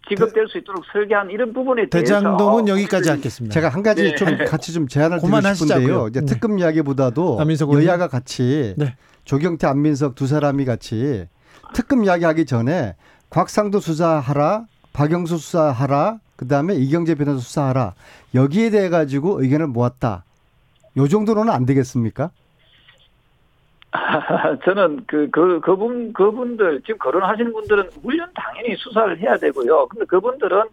지급될 0.10 0.48
수 0.50 0.58
있도록 0.58 0.84
설계한 0.92 1.30
이런 1.30 1.54
부분에 1.54 1.88
대해서 1.88 2.16
대장동은 2.16 2.68
여기까지 2.68 3.10
하겠습니다. 3.10 3.54
제가 3.54 3.70
한 3.70 3.84
가지 3.84 4.04
네. 4.04 4.16
좀 4.16 4.38
같이 4.46 4.74
좀 4.74 4.88
제안을 4.88 5.20
드리고 5.20 5.54
싶은데요. 5.54 6.08
이제 6.08 6.20
네. 6.20 6.26
특급 6.26 6.58
이야기보다도 6.60 7.40
여야가 7.74 8.08
같이 8.08 8.74
네. 8.78 8.96
조경태 9.24 9.68
안민석 9.68 10.16
두 10.16 10.28
사람이 10.28 10.66
같이 10.66 11.28
특급 11.74 12.04
이야기하기 12.04 12.46
전에 12.46 12.96
곽상도 13.30 13.80
수사하라, 13.80 14.66
박영수 14.92 15.38
수사하라, 15.38 16.18
그 16.36 16.48
다음에 16.48 16.76
이경재 16.76 17.16
변호사 17.16 17.40
수사하라 17.40 17.94
여기에 18.36 18.72
대해 18.72 18.90
가지고 18.90 19.42
의견을 19.42 19.68
모았다. 19.68 20.26
요 20.98 21.08
정도로는 21.08 21.52
안 21.54 21.66
되겠습니까? 21.66 22.32
저는 24.66 25.04
그, 25.06 25.30
그, 25.32 25.60
그분, 25.60 26.14
그분들, 26.14 26.82
지금 26.86 26.98
거론하시는 26.98 27.52
분들은 27.52 27.90
물론 28.02 28.30
당연히 28.34 28.76
수사를 28.78 29.20
해야 29.20 29.38
되고요. 29.38 29.88
근데 29.88 30.06
그분들은 30.06 30.64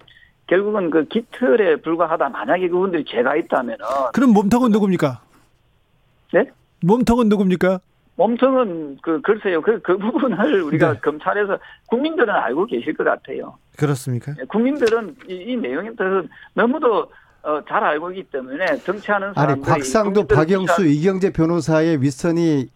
결국은 0.47 0.91
그 0.91 1.05
기틀에 1.07 1.77
불과하다. 1.77 2.29
만약에 2.29 2.69
그분들이 2.69 3.05
죄가 3.05 3.37
있다면은. 3.37 3.85
그럼 4.15 4.31
몸통은 4.31 4.71
누굽니까? 4.71 5.21
네? 6.33 6.45
몸통은 6.85 7.29
누굽니까? 7.29 7.81
몸통은 8.17 8.99
그, 9.03 9.21
글쎄요. 9.21 9.63
그, 9.63 9.81
그 9.81 9.97
부분을 9.97 10.63
우리가 10.63 10.95
네. 10.95 11.01
검찰에서 11.01 11.59
국민들은 11.87 12.35
알고 12.35 12.67
계실 12.67 12.95
것 12.95 13.05
같아요. 13.05 13.57
그렇습니까? 13.77 14.35
네, 14.35 14.45
국민들은 14.49 15.17
이, 15.29 15.35
이 15.35 15.57
내용에 15.57 15.91
대해서 15.97 16.27
너무도 16.55 17.11
어, 17.49 17.65
잘 17.67 17.83
알고 17.83 18.11
있기 18.11 18.25
때문에 18.31 18.77
정치하는 18.85 19.33
사람들이 19.33 19.71
아니 19.73 19.81
곽상도 19.81 20.27
박영수 20.27 20.85
이경재 20.85 21.33
변호사의 21.33 22.03
윗선이 22.03 22.69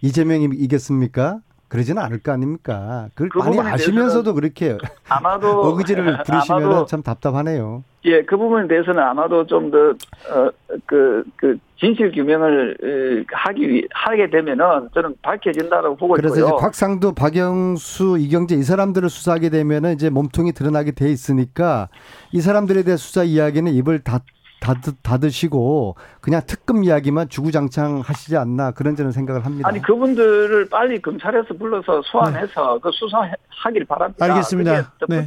이재명이 0.00 0.48
이겼습니까? 0.54 1.40
그러지는 1.68 2.02
않을 2.02 2.20
거 2.20 2.32
아닙니까? 2.32 3.08
그걸 3.14 3.28
그 3.28 3.38
많이 3.38 3.58
아시면서도 3.60 4.34
그렇게 4.34 4.78
아마도 5.08 5.48
어그지를 5.62 6.22
부리시면 6.24 6.86
참 6.86 7.02
답답하네요. 7.02 7.82
예, 8.06 8.22
그 8.22 8.36
부분에 8.36 8.68
대해서는 8.68 9.02
아마도 9.02 9.46
좀 9.46 9.70
더, 9.70 9.78
어, 9.78 10.50
그, 10.84 11.24
그, 11.36 11.56
진실 11.80 12.12
규명을 12.12 13.24
하기, 13.32 13.68
위, 13.68 13.86
하게 13.92 14.28
되면은 14.28 14.90
저는 14.92 15.16
밝혀진다고 15.22 15.96
보고 15.96 16.14
그래서 16.14 16.36
있고요. 16.36 16.44
그래서 16.44 16.56
곽상도, 16.56 17.14
박영수, 17.14 18.18
이경재 18.18 18.56
이 18.56 18.62
사람들을 18.62 19.08
수사하게 19.08 19.48
되면은 19.48 19.94
이제 19.94 20.10
몸통이 20.10 20.52
드러나게 20.52 20.92
돼 20.92 21.10
있으니까 21.10 21.88
이 22.32 22.40
사람들에 22.40 22.82
대한 22.82 22.98
수사 22.98 23.22
이야기는 23.22 23.72
입을 23.72 24.00
닫, 24.00 24.22
닫, 24.64 24.78
닫으시고 25.02 25.96
그냥 26.22 26.40
특급 26.46 26.82
이야기만 26.82 27.28
주구장창 27.28 28.00
하시지 28.00 28.34
않나 28.36 28.70
그런 28.70 28.96
저는 28.96 29.12
생각을 29.12 29.44
합니다. 29.44 29.68
아니 29.68 29.82
그분들을 29.82 30.70
빨리 30.70 31.00
검찰에서 31.02 31.52
불러서 31.54 32.00
소환해서 32.02 32.74
네. 32.74 32.80
그 32.82 32.90
수사하길 32.92 33.84
바랍니다. 33.86 34.24
알겠습니다. 34.24 34.90
네. 35.08 35.26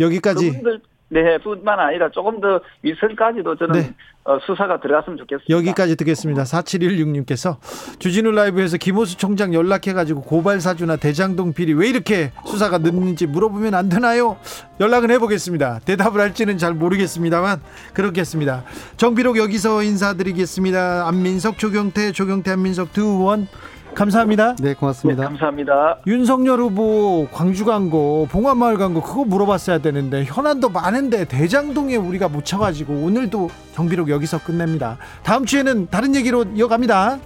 여기까지 0.00 0.50
그분들 0.50 0.80
네, 1.12 1.36
뿐만 1.38 1.78
아니라 1.78 2.10
조금 2.10 2.40
더 2.40 2.58
위선까지도 2.80 3.56
저는 3.56 3.80
네. 3.80 3.94
어, 4.24 4.38
수사가 4.38 4.80
들어갔으면 4.80 5.18
좋겠습니다. 5.18 5.54
여기까지 5.54 5.94
듣겠습니다. 5.96 6.44
4716님께서 6.44 7.58
주진우 7.98 8.30
라이브에서 8.30 8.78
김호수 8.78 9.18
총장 9.18 9.52
연락해가지고 9.52 10.22
고발 10.22 10.62
사주나 10.62 10.96
대장동 10.96 11.52
비리 11.52 11.74
왜 11.74 11.88
이렇게 11.88 12.32
수사가 12.46 12.78
늦는지 12.78 13.26
물어보면 13.26 13.74
안 13.74 13.90
되나요? 13.90 14.38
연락은 14.80 15.10
해보겠습니다. 15.10 15.80
대답을 15.84 16.18
할지는 16.18 16.56
잘 16.56 16.72
모르겠습니다만 16.72 17.60
그렇겠습니다. 17.92 18.64
정비록 18.96 19.36
여기서 19.36 19.82
인사드리겠습니다. 19.82 21.06
안민석, 21.06 21.58
조경태, 21.58 22.12
조경태, 22.12 22.52
안민석 22.52 22.94
두 22.94 23.02
의원 23.02 23.48
감사합니다. 23.94 24.56
네, 24.56 24.74
고맙습니다. 24.74 25.22
네, 25.22 25.28
감사합니다. 25.28 25.98
윤석열 26.06 26.60
후보 26.60 27.28
광주 27.32 27.64
간거 27.64 28.26
봉화마을 28.30 28.76
간거 28.76 29.02
그거 29.02 29.24
물어봤어야 29.24 29.78
되는데 29.78 30.24
현안도 30.24 30.70
많은데 30.70 31.24
대장동에 31.24 31.96
우리가 31.96 32.28
묻혀가지고 32.28 32.94
오늘도 32.94 33.50
정비록 33.74 34.08
여기서 34.08 34.42
끝냅니다. 34.42 34.98
다음 35.22 35.44
주에는 35.44 35.88
다른 35.90 36.14
얘기로 36.14 36.44
이어갑니다. 36.54 37.18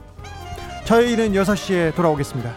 저희는 0.84 1.32
6시에 1.32 1.94
돌아오겠습니다. 1.94 2.54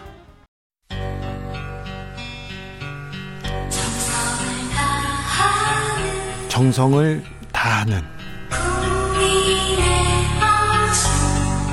정성을 6.48 7.22
다하는 7.52 8.02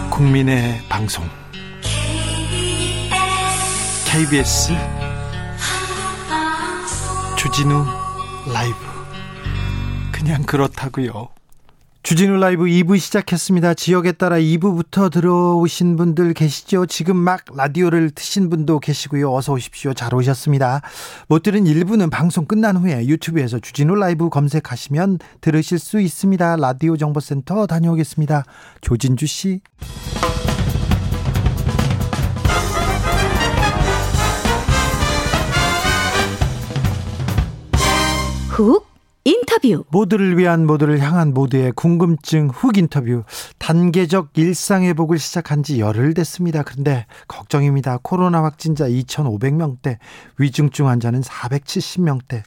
국민의 0.09 0.79
방송 0.89 1.23
KBS 4.09 4.71
주진우 7.37 7.85
라이브 8.53 8.75
그냥 10.13 10.43
그렇다고요. 10.43 11.27
주진우 12.03 12.37
라이브 12.37 12.63
2부 12.63 12.97
시작했습니다. 12.97 13.73
지역에 13.73 14.13
따라 14.13 14.37
2부부터 14.37 15.11
들어오신 15.11 15.97
분들 15.97 16.33
계시죠? 16.33 16.85
지금 16.85 17.17
막 17.17 17.41
라디오를 17.53 18.11
트신 18.11 18.49
분도 18.49 18.79
계시고요. 18.79 19.31
어서 19.33 19.51
오십시오. 19.51 19.93
잘 19.93 20.15
오셨습니다. 20.15 20.81
못 21.27 21.43
들은 21.43 21.65
1부는 21.65 22.09
방송 22.09 22.45
끝난 22.45 22.77
후에 22.77 23.05
유튜브에서 23.07 23.59
주진우 23.59 23.95
라이브 23.95 24.29
검색하시면 24.29 25.19
들으실 25.41 25.79
수 25.79 25.99
있습니다. 25.99 26.55
라디오 26.55 26.95
정보센터 26.95 27.67
다녀오겠습니다. 27.67 28.45
조진주 28.79 29.27
씨. 29.27 29.59
훅 38.57 38.96
인터뷰 39.27 39.83
모두를 39.89 40.37
위한 40.37 40.65
모두를 40.65 41.01
향한 41.01 41.33
모두의 41.33 41.73
궁금증 41.73 42.47
훅 42.47 42.77
인터뷰 42.77 43.25
단계적 43.57 44.29
일상회복을 44.35 45.19
시작한 45.19 45.63
지 45.63 45.81
열흘 45.81 46.13
됐습니다. 46.13 46.63
그런데 46.63 47.05
걱정입니다. 47.27 47.99
코로나 48.03 48.41
확진자 48.41 48.87
2,500명대 48.87 49.97
위중증 50.37 50.87
환자는 50.87 51.19
470명대 51.19 52.43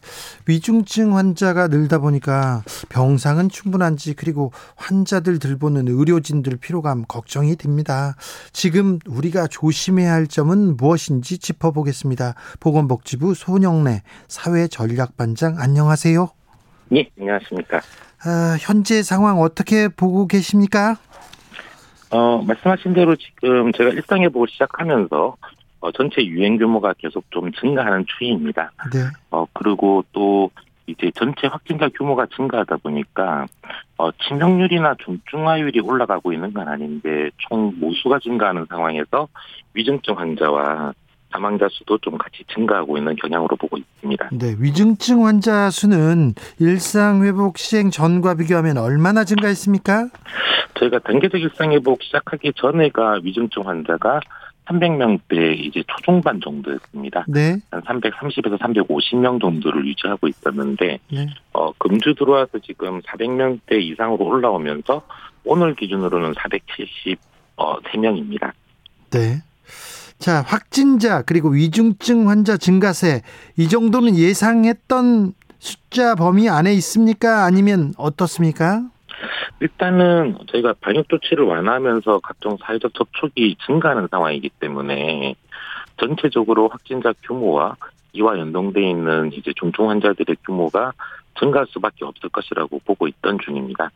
위중증 0.46 1.18
환자가 1.18 1.68
늘다 1.68 1.98
보니까 1.98 2.64
병상은 2.88 3.50
충분한지 3.50 4.14
그리고 4.14 4.50
환자들 4.76 5.38
들보는 5.38 5.86
의료진들 5.86 6.56
피로감 6.56 7.04
걱정이 7.06 7.56
됩니다. 7.56 8.16
지금 8.54 8.98
우리가 9.06 9.48
조심해야 9.48 10.14
할 10.14 10.26
점은 10.26 10.78
무엇인지 10.78 11.36
짚어보겠습니다. 11.36 12.36
보건복지부 12.58 13.34
손영래 13.34 14.02
사회전략반장 14.28 15.56
안녕하세요. 15.58 16.39
예, 16.94 17.08
안녕하십니까. 17.18 17.80
아, 18.24 18.56
현재 18.60 19.02
상황 19.02 19.40
어떻게 19.40 19.88
보고 19.88 20.26
계십니까? 20.26 20.96
어, 22.10 22.42
말씀하신 22.42 22.92
대로 22.94 23.14
지금 23.16 23.72
제가 23.72 23.90
일상 23.90 24.22
회복을 24.22 24.48
시작하면서 24.48 25.36
어, 25.80 25.92
전체 25.92 26.22
유행 26.24 26.58
규모가 26.58 26.94
계속 26.98 27.24
좀 27.30 27.50
증가하는 27.52 28.04
추이입니다. 28.06 28.72
네. 28.92 28.98
어, 29.30 29.46
그리고 29.52 30.04
또 30.12 30.50
이제 30.86 31.10
전체 31.14 31.46
확진자 31.46 31.88
규모가 31.88 32.26
증가하다 32.34 32.78
보니까 32.78 33.46
어, 33.96 34.10
치명률이나 34.12 34.96
중증화율이 35.04 35.80
올라가고 35.80 36.32
있는 36.32 36.52
건 36.52 36.68
아닌데 36.68 37.30
총 37.38 37.72
모수가 37.78 38.18
증가하는 38.18 38.66
상황에서 38.68 39.28
위중증 39.74 40.18
환자와 40.18 40.92
사망자 41.32 41.68
수도 41.70 41.98
좀 41.98 42.18
같이 42.18 42.44
증가하고 42.52 42.98
있는 42.98 43.14
경향으로 43.16 43.56
보고 43.56 43.76
있습니다. 43.76 44.30
네, 44.32 44.54
위중증 44.58 45.26
환자 45.26 45.70
수는 45.70 46.34
일상 46.58 47.24
회복 47.24 47.58
시행 47.58 47.90
전과 47.90 48.34
비교하면 48.34 48.78
얼마나 48.78 49.24
증가했습니까? 49.24 50.08
저희가 50.74 50.98
단계적 51.00 51.40
일상 51.40 51.72
회복 51.72 52.02
시작하기 52.02 52.52
전에가 52.56 53.20
위중증 53.22 53.66
환자가 53.66 54.20
300명대 54.66 55.58
이제 55.58 55.82
초중반 55.86 56.40
정도였습니다. 56.40 57.24
네. 57.28 57.56
한 57.70 57.82
330에서 57.82 58.58
350명 58.58 59.40
정도를 59.40 59.86
유지하고 59.86 60.28
있었는데 60.28 60.98
네. 61.10 61.26
어, 61.52 61.72
금주 61.72 62.14
들어와서 62.14 62.58
지금 62.60 63.00
400명대 63.02 63.80
이상으로 63.82 64.24
올라오면서 64.24 65.02
오늘 65.44 65.74
기준으로는 65.74 66.34
473명입니다. 67.56 68.52
네. 69.10 69.42
자, 70.20 70.42
확진자 70.46 71.22
그리고 71.22 71.48
위중증 71.48 72.28
환자 72.28 72.58
증가세 72.58 73.22
이 73.56 73.68
정도는 73.68 74.16
예상했던 74.16 75.32
숫자 75.58 76.14
범위 76.14 76.46
안에 76.46 76.74
있습니까? 76.74 77.44
아니면 77.44 77.94
어떻습니까? 77.96 78.82
일단은 79.60 80.36
저희가 80.52 80.74
방역 80.82 81.08
조치를 81.08 81.44
완화하면서 81.44 82.20
각종 82.22 82.58
사회적 82.62 82.92
접촉이 82.92 83.56
증가하는 83.64 84.08
상황이기 84.10 84.50
때문에 84.60 85.36
전체적으로 85.98 86.68
확진자 86.68 87.14
규모와 87.22 87.76
이와 88.12 88.38
연동돼 88.38 88.90
있는 88.90 89.32
이제 89.32 89.52
중증 89.56 89.88
환자들의 89.88 90.36
규모가 90.44 90.92
증가할 91.40 91.66
수밖에 91.70 92.04
없을 92.04 92.28
것이라고 92.28 92.80
보고 92.84 93.08
있던 93.08 93.38
중입니다. 93.44 93.90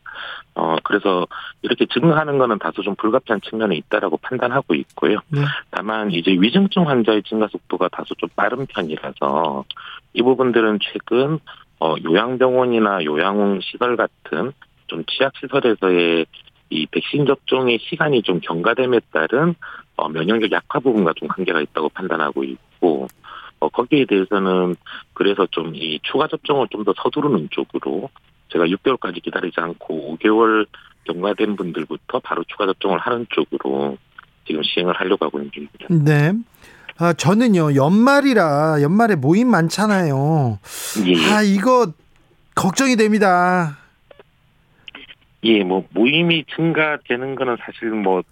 어 0.55 0.75
그래서 0.83 1.25
이렇게 1.61 1.85
증가하는 1.85 2.37
것은 2.37 2.59
다소 2.59 2.81
좀 2.81 2.95
불가피한 2.95 3.41
측면이 3.41 3.77
있다라고 3.77 4.17
판단하고 4.17 4.73
있고요. 4.75 5.19
네. 5.29 5.41
다만 5.69 6.11
이제 6.11 6.31
위중증 6.31 6.87
환자의 6.87 7.23
증가 7.23 7.47
속도가 7.47 7.89
다소 7.89 8.15
좀 8.15 8.29
빠른 8.35 8.65
편이라서 8.65 9.65
이 10.13 10.21
부분들은 10.21 10.79
최근 10.81 11.39
어 11.79 11.95
요양병원이나 12.03 13.05
요양 13.05 13.59
시설 13.61 13.95
같은 13.95 14.51
좀 14.87 15.03
취약 15.05 15.33
시설에서의 15.37 16.25
이 16.71 16.87
백신 16.87 17.25
접종의 17.25 17.79
시간이 17.79 18.23
좀 18.23 18.39
경과됨에 18.39 19.01
따른 19.11 19.55
어 19.97 20.09
면역력 20.09 20.51
약화 20.51 20.79
부분과 20.79 21.13
좀 21.15 21.27
관계가 21.27 21.61
있다고 21.61 21.89
판단하고 21.89 22.43
있고 22.43 23.07
어, 23.65 23.69
거기에 23.69 24.05
대해서는 24.05 24.75
그래서 25.13 25.47
좀 25.51 25.73
이 25.75 25.99
추가 26.03 26.27
접종을 26.27 26.67
좀 26.71 26.83
더 26.85 26.93
서두르는 26.95 27.49
쪽으로 27.51 28.09
제가 28.49 28.65
6개월까지 28.65 29.23
기다리지 29.23 29.59
않고 29.59 30.17
5개월 30.17 30.67
경과된 31.05 31.55
분들부터 31.55 32.19
바로 32.19 32.43
추가 32.47 32.65
접종을 32.67 32.99
하는 32.99 33.25
쪽으로 33.29 33.97
지금 34.47 34.61
시행을 34.63 34.93
하려고 34.93 35.25
하고 35.25 35.39
있는 35.39 35.51
중입니다. 35.51 35.87
네. 35.89 36.33
아, 36.97 37.11
저는요, 37.13 37.75
연말이라, 37.75 38.81
연말에 38.81 39.15
모임 39.15 39.49
많잖아요. 39.49 40.59
예, 41.07 41.33
아, 41.33 41.41
이거, 41.41 41.91
걱정이 42.55 42.95
됩니다. 42.95 43.77
예, 45.43 45.63
뭐 45.63 45.85
모임이 45.91 46.45
증가되는 46.55 47.35
거는 47.35 47.57
사실 47.65 47.89
뭐 47.89 48.23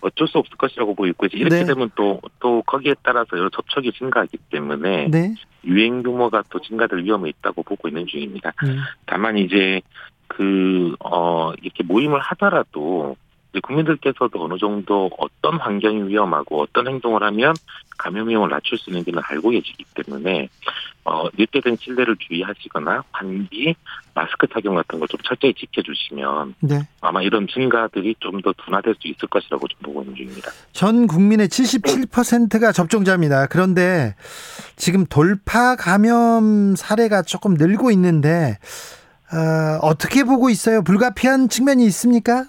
어쩔 0.00 0.28
수 0.28 0.38
없을 0.38 0.56
것이라고 0.56 0.94
보이고 0.94 1.26
이렇게 1.26 1.48
네. 1.48 1.64
되면 1.64 1.90
또 1.94 2.20
또 2.40 2.62
거기에 2.62 2.94
따라서 3.02 3.36
여러 3.36 3.48
접촉이 3.50 3.92
증가하기 3.92 4.38
때문에 4.50 5.08
네. 5.10 5.34
유행 5.64 6.02
규모가 6.02 6.44
또 6.50 6.60
증가될 6.60 7.00
위험이 7.04 7.30
있다고 7.30 7.62
보고 7.62 7.88
있는 7.88 8.06
중입니다. 8.06 8.52
음. 8.64 8.78
다만 9.06 9.36
이제 9.36 9.82
그, 10.28 10.94
어, 11.00 11.52
이렇게 11.62 11.82
모임을 11.82 12.20
하더라도 12.20 13.16
국민들께서도 13.62 14.44
어느 14.44 14.58
정도 14.58 15.10
어떤 15.18 15.58
환경이 15.58 16.08
위험하고 16.08 16.62
어떤 16.62 16.86
행동을 16.86 17.22
하면 17.22 17.54
감염 17.96 18.28
위험을 18.28 18.50
낮출 18.50 18.78
수 18.78 18.90
있는지는 18.90 19.20
알고 19.24 19.50
계시기 19.50 19.84
때문에 19.94 20.48
어, 21.04 21.24
늦게된 21.36 21.76
실내를 21.80 22.16
주의하시거나 22.18 23.02
환기, 23.10 23.74
마스크 24.14 24.46
착용 24.52 24.74
같은 24.74 24.98
걸 24.98 25.08
좀 25.08 25.18
철저히 25.24 25.54
지켜주시면 25.54 26.54
네. 26.60 26.86
아마 27.00 27.22
이런 27.22 27.46
증가들이 27.48 28.14
좀 28.20 28.42
더 28.42 28.52
둔화될 28.52 28.94
수 29.00 29.08
있을 29.08 29.26
것이라고 29.28 29.66
좀 29.66 29.80
보고 29.82 30.02
있는 30.02 30.14
중입니다. 30.14 30.50
전 30.72 31.06
국민의 31.06 31.48
77%가 31.48 32.70
접종자입니다. 32.72 33.46
그런데 33.46 34.14
지금 34.76 35.06
돌파 35.06 35.74
감염 35.74 36.76
사례가 36.76 37.22
조금 37.22 37.54
늘고 37.54 37.90
있는데, 37.92 38.58
어, 39.32 39.78
어떻게 39.82 40.22
보고 40.24 40.50
있어요? 40.50 40.82
불가피한 40.82 41.48
측면이 41.48 41.84
있습니까? 41.86 42.44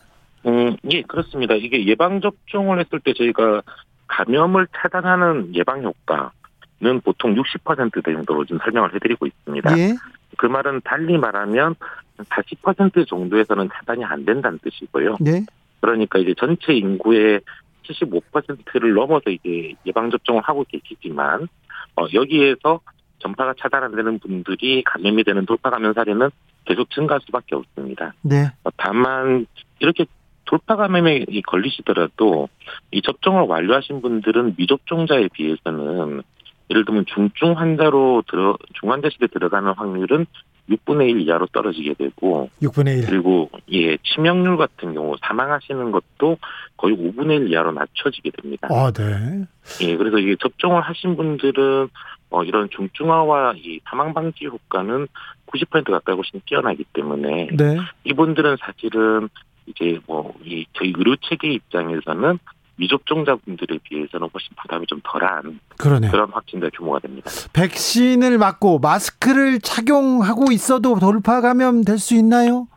음, 0.50 0.76
예, 0.92 1.02
그렇습니다. 1.04 1.56
이게 1.56 1.86
예방접종을 1.86 2.80
했을 2.80 3.00
때 3.00 3.14
저희가 3.14 3.62
감염을 4.08 4.68
차단하는 4.76 5.56
예방 5.56 5.84
효과는 5.84 7.02
보통 7.04 7.36
60% 7.36 8.04
정도로 8.04 8.46
지금 8.46 8.60
설명을 8.64 8.94
해드리고 8.96 9.28
있습니다. 9.28 9.78
예. 9.78 9.96
그 10.38 10.46
말은 10.48 10.82
달리 10.84 11.18
말하면 11.18 11.76
40% 12.18 13.08
정도에서는 13.08 13.70
차단이 13.74 14.04
안 14.04 14.26
된다는 14.26 14.60
뜻이고요. 14.60 15.18
네. 15.20 15.46
그러니까 15.80 16.20
이제 16.20 16.34
전체 16.38 16.74
인구의 16.74 17.42
75%를 17.84 18.94
넘어서 18.94 19.30
이제 19.30 19.74
예방접종을 19.86 20.42
하고 20.44 20.66
계시지만, 20.68 21.48
어, 21.96 22.06
여기에서 22.14 22.82
전파가 23.20 23.54
차단 23.60 23.84
안 23.84 23.96
되는 23.96 24.20
분들이 24.20 24.84
감염이 24.84 25.24
되는 25.24 25.46
돌파 25.46 25.70
감염 25.70 25.94
사례는 25.94 26.30
계속 26.66 26.90
증가할 26.92 27.22
수밖에 27.26 27.56
없습니다. 27.56 28.14
네. 28.22 28.52
어, 28.64 28.70
다만 28.78 29.46
이렇게 29.80 30.06
돌파 30.50 30.76
감염에 30.76 31.26
이 31.30 31.44
걸리시더라도 31.44 32.50
이 32.92 33.04
접종을 33.04 33.44
완료하신 33.44 34.02
분들은 34.02 34.56
미접종자에 34.58 35.28
비해서는 35.32 36.24
예를 36.72 36.86
들면 36.86 37.06
중증 37.14 37.56
환자로 37.56 38.24
들어 38.28 38.58
중환자실에 38.80 39.28
들어가는 39.28 39.72
확률은 39.74 40.26
6분의 40.70 41.10
1 41.10 41.22
이하로 41.22 41.48
떨어지게 41.54 41.94
되고 41.94 42.50
6분의 42.64 43.04
1 43.04 43.06
그리고 43.06 43.52
예 43.72 43.98
치명률 43.98 44.58
같은 44.58 44.96
경우 44.96 45.16
사망하시는 45.22 45.92
것도 45.92 46.38
거의 46.78 46.96
5분의 46.96 47.42
1 47.42 47.52
이하로 47.52 47.72
낮춰지게 47.72 48.32
됩니다. 48.32 48.70
아, 48.72 48.92
네. 48.92 49.46
예, 49.82 49.98
그래서 49.98 50.18
이게 50.18 50.36
접종을 50.40 50.82
하신 50.82 51.16
분들은 51.16 51.90
어 52.32 52.44
이런 52.44 52.70
중증화와 52.72 53.54
이 53.58 53.80
사망 53.88 54.14
방지 54.14 54.46
효과는 54.46 55.08
90% 55.48 55.92
가까이 55.92 56.16
훨씬 56.16 56.42
뛰어나기 56.46 56.86
때문에 56.94 57.50
네. 57.56 57.78
이분들은 58.04 58.58
사실은 58.60 59.30
이제 59.68 60.00
뭐 60.08 60.34
이 60.46 60.66
저희 60.74 60.94
의료 60.98 61.16
체계 61.18 61.50
입장에서는 61.54 62.40
미접종자분들에 62.78 63.78
비해서는 63.84 64.30
훨씬 64.34 64.50
부담이 64.62 64.86
좀 64.88 65.02
덜한 65.04 65.60
그러네요. 65.78 66.12
그런 66.12 66.30
확진자 66.32 66.70
규모가 66.74 67.00
됩니다. 67.00 67.30
백신을 67.54 68.38
맞고 68.38 68.80
마스크를 68.80 69.60
착용하고 69.60 70.52
있어도 70.54 70.98
돌파 70.98 71.42
감염 71.42 71.84
될 71.84 72.00
수 72.00 72.16
있나요? 72.16 72.68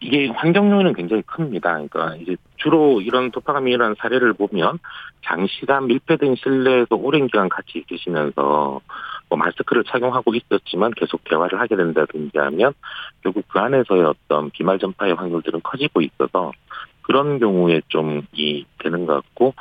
이게 0.00 0.28
환경 0.28 0.70
요인은 0.70 0.92
굉장히 0.94 1.22
큽니다. 1.22 1.72
그러니까 1.72 2.14
이제 2.16 2.36
주로 2.58 3.00
이런 3.00 3.30
도파감이 3.32 3.72
일어난 3.72 3.96
사례를 3.98 4.34
보면 4.34 4.78
장시간 5.24 5.86
밀폐된 5.88 6.36
실내에서 6.36 6.94
오랜 6.94 7.26
기간 7.26 7.48
같이 7.48 7.82
있으시면서 7.90 8.80
뭐 9.34 9.36
마스크를 9.36 9.84
착용하고 9.84 10.34
있었지만 10.34 10.92
계속 10.92 11.24
대화를 11.24 11.60
하게 11.60 11.76
된다든지 11.76 12.38
하면 12.38 12.72
결국 13.22 13.44
그 13.48 13.58
안에서의 13.58 14.04
어떤 14.04 14.50
비말 14.50 14.78
전파의 14.78 15.14
확률들은 15.14 15.60
커지고 15.62 16.00
있어서 16.02 16.52
그런 17.02 17.38
경우에 17.38 17.80
좀 17.88 18.22
이 18.32 18.64
되는 18.78 19.06
것 19.06 19.14
같고 19.14 19.54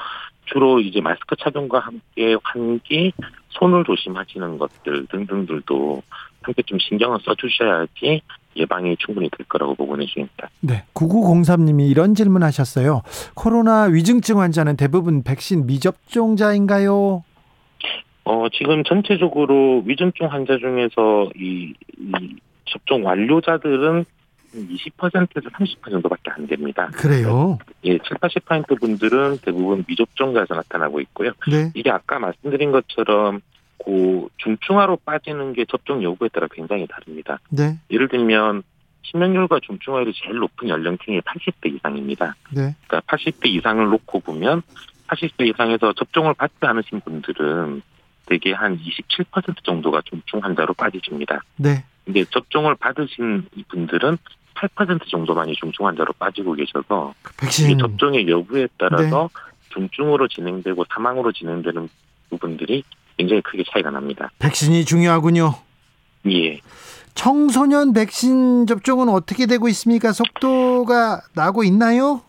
주로 0.45 0.79
이제 0.79 1.01
마스크 1.01 1.35
착용과 1.35 1.79
함께 1.79 2.35
환기, 2.43 3.13
손을 3.49 3.83
조심하시는 3.85 4.57
것들 4.57 5.07
등등들도 5.07 6.01
함께 6.41 6.61
좀 6.63 6.77
신경을 6.79 7.19
써주셔야지 7.23 8.21
예방이 8.55 8.95
충분히 8.99 9.29
될 9.29 9.47
거라고 9.47 9.73
보고는 9.75 10.05
중입니다. 10.05 10.49
네. 10.59 10.83
9903님이 10.93 11.89
이런 11.89 12.13
질문 12.13 12.43
하셨어요. 12.43 13.01
코로나 13.33 13.83
위중증 13.83 14.39
환자는 14.39 14.75
대부분 14.75 15.23
백신 15.23 15.65
미접종자인가요? 15.65 17.23
어, 18.25 18.47
지금 18.49 18.83
전체적으로 18.83 19.83
위중증 19.85 20.31
환자 20.31 20.57
중에서 20.57 21.29
이, 21.35 21.73
이 21.97 22.35
접종 22.65 23.05
완료자들은 23.05 24.05
20%에서 24.53 25.49
30% 25.49 25.91
정도밖에 25.91 26.31
안 26.31 26.47
됩니다. 26.47 26.89
그래요? 26.93 27.57
예, 27.85 27.97
7, 27.97 28.17
80% 28.17 28.79
분들은 28.79 29.39
대부분 29.41 29.83
미접종자에서 29.87 30.53
나타나고 30.55 31.01
있고요. 31.01 31.31
네. 31.49 31.71
이게 31.73 31.89
아까 31.89 32.19
말씀드린 32.19 32.71
것처럼 32.71 33.41
그 33.83 34.27
중증화로 34.37 34.97
빠지는 35.03 35.53
게 35.53 35.65
접종 35.65 36.03
여부에 36.03 36.29
따라 36.29 36.47
굉장히 36.51 36.87
다릅니다. 36.87 37.39
네. 37.49 37.79
예를 37.91 38.07
들면 38.07 38.63
치명률과 39.05 39.59
중증화율이 39.63 40.13
제일 40.15 40.37
높은 40.37 40.69
연령층이 40.69 41.19
80대 41.21 41.75
이상입니다. 41.75 42.35
네. 42.51 42.75
그러니까 42.87 43.01
80대 43.07 43.47
이상을 43.47 43.83
놓고 43.89 44.21
보면 44.21 44.61
80대 45.07 45.47
이상에서 45.47 45.93
접종을 45.93 46.33
받지 46.35 46.55
않으신 46.61 47.01
분들은 47.01 47.81
대개 48.25 48.53
한 48.53 48.77
27% 48.77 49.63
정도가 49.63 50.01
중증 50.05 50.39
환자로 50.41 50.73
빠지십니다. 50.73 51.41
네. 51.57 51.83
근데 52.05 52.25
접종을 52.25 52.75
받으신 52.75 53.47
분들은 53.69 54.17
8% 54.55 55.09
정도만이 55.09 55.55
중증 55.55 55.85
환자로 55.85 56.13
빠지고 56.13 56.53
계셔서 56.53 57.13
백신 57.37 57.71
이 57.71 57.77
접종의 57.77 58.27
여부에 58.29 58.67
따라서 58.77 59.29
중증으로 59.69 60.27
진행되고 60.27 60.85
사망으로 60.93 61.31
진행되는 61.31 61.89
부분들이 62.29 62.83
굉장히 63.17 63.41
크게 63.41 63.63
차이가 63.71 63.89
납니다. 63.91 64.31
백신이 64.39 64.85
중요하군요. 64.85 65.55
예. 66.27 66.59
청소년 67.15 67.93
백신 67.93 68.65
접종은 68.65 69.09
어떻게 69.09 69.45
되고 69.45 69.67
있습니까? 69.69 70.11
속도가 70.11 71.21
나고 71.35 71.63
있나요? 71.63 72.21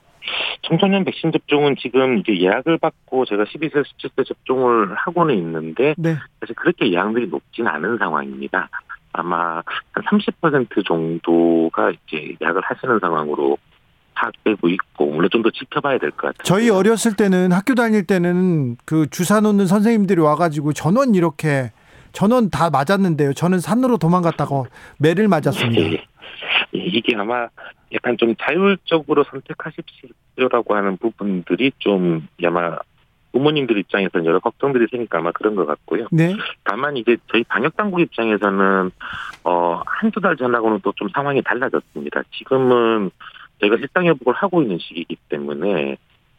청소년 0.66 1.04
백신 1.04 1.32
접종은 1.32 1.76
지금 1.80 2.18
이제 2.18 2.36
예약을 2.38 2.78
받고 2.78 3.24
제가 3.26 3.44
12세, 3.44 3.82
17세 3.84 4.26
접종을 4.26 4.94
하고는 4.94 5.34
있는데 5.36 5.94
네. 5.98 6.16
사실 6.40 6.54
그렇게 6.56 6.90
예약률이 6.92 7.28
높지는 7.28 7.70
않은 7.70 7.98
상황입니다. 7.98 8.68
아마 9.12 9.62
한 9.92 10.02
30% 10.02 10.84
정도가 10.86 11.90
이제 11.90 12.34
예약을 12.42 12.62
하시는 12.64 12.98
상황으로 13.00 13.56
파악되고 14.14 14.68
있고 14.68 15.06
물론 15.06 15.28
좀 15.30 15.42
더 15.42 15.50
지켜봐야 15.50 15.98
될 15.98 16.10
것 16.12 16.28
같아요. 16.28 16.42
저희 16.44 16.70
어렸을 16.70 17.14
때는 17.14 17.52
학교 17.52 17.74
다닐 17.74 18.06
때는 18.06 18.76
그 18.84 19.08
주사 19.10 19.40
놓는 19.40 19.66
선생님들이 19.66 20.20
와가지고 20.20 20.72
전원 20.72 21.14
이렇게 21.14 21.72
전원 22.12 22.48
다 22.48 22.70
맞았는데요. 22.70 23.34
저는 23.34 23.58
산으로 23.58 23.98
도망갔다고 23.98 24.66
매를 24.98 25.26
맞았습니다. 25.28 25.82
예. 25.82 25.92
예, 25.94 26.04
이게 26.74 27.16
아마 27.16 27.48
약간 27.92 28.16
좀 28.16 28.34
자율적으로 28.36 29.24
선택하십시오라고 29.24 30.74
하는 30.74 30.96
부분들이 30.96 31.72
좀 31.78 32.26
아마 32.44 32.76
부모님들 33.32 33.78
입장에서는 33.78 34.26
여러 34.26 34.38
걱정들이 34.38 34.86
생기니까 34.90 35.18
아마 35.18 35.32
그런 35.32 35.56
것 35.56 35.66
같고요. 35.66 36.06
네. 36.12 36.34
다만 36.62 36.96
이제 36.96 37.16
저희 37.32 37.42
방역 37.44 37.76
당국 37.76 38.00
입장에서는 38.00 38.90
어 39.42 39.82
한두 39.86 40.20
달 40.20 40.36
전하고는 40.36 40.80
또 40.80 40.92
좀 40.96 41.08
상황이 41.12 41.42
달라졌습니다. 41.42 42.22
지금은 42.38 43.10
저희가 43.60 43.76
일상 43.76 44.06
회복을 44.06 44.34
하고 44.34 44.62
있는 44.62 44.78
시기이기 44.78 45.16
때문에 45.28 45.96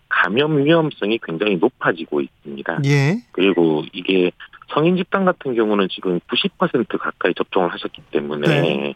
감염 0.08 0.64
위험성이 0.64 1.20
굉장히 1.22 1.58
높아지고 1.58 2.22
있습니다. 2.22 2.80
예. 2.86 3.18
그리고 3.34 3.84
이게 3.92 4.32
성인 4.74 4.96
집단 4.96 5.26
같은 5.26 5.56
경우는 5.56 5.90
지금 5.90 6.20
90% 6.22 6.98
가까이 6.98 7.34
접종을 7.34 7.72
하셨기 7.74 8.02
때문에 8.12 8.48
네. 8.48 8.96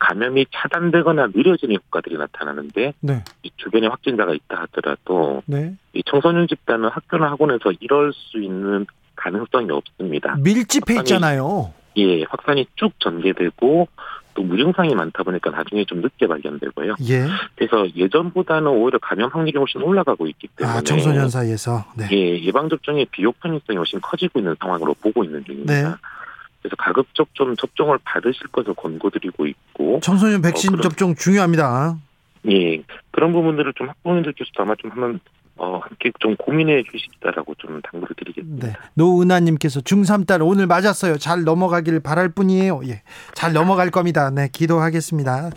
감염이 0.00 0.46
차단되거나 0.52 1.28
느려지는 1.34 1.76
효과들이 1.76 2.16
나타나는데 2.18 2.94
네. 3.00 3.22
이 3.44 3.50
주변에 3.56 3.86
확진자가 3.86 4.34
있다 4.34 4.62
하더라도 4.62 5.42
네. 5.46 5.74
이 5.92 6.02
청소년 6.06 6.48
집단은 6.48 6.88
학교나 6.88 7.30
학원에서 7.30 7.72
이럴 7.78 8.12
수 8.12 8.42
있는 8.42 8.86
가능성이 9.14 9.70
없습니다. 9.70 10.34
밀집해 10.36 10.94
확산이- 10.96 11.00
있잖아요. 11.00 11.72
예, 11.98 12.22
확산이 12.24 12.66
쭉 12.76 12.92
전개되고 12.98 13.88
또 14.34 14.42
무증상이 14.42 14.94
많다 14.94 15.22
보니까 15.24 15.50
나중에 15.50 15.84
좀 15.84 16.00
늦게 16.00 16.26
발견되고요. 16.28 16.94
예. 17.10 17.26
그래서 17.56 17.84
예전보다는 17.94 18.68
오히려 18.68 18.98
감염 19.00 19.28
확률이 19.30 19.58
훨씬 19.58 19.82
올라가고 19.82 20.26
있기 20.28 20.48
때문에 20.56 20.78
아, 20.78 20.80
청소년 20.82 21.28
사이에서. 21.28 21.84
네. 21.96 22.08
예, 22.12 22.40
예방 22.44 22.68
접종의 22.68 23.06
비효 23.10 23.32
편의성이 23.32 23.76
훨씬 23.76 24.00
커지고 24.00 24.38
있는 24.38 24.54
상황으로 24.60 24.94
보고 25.02 25.24
있는 25.24 25.44
중입니다. 25.44 25.74
네. 25.90 25.94
그래서 26.62 26.76
가급적 26.76 27.28
좀 27.34 27.56
접종을 27.56 27.98
받으실 28.04 28.46
것을 28.48 28.74
권고드리고 28.74 29.46
있고, 29.46 30.00
청소년 30.02 30.42
백신 30.42 30.70
어, 30.70 30.76
그럼- 30.76 30.82
접종 30.82 31.14
중요합니다. 31.14 31.96
예, 32.50 32.82
그런 33.10 33.32
부분들을 33.32 33.72
좀 33.76 33.88
학부모님들께서도 33.88 34.62
아마 34.62 34.74
좀 34.78 34.90
한번 34.90 35.20
어, 35.62 35.78
함께 35.82 36.10
좀 36.20 36.36
고민해 36.36 36.84
주시다라고 36.90 37.54
좀 37.58 37.82
당부를 37.82 38.16
드리겠습니다. 38.16 38.66
네. 38.66 38.72
노은하님께서 38.94 39.80
중3딸 39.80 40.40
오늘 40.42 40.66
맞았어요. 40.66 41.18
잘 41.18 41.44
넘어가길 41.44 42.00
바랄 42.00 42.30
뿐이에요. 42.30 42.80
예. 42.86 43.02
잘 43.34 43.52
넘어갈 43.52 43.90
겁니다. 43.90 44.30
네. 44.30 44.48
기도하겠습니다. 44.50 45.50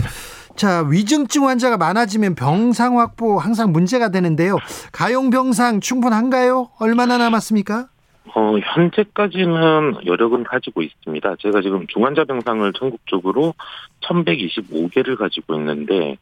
자, 0.57 0.85
위중증 0.89 1.47
환자가 1.47 1.77
많아지면 1.77 2.35
병상 2.35 2.99
확보 2.99 3.39
항상 3.39 3.71
문제가 3.71 4.09
되는데요. 4.09 4.57
가용 4.91 5.29
병상 5.29 5.79
충분한가요? 5.79 6.71
얼마나 6.81 7.17
남았습니까? 7.17 7.87
어, 8.35 8.57
현재까지는 8.57 10.05
여력은 10.05 10.43
가지고 10.43 10.81
있습니다. 10.81 11.35
제가 11.39 11.61
지금 11.61 11.85
중환자 11.87 12.23
병상을 12.23 12.71
전국적으로 12.73 13.53
1125개를 14.01 15.17
가지고 15.17 15.55
있는데, 15.55 16.17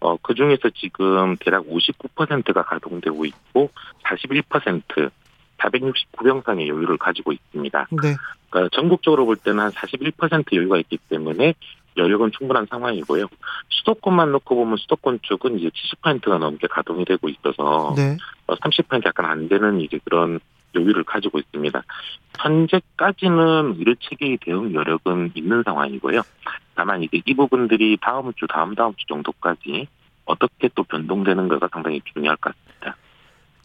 어, 0.00 0.16
그 0.18 0.34
중에서 0.34 0.70
지금 0.74 1.36
대략 1.36 1.64
59%가 1.66 2.62
가동되고 2.62 3.24
있고, 3.24 3.70
41%, 4.04 5.10
469병상의 5.58 6.68
여유를 6.68 6.98
가지고 6.98 7.32
있습니다. 7.32 7.86
네. 8.02 8.14
그러니까 8.50 8.76
전국적으로 8.76 9.24
볼 9.24 9.36
때는 9.36 9.60
한 9.60 9.70
41% 9.72 10.54
여유가 10.54 10.76
있기 10.78 10.98
때문에 11.08 11.54
여력은 11.96 12.32
충분한 12.32 12.66
상황이고요. 12.68 13.26
수도권만 13.70 14.32
놓고 14.32 14.54
보면 14.54 14.76
수도권 14.76 15.20
쪽은 15.22 15.58
이제 15.58 15.70
70%가 15.70 16.38
넘게 16.38 16.66
가동이 16.66 17.06
되고 17.06 17.28
있어서 17.28 17.94
네. 17.96 18.16
어, 18.46 18.54
30% 18.54 19.06
약간 19.06 19.24
안 19.26 19.48
되는 19.48 19.80
이제 19.80 19.98
그런 20.04 20.38
여유를 20.76 21.04
가지고 21.04 21.38
있습니다. 21.38 21.82
현재까지는 22.38 23.76
의료 23.78 23.94
체계의 24.00 24.38
대응 24.44 24.74
여력은 24.74 25.32
있는 25.34 25.62
상황이고요. 25.64 26.22
다만 26.74 27.02
이제 27.02 27.20
이 27.24 27.34
부분들이 27.34 27.96
다음 28.00 28.32
주, 28.34 28.46
다음 28.46 28.74
다음 28.74 28.94
주 28.96 29.06
정도까지 29.06 29.88
어떻게 30.26 30.68
또 30.74 30.82
변동되는가가 30.84 31.68
상당히 31.72 32.00
중요할 32.12 32.36
것 32.36 32.54
같습니다. 32.54 32.96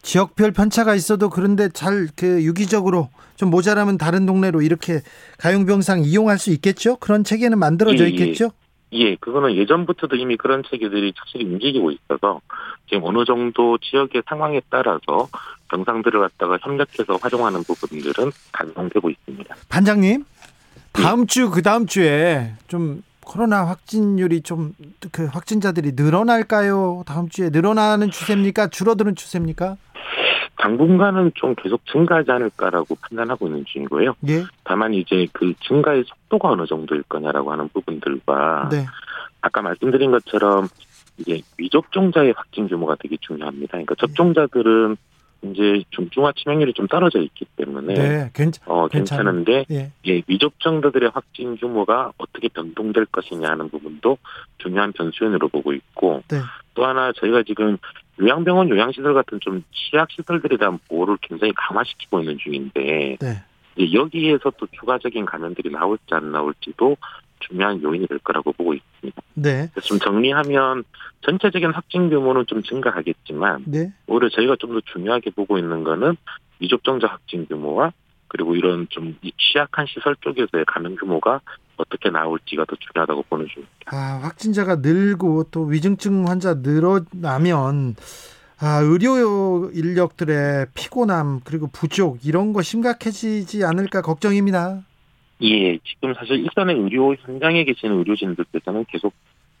지역별 0.02 0.52
편차가 0.52 0.94
있어도 0.94 1.30
그런데 1.30 1.68
잘 1.68 2.08
그 2.16 2.42
유기적으로 2.42 3.10
좀 3.36 3.50
모자라면 3.50 3.98
다른 3.98 4.26
동네로 4.26 4.62
이렇게 4.62 5.00
가용 5.38 5.66
병상 5.66 6.02
이용할 6.04 6.38
수 6.38 6.50
있겠죠? 6.50 6.96
그런 6.96 7.24
체계는 7.24 7.58
만들어져 7.58 8.04
예, 8.04 8.08
예. 8.08 8.10
있겠죠? 8.10 8.50
예, 8.92 9.16
그거는 9.16 9.54
예전부터도 9.56 10.16
이미 10.16 10.36
그런 10.36 10.62
체계들이 10.68 11.14
착실히 11.16 11.46
움직이고 11.46 11.90
있어서 11.92 12.40
지금 12.88 13.04
어느 13.04 13.24
정도 13.24 13.78
지역의 13.78 14.22
상황에 14.28 14.60
따라서 14.68 15.28
병상들을 15.72 16.20
갖다가 16.20 16.58
협력해서 16.60 17.16
활용하는 17.20 17.62
부분들은 17.64 18.30
가동되고 18.52 19.10
있습니다. 19.10 19.54
반장님, 19.68 20.24
다음 20.92 21.26
주, 21.26 21.50
그 21.50 21.62
다음 21.62 21.86
주에 21.86 22.52
좀 22.68 23.02
코로나 23.24 23.66
확진율이 23.66 24.42
좀 24.42 24.74
그 25.10 25.26
확진자들이 25.26 25.92
늘어날까요? 25.94 27.02
다음 27.06 27.28
주에 27.28 27.50
늘어나는 27.50 28.10
추세입니까? 28.10 28.68
줄어드는 28.68 29.16
추세입니까? 29.16 29.76
당분간은 30.58 31.32
좀 31.34 31.56
계속 31.56 31.84
증가하지 31.86 32.30
않을까라고 32.30 32.96
판단하고 33.00 33.48
있는 33.48 33.64
중이고요. 33.66 34.14
예. 34.28 34.44
다만 34.62 34.94
이제 34.94 35.26
그 35.32 35.54
증가의 35.66 36.04
속도가 36.06 36.50
어느 36.50 36.66
정도일 36.66 37.02
거냐라고 37.08 37.50
하는 37.50 37.68
부분들과 37.68 38.68
네. 38.70 38.86
아까 39.40 39.60
말씀드린 39.62 40.12
것처럼 40.12 40.68
이제 41.18 41.40
미접종자의 41.58 42.34
확진 42.36 42.68
규모가 42.68 42.96
되게 43.00 43.16
중요합니다. 43.20 43.72
그러니까 43.72 43.96
접종자들은 43.98 44.96
이제 45.42 45.82
좀 45.90 46.08
중화 46.10 46.32
치명률이 46.32 46.72
좀 46.72 46.86
떨어져 46.86 47.20
있기 47.20 47.44
때문에 47.56 47.94
네, 47.94 48.30
괜찮, 48.32 48.62
어 48.66 48.86
괜찮은- 48.86 48.90
괜찮은데 48.90 49.64
예. 49.72 49.90
예, 50.06 50.22
미접종자들의 50.26 51.10
확진 51.12 51.56
규모가 51.56 52.12
어떻게 52.16 52.48
변동될 52.48 53.06
것이냐 53.06 53.48
하는 53.50 53.68
부분도 53.68 54.18
중요한 54.58 54.92
변수연으로 54.92 55.48
보고 55.48 55.72
있고 55.72 56.22
네. 56.28 56.38
또 56.74 56.86
하나 56.86 57.12
저희가 57.12 57.42
지금 57.42 57.76
요양병원 58.20 58.68
요양시설 58.68 59.14
같은 59.14 59.40
좀 59.40 59.64
취약시설들에 59.72 60.56
대한 60.58 60.78
보호를 60.88 61.16
굉장히 61.20 61.52
강화시키고 61.56 62.20
있는 62.20 62.38
중인데 62.38 63.16
네. 63.20 63.42
여기에서 63.94 64.52
또 64.58 64.66
추가적인 64.70 65.24
감염들이 65.24 65.70
나올지 65.70 66.04
안 66.10 66.30
나올지도 66.30 66.96
중요한 67.48 67.82
요인이 67.82 68.06
될 68.06 68.18
거라고 68.18 68.52
보고 68.52 68.74
있습니다. 68.74 69.22
네. 69.34 69.68
좀 69.82 69.98
정리하면 69.98 70.84
전체적인 71.22 71.70
확진 71.70 72.10
규모는 72.10 72.46
좀 72.46 72.62
증가하겠지만 72.62 73.64
네. 73.66 73.92
오히려 74.06 74.28
저희가 74.28 74.56
좀 74.58 74.72
더 74.72 74.80
중요하게 74.92 75.30
보고 75.30 75.58
있는 75.58 75.84
거는 75.84 76.16
미접종자 76.58 77.06
확진 77.08 77.46
규모와 77.46 77.92
그리고 78.28 78.56
이런 78.56 78.86
좀이 78.88 79.32
취약한 79.36 79.84
시설 79.86 80.16
쪽에서의 80.20 80.64
감염 80.66 80.96
규모가 80.96 81.40
어떻게 81.76 82.08
나올지가 82.10 82.64
더 82.64 82.76
중요하다고 82.76 83.24
보는 83.28 83.46
중입니다. 83.52 83.74
아, 83.86 84.20
확진자가 84.22 84.76
늘고 84.76 85.44
또 85.50 85.64
위중증 85.64 86.26
환자 86.28 86.54
늘어나면 86.54 87.96
아, 88.60 88.78
의료 88.80 89.68
인력들의 89.70 90.66
피곤함 90.74 91.40
그리고 91.44 91.68
부족 91.72 92.24
이런 92.24 92.52
거 92.52 92.62
심각해지지 92.62 93.64
않을까 93.64 94.00
걱정입니다. 94.02 94.82
예, 95.42 95.78
지금 95.78 96.14
사실 96.14 96.38
일선의 96.40 96.76
의료 96.76 97.14
현장에 97.14 97.64
계시는 97.64 97.98
의료진들께서는 97.98 98.84
계속 98.88 99.12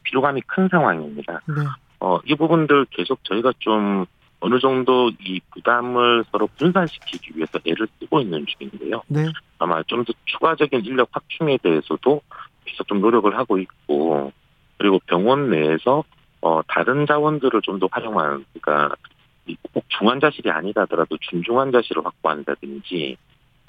피로감이 0.04 0.42
큰 0.46 0.68
상황입니다. 0.68 1.40
네. 1.48 1.64
어, 2.00 2.18
이 2.24 2.34
부분들 2.34 2.86
계속 2.90 3.22
저희가 3.24 3.52
좀 3.58 4.06
어느 4.40 4.58
정도 4.58 5.10
이 5.20 5.40
부담을 5.52 6.24
서로 6.32 6.48
분산시키기 6.58 7.36
위해서 7.36 7.58
애를 7.64 7.86
쓰고 8.00 8.20
있는 8.20 8.44
중인데요. 8.46 9.02
네. 9.08 9.26
아마 9.58 9.82
좀 9.84 10.04
더 10.04 10.12
추가적인 10.24 10.84
인력 10.84 11.08
확충에 11.12 11.58
대해서도 11.62 12.20
계속 12.64 12.88
좀 12.88 13.00
노력을 13.00 13.36
하고 13.36 13.58
있고 13.58 14.32
그리고 14.78 14.98
병원 15.06 15.50
내에서 15.50 16.02
어 16.40 16.60
다른 16.66 17.06
자원들을 17.06 17.60
좀 17.62 17.78
더 17.78 17.88
활용하는 17.90 18.44
그러니까 18.52 18.96
이꼭 19.46 19.84
중환자실이 19.88 20.50
아니다 20.50 20.82
하더라도 20.82 21.16
중중환자실을 21.20 22.04
확보한다든지 22.04 23.16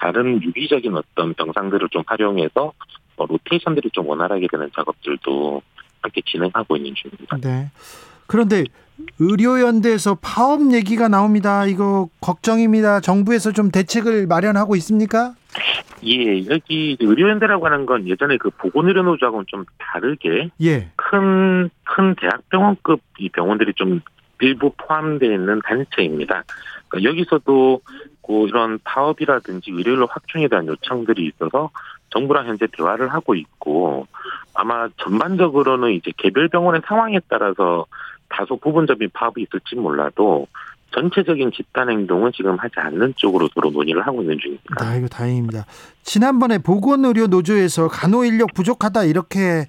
다른 0.04 0.42
유기적인 0.42 0.94
어떤 0.94 1.32
병상들을 1.32 1.88
좀 1.90 2.02
활용해서 2.06 2.74
어, 3.16 3.26
로테이션들이 3.26 3.88
좀 3.94 4.06
원활하게 4.06 4.48
되는 4.50 4.70
작업들도 4.76 5.62
함께 6.02 6.20
진행하고 6.26 6.76
있는 6.76 6.94
중입니다. 6.94 7.38
네. 7.38 7.70
그런데 8.26 8.64
의료연대에서 9.18 10.18
파업 10.20 10.74
얘기가 10.74 11.08
나옵니다. 11.08 11.64
이거 11.64 12.10
걱정입니다. 12.20 13.00
정부에서 13.00 13.52
좀 13.52 13.70
대책을 13.70 14.26
마련하고 14.26 14.76
있습니까? 14.76 15.34
예, 16.04 16.44
여기 16.50 16.98
의료연대라고 17.00 17.64
하는 17.64 17.86
건 17.86 18.06
예전에 18.06 18.36
그 18.36 18.50
보건의료노조하고는 18.50 19.46
좀 19.48 19.64
다르게 19.78 20.50
예. 20.60 20.90
큰, 20.96 21.70
큰 21.84 22.14
대학병원급 22.20 23.00
이 23.18 23.30
병원들이 23.30 23.72
좀 23.74 24.02
일부 24.40 24.70
포함되어 24.76 25.32
있는 25.32 25.62
단체입니다. 25.64 26.44
그러니까 26.88 27.10
여기서도 27.10 27.80
그 28.26 28.46
이런 28.48 28.78
파업이라든지 28.84 29.70
의료인력 29.70 30.14
확충에 30.14 30.48
대한 30.48 30.66
요청들이 30.66 31.26
있어서 31.34 31.70
정부랑 32.10 32.46
현재 32.46 32.66
대화를 32.66 33.08
하고 33.08 33.34
있고 33.34 34.06
아마 34.54 34.88
전반적으로는 34.98 35.92
이제 35.92 36.12
개별 36.16 36.48
병원의 36.48 36.82
상황에 36.86 37.20
따라서 37.28 37.86
다소 38.28 38.56
부분적인 38.56 39.10
파업이 39.12 39.42
있을지 39.42 39.76
몰라도 39.76 40.46
전체적인 40.92 41.50
집단 41.52 41.90
행동은 41.90 42.30
지금 42.34 42.56
하지 42.56 42.74
않는 42.76 43.14
쪽으로 43.16 43.48
서로 43.52 43.70
논의를 43.70 44.06
하고 44.06 44.22
있는 44.22 44.38
중입니다. 44.38 44.76
아, 44.78 44.94
이거 44.94 45.08
다행입니다. 45.08 45.66
지난번에 46.02 46.58
보건의료 46.58 47.26
노조에서 47.26 47.88
간호 47.88 48.24
인력 48.24 48.54
부족하다 48.54 49.04
이렇게 49.04 49.66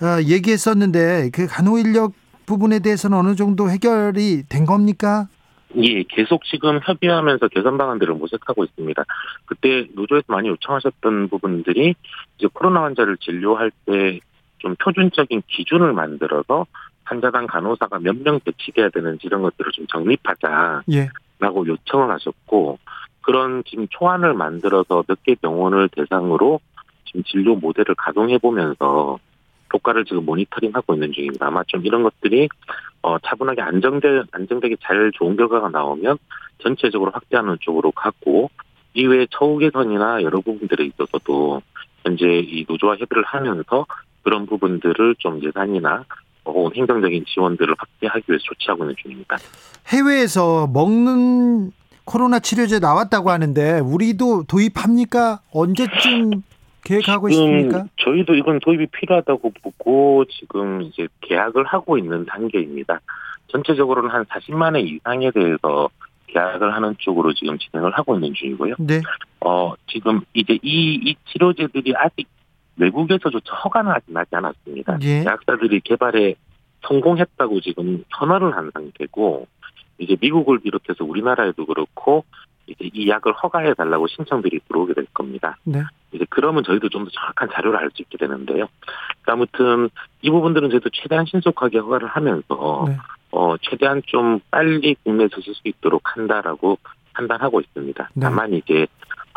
어, 0.00 0.22
얘기했었는데 0.22 1.30
그 1.32 1.46
간호 1.48 1.78
인력 1.78 2.12
부분에 2.46 2.78
대해서는 2.78 3.18
어느 3.18 3.34
정도 3.34 3.70
해결이 3.70 4.44
된 4.48 4.66
겁니까? 4.66 5.26
예, 5.76 6.02
계속 6.04 6.44
지금 6.44 6.80
협의하면서 6.82 7.48
개선 7.48 7.78
방안들을 7.78 8.14
모색하고 8.14 8.64
있습니다. 8.64 9.04
그때 9.46 9.86
노조에서 9.94 10.24
많이 10.28 10.48
요청하셨던 10.48 11.28
부분들이 11.28 11.94
이제 12.38 12.48
코로나 12.52 12.82
환자를 12.84 13.16
진료할 13.18 13.70
때 13.86 14.20
좀 14.62 14.76
표준적인 14.76 15.42
기준을 15.48 15.92
만들어서 15.92 16.66
환자당 17.04 17.48
간호사가 17.48 17.98
몇 17.98 18.14
명 18.14 18.38
배치돼야 18.38 18.90
되는지 18.90 19.26
이런 19.26 19.42
것들을 19.42 19.72
좀 19.72 19.86
정립하자라고 19.88 20.84
예. 20.92 21.08
요청을 21.42 22.10
하셨고 22.12 22.78
그런 23.22 23.64
지금 23.66 23.88
초안을 23.90 24.34
만들어서 24.34 25.02
몇 25.08 25.18
개 25.24 25.34
병원을 25.34 25.88
대상으로 25.88 26.60
지금 27.06 27.24
진료 27.24 27.56
모델을 27.56 27.96
가동해 27.96 28.38
보면서 28.38 29.18
효과를 29.72 30.04
지금 30.04 30.24
모니터링하고 30.24 30.94
있는 30.94 31.12
중입니다. 31.12 31.46
아마 31.46 31.62
좀 31.66 31.84
이런 31.84 32.02
것들이 32.02 32.48
어, 33.02 33.18
차분하게 33.18 33.62
안정되, 33.62 34.22
안정되게 34.30 34.76
잘 34.80 35.10
좋은 35.14 35.36
결과가 35.36 35.68
나오면 35.70 36.18
전체적으로 36.58 37.10
확대하는 37.12 37.56
쪽으로 37.60 37.90
가고 37.92 38.50
이외에 38.94 39.26
처우 39.30 39.58
개선이나 39.58 40.22
여러 40.22 40.40
부분들에 40.40 40.84
있어서도 40.84 41.62
현재 42.04 42.26
이 42.26 42.64
노조와 42.68 42.96
협의를 42.96 43.24
하면서 43.24 43.86
그런 44.22 44.46
부분들을 44.46 45.16
좀 45.18 45.42
예산이나 45.42 46.04
혹은 46.44 46.74
행정적인 46.74 47.24
지원들을 47.26 47.74
확대하기 47.78 48.24
위해서 48.28 48.42
조치하고 48.44 48.84
있는 48.84 48.94
중입니다. 49.00 49.36
해외에서 49.88 50.68
먹는 50.72 51.72
코로나 52.04 52.40
치료제 52.40 52.78
나왔다고 52.78 53.30
하는데 53.30 53.80
우리도 53.80 54.44
도입합니까? 54.44 55.40
언제쯤 55.52 56.42
계획하고 56.84 57.28
있습니까? 57.28 57.84
저희도 57.96 58.34
이건 58.34 58.58
도입이 58.60 58.86
필요하다고 58.86 59.52
보고 59.62 60.24
지금 60.26 60.82
이제 60.82 61.08
계약을 61.20 61.64
하고 61.64 61.98
있는 61.98 62.24
단계입니다. 62.26 63.00
전체적으로는 63.48 64.10
한 64.10 64.24
40만 64.24 64.76
회 64.76 64.80
이상에 64.80 65.30
대해서 65.30 65.88
계약을 66.28 66.74
하는 66.74 66.94
쪽으로 66.98 67.32
지금 67.34 67.58
진행을 67.58 67.92
하고 67.92 68.14
있는 68.14 68.32
중이고요. 68.34 68.76
네. 68.78 69.00
어, 69.40 69.74
지금 69.86 70.22
이제 70.34 70.58
이, 70.62 70.94
이 70.94 71.14
치료제들이 71.30 71.94
아직 71.96 72.26
외국에서조차 72.76 73.54
허가는 73.56 73.90
아직 73.92 74.12
나지 74.12 74.34
않았습니다. 74.34 74.98
예. 75.02 75.24
약사들이 75.24 75.80
개발에 75.80 76.34
성공했다고 76.86 77.60
지금 77.60 78.02
선언을 78.16 78.56
한 78.56 78.70
상태고, 78.72 79.46
이제 79.98 80.16
미국을 80.20 80.58
비롯해서 80.60 81.04
우리나라에도 81.04 81.66
그렇고, 81.66 82.24
이제 82.66 82.88
이 82.92 83.08
약을 83.08 83.32
허가해 83.34 83.74
달라고 83.74 84.08
신청들이 84.08 84.60
들어오게 84.66 84.94
될 84.94 85.06
겁니다. 85.12 85.56
네. 85.64 85.82
이제 86.12 86.24
그러면 86.30 86.62
저희도 86.64 86.88
좀 86.88 87.04
더 87.04 87.10
정확한 87.10 87.48
자료를 87.52 87.78
알 87.78 87.90
수 87.90 88.02
있게 88.02 88.16
되는데요. 88.18 88.68
그러니까 89.22 89.32
아무튼 89.32 89.90
이 90.22 90.30
부분들은 90.30 90.70
저희도 90.70 90.90
최대한 90.90 91.26
신속하게 91.26 91.78
허가를 91.78 92.08
하면서 92.08 92.84
네. 92.86 92.96
어 93.32 93.56
최대한 93.62 94.02
좀 94.06 94.40
빨리 94.50 94.94
국내에서 95.04 95.40
쓸 95.40 95.54
수 95.54 95.62
있도록 95.64 96.02
한다라고 96.16 96.78
판단하고 97.14 97.60
있습니다. 97.60 98.10
네. 98.14 98.20
다만 98.20 98.52
이제 98.52 98.86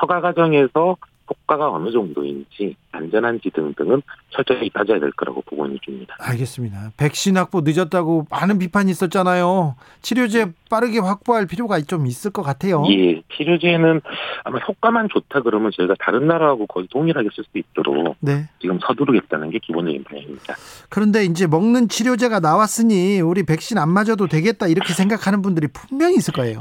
허가 0.02 0.22
과정에서 0.22 0.98
효과가 1.30 1.72
어느 1.72 1.92
정도인지 1.92 2.76
안전한지 2.92 3.50
등등은 3.50 4.02
철저히 4.30 4.70
따져야 4.70 5.00
될 5.00 5.12
거라고 5.12 5.42
보고 5.42 5.66
있는 5.66 5.80
중입니다. 5.84 6.16
알겠습니다. 6.20 6.92
백신 6.98 7.38
확보 7.38 7.62
늦었다고 7.62 8.28
많은 8.30 8.60
비판이 8.60 8.92
있었잖아요. 8.92 9.76
치료제 10.02 10.52
빠르게 10.70 11.00
확보할 11.00 11.46
필요가 11.46 11.80
좀 11.82 12.08
있을 12.08 12.32
것 12.32 12.42
같아요. 12.42 12.84
예, 12.90 13.22
치료제는 13.36 14.02
아마 14.44 14.60
효과만 14.60 15.10
좋다 15.12 15.42
그러면 15.42 15.72
저희가 15.76 15.96
다른 16.00 16.28
나라하고 16.28 16.68
거의 16.68 16.88
동일하게 16.92 17.30
쓸 17.34 17.44
수 17.44 17.58
있도록 17.58 18.16
네. 18.20 18.48
지금 18.60 18.80
서두르겠다는 18.80 19.50
게 19.50 19.60
기본적인 19.60 20.04
방향입니다. 20.04 20.56
그런데 20.90 21.26
이제 21.26 21.48
먹는 21.48 21.90
치료제가 21.90 22.40
나왔으니 22.40 23.20
우리 23.22 23.44
백신 23.44 23.78
안 23.78 23.90
맞아도 23.90 24.28
되겠다 24.28 24.68
이렇게 24.68 24.94
생각하는 24.94 25.42
분들이 25.42 25.68
분명히 25.68 26.16
있을 26.16 26.34
거예요. 26.34 26.60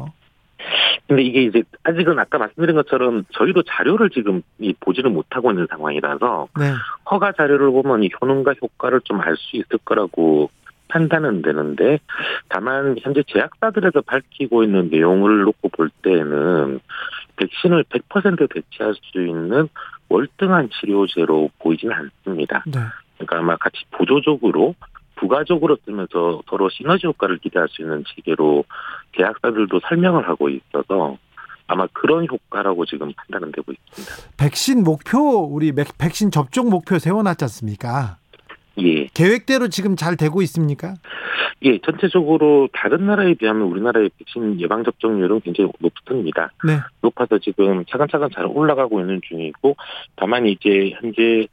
근데 1.07 1.23
이게 1.23 1.43
이제 1.43 1.63
아직은 1.83 2.19
아까 2.19 2.39
말씀드린 2.39 2.75
것처럼 2.77 3.25
저희도 3.33 3.63
자료를 3.65 4.11
지금 4.11 4.43
이 4.59 4.73
보지를 4.81 5.11
못하고 5.11 5.51
있는 5.51 5.67
상황이라서 5.69 6.49
네. 6.59 6.73
허가 7.11 7.33
자료를 7.33 7.71
보면 7.71 8.03
이 8.05 8.11
효능과 8.21 8.55
효과를 8.61 9.01
좀 9.03 9.21
알 9.21 9.37
수 9.37 9.57
있을 9.57 9.79
거라고 9.85 10.51
판단은 10.89 11.43
되는데 11.43 11.99
다만 12.49 12.97
현재 13.01 13.23
제약사들에서 13.27 14.03
밝히고 14.03 14.65
있는 14.65 14.91
내용을 14.91 15.43
놓고 15.43 15.69
볼 15.71 15.91
때는 16.03 16.81
백신을 17.37 17.85
100% 17.85 18.53
대체할 18.55 18.95
수 18.95 19.21
있는 19.21 19.69
월등한 20.09 20.71
치료제로 20.71 21.51
보이지는 21.59 21.95
않습니다. 21.95 22.63
네. 22.67 22.81
그러니까 23.17 23.39
아마 23.39 23.57
같이 23.57 23.85
보조적으로 23.91 24.75
부가적으로 25.25 25.79
쓰면서 25.85 26.43
서로 26.49 26.69
시너지 26.69 27.07
효과를 27.07 27.39
기대할 27.39 27.67
수 27.71 27.81
있는 27.81 28.05
체계로 28.15 28.65
계약사들도 29.13 29.81
설명을 29.89 30.29
하고 30.29 30.51
있어서 30.51 31.17
아마 31.67 31.87
그런 31.95 32.27
효과라고 32.31 32.85
지금 32.85 33.11
판단은 33.17 33.53
되고 33.53 33.73
있습니다. 33.73 34.37
백신 34.37 34.85
목표 34.85 35.19
우리 35.45 35.73
백신 35.73 36.31
접종 36.31 36.69
목표 36.69 36.99
세워놨지 36.99 37.45
않습니까? 37.45 38.19
예. 38.79 39.07
계획대로 39.15 39.69
지금 39.69 39.97
잘 39.97 40.17
되고 40.17 40.43
있습니까? 40.43 40.95
예, 41.63 41.79
전체적으로 41.79 42.69
다른 42.75 43.07
나라에 43.07 43.33
비하면 43.33 43.63
우리나라의 43.63 44.11
백신 44.19 44.61
예방 44.61 44.85
접종률은 44.85 45.41
굉장히 45.41 45.71
높습니다. 45.79 46.53
네. 46.67 46.81
높아서 47.01 47.39
지금 47.39 47.83
차근차근 47.87 48.29
잘 48.35 48.45
올라가고 48.45 49.01
있는 49.01 49.23
중이고 49.27 49.75
다만 50.17 50.47
이제 50.47 50.93
현재 51.01 51.47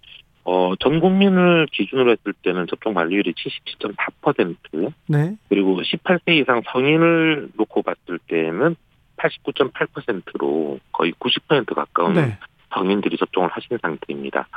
어, 0.44 0.76
전 0.78 1.00
국민을 1.00 1.68
기준으로 1.72 2.12
했을 2.12 2.34
때는 2.44 2.68
접종 2.68 2.96
완료율이 2.96 3.34
77.4%. 3.34 4.94
네. 5.08 5.36
그리고 5.50 5.82
18세 5.82 6.36
이상 6.42 6.62
성인을 6.72 7.50
놓고 7.56 7.84
봤을 7.84 8.20
때는 8.28 8.76
89.8%로 9.18 10.80
거의 10.92 11.14
90% 11.14 11.76
가까운 11.76 12.14
네. 12.14 12.38
성인들이 12.74 13.18
접종을 13.18 13.50
하신 13.50 13.78
상태입니다. 13.82 14.48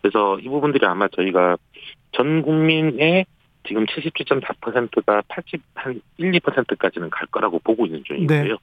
그래서 0.00 0.38
이 0.38 0.48
부분들이 0.48 0.86
아마 0.86 1.08
저희가 1.08 1.56
전 2.12 2.42
국민의 2.42 3.26
지금 3.66 3.86
77.4%가 3.86 5.22
80, 5.28 5.62
한 5.74 6.00
1, 6.18 6.32
2%까지는 6.32 7.10
갈 7.10 7.26
거라고 7.26 7.58
보고 7.58 7.86
있는 7.86 8.04
중이고요. 8.04 8.44
네. 8.44 8.54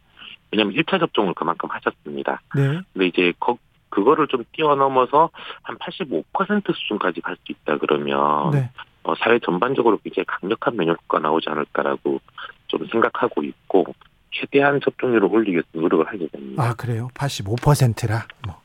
왜냐하면 0.51 0.75
1차 0.75 0.99
접종을 0.99 1.33
그만큼 1.33 1.69
하셨습니다. 1.71 2.41
네. 2.55 2.79
근데 2.93 3.07
이제 3.07 3.33
거, 3.39 3.57
그거를 3.91 4.27
좀 4.27 4.43
뛰어넘어서 4.51 5.29
한 5.61 5.77
85% 5.77 6.73
수준까지 6.73 7.21
갈 7.21 7.35
수 7.35 7.51
있다 7.51 7.77
그러면 7.77 8.51
네. 8.51 8.69
어, 9.03 9.13
사회 9.15 9.39
전반적으로 9.39 9.99
굉장히 10.03 10.25
강력한 10.25 10.75
면역 10.75 10.97
효과가 11.03 11.21
나오지 11.21 11.49
않을까라고 11.49 12.19
좀 12.67 12.87
생각하고 12.87 13.43
있고 13.43 13.85
최대한 14.31 14.79
접종률을 14.81 15.27
올리기 15.31 15.51
위해서 15.51 15.67
노력을 15.73 16.05
하게 16.07 16.27
됩니다. 16.27 16.63
아 16.63 16.73
그래요? 16.73 17.09
85%라 17.13 18.25
뭐 18.45 18.61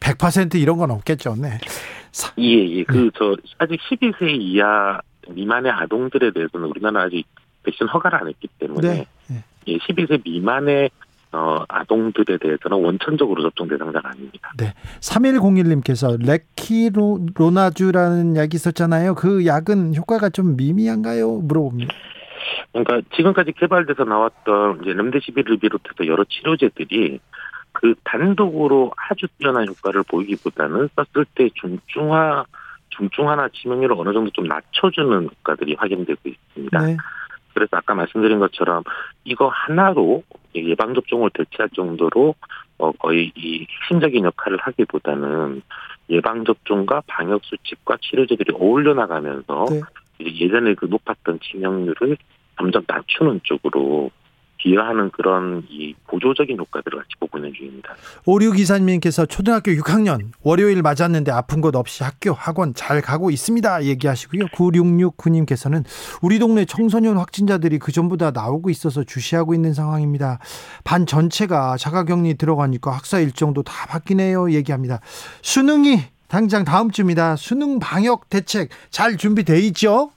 100% 0.00 0.56
이런 0.56 0.76
건 0.76 0.90
없겠죠, 0.90 1.36
네. 1.36 1.58
예, 2.38 2.78
예. 2.78 2.84
그, 2.84 3.10
저, 3.16 3.36
아직 3.58 3.78
12세 3.80 4.30
이하 4.40 5.00
미만의 5.28 5.72
아동들에 5.72 6.32
대해서는 6.32 6.68
우리나라 6.68 7.02
아직 7.02 7.24
백신 7.62 7.88
허가를 7.88 8.18
안 8.18 8.28
했기 8.28 8.48
때문에. 8.58 8.88
네. 8.88 9.06
네. 9.28 9.44
예, 9.68 9.78
12세 9.78 10.22
미만의 10.24 10.90
어, 11.36 11.64
아동들에 11.68 12.38
대해서는 12.38 12.82
원천적으로 12.82 13.42
접종 13.42 13.68
대상자가 13.68 14.08
아닙니다. 14.08 14.50
네. 14.56 14.72
3101님께서 15.00 16.16
레키로나주라는 16.26 18.36
약이 18.36 18.54
있었잖아요. 18.54 19.14
그 19.14 19.44
약은 19.44 19.94
효과가 19.94 20.30
좀 20.30 20.56
미미한가요? 20.56 21.40
물어봅니다. 21.42 21.92
그러니까 22.72 23.02
지금까지 23.14 23.52
개발돼서 23.52 24.04
나왔던 24.04 24.80
이제 24.82 24.94
렘데시비를 24.94 25.58
비롯해서 25.58 26.06
여러 26.06 26.24
치료제들이 26.24 27.20
그 27.72 27.94
단독으로 28.04 28.92
아주 28.96 29.26
뛰어난 29.38 29.68
효과를 29.68 30.04
보이기보다는 30.08 30.88
썼을 30.96 31.26
때 31.34 31.50
중증화 31.54 32.46
중증화나 32.90 33.48
치명률을 33.52 33.96
어느 33.98 34.12
정도 34.14 34.30
좀 34.30 34.46
낮춰주는 34.46 35.24
효과들이 35.24 35.74
확인되고 35.78 36.20
있습니다. 36.24 36.86
네. 36.86 36.96
그래서 37.56 37.78
아까 37.78 37.94
말씀드린 37.94 38.38
것처럼 38.38 38.82
이거 39.24 39.48
하나로 39.48 40.22
예방 40.54 40.92
접종을 40.92 41.30
대체할 41.32 41.70
정도로 41.70 42.34
어 42.76 42.92
거의 42.92 43.32
이 43.34 43.66
핵심적인 43.66 44.26
역할을 44.26 44.58
하기보다는 44.58 45.62
예방 46.10 46.44
접종과 46.44 47.04
방역 47.06 47.42
수칙과 47.46 47.96
치료제들이 48.02 48.52
어울려 48.60 48.92
나가면서 48.92 49.64
네. 49.70 49.80
예전에 50.20 50.74
그 50.74 50.84
높았던 50.84 51.40
치명률을 51.40 52.18
점점 52.58 52.84
낮추는 52.86 53.40
쪽으로 53.44 54.10
기여하는 54.66 55.10
그런 55.10 55.62
이 55.70 55.94
보조적인 56.08 56.58
효과들을 56.58 56.98
같이 56.98 57.10
보고 57.20 57.38
있는 57.38 57.52
중입니다. 57.54 57.94
오류 58.24 58.50
기사님께서 58.50 59.24
초등학교 59.26 59.70
6학년 59.70 60.32
월요일 60.42 60.82
맞았는데 60.82 61.30
아픈 61.30 61.60
것 61.60 61.76
없이 61.76 62.02
학교 62.02 62.32
학원 62.32 62.74
잘 62.74 63.00
가고 63.00 63.30
있습니다. 63.30 63.84
얘기하시고요. 63.84 64.46
9669님께서는 64.46 65.84
우리 66.20 66.40
동네 66.40 66.64
청소년 66.64 67.16
확진자들이 67.16 67.78
그 67.78 67.92
전보다 67.92 68.32
나오고 68.32 68.70
있어서 68.70 69.04
주시하고 69.04 69.54
있는 69.54 69.72
상황입니다. 69.72 70.40
반 70.82 71.06
전체가 71.06 71.76
자가격리 71.76 72.34
들어가니까 72.34 72.90
학사 72.90 73.20
일정도 73.20 73.62
다 73.62 73.86
바뀌네요. 73.86 74.50
얘기합니다. 74.50 74.98
수능이 75.42 76.00
당장 76.26 76.64
다음 76.64 76.90
주입니다. 76.90 77.36
수능 77.36 77.78
방역 77.78 78.28
대책 78.28 78.70
잘 78.90 79.16
준비돼 79.16 79.60
있죠? 79.66 80.10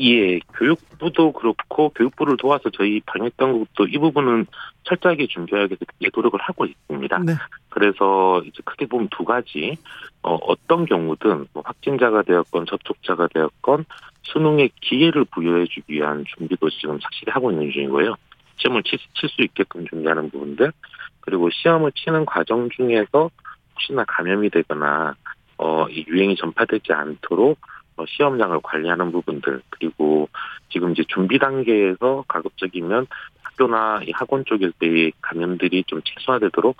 예, 0.00 0.38
교육부도 0.54 1.32
그렇고 1.32 1.90
교육부를 1.90 2.36
도와서 2.36 2.70
저희 2.70 3.00
방역당국도 3.06 3.86
이 3.86 3.98
부분은 3.98 4.46
철저하게 4.84 5.26
준비하기 5.28 5.76
위해 6.00 6.10
노력을 6.14 6.38
하고 6.40 6.64
있습니다. 6.66 7.18
네. 7.20 7.34
그래서 7.68 8.42
이제 8.44 8.62
크게 8.64 8.86
보면 8.86 9.08
두 9.10 9.24
가지 9.24 9.76
어, 10.22 10.34
어떤 10.34 10.86
경우든 10.86 11.46
뭐 11.52 11.62
확진자가 11.64 12.22
되었건 12.22 12.66
접촉자가 12.66 13.28
되었건 13.32 13.84
수능의 14.24 14.70
기회를 14.80 15.24
부여해주기 15.26 15.94
위한 15.94 16.24
준비도 16.36 16.70
지금 16.70 16.98
확실히 17.02 17.32
하고 17.32 17.50
있는 17.50 17.70
중이고요. 17.70 18.14
시험을 18.56 18.82
칠 18.84 18.98
수 19.28 19.42
있게끔 19.42 19.86
준비하는 19.86 20.30
부분들 20.30 20.72
그리고 21.20 21.48
시험을 21.50 21.92
치는 21.92 22.24
과정 22.26 22.68
중에서 22.70 23.30
혹시나 23.74 24.04
감염이 24.06 24.50
되거나 24.50 25.14
어, 25.58 25.86
이 25.88 26.04
유행이 26.08 26.36
전파되지 26.36 26.92
않도록 26.92 27.58
어, 27.58 27.71
시험장을 28.08 28.60
관리하는 28.62 29.12
부분들 29.12 29.62
그리고 29.70 30.28
지금 30.70 30.92
이제 30.92 31.02
준비 31.08 31.38
단계에서 31.38 32.24
가급적이면 32.28 33.06
학교나 33.42 34.00
학원 34.14 34.44
쪽에서의 34.44 35.12
감염들이 35.20 35.84
좀 35.86 36.00
최소화되도록 36.04 36.76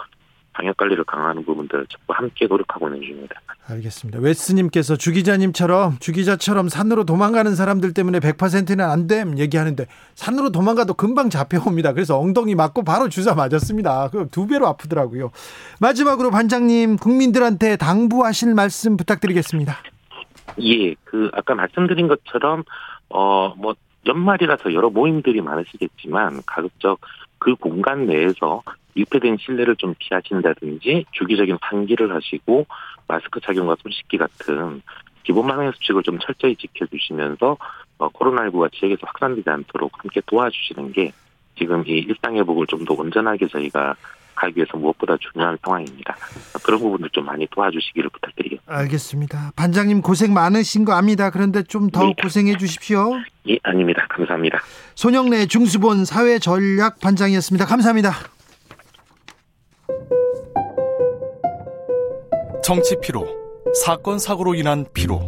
방역 0.55 0.77
관리를 0.77 1.05
강화하는 1.05 1.45
부분들 1.47 1.87
전부 1.89 2.13
함께 2.13 2.47
노력하고 2.47 2.89
있는 2.89 3.01
중입니다. 3.01 3.41
알겠습니다. 3.69 4.19
웨스님께서 4.21 4.97
주 4.97 5.13
기자님처럼 5.13 5.97
주 5.99 6.13
기자처럼 6.13 6.69
산으로 6.69 7.05
도망가는 7.05 7.55
사람들 7.55 7.95
때문에 7.95 8.19
100%는 8.21 8.81
안 8.85 9.07
됨 9.07 9.39
얘기하는데 9.39 9.87
산으로 10.15 10.51
도망가도 10.51 10.95
금방 10.95 11.31
잡혀옵니다. 11.31 11.95
그래서 11.95 12.19
엉덩이 12.19 12.55
맞고 12.55 12.85
바로 12.85 13.09
주사 13.09 13.35
맞았습니다. 13.35 14.11
그두 14.11 14.47
배로 14.47 14.67
아프더라고요. 14.67 15.31
마지막으로 15.81 16.31
반장님 16.31 16.97
국민들한테 16.97 17.77
당부하실 17.77 18.55
말씀 18.55 18.97
부탁드리겠습니다. 18.99 19.79
예, 20.61 20.95
그 21.05 21.31
아까 21.33 21.55
말씀드린 21.55 22.09
것처럼 22.09 22.65
어 23.09 23.55
뭐 23.57 23.75
연말이라서 24.05 24.75
여러 24.75 24.91
모임들이 24.91 25.41
많으시겠지만 25.41 26.43
가급적 26.45 26.99
그 27.39 27.55
공간 27.55 28.07
내에서 28.07 28.63
밀폐된 28.95 29.37
실내를 29.39 29.77
좀 29.77 29.95
피하신다든지 29.99 31.05
주기적인 31.13 31.59
환기를 31.61 32.13
하시고 32.13 32.67
마스크 33.07 33.41
착용과 33.41 33.77
손 33.81 33.93
씻기 33.93 34.19
같은 34.19 34.83
기본 35.23 35.47
방역 35.47 35.75
수칙을 35.77 36.03
좀 36.03 36.19
철저히 36.19 36.57
지켜주시면서 36.57 37.57
어, 37.99 38.09
코로나19가 38.09 38.73
지역에서 38.73 39.03
확산되지 39.07 39.49
않도록 39.49 39.93
함께 40.03 40.21
도와주시는 40.27 40.93
게 40.93 41.13
지금 41.57 41.85
이 41.87 41.93
일상 41.93 42.35
회복을 42.37 42.67
좀 42.67 42.85
더 42.85 42.95
온전하게 42.95 43.47
저희가 43.47 43.95
가기 44.35 44.55
위해서 44.57 44.77
무엇보다 44.77 45.17
중요한 45.19 45.57
상황입니다. 45.65 46.17
그런 46.63 46.81
부분들 46.81 47.11
좀 47.11 47.25
많이 47.27 47.47
도와주시기를 47.51 48.11
부탁드리겠습니다. 48.11 48.73
알겠습니다. 48.73 49.53
반장님 49.57 50.03
고생 50.03 50.33
많으신 50.33 50.85
거 50.85 50.93
압니다. 50.93 51.31
그런데 51.31 51.63
좀더 51.63 52.05
네. 52.05 52.15
고생해 52.21 52.57
주십시오. 52.57 53.13
예, 53.49 53.59
아닙니다. 53.63 54.07
감사합니다. 54.09 54.61
손영래 54.95 55.47
중수본 55.47 56.05
사회전략 56.05 57.01
반장이었습니다. 57.01 57.67
감사합니다. 57.67 58.13
정치 62.63 62.97
피로, 63.03 63.27
사건 63.85 64.19
사고로 64.19 64.55
인한 64.55 64.87
피로, 64.95 65.21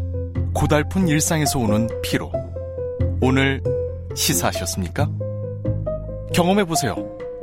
고달픈 0.55 1.09
일상에서 1.09 1.59
오는 1.59 1.89
피로. 2.03 2.31
오늘 3.21 3.61
시사하셨습니까? 4.15 5.09
경험해 6.33 6.65
보세요. 6.65 7.14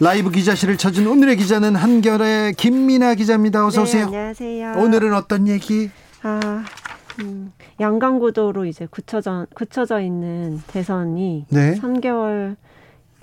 라이브 0.00 0.30
기자실을 0.30 0.76
찾은 0.76 1.06
오늘의 1.06 1.36
기자는 1.36 1.76
한결의 1.76 2.54
김민아 2.54 3.14
기자입니다. 3.14 3.64
어서 3.66 3.82
오세요. 3.82 4.10
네, 4.10 4.16
안녕하세요. 4.16 4.74
오늘은 4.76 5.14
어떤 5.14 5.46
얘기? 5.46 5.90
아, 6.22 6.64
음, 7.20 7.52
양강구도로 7.78 8.64
이제 8.66 8.86
굳혀져, 8.90 9.46
굳혀져 9.54 10.00
있는 10.00 10.60
대선이 10.66 11.46
네. 11.48 11.74
3개월 11.76 12.56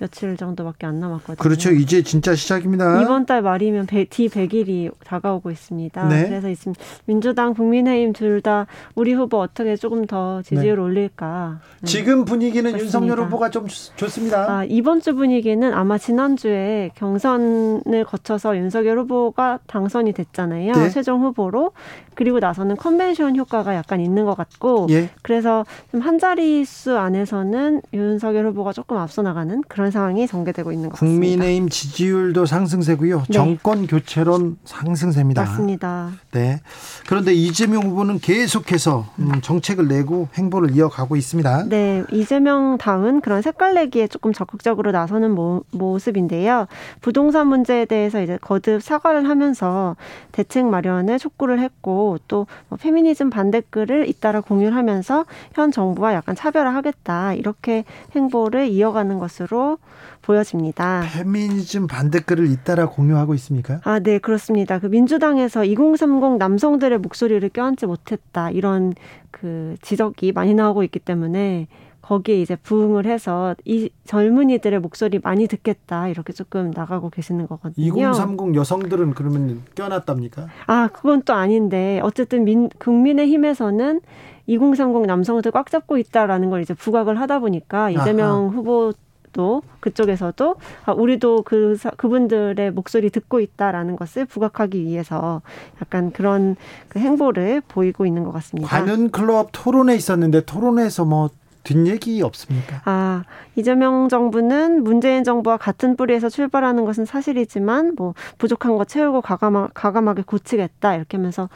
며칠 0.02 0.36
정도밖에 0.36 0.86
안 0.86 0.98
남았거든요. 0.98 1.36
그렇죠. 1.36 1.70
이제 1.70 2.02
진짜 2.02 2.34
시작입니다. 2.34 3.00
이번 3.02 3.24
달 3.24 3.40
말이면 3.40 3.86
D 3.86 4.28
100일이 4.28 4.90
다가오고 5.04 5.50
있습니다. 5.52 6.08
네. 6.08 6.28
그래서 6.28 6.52
지금 6.54 6.74
민주당, 7.06 7.54
국민의힘 7.54 8.12
둘 8.12 8.42
다 8.42 8.66
우리 8.96 9.12
후보 9.12 9.38
어떻게 9.38 9.76
조금 9.76 10.04
더 10.06 10.42
지지율 10.42 10.74
네. 10.76 10.82
올릴까. 10.82 11.60
네. 11.80 11.86
지금 11.86 12.24
분위기는 12.24 12.68
그렇습니다. 12.68 12.84
윤석열 12.98 13.24
후보가 13.26 13.50
좀 13.50 13.66
좋습니다. 13.68 14.50
아, 14.50 14.64
이번 14.64 15.00
주 15.00 15.14
분위기는 15.14 15.72
아마 15.72 15.96
지난주에 15.96 16.90
경선을 16.96 18.04
거쳐서 18.04 18.56
윤석열 18.56 18.98
후보가 18.98 19.60
당선이 19.68 20.12
됐잖아요. 20.12 20.72
네. 20.72 20.90
최종 20.90 21.22
후보로. 21.22 21.70
그리고 22.14 22.40
나서는 22.40 22.76
컨벤션 22.76 23.36
효과가 23.36 23.74
약간 23.74 24.00
있는 24.00 24.24
것 24.26 24.34
같고 24.34 24.86
예. 24.90 25.08
그래서 25.22 25.64
좀 25.92 26.02
한 26.02 26.18
자릿수 26.18 26.98
안에서는 26.98 27.80
윤석열 27.94 28.46
후보가 28.48 28.72
조금 28.72 28.96
앞서 28.96 29.22
나가는 29.22 29.62
그런 29.68 29.91
상황이 29.92 30.26
전개되고 30.26 30.72
있는 30.72 30.88
것 30.88 30.96
같습니다. 30.96 31.20
국민의힘 31.20 31.68
지지율도 31.68 32.46
상승세고요. 32.46 33.18
네. 33.28 33.32
정권 33.32 33.86
교체론 33.86 34.56
상승세입니다. 34.64 35.42
맞습니다. 35.42 36.10
네. 36.32 36.60
그런데 37.06 37.32
이재명 37.32 37.84
후보는 37.84 38.18
계속해서 38.18 39.06
음, 39.18 39.40
정책을 39.42 39.86
내고 39.86 40.28
행보를 40.34 40.74
이어가고 40.74 41.16
있습니다. 41.16 41.66
네. 41.68 42.02
이재명 42.10 42.78
당은 42.78 43.20
그런 43.20 43.42
색깔 43.42 43.74
내기에 43.74 44.08
조금 44.08 44.32
적극적으로 44.32 44.90
나서는 44.90 45.30
모, 45.32 45.62
모습인데요. 45.70 46.66
부동산 47.00 47.46
문제에 47.46 47.84
대해서 47.84 48.22
이제 48.22 48.38
거듭 48.40 48.82
사과를 48.82 49.28
하면서 49.28 49.96
대책 50.32 50.66
마련에 50.66 51.18
촉구를 51.18 51.60
했고 51.60 52.18
또뭐 52.28 52.46
페미니즘 52.80 53.30
반대글을 53.30 54.08
잇따라 54.08 54.40
공유를 54.40 54.74
하면서 54.74 55.24
현 55.54 55.70
정부와 55.70 56.14
약간 56.14 56.34
차별화하겠다 56.34 57.34
이렇게 57.34 57.84
행보를 58.14 58.68
이어가는 58.68 59.18
것으로 59.18 59.78
보여집니다. 60.22 61.02
페미니즘 61.12 61.86
반대글을 61.86 62.46
잇따라 62.50 62.86
공유하고 62.86 63.34
있습니까? 63.34 63.80
아, 63.84 63.98
네, 63.98 64.18
그렇습니다. 64.18 64.78
그 64.78 64.86
민주당에서 64.86 65.64
2030 65.64 66.38
남성들의 66.38 66.98
목소리를 66.98 67.46
껴안지 67.50 67.86
못했다 67.86 68.50
이런 68.50 68.94
그 69.30 69.76
지적이 69.82 70.32
많이 70.32 70.54
나오고 70.54 70.82
있기 70.84 71.00
때문에 71.00 71.66
거기에 72.02 72.40
이제 72.40 72.56
부응을 72.56 73.06
해서 73.06 73.54
이 73.64 73.88
젊은이들의 74.04 74.80
목소리 74.80 75.20
많이 75.22 75.46
듣겠다 75.46 76.08
이렇게 76.08 76.32
조금 76.32 76.72
나가고 76.74 77.10
계시는 77.10 77.46
거거든요. 77.46 77.86
2030 77.86 78.54
여성들은 78.56 79.14
그러면 79.14 79.62
껴놨답니까? 79.76 80.48
아 80.66 80.88
그건 80.92 81.22
또 81.22 81.32
아닌데 81.34 82.00
어쨌든 82.02 82.44
민, 82.44 82.68
국민의힘에서는 82.78 84.00
2030 84.46 85.06
남성들 85.06 85.52
꽉 85.52 85.70
잡고 85.70 85.96
있다라는 85.98 86.50
걸 86.50 86.60
이제 86.62 86.74
부각을 86.74 87.20
하다 87.20 87.38
보니까 87.38 87.90
이재명 87.90 88.28
아하. 88.30 88.48
후보 88.48 88.92
도 89.32 89.62
그쪽에서도 89.80 90.56
아, 90.84 90.92
우리도 90.92 91.42
그 91.42 91.78
그분들의 91.96 92.70
목소리 92.72 93.08
듣고 93.08 93.40
있다라는 93.40 93.96
것을 93.96 94.26
부각하기 94.26 94.84
위해서 94.84 95.40
약간 95.80 96.10
그런 96.12 96.56
그 96.88 96.98
행보를 96.98 97.62
보이고 97.66 98.04
있는 98.04 98.24
것 98.24 98.32
같습니다. 98.32 98.68
관훈 98.68 99.10
클럽 99.10 99.48
토론회 99.52 99.94
있었는데 99.94 100.42
토론회에서 100.42 101.06
뭐 101.06 101.30
뒷얘기 101.64 102.22
없습니까? 102.22 102.82
아, 102.84 103.24
이재명 103.54 104.08
정부는 104.08 104.82
문재인 104.82 105.24
정부와 105.24 105.56
같은 105.56 105.96
뿌리에서 105.96 106.28
출발하는 106.28 106.84
것은 106.84 107.04
사실이지만 107.04 107.94
뭐 107.96 108.14
부족한 108.38 108.76
거 108.76 108.84
채우고 108.84 109.20
가감하, 109.20 109.68
가감하게 109.72 110.22
고치겠다 110.22 110.96
이렇게 110.96 111.16
하면서 111.16 111.48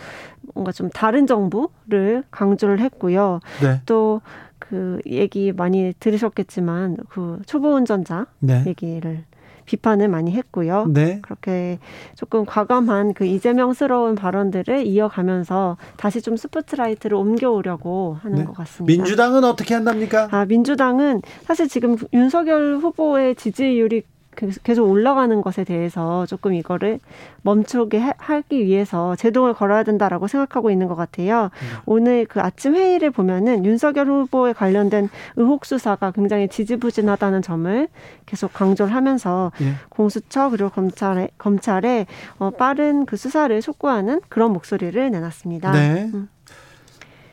뭔가 0.54 0.72
좀 0.72 0.90
다른 0.90 1.26
정부를 1.26 2.22
강조를 2.30 2.80
했고요. 2.80 3.40
네. 3.60 3.80
또 3.86 4.20
그 4.68 4.98
얘기 5.06 5.52
많이 5.52 5.92
들으셨겠지만 6.00 6.96
그 7.08 7.40
초보 7.46 7.74
운전자 7.74 8.26
네. 8.40 8.64
얘기를 8.66 9.24
비판을 9.66 10.08
많이 10.08 10.32
했고요. 10.32 10.86
네. 10.88 11.18
그렇게 11.22 11.78
조금 12.14 12.44
과감한 12.44 13.14
그 13.14 13.26
이재명스러운 13.26 14.14
발언들을 14.14 14.86
이어가면서 14.86 15.76
다시 15.96 16.22
좀 16.22 16.36
스포트라이트를 16.36 17.16
옮겨오려고 17.16 18.16
하는 18.22 18.38
네. 18.38 18.44
것 18.44 18.54
같습니다. 18.54 19.02
민주당은 19.02 19.44
어떻게 19.44 19.74
한답니까? 19.74 20.28
아, 20.30 20.44
민주당은 20.46 21.20
사실 21.42 21.68
지금 21.68 21.96
윤석열 22.12 22.76
후보의 22.76 23.34
지지율이 23.34 24.02
계속 24.36 24.88
올라가는 24.88 25.40
것에 25.40 25.64
대해서 25.64 26.26
조금 26.26 26.54
이거를 26.54 27.00
멈추게 27.42 27.98
하기 28.16 28.64
위해서 28.64 29.16
제동을 29.16 29.54
걸어야 29.54 29.82
된다라고 29.82 30.28
생각하고 30.28 30.70
있는 30.70 30.86
것 30.86 30.94
같아요. 30.94 31.44
음. 31.44 31.78
오늘 31.86 32.26
그 32.26 32.40
아침 32.40 32.74
회의를 32.74 33.10
보면은 33.10 33.64
윤석열 33.64 34.06
후보에 34.08 34.52
관련된 34.52 35.08
의혹 35.36 35.64
수사가 35.64 36.10
굉장히 36.10 36.48
지지부진하다는 36.48 37.42
점을 37.42 37.88
계속 38.26 38.52
강조를 38.52 38.94
하면서 38.94 39.52
예. 39.60 39.74
공수처 39.88 40.50
그리고 40.50 40.70
검찰에 40.70 41.28
검찰에 41.38 42.06
어, 42.38 42.50
빠른 42.50 43.06
그 43.06 43.16
수사를 43.16 43.58
촉구하는 43.60 44.20
그런 44.28 44.52
목소리를 44.52 45.10
내놨습니다. 45.10 45.72
네. 45.72 46.10
음. 46.12 46.28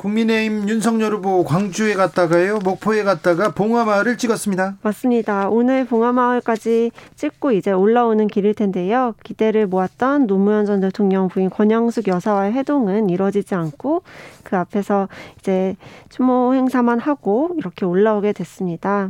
국민의힘 0.04 0.68
윤석열 0.68 1.14
후보 1.14 1.46
광주에 1.46 1.94
갔다가요, 1.94 2.60
목포에 2.60 3.04
갔다가 3.04 3.54
봉화마을을 3.54 4.18
찍었습니다. 4.18 4.76
맞습니다. 4.82 5.48
오늘 5.48 5.86
봉화마을까지 5.86 6.92
찍고 7.16 7.54
이제 7.54 7.72
올라오는 7.72 8.28
길일 8.28 8.54
텐데요. 8.54 9.16
기대를 9.24 9.66
모았던 9.68 10.28
노무현 10.28 10.66
전 10.66 10.82
대통령 10.82 11.30
부인 11.30 11.50
권양숙 11.50 12.10
여사와의 12.10 12.52
회동은 12.52 13.10
이뤄지지 13.10 13.56
않고 13.56 14.04
그 14.44 14.58
앞에서 14.58 15.08
이제 15.40 15.78
추모 16.10 16.54
행사만 16.54 17.00
하고 17.00 17.52
이렇게 17.58 17.86
올라오게 17.86 18.34
됐습니다. 18.34 19.10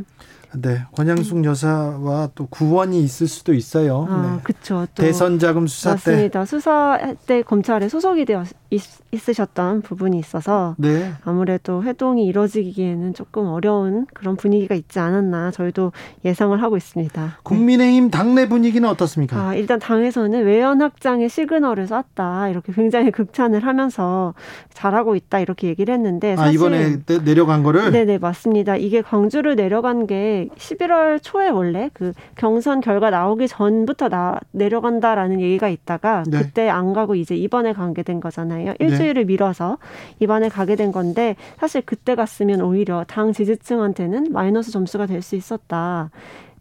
네, 0.56 0.82
권양숙 0.96 1.38
음. 1.38 1.44
여사와 1.44 2.30
또 2.34 2.46
구원이 2.46 3.02
있을 3.02 3.26
수도 3.26 3.54
있어요. 3.54 4.06
아, 4.08 4.36
네. 4.36 4.42
그렇죠. 4.42 4.86
대선 4.94 5.38
자금 5.38 5.66
수사 5.66 5.90
맞습니다. 5.90 6.10
때 6.32 6.38
맞습니다. 6.38 6.44
수사 6.44 7.14
때 7.26 7.42
검찰에 7.42 7.88
소속이 7.88 8.24
되어 8.24 8.44
있, 8.70 8.82
으셨던 9.28 9.82
부분이 9.82 10.18
있어서 10.18 10.74
네. 10.78 11.12
아무래도 11.24 11.82
회동이 11.82 12.26
이뤄지기에는 12.26 13.14
조금 13.14 13.46
어려운 13.46 14.06
그런 14.12 14.36
분위기가 14.36 14.74
있지 14.74 14.98
않았나 14.98 15.50
저희도 15.52 15.92
예상을 16.24 16.60
하고 16.60 16.76
있습니다. 16.76 17.38
국민의힘 17.42 18.10
당내 18.10 18.48
분위기는 18.48 18.88
어떻습니까? 18.88 19.36
아, 19.48 19.54
일단 19.54 19.78
당에서는 19.78 20.44
외연 20.44 20.80
확장의 20.80 21.28
시그널을 21.28 21.86
쐈다 21.86 22.48
이렇게 22.48 22.72
굉장히 22.72 23.10
극찬을 23.10 23.64
하면서 23.64 24.34
잘하고 24.72 25.14
있다 25.16 25.40
이렇게 25.40 25.68
얘기를 25.68 25.94
했는데 25.94 26.34
아, 26.38 26.50
이번에 26.50 26.98
내려간 27.24 27.62
거를 27.62 27.92
네네 27.92 28.18
맞습니다. 28.18 28.76
이게 28.76 29.02
광주를 29.02 29.56
내려간 29.56 30.06
게 30.06 30.43
11월 30.48 31.20
초에 31.22 31.48
원래 31.48 31.90
그 31.92 32.12
경선 32.36 32.80
결과 32.80 33.10
나오기 33.10 33.48
전부터 33.48 34.08
나 34.08 34.38
내려간다라는 34.52 35.40
얘기가 35.40 35.68
있다가 35.68 36.24
네. 36.28 36.38
그때 36.38 36.68
안 36.68 36.92
가고 36.92 37.14
이제 37.14 37.34
이번에 37.34 37.72
가게 37.72 38.02
된 38.02 38.20
거잖아요. 38.20 38.44
거잖아요. 38.44 38.74
일주일을 38.78 39.14
네. 39.22 39.24
미뤄서 39.24 39.78
이번에 40.20 40.48
가게 40.48 40.76
된 40.76 40.92
건데 40.92 41.36
사실 41.58 41.82
그때 41.84 42.14
갔으면 42.14 42.60
오히려 42.60 43.04
당 43.06 43.32
지지층한테는 43.32 44.32
마이너스 44.32 44.70
점수가 44.70 45.06
될 45.06 45.24
수 45.24 45.36
있었다. 45.36 46.10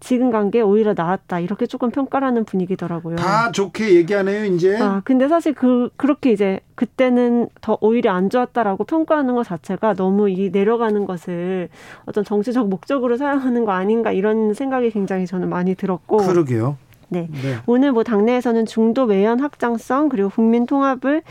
지금 0.04 0.32
간 0.32 0.52
게 0.52 0.60
오히려 0.60 0.94
나았다 0.96 1.40
이렇게 1.40 1.66
조금 1.66 1.90
평가라는 1.90 2.44
분위기더라고요. 2.44 3.16
다 3.16 3.50
좋게 3.52 3.96
얘기하네요 3.96 4.44
이제. 4.46 4.78
아 4.78 5.02
근데 5.06 5.30
사실 5.30 5.54
그 5.54 5.90
그렇게 5.96 6.32
이제 6.34 6.60
그때는 6.76 7.48
더 7.62 7.78
오히려 7.80 8.12
안 8.12 8.30
좋았다라고 8.30 8.84
평가하는 8.84 9.34
것 9.34 9.48
자체가 9.48 9.94
너무 9.94 10.30
이 10.30 10.50
내려가는 10.52 11.06
것을 11.06 11.70
어떤 12.06 12.26
정치적 12.26 12.68
목적으로 12.68 13.16
사용하는 13.16 13.64
거 13.64 13.72
아닌가 13.72 14.12
이런 14.12 14.54
생각이 14.54 14.92
굉장히 14.92 15.26
저는 15.26 15.48
많이 15.50 15.74
들었고. 15.74 16.18
그러게요. 16.18 16.76
네. 17.22 17.30
네. 17.42 17.56
오늘 17.66 17.92
뭐 17.92 18.04
당내에서는 18.04 18.66
중도 18.66 19.04
외연 19.04 19.40
확장성 19.40 20.10
그리고 20.10 20.30
국민 20.30 20.66
통합을 20.66 21.22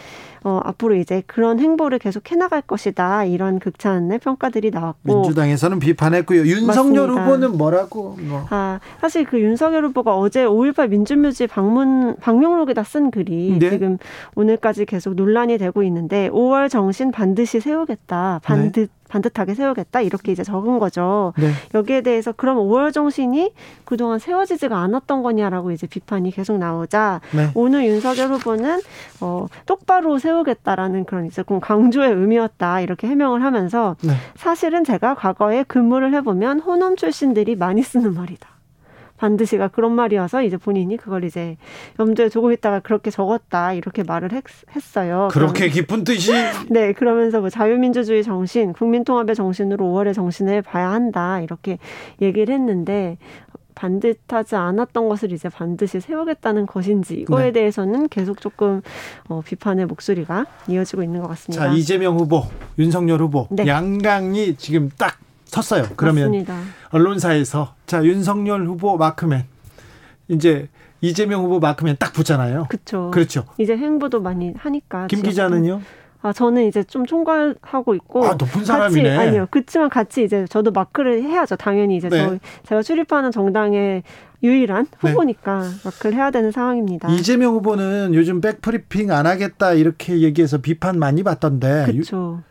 어, 0.44 0.60
앞으로 0.64 0.96
이제 0.96 1.22
그런 1.26 1.60
행보를 1.60 1.98
계속 1.98 2.30
해나갈 2.30 2.62
것이다 2.62 3.24
이런 3.24 3.59
극찬의 3.60 4.18
평가들이 4.18 4.70
나왔고 4.70 4.98
민주당에서는 5.22 5.78
비판했고요. 5.78 6.40
윤석열 6.40 7.06
맞습니다. 7.06 7.24
후보는 7.24 7.56
뭐라고? 7.56 8.16
뭐. 8.20 8.46
아 8.50 8.80
사실 9.00 9.24
그 9.24 9.40
윤석열 9.40 9.84
후보가 9.86 10.16
어제 10.16 10.44
5.18 10.44 10.88
민주묘지 10.88 11.46
방문 11.46 12.16
방명록에다 12.16 12.82
쓴 12.82 13.10
글이 13.10 13.59
네? 13.60 13.70
지금 13.70 13.98
오늘까지 14.34 14.84
계속 14.86 15.14
논란이 15.14 15.59
되고 15.59 15.82
있는데 15.84 16.28
5월 16.30 16.68
정신 16.68 17.12
반드시 17.12 17.60
세우겠다 17.60 18.40
반드 18.42 18.80
네? 18.80 18.86
반듯하게 19.12 19.55
세우겠다 19.55 20.01
이렇게 20.01 20.32
이제 20.32 20.43
적은 20.43 20.78
거죠. 20.78 21.34
네. 21.36 21.51
여기에 21.74 22.01
대해서 22.01 22.32
그럼 22.32 22.56
5월 22.56 22.93
정신이 22.93 23.52
그동안 23.84 24.18
세워지지가 24.18 24.76
않았던 24.78 25.22
거냐라고 25.22 25.70
이제 25.70 25.86
비판이 25.86 26.30
계속 26.30 26.56
나오자 26.56 27.20
네. 27.32 27.51
오늘 27.55 27.84
윤석열 27.84 28.28
후보는 28.28 28.80
어, 29.20 29.47
똑바로 29.66 30.18
세우겠다라는 30.18 31.05
그런 31.05 31.26
이제 31.26 31.43
강조의 31.43 32.12
의미였다 32.12 32.80
이렇게 32.80 33.06
해명을 33.06 33.43
하면서 33.43 33.97
네. 34.02 34.12
사실은 34.34 34.82
제가 34.84 35.14
과거에 35.14 35.64
근무를 35.64 36.14
해보면 36.14 36.60
호남 36.60 36.97
출신들이 36.97 37.56
많이 37.56 37.82
쓰는 37.82 38.14
말이다. 38.14 38.51
반드시가 39.22 39.68
그런 39.68 39.92
말이어서 39.92 40.42
이제 40.42 40.56
본인이 40.56 40.96
그걸 40.96 41.22
이제 41.22 41.56
염두에 42.00 42.28
두고 42.28 42.50
있다가 42.50 42.80
그렇게 42.80 43.12
적었다 43.12 43.72
이렇게 43.72 44.02
말을 44.02 44.32
했, 44.32 44.42
어요 44.98 45.28
그렇게 45.30 45.68
깊은 45.68 46.02
뜻이? 46.02 46.32
네, 46.68 46.92
그러면서 46.92 47.38
뭐 47.38 47.48
자유민주주의 47.48 48.24
정신, 48.24 48.72
국민통합의 48.72 49.36
정신으로 49.36 49.86
5월의 49.86 50.14
정신을 50.14 50.62
봐야 50.62 50.90
한다 50.90 51.40
이렇게 51.40 51.78
얘기를 52.20 52.52
했는데 52.52 53.16
반듯하지 53.76 54.56
않았던 54.56 55.08
것을 55.08 55.30
이제 55.30 55.48
반드시 55.48 56.00
세우겠다는 56.00 56.66
것인지 56.66 57.14
이거에 57.14 57.46
네. 57.46 57.52
대해서는 57.52 58.08
계속 58.08 58.40
조금 58.40 58.82
어, 59.28 59.40
비판의 59.40 59.86
목소리가 59.86 60.46
이어지고 60.68 61.04
있는 61.04 61.20
것 61.20 61.28
같습니다. 61.28 61.68
자 61.68 61.72
이재명 61.72 62.18
후보, 62.18 62.42
윤석열 62.76 63.20
후보 63.20 63.46
네. 63.50 63.66
양강이 63.68 64.56
지금 64.56 64.90
딱 64.98 65.16
섰어요. 65.52 65.84
그러면 65.96 66.24
맞습니다. 66.30 66.58
언론사에서 66.90 67.74
자 67.86 68.02
윤석열 68.04 68.66
후보 68.66 68.96
마크맨 68.96 69.44
이제 70.28 70.68
이재명 71.02 71.44
후보 71.44 71.60
마크맨 71.60 71.96
딱 71.98 72.12
붙잖아요. 72.14 72.66
그렇죠. 72.70 73.10
그렇죠. 73.12 73.44
이제 73.58 73.76
행보도 73.76 74.20
많이 74.22 74.54
하니까. 74.56 75.06
김 75.08 75.22
기자는요? 75.22 75.82
아 76.22 76.32
저는 76.32 76.66
이제 76.66 76.82
좀 76.84 77.04
총괄하고 77.04 77.94
있고 77.96 78.24
아 78.24 78.34
높은 78.34 78.64
사람이네. 78.64 79.16
같이, 79.16 79.28
아니요. 79.28 79.46
그렇지만 79.50 79.90
같이 79.90 80.24
이제 80.24 80.46
저도 80.48 80.70
마크를 80.70 81.22
해야죠. 81.22 81.56
당연히 81.56 81.96
이제 81.96 82.08
네. 82.08 82.18
저 82.18 82.38
제가 82.64 82.82
출입하는 82.82 83.30
정당의 83.30 84.04
유일한 84.43 84.86
네. 85.02 85.10
후보니까 85.10 85.62
네. 85.62 85.69
마크를 85.85 86.16
해야 86.16 86.31
되는 86.31 86.51
상황입니다. 86.51 87.09
이재명 87.10 87.55
후보는 87.55 88.14
요즘 88.14 88.40
백브리핑 88.40 89.12
안 89.12 89.27
하겠다 89.27 89.73
이렇게 89.73 90.20
얘기해서 90.20 90.59
비판 90.59 90.98
많이 90.98 91.23
받던데. 91.23 91.85
그렇죠. 91.86 92.43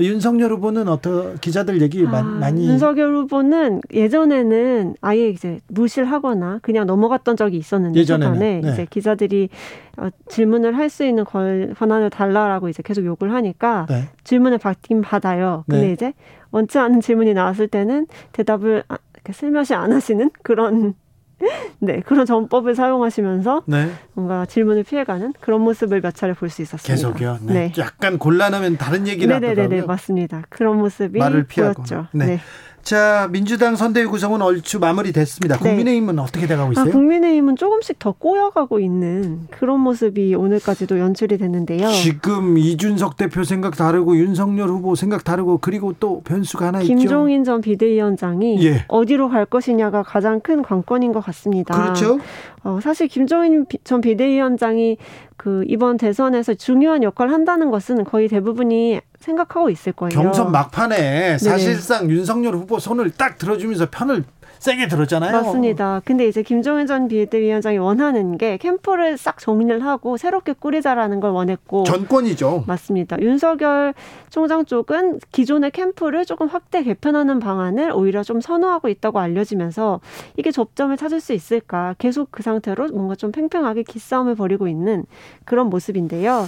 윤석열 0.00 0.52
후보는 0.52 0.88
어떤 0.88 1.36
기자들 1.38 1.80
얘기 1.82 2.04
아, 2.06 2.22
많이 2.22 2.66
윤석열 2.68 3.14
후보는 3.14 3.80
예전에는 3.92 4.94
아예 5.00 5.28
이제 5.28 5.60
무실하거나 5.68 6.60
그냥 6.62 6.86
넘어갔던 6.86 7.36
적이 7.36 7.56
있었는데 7.58 7.98
예전에는 8.00 8.38
네. 8.38 8.60
이제 8.64 8.86
기자들이 8.88 9.48
어, 9.96 10.08
질문을 10.28 10.76
할 10.76 10.88
수 10.88 11.04
있는 11.04 11.24
걸, 11.24 11.74
권한을 11.78 12.08
달라라고 12.08 12.68
이제 12.70 12.82
계속 12.82 13.04
욕을 13.04 13.32
하니까 13.34 13.86
네. 13.90 14.08
질문을 14.24 14.56
받긴 14.58 15.02
받아요. 15.02 15.64
근데 15.68 15.88
네. 15.88 15.92
이제 15.92 16.12
원치 16.50 16.78
않은 16.78 17.02
질문이 17.02 17.34
나왔을 17.34 17.68
때는 17.68 18.06
대답을 18.32 18.84
아, 18.88 18.96
슬며시 19.30 19.74
안 19.74 19.92
하시는 19.92 20.30
그런 20.42 20.94
네, 21.80 22.00
그런 22.00 22.26
전법을 22.26 22.74
사용하시면서 22.74 23.62
네. 23.66 23.90
뭔가 24.14 24.44
질문을 24.46 24.82
피해가는 24.84 25.34
그런 25.40 25.60
모습을 25.60 26.00
몇 26.00 26.14
차례 26.14 26.32
볼 26.32 26.50
수 26.50 26.62
있었습니다. 26.62 26.88
계속요. 26.92 27.38
네. 27.42 27.52
네. 27.52 27.72
약간 27.78 28.18
곤란하면 28.18 28.76
다른 28.76 29.06
얘기를 29.06 29.28
네네네 29.28 29.62
하더라고요. 29.62 29.86
맞습니다. 29.86 30.42
그런 30.48 30.78
모습이 30.78 31.18
말을 31.18 31.44
피하고. 31.44 31.74
보였죠. 31.82 32.06
네. 32.12 32.26
네. 32.26 32.40
자, 32.88 33.28
민주당 33.30 33.76
선대위 33.76 34.06
구성은 34.06 34.40
얼추 34.40 34.78
마무리됐습니다. 34.78 35.58
네. 35.58 35.62
국민의힘은 35.62 36.16
네. 36.16 36.22
어떻게 36.22 36.46
돼가고 36.46 36.72
있어요? 36.72 36.88
아, 36.88 36.90
국민의힘은 36.90 37.56
조금씩 37.56 37.98
더 37.98 38.12
꼬여가고 38.12 38.80
있는 38.80 39.46
그런 39.50 39.80
모습이 39.80 40.34
오늘까지도 40.34 40.98
연출이 40.98 41.36
됐는데요. 41.36 41.86
지금 41.88 42.56
이준석 42.56 43.18
대표 43.18 43.44
생각 43.44 43.76
다르고 43.76 44.16
윤석열 44.16 44.70
후보 44.70 44.94
생각 44.94 45.22
다르고 45.22 45.58
그리고 45.58 45.92
또 46.00 46.22
변수가 46.22 46.66
하나 46.66 46.78
김종인 46.78 46.98
있죠. 46.98 47.08
김종인 47.08 47.44
전 47.44 47.60
비대위원장이 47.60 48.64
예. 48.64 48.86
어디로 48.88 49.28
갈 49.28 49.44
것이냐가 49.44 50.02
가장 50.02 50.40
큰 50.40 50.62
관건인 50.62 51.12
것 51.12 51.20
같습니다. 51.20 51.74
그렇죠. 51.74 52.18
어, 52.64 52.78
사실 52.82 53.06
김종인 53.06 53.66
전 53.84 54.00
비대위원장이 54.00 54.96
그 55.36 55.62
이번 55.66 55.98
대선에서 55.98 56.54
중요한 56.54 57.02
역할을 57.02 57.34
한다는 57.34 57.70
것은 57.70 58.04
거의 58.04 58.28
대부분이 58.28 59.00
생각하고 59.18 59.70
있을 59.70 59.92
거예요. 59.92 60.10
경선 60.10 60.52
막판에 60.52 60.96
네. 60.96 61.38
사실상 61.38 62.10
윤석열 62.10 62.54
후보 62.54 62.78
손을 62.78 63.10
딱 63.10 63.38
들어주면서 63.38 63.88
편을 63.90 64.24
세게 64.58 64.88
들었잖아요. 64.88 65.30
맞습니다. 65.32 66.02
근데 66.04 66.26
이제 66.26 66.42
김종인 66.42 66.86
전 66.86 67.06
비대위원장이 67.06 67.78
원하는 67.78 68.36
게 68.38 68.56
캠프를 68.56 69.16
싹 69.16 69.38
정리를 69.38 69.84
하고 69.84 70.16
새롭게 70.16 70.52
꾸리자라는 70.52 71.20
걸 71.20 71.30
원했고 71.30 71.84
전권이죠. 71.84 72.64
맞습니다. 72.66 73.20
윤석열 73.20 73.94
총장 74.30 74.64
쪽은 74.64 75.20
기존의 75.30 75.70
캠프를 75.70 76.24
조금 76.24 76.48
확대 76.48 76.82
개편하는 76.82 77.38
방안을 77.38 77.92
오히려 77.92 78.24
좀 78.24 78.40
선호하고 78.40 78.88
있다고 78.88 79.20
알려지면서 79.20 80.00
이게 80.36 80.50
접점을 80.50 80.96
찾을 80.96 81.20
수 81.20 81.32
있을까 81.32 81.94
계속 81.98 82.32
그 82.32 82.42
상태로 82.42 82.88
뭔가 82.88 83.14
좀 83.14 83.30
팽팽하게 83.30 83.84
기싸움을 83.84 84.34
벌이고 84.34 84.66
있는 84.66 85.04
그런 85.44 85.70
모습인데요. 85.70 86.46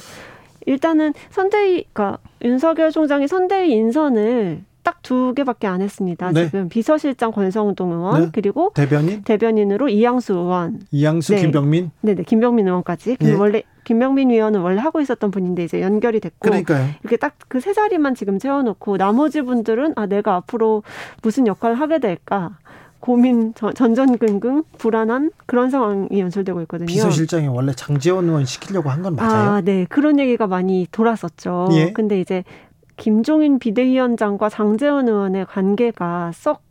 일단은 0.66 1.12
선대위, 1.30 1.84
그러니까 1.92 2.18
윤석열 2.42 2.90
총장이 2.90 3.28
선대위 3.28 3.72
인선을 3.72 4.62
딱 4.82 5.00
두 5.02 5.34
개밖에 5.34 5.66
안 5.66 5.82
했습니다. 5.82 6.30
네. 6.32 6.46
지금 6.46 6.68
비서실장 6.68 7.32
권성동 7.32 7.92
의원 7.92 8.20
네. 8.22 8.28
그리고 8.32 8.70
대변인 8.74 9.22
대변인으로 9.24 9.88
이양수 9.88 10.32
의원, 10.34 10.80
이양수 10.90 11.34
네. 11.34 11.40
김병민, 11.42 11.90
네네 12.00 12.22
김병민 12.24 12.66
의원까지. 12.66 13.16
네. 13.18 13.32
원래 13.34 13.62
김병민 13.84 14.30
의원은 14.30 14.60
원래 14.60 14.80
하고 14.80 15.00
있었던 15.00 15.30
분인데 15.30 15.64
이제 15.64 15.80
연결이 15.82 16.20
됐고 16.20 16.36
그러니까요. 16.40 16.88
이렇게 17.02 17.16
딱 17.16 17.34
그 17.48 17.60
세 17.60 17.72
자리만 17.74 18.14
지금 18.14 18.38
채워놓고 18.38 18.96
나머지 18.96 19.42
분들은 19.42 19.94
아 19.96 20.06
내가 20.06 20.36
앞으로 20.36 20.82
무슨 21.22 21.46
역할을 21.46 21.78
하게 21.80 21.98
될까 21.98 22.56
고민 23.00 23.54
전전긍긍 23.54 24.62
불안한 24.78 25.30
그런 25.46 25.70
상황이 25.70 26.20
연출되고 26.20 26.60
있거든요. 26.62 26.86
비서실장이 26.86 27.48
원래 27.48 27.72
장재원 27.72 28.26
의원 28.28 28.44
시키려고 28.44 28.90
한 28.90 29.02
건 29.02 29.16
맞아요? 29.16 29.50
아, 29.52 29.60
네. 29.62 29.86
그런 29.88 30.18
얘기가 30.18 30.46
많이 30.46 30.86
돌았었죠. 30.92 31.68
예? 31.72 31.92
근데 31.92 32.20
이제 32.20 32.44
김종인 32.96 33.58
비대위원장과 33.58 34.50
장재원 34.50 35.08
의원의 35.08 35.46
관계가 35.46 36.32
썩 36.34 36.62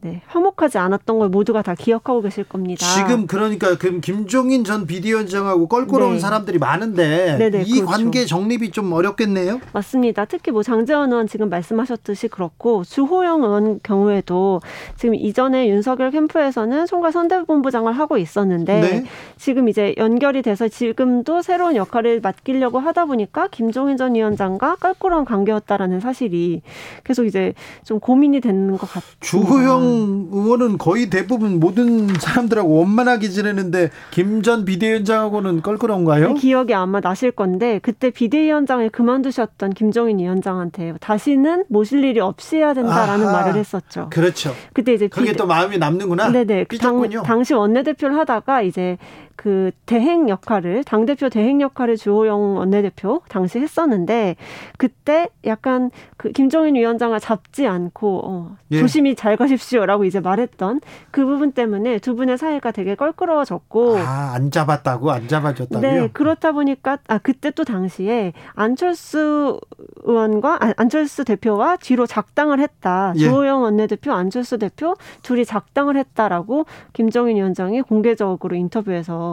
네, 0.00 0.22
화목하지 0.28 0.78
않았던 0.78 1.18
걸 1.18 1.28
모두가 1.28 1.62
다 1.62 1.74
기억하고 1.74 2.22
계실 2.22 2.44
겁니다. 2.44 2.86
지금 2.86 3.26
그러니까 3.26 3.76
그 3.76 3.98
김종인 3.98 4.62
전 4.62 4.86
비대위원장하고 4.86 5.66
껄끄러운 5.66 6.14
네. 6.14 6.18
사람들이 6.20 6.58
많은데 6.58 7.36
네네, 7.36 7.64
이 7.66 7.80
그렇죠. 7.80 7.86
관계 7.86 8.24
정립이 8.24 8.70
좀 8.70 8.92
어렵겠네요. 8.92 9.60
맞습니다. 9.72 10.24
특히 10.24 10.52
뭐 10.52 10.62
장재원 10.62 11.10
의원 11.10 11.26
지금 11.26 11.48
말씀하셨듯이 11.48 12.28
그렇고 12.28 12.84
주호영 12.84 13.42
의원 13.42 13.80
경우에도 13.82 14.60
지금 14.96 15.16
이전에 15.16 15.68
윤석열 15.68 16.12
캠프에서는 16.12 16.86
총괄 16.86 17.10
선대본부장을 17.10 17.92
하고 17.92 18.18
있었는데 18.18 18.80
네. 18.80 19.04
지금 19.36 19.68
이제 19.68 19.96
연결이 19.96 20.42
돼서 20.42 20.68
지금도 20.68 21.42
새로운 21.42 21.74
역할을 21.74 22.20
맡기려고 22.20 22.78
하다 22.78 23.06
보니까 23.06 23.48
김종인 23.48 23.96
전 23.96 24.14
위원장과 24.14 24.76
껄끄러운 24.76 25.24
관계였다라는 25.24 25.98
사실이 25.98 26.62
계속 27.02 27.24
이제 27.24 27.52
좀 27.82 27.98
고민이 27.98 28.40
되는 28.40 28.78
것 28.78 28.86
같아요. 28.86 29.10
주호영 29.20 29.87
의원은 29.88 30.78
거의 30.78 31.10
대부분 31.10 31.60
모든 31.60 32.08
사람들하고 32.08 32.78
원만하게 32.78 33.28
지내는데 33.28 33.90
김 34.10 34.38
전 34.42 34.64
비대위원장하고는 34.64 35.62
껄끄러운가요? 35.62 36.28
네, 36.28 36.34
기억이 36.34 36.72
아마 36.72 37.00
나실 37.00 37.32
건데 37.32 37.80
그때 37.82 38.10
비대위원장을 38.10 38.88
그만두셨던 38.90 39.70
김종인 39.70 40.20
위원장한테 40.20 40.94
다시는 41.00 41.64
모실 41.68 42.04
일이 42.04 42.20
없이 42.20 42.56
해야 42.56 42.72
된다라는 42.72 43.26
아하, 43.26 43.40
말을 43.40 43.58
했었죠. 43.58 44.08
그렇죠. 44.10 44.54
그때 44.72 44.94
이제 44.94 45.08
그게 45.08 45.32
비대... 45.32 45.36
또 45.36 45.46
마음이 45.46 45.78
남는구나. 45.78 46.30
네네. 46.30 46.66
당, 46.80 47.08
당시 47.24 47.54
원내대표를 47.54 48.16
하다가 48.16 48.62
이제 48.62 48.96
그 49.38 49.70
대행 49.86 50.28
역할을 50.28 50.82
당 50.82 51.06
대표 51.06 51.28
대행 51.28 51.60
역할을 51.60 51.96
주호영 51.96 52.56
원내대표 52.56 53.22
당시 53.28 53.60
했었는데 53.60 54.34
그때 54.78 55.28
약간 55.46 55.92
그 56.16 56.32
김정인 56.32 56.74
위원장을 56.74 57.18
잡지 57.20 57.68
않고 57.68 58.22
어, 58.24 58.56
예. 58.72 58.80
조심히 58.80 59.14
잘 59.14 59.36
가십시오라고 59.36 60.04
이제 60.06 60.18
말했던 60.18 60.80
그 61.12 61.24
부분 61.24 61.52
때문에 61.52 62.00
두 62.00 62.16
분의 62.16 62.36
사이가 62.36 62.72
되게 62.72 62.96
껄끄러워졌고 62.96 63.98
아안 63.98 64.50
잡았다고 64.50 65.12
안 65.12 65.28
잡아줬다고요? 65.28 65.80
네 65.80 66.08
그렇다 66.12 66.50
보니까 66.50 66.98
아 67.06 67.18
그때 67.18 67.52
또 67.52 67.62
당시에 67.62 68.32
안철수 68.54 69.60
의원과 70.02 70.58
아, 70.60 70.74
안철수 70.76 71.24
대표와 71.24 71.76
뒤로 71.76 72.08
작당을 72.08 72.58
했다 72.58 73.12
예. 73.14 73.20
주호영 73.20 73.62
원내대표 73.62 74.12
안철수 74.12 74.58
대표 74.58 74.96
둘이 75.22 75.44
작당을 75.44 75.96
했다라고 75.96 76.66
김정인 76.92 77.36
위원장이 77.36 77.82
공개적으로 77.82 78.56
인터뷰에서 78.56 79.27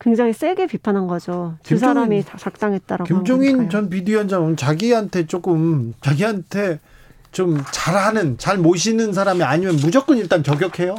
굉장히 0.00 0.32
세게 0.32 0.66
비판한 0.66 1.06
거죠. 1.06 1.54
두 1.62 1.78
사람이 1.78 2.24
다 2.24 2.36
작당했다라고. 2.38 3.04
김종인 3.08 3.70
전 3.70 3.88
비대위원장은 3.88 4.56
자기한테 4.56 5.26
조금 5.26 5.94
자기한테 6.00 6.80
좀 7.32 7.62
잘하는 7.72 8.38
잘 8.38 8.58
모시는 8.58 9.12
사람이 9.12 9.42
아니면 9.42 9.76
무조건 9.76 10.18
일단 10.18 10.42
저격해요. 10.42 10.94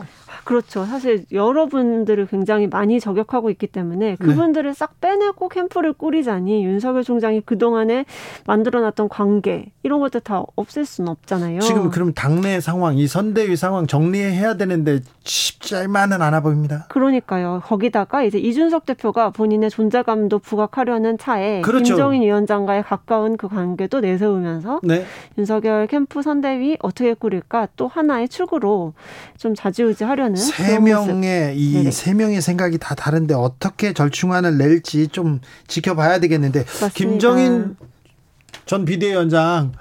그렇죠. 0.45 0.85
사실 0.85 1.25
여러분들을 1.31 2.27
굉장히 2.27 2.67
많이 2.67 2.99
저격하고 2.99 3.49
있기 3.49 3.65
때문에 3.65 4.11
네. 4.11 4.15
그분들을 4.15 4.69
네. 4.69 4.73
싹 4.73 5.01
빼내고 5.01 5.49
캠프를 5.49 5.91
꾸리자니 5.91 6.63
윤석열 6.63 7.03
총장이 7.03 7.41
그동안에 7.41 8.05
만들어놨던 8.45 9.09
관계 9.09 9.65
이런 9.81 9.99
것들 9.99 10.21
다 10.21 10.43
없앨 10.55 10.85
수는 10.85 11.09
없잖아요. 11.09 11.61
지금 11.61 11.89
그럼 11.89 12.13
당내 12.13 12.59
상황, 12.61 12.97
이 12.97 13.07
선대위 13.07 13.55
상황 13.55 13.87
정리해야 13.87 14.55
되는데 14.55 14.99
쉽지만은 15.23 16.21
않아 16.21 16.41
보입니다. 16.41 16.85
그러니까요. 16.89 17.63
거기다가 17.65 18.21
이제 18.21 18.37
이준석 18.37 18.85
대표가 18.85 19.31
본인의 19.31 19.71
존재감도 19.71 20.37
부각하려는 20.39 21.17
차에 21.17 21.61
그렇죠. 21.61 21.95
김정인 21.95 22.21
위원장과의 22.21 22.83
가까운 22.83 23.35
그 23.35 23.47
관계도 23.47 24.01
내세우면서 24.01 24.81
네. 24.83 25.05
윤석열 25.39 25.87
캠프 25.87 26.21
선대위 26.21 26.77
어떻게 26.83 27.15
꾸릴까 27.15 27.69
또 27.75 27.87
하나의 27.87 28.29
축으로 28.29 28.93
좀 29.39 29.55
자지우지하려는 29.55 30.34
하는 30.35 30.51
세 30.51 30.79
명의 30.79 31.57
이 31.57 31.91
세 31.91 32.13
명의 32.13 32.41
생각이 32.41 32.77
다 32.77 32.95
다른데 32.95 33.33
어떻게 33.33 33.93
절충안을 33.93 34.57
낼지 34.57 35.07
좀 35.09 35.39
지켜봐야 35.67 36.19
되겠는데 36.19 36.59
맞습니다. 36.59 36.89
김정인 36.93 37.75
전 38.65 38.85
비대위원장 38.85 39.73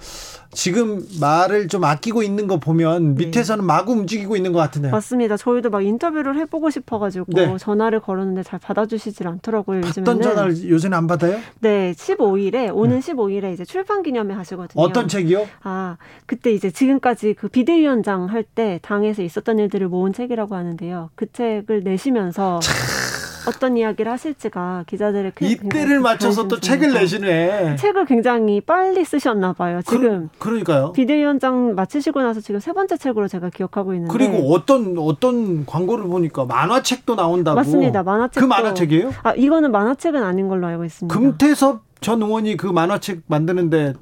지금 0.55 1.03
말을 1.21 1.69
좀 1.69 1.85
아끼고 1.85 2.23
있는 2.23 2.47
거 2.47 2.59
보면 2.59 3.15
네. 3.15 3.27
밑에서는 3.27 3.63
네. 3.63 3.67
마구 3.67 3.93
움직이고 3.93 4.37
있는 4.37 4.53
것 4.53 4.59
같은데요. 4.61 4.93
맞습니다. 4.93 5.37
저희도 5.37 5.71
막 5.71 5.85
인터뷰를 5.85 6.37
해보고 6.39 6.71
싶어가지고 6.71 7.27
네. 7.33 7.57
전화를 7.59 8.01
걸었는데 8.01 8.43
잘 8.43 8.59
받아주시질 8.59 9.27
않더라고요. 9.29 9.79
요즘에는. 9.83 10.23
전화를 10.23 10.71
요새는 10.71 10.97
안 10.97 11.07
받아요? 11.07 11.39
네, 11.61 11.93
15일에 11.97 12.71
오는 12.75 13.01
네. 13.01 13.13
15일에 13.13 13.53
이제 13.53 13.65
출판 13.65 14.03
기념회 14.03 14.35
하시거든요. 14.35 14.83
어떤 14.83 15.09
책이요? 15.09 15.47
아 15.63 15.97
그때 16.27 16.53
이제 16.53 16.71
지금까지 16.71 17.35
그 17.35 17.49
비대위원장 17.49 18.27
할 18.27 18.45
때 18.55 18.79
당에서 18.83 19.23
있었던 19.23 19.59
일들을 19.59 19.89
모은 19.89 20.13
책이라고 20.13 20.55
하는데요. 20.55 21.11
그 21.15 21.31
책을 21.33 21.83
내시면서. 21.83 22.61
참. 22.61 22.75
어떤 23.49 23.77
이야기를 23.77 24.11
하실지가 24.11 24.85
기자들의 24.87 25.33
이때를 25.41 26.01
맞춰서 26.01 26.49
또 26.49 26.59
책을 26.61 26.93
내시네. 26.93 27.77
책을 27.77 28.07
굉장히 28.07 28.61
빨리 28.61 29.05
쓰셨나 29.05 29.53
봐요. 29.53 29.81
지금 29.83 30.29
그, 30.39 30.49
러니까요 30.49 30.93
비대위원장 30.93 31.75
마치시고 31.75 32.23
나서 32.23 32.41
지금 32.41 32.61
세 32.61 32.73
번째 32.73 32.97
책으로 32.97 33.29
제가 33.29 33.51
기억하고 33.51 33.95
있는데 33.95 34.13
그리고 34.13 34.53
어떤 34.53 34.97
어떤 34.99 35.67
광고를 35.67 36.07
보니까 36.07 36.45
만화책도 36.45 37.15
나온다고. 37.15 37.57
맞습니다. 37.57 38.03
만화책 38.03 38.41
그 38.41 38.47
만화책이에요? 38.47 39.13
아 39.23 39.35
이거는 39.35 39.73
만화책은 39.73 40.23
아닌 40.23 40.49
걸로 40.49 40.67
알고 40.67 40.85
있습니다. 40.85 41.19
금태섭 41.19 41.83
전 42.01 42.23
의원이 42.23 42.57
그 42.57 42.67
만화책 42.67 43.23
만드는데 43.27 43.95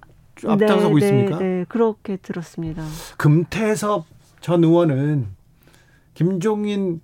앞장서고 0.46 0.98
네, 0.98 1.04
있습니까? 1.04 1.38
네, 1.38 1.44
네, 1.44 1.64
그렇게 1.68 2.16
들었습니다. 2.16 2.82
금태섭 3.16 4.04
전 4.40 4.64
의원은 4.64 5.28
김종인 6.14 7.00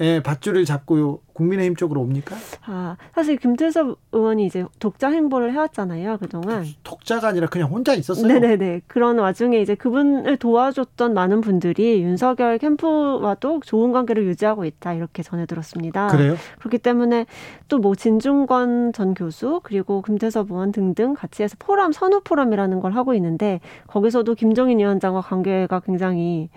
의 0.00 0.22
밧줄을 0.22 0.64
잡고 0.64 1.22
국민의힘 1.32 1.74
쪽으로 1.74 2.00
옵니까? 2.02 2.36
아 2.66 2.96
사실 3.14 3.36
김태섭 3.36 3.98
의원이 4.12 4.46
이제 4.46 4.64
독자 4.78 5.08
행보를 5.10 5.52
해왔잖아요 5.52 6.18
그동안. 6.18 6.64
독자가 6.84 7.28
아니라 7.28 7.48
그냥 7.48 7.68
혼자 7.68 7.94
있었어요. 7.94 8.26
네네네. 8.26 8.82
그런 8.86 9.18
와중에 9.18 9.60
이제 9.60 9.74
그분을 9.74 10.36
도와줬던 10.36 11.14
많은 11.14 11.40
분들이 11.40 12.02
윤석열 12.02 12.58
캠프와도 12.58 13.60
좋은 13.64 13.90
관계를 13.92 14.24
유지하고 14.26 14.64
있다 14.64 14.94
이렇게 14.94 15.22
전해 15.24 15.46
들었습니다. 15.46 16.08
그래요? 16.08 16.36
그렇기 16.58 16.78
때문에 16.78 17.26
또 17.68 17.78
뭐 17.78 17.94
진중권 17.94 18.92
전 18.92 19.14
교수 19.14 19.60
그리고 19.62 20.02
김태섭 20.02 20.50
의원 20.50 20.72
등등 20.72 21.14
같이 21.14 21.42
해서 21.42 21.56
포럼 21.58 21.92
선후 21.92 22.20
포럼이라는 22.22 22.80
걸 22.80 22.92
하고 22.92 23.14
있는데 23.14 23.60
거기서도 23.86 24.34
김종인 24.34 24.78
위원장과 24.80 25.20
관계가 25.22 25.80
굉장히 25.80 26.50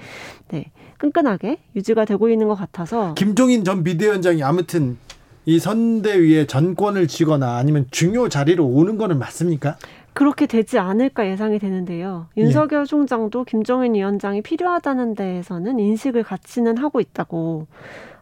네 0.49 0.71
끈끈하게 1.01 1.57
유지가 1.75 2.05
되고 2.05 2.29
있는 2.29 2.47
것 2.47 2.55
같아서. 2.55 3.15
김종인 3.15 3.63
전 3.63 3.83
비대위원장이 3.83 4.43
아무튼 4.43 4.97
이 5.45 5.57
선대위에 5.57 6.45
전권을 6.45 7.07
쥐거나 7.07 7.57
아니면 7.57 7.87
중요 7.89 8.29
자리로 8.29 8.65
오는 8.65 8.97
거는 8.97 9.17
맞습니까? 9.17 9.77
그렇게 10.13 10.45
되지 10.45 10.77
않을까 10.77 11.27
예상이 11.27 11.57
되는데요. 11.57 12.27
윤석열 12.37 12.81
예. 12.81 12.85
총장도 12.85 13.45
김정인 13.45 13.95
위원장이 13.95 14.41
필요하다는 14.41 15.15
데에서는 15.15 15.79
인식을 15.79 16.23
같이는 16.23 16.77
하고 16.77 16.99
있다고. 16.99 17.65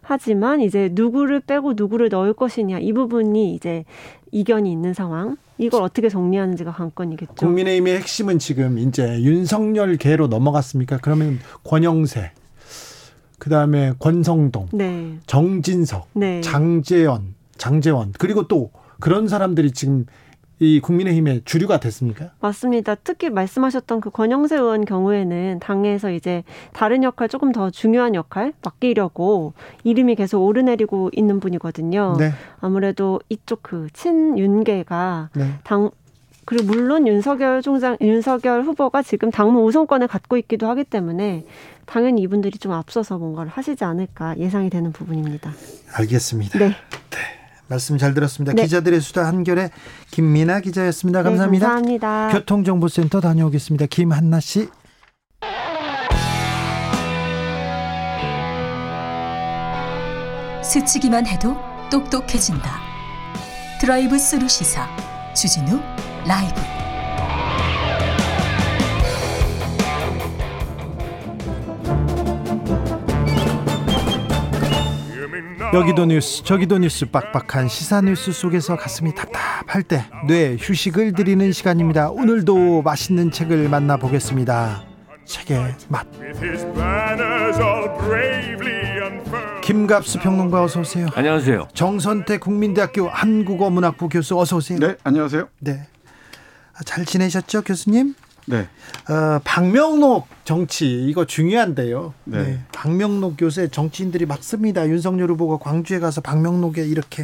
하지만 0.01 0.61
이제 0.61 0.89
누구를 0.93 1.41
빼고 1.41 1.73
누구를 1.75 2.09
넣을 2.09 2.33
것이냐 2.33 2.79
이 2.79 2.93
부분이 2.93 3.53
이제 3.53 3.83
이견이 4.31 4.71
있는 4.71 4.93
상황. 4.93 5.35
이걸 5.57 5.81
어떻게 5.83 6.07
정리하는지가 6.07 6.71
관건이겠죠. 6.71 7.35
국민의힘의 7.35 7.97
핵심은 7.97 8.39
지금 8.39 8.77
이제 8.77 9.21
윤석열 9.21 9.97
계로 9.97 10.27
넘어갔습니까? 10.27 10.99
그러면 11.01 11.39
권영세, 11.65 12.31
그다음에 13.39 13.93
권성동, 13.99 14.69
네. 14.73 15.17
정진석, 15.25 16.07
네. 16.13 16.41
장재원, 16.41 17.35
장재원 17.57 18.13
그리고 18.17 18.47
또 18.47 18.71
그런 18.99 19.27
사람들이 19.27 19.71
지금 19.71 20.05
이 20.61 20.81
국민의힘의 20.81 21.43
주류가 21.45 21.79
됐습니까? 21.79 22.31
맞습니다. 22.41 22.95
특히 22.95 23.29
말씀하셨던 23.29 24.01
그 24.01 24.09
권영세 24.09 24.57
의원 24.57 24.83
경우에는 24.83 25.59
당에서 25.61 26.11
이제 26.11 26.43
다른 26.73 27.01
역할 27.01 27.29
조금 27.29 27.53
더 27.53 27.69
중요한 27.69 28.13
역할 28.13 28.51
맡기려고 28.61 29.53
이름이 29.85 30.15
계속 30.15 30.43
오르내리고 30.43 31.11
있는 31.13 31.39
분이거든요. 31.39 32.17
네. 32.19 32.31
아무래도 32.59 33.21
이쪽 33.29 33.63
그 33.63 33.87
친윤계가 33.93 35.29
네. 35.33 35.53
당 35.63 35.91
그리고 36.49 36.65
물론 36.65 37.07
윤석열 37.07 37.61
총장, 37.61 37.95
윤석열 38.01 38.63
후보가 38.63 39.03
지금 39.03 39.29
당무 39.29 39.63
우선권을 39.65 40.07
갖고 40.07 40.35
있기도 40.35 40.67
하기 40.69 40.83
때문에 40.83 41.45
당연히 41.85 42.23
이분들이 42.23 42.57
좀 42.57 42.71
앞서서 42.71 43.19
뭔가를 43.19 43.51
하시지 43.51 43.83
않을까 43.83 44.35
예상이 44.39 44.71
되는 44.71 44.91
부분입니다. 44.91 45.53
알겠습니다. 45.93 46.57
네. 46.57 46.69
네. 46.69 47.17
말씀 47.67 47.99
잘 47.99 48.15
들었습니다. 48.15 48.53
네. 48.53 48.63
기자들의 48.63 48.99
수다 48.99 49.27
한결의 49.27 49.69
김민아 50.09 50.61
기자였습니다. 50.61 51.21
감사합니다. 51.21 51.67
네, 51.67 51.71
감사합니다. 51.71 52.29
교통정보센터 52.31 53.21
다녀오겠습니다. 53.21 53.85
김한나 53.85 54.39
씨. 54.39 54.69
스치기만 60.63 61.27
해도 61.27 61.55
똑똑해진다. 61.91 62.79
드라이브 63.79 64.17
스루 64.17 64.47
시사 64.47 64.87
주진우 65.35 65.79
라이브. 66.27 66.59
여기도 75.73 76.05
뉴스 76.05 76.43
저기도 76.43 76.79
뉴스. 76.79 77.05
빡빡한 77.05 77.67
시사 77.67 78.01
뉴스 78.01 78.31
속에서 78.31 78.75
가슴이 78.75 79.13
답답할 79.13 79.83
때 79.83 80.03
뇌 80.27 80.57
휴식을 80.59 81.13
드리는 81.13 81.51
시간입니다. 81.51 82.09
오늘도 82.09 82.81
맛있는 82.81 83.29
책을 83.31 83.69
만나보겠습니다. 83.69 84.83
책의 85.25 85.75
맛. 85.89 86.07
김갑수 89.61 90.19
평론가 90.19 90.63
어서 90.63 90.79
오세요. 90.79 91.07
안녕하세요. 91.13 91.67
정선태 91.75 92.39
국민대학교 92.39 93.07
한국어문학부 93.07 94.09
교수 94.09 94.39
어서 94.39 94.57
오세요. 94.57 94.79
네 94.79 94.95
안녕하세요. 95.03 95.47
네 95.59 95.81
잘 96.85 97.05
지내셨죠, 97.05 97.63
교수님? 97.63 98.15
네. 98.47 98.67
어, 99.09 99.39
박명록 99.43 100.27
정치 100.43 101.05
이거 101.05 101.25
중요한데요. 101.25 102.13
네. 102.25 102.43
네. 102.43 102.59
박명록 102.71 103.35
교수의 103.37 103.69
정치인들이 103.69 104.25
막 104.25 104.43
씁니다. 104.43 104.87
윤석열 104.87 105.29
후보가 105.31 105.63
광주에 105.63 105.99
가서 105.99 106.21
박명록에 106.21 106.85
이렇게 106.85 107.23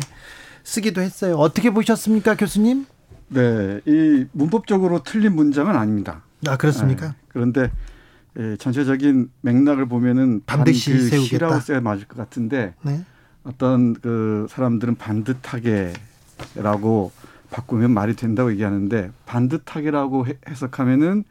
쓰기도 0.63 1.01
했어요. 1.01 1.37
어떻게 1.37 1.71
보셨습니까, 1.71 2.35
교수님? 2.35 2.85
네, 3.29 3.81
이 3.85 4.25
문법적으로 4.33 5.01
틀린 5.03 5.35
문장은 5.35 5.75
아닙니다. 5.75 6.21
아 6.47 6.57
그렇습니까? 6.57 7.07
네. 7.07 7.13
그런데 7.29 7.71
예, 8.37 8.55
전체적인 8.57 9.31
맥락을 9.41 9.87
보면은 9.87 10.41
반드시 10.45 10.91
반, 10.91 10.99
그 10.99 11.09
세우겠다. 11.09 11.59
써야 11.59 11.81
맞을 11.81 12.05
것 12.05 12.17
같은데 12.17 12.75
네. 12.83 13.03
어떤 13.43 13.95
그 13.95 14.45
사람들은 14.49 14.95
반듯하게라고 14.95 17.11
바꾸면 17.55 17.91
말이 17.91 18.17
된다고 18.17 18.51
얘기하는데 18.51 19.11
반듯하게라고 19.25 20.25
해석하면은 20.49 21.23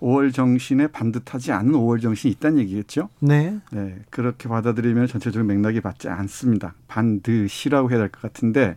5월 0.00 0.32
정신에 0.34 0.88
반듯하지 0.88 1.52
않은 1.52 1.72
5월 1.72 2.02
정신이 2.02 2.32
있다는 2.32 2.58
얘기겠죠. 2.58 3.08
네. 3.20 3.58
네. 3.70 3.96
그렇게 4.10 4.48
받아들이면 4.48 5.06
전체적인 5.06 5.46
맥락이 5.46 5.80
맞지 5.80 6.08
않습니다. 6.08 6.74
반드시라고 6.88 7.90
해야 7.90 7.98
될 7.98 8.08
것 8.08 8.20
같은데 8.22 8.76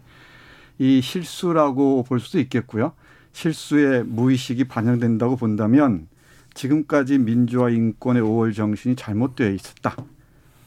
이 0.78 1.02
실수라고 1.02 2.04
볼 2.04 2.20
수도 2.20 2.40
있겠고요. 2.40 2.94
실수의 3.34 4.04
무의식이 4.04 4.66
반영된다고 4.66 5.38
본다면 5.38 6.08
지금까지 6.54 7.18
민주화 7.18 7.70
인권의 7.72 8.22
5월 8.22 8.54
정신이 8.56 8.96
잘못되어 8.96 9.50
있었다. 9.50 9.96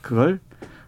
그걸 0.02 0.40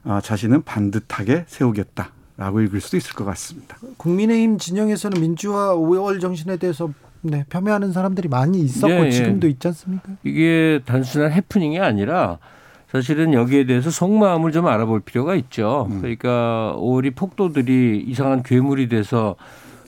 아, 0.03 0.21
자신은 0.21 0.63
반듯하게 0.63 1.45
세우겠다. 1.47 2.16
라고 2.37 2.61
읽을 2.61 2.81
수도 2.81 2.97
있을 2.97 3.15
것 3.15 3.25
같습니다. 3.25 3.77
국민의힘 3.97 4.59
진영에서는 4.59 5.21
민주화 5.21 5.75
5월 5.75 6.21
정신에 6.21 6.57
대해서 6.59 6.91
네, 7.23 7.45
폄훼하는 7.49 7.93
사람들이 7.93 8.29
많이 8.29 8.61
있었고 8.61 8.93
예, 8.93 9.07
예. 9.07 9.11
지금도 9.11 9.49
있지 9.49 9.69
않습니까? 9.69 10.13
이게 10.23 10.81
단순한 10.85 11.33
해프닝이 11.33 11.81
아니라 11.81 12.39
사실은 12.89 13.33
여기에 13.33 13.67
대해서 13.67 13.91
속마음을 13.91 14.53
좀 14.53 14.67
알아볼 14.67 15.01
필요가 15.01 15.35
있죠. 15.35 15.89
음. 15.91 16.01
그러니까 16.01 16.75
5월이 16.77 17.17
폭도들이 17.17 18.05
이상한 18.07 18.43
괴물이 18.43 18.89
돼서 18.89 19.37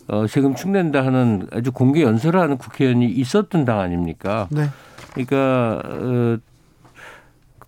어, 0.09 0.27
세금 0.27 0.55
축낸다 0.55 1.05
하는 1.05 1.47
아주 1.53 1.71
공개 1.71 2.03
연설을 2.03 2.41
하는 2.41 2.57
국회의원이 2.57 3.07
있었던 3.07 3.65
당 3.65 3.79
아닙니까? 3.79 4.49
네. 4.51 4.69
그러니까 5.13 5.83
어, 5.85 6.39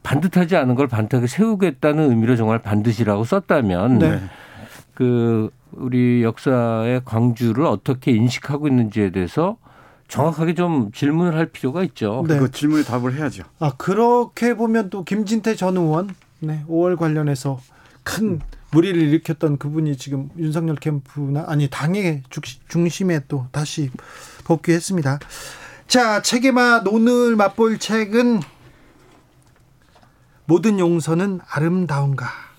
반듯하지 0.02 0.56
않은 0.56 0.74
걸 0.74 0.88
반듯하게 0.88 1.26
세우겠다는 1.26 2.10
의미로 2.10 2.36
정말 2.36 2.60
반드시라고 2.60 3.24
썼다면 3.24 3.98
네. 3.98 4.20
그 5.00 5.48
우리 5.72 6.22
역사의 6.22 7.06
광주를 7.06 7.64
어떻게 7.64 8.10
인식하고 8.10 8.68
있는지에 8.68 9.12
대해서 9.12 9.56
정확하게 10.08 10.52
좀 10.52 10.92
질문을 10.92 11.34
할 11.34 11.46
필요가 11.46 11.82
있죠. 11.84 12.22
네. 12.28 12.38
그 12.38 12.50
질문에 12.50 12.82
답을 12.84 13.14
해야죠. 13.14 13.44
아 13.60 13.72
그렇게 13.78 14.52
보면 14.52 14.90
또 14.90 15.02
김진태 15.02 15.54
전 15.54 15.78
의원 15.78 16.14
네, 16.40 16.62
5월 16.68 16.98
관련해서 16.98 17.62
큰 18.02 18.24
음. 18.26 18.40
무리를 18.72 19.00
일으켰던 19.00 19.56
그분이 19.56 19.96
지금 19.96 20.28
윤석열 20.36 20.76
캠프나 20.76 21.46
아니 21.48 21.68
당의 21.70 22.22
중심에 22.68 23.20
또 23.26 23.46
다시 23.52 23.90
복귀했습니다. 24.44 25.18
자, 25.88 26.20
맛 26.52 26.86
오늘 26.88 27.36
맛볼 27.36 27.78
책은 27.78 28.40
모든 30.44 30.78
용서는 30.78 31.40
아름다운가. 31.48 32.49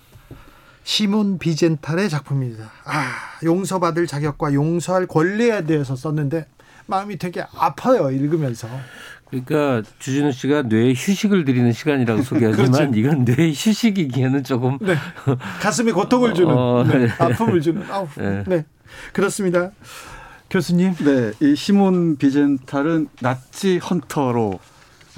시몬 0.84 1.38
비젠탈의 1.38 2.08
작품입니다. 2.10 2.70
아, 2.84 3.12
용서받을 3.44 4.06
자격과 4.06 4.52
용서할 4.54 5.06
권리에 5.06 5.64
대해서 5.64 5.94
썼는데 5.96 6.46
마음이 6.86 7.18
되게 7.18 7.44
아파요, 7.56 8.10
읽으면서. 8.10 8.68
그러니까 9.30 9.82
주진우 9.98 10.32
씨가 10.32 10.62
뇌에 10.62 10.92
휴식을 10.92 11.46
드리는 11.46 11.72
시간이라고 11.72 12.22
소개하지만 12.22 12.72
그렇지. 12.92 13.00
이건 13.00 13.24
뇌 13.24 13.48
휴식이기에는 13.48 14.44
조금 14.44 14.78
네. 14.82 14.94
가슴에 15.60 15.92
고통을 15.92 16.34
주는 16.34 16.52
어, 16.54 16.84
네. 16.84 17.06
네. 17.06 17.12
아픔을 17.18 17.62
주는 17.62 17.82
아우 17.90 18.06
네. 18.18 18.44
네. 18.46 18.64
그렇습니다 19.14 19.70
교수님 20.50 20.94
네이 21.40 21.56
시몬 21.56 22.16
비젠탈은 22.18 23.08
나치 23.20 23.78
헌터로 23.78 24.60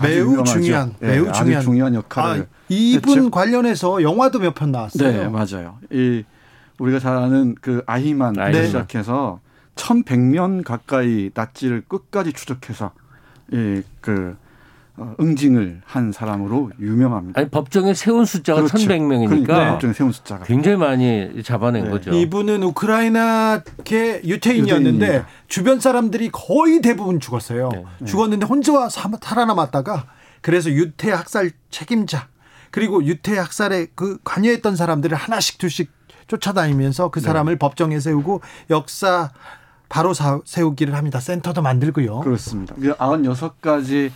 매우 0.03 0.43
중요한 0.45 0.95
네, 1.01 1.09
매우 1.09 1.33
중요한 1.33 1.63
중요한 1.63 1.95
역할을 1.95 2.43
아, 2.43 2.47
이분 2.69 3.11
했죠. 3.19 3.31
관련해서 3.31 4.03
영화도 4.03 4.39
몇 4.41 4.55
편 4.55 4.73
나왔어요 4.73 5.11
네 5.11 5.29
맞아요 5.29 5.79
이 5.91 6.25
우리가 6.79 6.99
잘 6.99 7.17
아는 7.17 7.55
그 7.61 7.83
아히만 7.87 8.35
네. 8.35 8.67
시작해서 8.67 9.41
1100년 9.77 10.65
가까이 10.65 11.31
나치를 11.35 11.83
끝까지 11.87 12.33
추적해서 12.33 12.93
이그 13.53 14.37
어, 14.39 14.44
응징을 15.19 15.83
한 15.85 16.13
사람으로 16.13 16.71
유명합니다. 16.79 17.41
아니 17.41 17.51
법정에 17.51 17.95
세운 17.95 18.25
숫자가 18.25 18.63
그렇죠. 18.63 18.77
1,100명이니까 18.77 19.29
그러니까 19.29 19.71
법정에 19.73 19.93
세운 19.93 20.13
숫자가 20.13 20.45
굉장히 20.45 20.77
많이 20.77 21.43
잡아낸 21.43 21.85
네. 21.85 21.91
거죠. 21.91 22.13
이분은 22.13 22.63
우크라이나계 22.63 24.23
유태인이었는데 24.25 25.07
유태인입니다. 25.07 25.27
주변 25.49 25.81
사람들이 25.81 26.31
거의 26.31 26.81
대부분 26.81 27.19
죽었어요. 27.19 27.71
네. 27.73 27.85
죽었는데 28.07 28.47
혼자 28.47 28.89
살아남았다가 28.89 30.07
그래서 30.41 30.71
유태 30.71 31.11
학살 31.11 31.51
책임자 31.71 32.29
그리고 32.71 33.05
유태 33.05 33.37
학살에 33.37 33.89
그 33.95 34.19
관여했던 34.23 34.77
사람들을 34.77 35.17
하나씩 35.17 35.59
둘씩 35.59 35.91
쫓아다니면서 36.29 37.11
그 37.11 37.19
네. 37.19 37.27
사람을 37.27 37.55
네. 37.55 37.59
법정에 37.59 37.99
세우고 37.99 38.43
역사 38.71 39.33
바로 39.89 40.13
세우기를 40.45 40.95
합니다. 40.95 41.21
센터도 41.21 41.63
만들고요. 41.63 42.21
그렇습니다. 42.21 42.75
96가지 42.77 44.11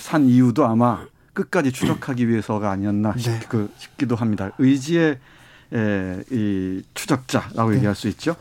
산 0.00 0.26
이유도 0.26 0.66
아마 0.66 1.06
끝까지 1.32 1.72
추적하기 1.72 2.28
위해서가 2.28 2.70
아니었나 2.70 3.14
네. 3.14 3.40
그 3.48 3.70
싶기도 3.76 4.16
합니다. 4.16 4.52
의지의 4.58 5.18
에, 5.72 6.24
이 6.30 6.82
추적자라고 6.94 7.70
네. 7.70 7.76
얘기할 7.76 7.94
수 7.94 8.08
있죠. 8.08 8.36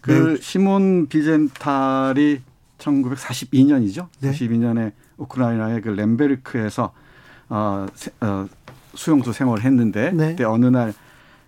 그 0.00 0.10
네. 0.10 0.36
시몬 0.40 1.08
비젠탈이 1.08 2.40
1942년이죠. 2.78 4.08
네. 4.20 4.30
42년에 4.30 4.92
우크라이나의 5.16 5.80
그 5.80 5.88
렘베르크에서 5.88 6.92
어, 7.48 7.86
어, 8.20 8.46
수용소 8.94 9.32
생활을 9.32 9.64
했는데 9.64 10.12
네. 10.12 10.30
그때 10.30 10.44
어느 10.44 10.66
날 10.66 10.92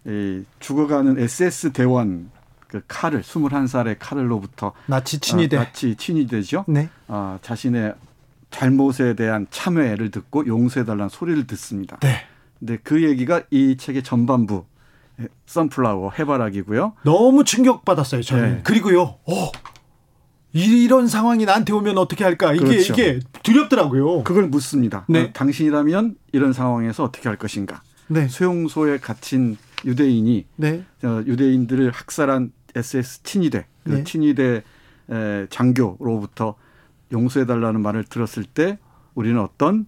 이 0.09 0.43
죽어가는 0.59 1.19
SS 1.19 1.73
대원 1.73 2.31
그 2.67 2.81
칼을 2.89 3.23
21살의 3.23 3.97
칼로부터 3.99 4.73
나치 4.87 5.19
친위대 5.19 5.57
어, 5.57 5.61
나치 5.61 5.97
친위대죠. 5.97 6.65
네. 6.67 6.89
어, 7.09 7.39
자신의 7.43 7.95
잘못에 8.51 9.15
대한 9.15 9.47
참회를 9.51 10.11
듣고 10.11 10.47
용서해달라는 10.47 11.09
소리를 11.09 11.47
듣습니다. 11.47 11.99
네. 12.01 12.23
근데 12.59 12.79
그 12.83 13.03
얘기가 13.03 13.43
이 13.51 13.77
책의 13.77 14.03
전반부 14.03 14.65
선플라워 15.47 16.13
해바라기고요. 16.19 16.95
너무 17.05 17.45
충격받았어요, 17.45 18.23
저는. 18.23 18.55
네. 18.57 18.61
그리고요. 18.63 19.03
어. 19.03 19.53
이런 20.53 21.09
상황이 21.09 21.45
나한테 21.45 21.73
오면 21.73 21.99
어떻게 21.99 22.25
할까? 22.25 22.55
이게 22.55 22.65
그렇죠. 22.65 22.93
이게 22.95 23.21
두렵더라고요. 23.43 24.25
그걸 24.25 24.49
묻습니다. 24.49 25.05
네. 25.09 25.25
어, 25.25 25.31
당신이라면 25.33 26.17
이런 26.33 26.53
상황에서 26.53 27.05
어떻게 27.05 27.29
할 27.29 27.37
것인가? 27.37 27.83
네. 28.07 28.29
수용소에 28.29 28.99
갇힌 28.99 29.57
유대인이 29.85 30.47
네. 30.57 30.85
어, 31.05 31.23
유대인들을 31.27 31.91
학살한 31.91 32.53
SS 32.75 33.23
친위대, 33.25 33.67
그 33.85 33.91
네. 33.91 34.05
친위대 34.05 34.63
장교로부터 35.51 36.55
용서해달라는 37.13 37.81
말을 37.81 38.05
들었을 38.05 38.45
때 38.45 38.79
우리는 39.15 39.41
어떤 39.41 39.87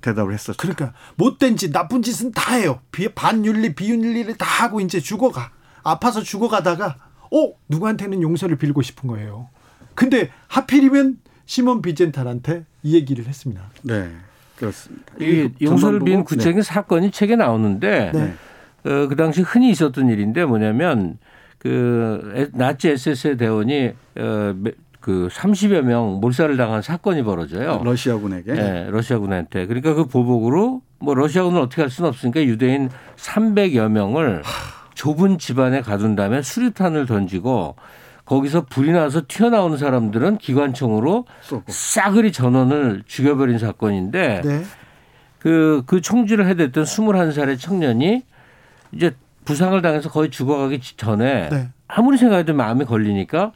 대답을 0.00 0.32
했었죠. 0.32 0.56
그러니까 0.58 0.94
못된 1.16 1.56
짓, 1.56 1.72
나쁜 1.72 2.02
짓은 2.02 2.32
다 2.32 2.54
해요. 2.54 2.80
반윤리, 3.14 3.74
비윤리를 3.74 4.34
다 4.36 4.46
하고 4.46 4.80
이제 4.80 5.00
죽어가. 5.00 5.50
아파서 5.82 6.22
죽어가다가 6.22 6.96
어 7.30 7.52
누구한테는 7.68 8.22
용서를 8.22 8.56
빌고 8.56 8.82
싶은 8.82 9.08
거예요. 9.08 9.48
근데 9.94 10.30
하필이면 10.48 11.18
시몬 11.46 11.82
비젠탈한테 11.82 12.64
이 12.82 12.94
얘기를 12.94 13.26
했습니다. 13.26 13.62
네, 13.82 14.10
그렇습니다. 14.56 15.04
이 15.20 15.50
용서를 15.60 16.00
빈 16.00 16.24
구체적인 16.24 16.56
네. 16.56 16.62
사건이 16.62 17.10
책에 17.10 17.36
나오는데 17.36 18.12
네. 18.12 18.34
어, 18.90 19.08
그 19.08 19.16
당시 19.16 19.42
흔히 19.42 19.70
있었던 19.70 20.08
일인데 20.08 20.44
뭐냐면 20.46 21.18
그 21.58 22.50
나치 22.54 22.90
SS 22.90 23.36
대원이 23.36 23.92
어, 24.16 24.54
그 25.04 25.28
30여 25.30 25.82
명 25.82 26.18
몰살을 26.22 26.56
당한 26.56 26.80
사건이 26.80 27.24
벌어져요. 27.24 27.82
러시아군에게. 27.84 28.54
네, 28.54 28.86
러시아군한테. 28.88 29.66
그러니까 29.66 29.92
그 29.92 30.06
보복으로 30.06 30.80
뭐 30.98 31.14
러시아군을 31.14 31.60
어떻게 31.60 31.82
할 31.82 31.90
수는 31.90 32.08
없으니까 32.08 32.42
유대인 32.44 32.88
300여 33.16 33.90
명을 33.90 34.42
좁은 34.94 35.36
집안에 35.36 35.82
가둔 35.82 36.16
다음에 36.16 36.40
수류탄을 36.40 37.04
던지고 37.04 37.76
거기서 38.24 38.64
불이 38.64 38.92
나서 38.92 39.20
튀어나오는 39.28 39.76
사람들은 39.76 40.38
기관총으로 40.38 41.26
쏘고. 41.42 41.64
싸그리 41.68 42.32
전원을 42.32 43.02
죽여버린 43.06 43.58
사건인데 43.58 44.40
네. 44.42 44.62
그, 45.38 45.82
그 45.86 46.00
총질을 46.00 46.46
해댔던 46.46 46.84
21살의 46.84 47.60
청년이 47.60 48.22
이제 48.92 49.14
부상을 49.44 49.82
당해서 49.82 50.08
거의 50.08 50.30
죽어가기 50.30 50.80
전에 50.96 51.50
네. 51.50 51.68
아무리 51.88 52.16
생각해도 52.16 52.54
마음이 52.54 52.86
걸리니까 52.86 53.52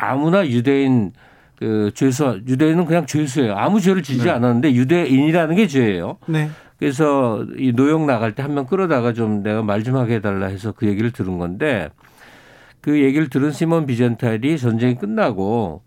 아무나 0.00 0.46
유대인 0.48 1.12
그 1.56 1.90
죄수 1.94 2.40
유대인은 2.48 2.86
그냥 2.86 3.04
죄수예요. 3.06 3.54
아무 3.54 3.80
죄를 3.80 4.02
지지 4.02 4.24
네. 4.24 4.30
않았는데 4.30 4.72
유대인이라는 4.74 5.56
게 5.56 5.66
죄예요. 5.66 6.16
네. 6.26 6.48
그래서 6.78 7.44
이 7.58 7.72
노역 7.72 8.06
나갈 8.06 8.34
때 8.34 8.42
한 8.42 8.54
명 8.54 8.64
끌어다가 8.66 9.12
좀 9.12 9.42
내가 9.42 9.62
말 9.62 9.82
좀 9.84 9.96
하게 9.96 10.14
해달라 10.16 10.46
해서 10.46 10.72
그 10.72 10.86
얘기를 10.86 11.10
들은 11.10 11.36
건데 11.38 11.90
그 12.80 12.98
얘기를 13.02 13.28
들은 13.28 13.52
시몬 13.52 13.84
비젠탈이 13.84 14.56
전쟁이 14.58 14.94
끝나고 14.94 15.82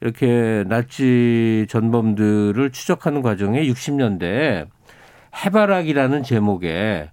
이렇게 0.00 0.64
나치 0.66 1.66
전범들을 1.70 2.70
추적하는 2.72 3.22
과정에 3.22 3.62
60년대에 3.68 4.66
해바락이라는 5.44 6.22
제목의 6.24 7.10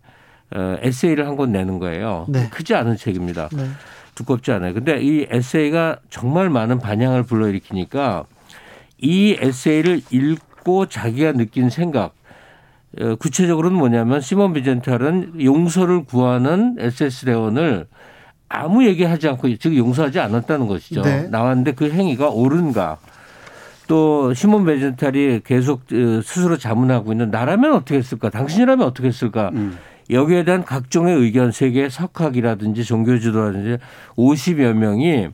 어, 0.54 0.76
에세이를 0.82 1.28
한 1.28 1.38
권 1.38 1.52
내는 1.52 1.78
거예요. 1.80 2.26
네. 2.28 2.50
크지 2.50 2.74
않은 2.76 2.98
책입니다. 2.98 3.48
네. 4.22 4.26
두껍지 4.26 4.52
않아요. 4.52 4.74
근데 4.74 5.02
이 5.02 5.28
에세이가 5.30 5.98
정말 6.10 6.50
많은 6.50 6.80
반향을 6.80 7.24
불러일으키니까 7.24 8.26
이 9.00 9.38
에세이를 9.40 10.02
읽고 10.12 10.88
자기가 10.88 11.34
느낀 11.34 11.70
생각 11.70 12.14
어, 13.00 13.16
구체적으로는 13.16 13.78
뭐냐면 13.78 14.22
시몬 14.22 14.54
비젠탈은 14.54 15.42
용서를 15.44 16.04
구하는 16.04 16.76
SS 16.78 17.26
대원을 17.26 17.88
아무 18.50 18.86
얘기하지 18.86 19.30
않고 19.30 19.56
즉 19.58 19.78
용서하지 19.78 20.20
않았다는 20.20 20.68
것이죠. 20.68 21.02
네. 21.02 21.28
나왔는데 21.30 21.74
그 21.74 21.90
행위가 21.90 22.30
옳은가? 22.30 22.98
또 23.88 24.34
시몬 24.34 24.66
베젠탈이 24.66 25.42
계속 25.44 25.82
어, 25.92 26.22
스스로 26.24 26.58
자문하고 26.58 27.12
있는 27.12 27.30
나라면 27.30 27.74
어떻게 27.74 27.96
했을까? 27.98 28.30
당신이라면 28.30 28.86
어떻게 28.86 29.08
했을까? 29.08 29.50
음. 29.54 29.78
여기에 30.10 30.44
대한 30.44 30.64
각종의 30.66 31.16
의견 31.16 31.52
세계 31.52 31.90
석학이라든지 31.90 32.84
종교지도라든지 32.84 33.78
50여 34.16 34.74
명이 34.74 35.30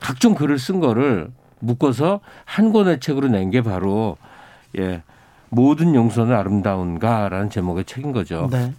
각종 0.00 0.34
글을 0.34 0.58
쓴 0.58 0.80
거를 0.80 1.30
묶어서 1.60 2.20
한 2.44 2.72
권의 2.72 3.00
책으로 3.00 3.28
낸 3.28 3.50
게 3.50 3.62
바로 3.62 4.16
예. 4.78 5.02
모든 5.48 5.94
용서는 5.94 6.34
아름다운가라는 6.36 7.50
제목의 7.50 7.84
책인 7.84 8.12
거죠. 8.12 8.48
네. 8.50 8.74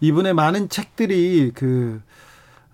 이분의 0.00 0.34
많은 0.34 0.68
책들이 0.68 1.52
그 1.54 2.00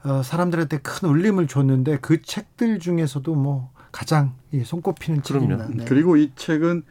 어, 0.04 0.22
사람들한테 0.22 0.78
큰 0.78 1.08
울림을 1.08 1.48
줬는데 1.48 1.98
그 2.00 2.22
책들 2.22 2.78
중에서도 2.78 3.34
뭐 3.34 3.70
가장 3.90 4.34
손꼽히는 4.64 5.22
책입니다. 5.22 5.68
네. 5.68 5.84
그리고 5.86 6.16
이 6.16 6.30
책은 6.36 6.82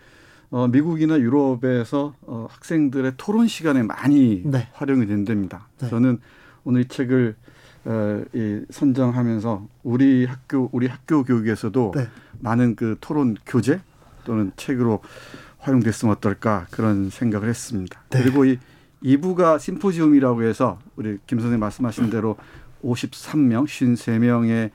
어, 0.52 0.68
미국이나 0.68 1.18
유럽에서 1.18 2.14
어, 2.22 2.46
학생들의 2.50 3.14
토론 3.16 3.48
시간에 3.48 3.84
많이 3.84 4.44
네. 4.46 4.68
활용이 4.74 5.08
된답니다. 5.08 5.68
네. 5.80 5.90
저는 5.90 6.20
오늘 6.66 6.82
이 6.82 6.88
책을 6.88 7.36
어, 7.86 8.24
이 8.34 8.62
선정하면서 8.70 9.68
우리 9.84 10.26
학교 10.26 10.70
우리 10.74 10.88
학교 10.88 11.24
교육에서도 11.24 11.94
네. 11.96 12.08
많은 12.42 12.76
그 12.76 12.98
토론 13.00 13.38
교재 13.46 13.80
또는 14.26 14.52
책으로 14.58 15.00
활용됐으면 15.60 16.16
어떨까 16.16 16.68
그런 16.70 17.10
생각을 17.10 17.48
했습니다. 17.48 18.02
네. 18.10 18.22
그리고 18.22 18.44
이 18.44 18.60
2부가 19.04 19.58
심포지움이라고 19.58 20.44
해서 20.44 20.80
우리 20.98 21.18
김 21.28 21.40
선생님 21.40 21.62
말씀하신 21.62 22.10
대로 22.10 22.36
53명, 22.84 23.66
53명의 23.66 24.70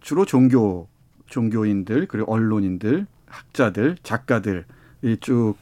주로 0.00 0.24
종교 0.26 0.86
종교인들 1.26 2.06
그리고 2.08 2.32
언론인들 2.32 3.06
학자들, 3.26 3.96
작가들이 4.02 4.64
쭉 5.20 5.54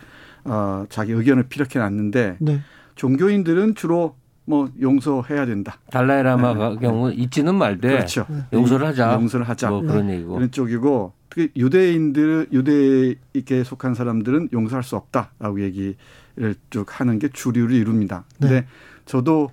어, 0.44 0.86
자기 0.88 1.12
의견을 1.12 1.44
피력해 1.44 1.78
놨는데 1.78 2.36
네. 2.40 2.60
종교인들은 2.94 3.74
주로 3.74 4.14
뭐 4.44 4.70
용서해야 4.80 5.44
된다. 5.44 5.78
달라이라마 5.90 6.54
네. 6.74 6.76
경우 6.80 7.12
있지는 7.12 7.56
말되 7.56 7.88
그렇죠. 7.88 8.26
용서를 8.52 8.86
하자. 8.86 9.14
용서를 9.14 9.48
하자. 9.48 9.70
뭐 9.70 9.82
그런 9.82 10.08
얘기고. 10.08 10.34
그런 10.34 10.50
쪽이고 10.50 11.12
특히 11.28 11.50
유대인들 11.56 12.48
유대에게 12.52 13.64
속한 13.64 13.94
사람들은 13.94 14.50
용서할 14.52 14.84
수 14.84 14.96
없다라고 14.96 15.60
얘기를 15.62 15.96
쭉 16.70 17.00
하는 17.00 17.18
게 17.18 17.28
주류를 17.28 17.74
이룹니다. 17.74 18.24
네. 18.38 18.48
근데 18.48 18.66
저도 19.04 19.50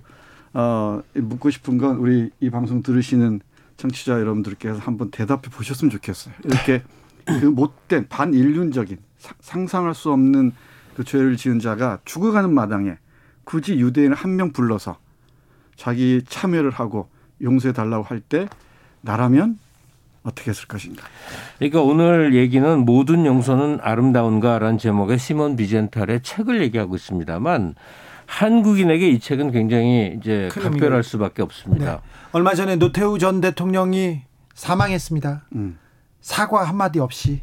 어 0.52 1.02
묻고 1.14 1.50
싶은 1.50 1.78
건 1.78 1.96
우리 1.96 2.30
이 2.38 2.48
방송 2.50 2.82
들으시는 2.82 3.40
청취자 3.76 4.20
여러분들께서 4.20 4.78
한번 4.78 5.10
대답해 5.10 5.42
보셨으면 5.50 5.90
좋겠어요. 5.90 6.34
이렇게 6.44 6.82
그 7.26 7.46
못된 7.46 8.06
반인륜적인 8.08 8.98
상상할 9.40 9.94
수 9.94 10.12
없는 10.12 10.52
그 10.96 11.04
죄를 11.04 11.36
지은 11.36 11.58
자가 11.58 11.98
죽어가는 12.04 12.52
마당에 12.52 12.96
굳이 13.44 13.74
유대인을 13.74 14.16
한명 14.16 14.52
불러서 14.52 14.96
자기 15.76 16.22
참여를 16.28 16.70
하고 16.70 17.08
용서해 17.42 17.72
달라고 17.72 18.04
할 18.04 18.20
때 18.20 18.48
나라면 19.00 19.58
어떻게 20.22 20.50
했을 20.50 20.66
것인가. 20.66 21.04
그러니까 21.58 21.82
오늘 21.82 22.34
얘기는 22.34 22.78
모든 22.78 23.26
용서는 23.26 23.80
아름다운가라는 23.82 24.78
제목의 24.78 25.18
시몬 25.18 25.56
비젠탈의 25.56 26.22
책을 26.22 26.62
얘기하고 26.62 26.94
있습니다만 26.94 27.74
한국인에게 28.26 29.10
이 29.10 29.20
책은 29.20 29.50
굉장히 29.50 30.16
이제 30.18 30.48
각별할 30.50 31.02
수밖에 31.02 31.42
없습니다. 31.42 31.96
네. 31.96 31.98
얼마 32.32 32.54
전에 32.54 32.76
노태우 32.76 33.18
전 33.18 33.42
대통령이 33.42 34.22
사망했습니다. 34.54 35.42
음. 35.56 35.78
사과 36.22 36.64
한마디 36.64 37.00
없이 37.00 37.42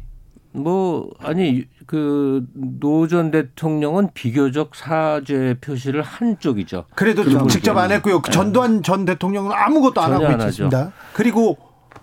뭐 0.52 1.10
아니 1.20 1.64
그 1.86 2.44
노 2.54 3.06
전 3.08 3.30
대통령은 3.30 4.10
비교적 4.14 4.74
사죄 4.74 5.56
표시를 5.60 6.02
한 6.02 6.38
쪽이죠. 6.38 6.84
그래도 6.94 7.46
직접 7.48 7.76
안 7.76 7.90
했고요. 7.92 8.20
네. 8.22 8.30
전두환 8.30 8.82
전 8.82 9.04
대통령은 9.04 9.50
아무것도 9.52 10.00
안 10.00 10.12
하고 10.12 10.46
있습니다. 10.46 10.92
그리고 11.14 11.56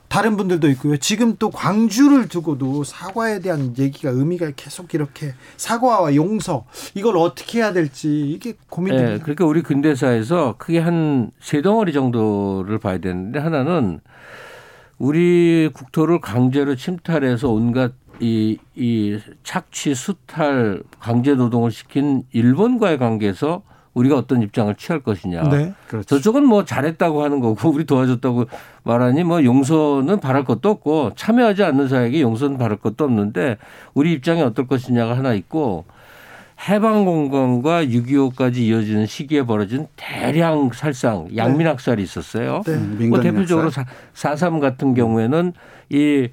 다른 0.07 0.35
분들도 0.38 0.67
있고요. 0.71 0.97
지금 0.97 1.35
또 1.38 1.51
광주를 1.51 2.27
두고도 2.27 2.84
사과에 2.84 3.39
대한 3.39 3.76
얘기가 3.77 4.09
의미가 4.09 4.51
계속 4.55 4.95
이렇게 4.95 5.34
사과와 5.57 6.15
용서 6.15 6.65
이걸 6.95 7.15
어떻게 7.17 7.59
해야 7.59 7.73
될지 7.73 8.30
이게 8.31 8.55
고민됩니다. 8.69 9.13
네, 9.17 9.19
그러니까 9.21 9.45
우리 9.45 9.61
근대사에서 9.61 10.55
크게 10.57 10.80
한 10.80 11.31
세 11.39 11.61
덩어리 11.61 11.93
정도를 11.93 12.80
봐야 12.80 12.97
되는데 12.97 13.39
하나는 13.39 13.99
우리 14.97 15.69
국토를 15.73 16.19
강제로 16.19 16.76
침탈해서 16.76 17.49
온갖 17.49 17.93
이, 18.19 18.57
이 18.75 19.19
착취, 19.43 19.95
수탈, 19.95 20.83
강제 20.99 21.35
노동을 21.35 21.71
시킨 21.71 22.23
일본과의 22.31 22.97
관계에서 22.97 23.63
우리가 23.93 24.17
어떤 24.17 24.41
입장을 24.41 24.73
취할 24.75 25.01
것이냐. 25.01 25.43
네. 25.49 25.73
그렇죠. 25.87 26.17
저쪽은 26.17 26.45
뭐 26.45 26.63
잘했다고 26.63 27.23
하는 27.23 27.39
거고 27.39 27.69
우리 27.71 27.85
도와줬다고 27.85 28.45
말하니 28.83 29.23
뭐 29.23 29.43
용서는 29.43 30.19
바랄 30.19 30.45
것도 30.45 30.69
없고 30.69 31.11
참여하지 31.15 31.63
않는 31.63 31.87
사회에게 31.87 32.21
용서는 32.21 32.57
바랄 32.57 32.77
것도 32.77 33.03
없는데 33.03 33.57
우리 33.93 34.13
입장이 34.13 34.41
어떨 34.41 34.67
것이냐가 34.67 35.17
하나 35.17 35.33
있고 35.33 35.85
해방공간과 36.67 37.85
6.25까지 37.85 38.57
이어지는 38.57 39.05
시기에 39.05 39.43
벌어진 39.43 39.87
대량 39.95 40.71
살상, 40.73 41.29
양민학살이 41.35 42.03
있었어요. 42.03 42.61
네. 42.65 43.07
뭐 43.07 43.21
대표적으로 43.21 43.69
4.3 43.69 44.59
같은 44.59 44.93
경우에는 44.93 45.53
이 45.89 46.27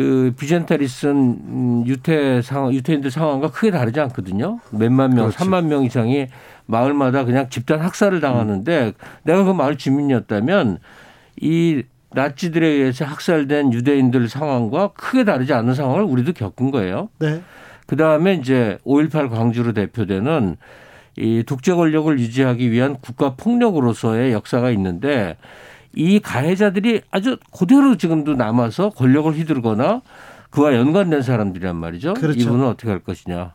그 0.00 0.32
비젠타리슨 0.38 1.10
음, 1.10 1.84
유태 1.86 2.40
상황, 2.40 2.72
유태인들 2.72 3.10
상황과 3.10 3.50
크게 3.50 3.70
다르지 3.70 4.00
않거든요. 4.00 4.58
몇만 4.70 5.14
명, 5.14 5.30
삼만 5.30 5.68
명 5.68 5.84
이상이 5.84 6.28
마을마다 6.64 7.26
그냥 7.26 7.50
집단 7.50 7.80
학살을 7.80 8.22
당하는데 8.22 8.86
음. 8.86 8.92
내가 9.24 9.44
그 9.44 9.50
마을 9.50 9.76
주민이었다면 9.76 10.78
이 11.42 11.82
나치들에 12.12 12.66
의해서 12.66 13.04
학살된 13.04 13.74
유대인들 13.74 14.30
상황과 14.30 14.92
크게 14.94 15.24
다르지 15.24 15.52
않은 15.52 15.74
상황을 15.74 16.04
우리도 16.04 16.32
겪은 16.32 16.70
거예요. 16.70 17.10
네. 17.18 17.42
그 17.86 17.96
다음에 17.96 18.32
이제 18.32 18.78
5.18 18.86 19.28
광주로 19.28 19.74
대표되는 19.74 20.56
이 21.18 21.44
독재 21.46 21.74
권력을 21.74 22.18
유지하기 22.18 22.70
위한 22.70 22.96
국가 23.02 23.34
폭력으로서의 23.34 24.32
역사가 24.32 24.70
있는데 24.70 25.36
이 25.94 26.20
가해자들이 26.20 27.02
아주 27.10 27.36
그대로 27.56 27.96
지금도 27.96 28.34
남아서 28.34 28.90
권력을 28.90 29.32
휘두르거나 29.32 30.02
그와 30.50 30.74
연관된 30.74 31.22
사람들이란 31.22 31.76
말이죠. 31.76 32.14
그렇죠. 32.14 32.40
이분은 32.40 32.66
어떻게 32.66 32.88
할 32.90 33.00
것이냐. 33.00 33.54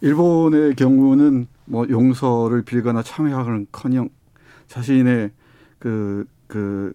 일본의 0.00 0.76
경우는 0.76 1.48
뭐 1.64 1.86
용서를 1.88 2.62
빌거나 2.62 3.02
참여하는커녕 3.02 4.08
자신의 4.68 5.30
그, 5.78 6.24
그, 6.46 6.92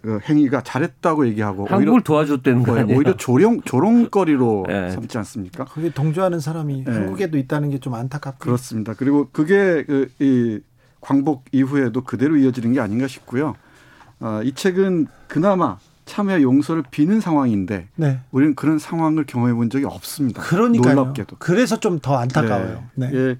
그 0.00 0.18
행위가 0.28 0.62
잘했다고 0.62 1.26
얘기하고 1.28 1.66
한국을 1.66 2.00
도와줬다는 2.02 2.62
거예요. 2.62 2.86
오히려 2.96 3.16
조롱 3.16 3.60
조롱거리로 3.62 4.64
네. 4.68 4.90
삼지 4.90 5.18
않습니까? 5.18 5.64
그게 5.66 5.90
동조하는 5.90 6.40
사람이 6.40 6.84
네. 6.84 6.90
한국에도 6.92 7.36
있다는 7.36 7.70
게 7.70 7.78
좀 7.78 7.94
안타깝고 7.94 8.38
그렇습니다. 8.38 8.94
그리고 8.94 9.28
그게 9.32 9.84
그 9.84 10.08
이 10.20 10.60
광복 11.00 11.46
이후에도 11.52 12.02
그대로 12.04 12.36
이어지는 12.36 12.72
게 12.74 12.80
아닌가 12.80 13.06
싶고요. 13.06 13.54
어, 14.20 14.40
이 14.44 14.52
책은 14.52 15.06
그나마 15.28 15.78
참여 16.04 16.42
용서를 16.42 16.82
비는 16.90 17.20
상황인데 17.20 17.88
네. 17.96 18.20
우리는 18.32 18.54
그런 18.54 18.78
상황을 18.78 19.24
경험해 19.26 19.54
본 19.54 19.70
적이 19.70 19.84
없습니다. 19.86 20.42
그러니까요. 20.42 20.94
놀랍게도. 20.94 21.36
그래서 21.38 21.78
좀 21.78 22.00
더 22.00 22.16
안타까워요. 22.16 22.84
네. 22.94 23.10
네. 23.10 23.16
예. 23.16 23.38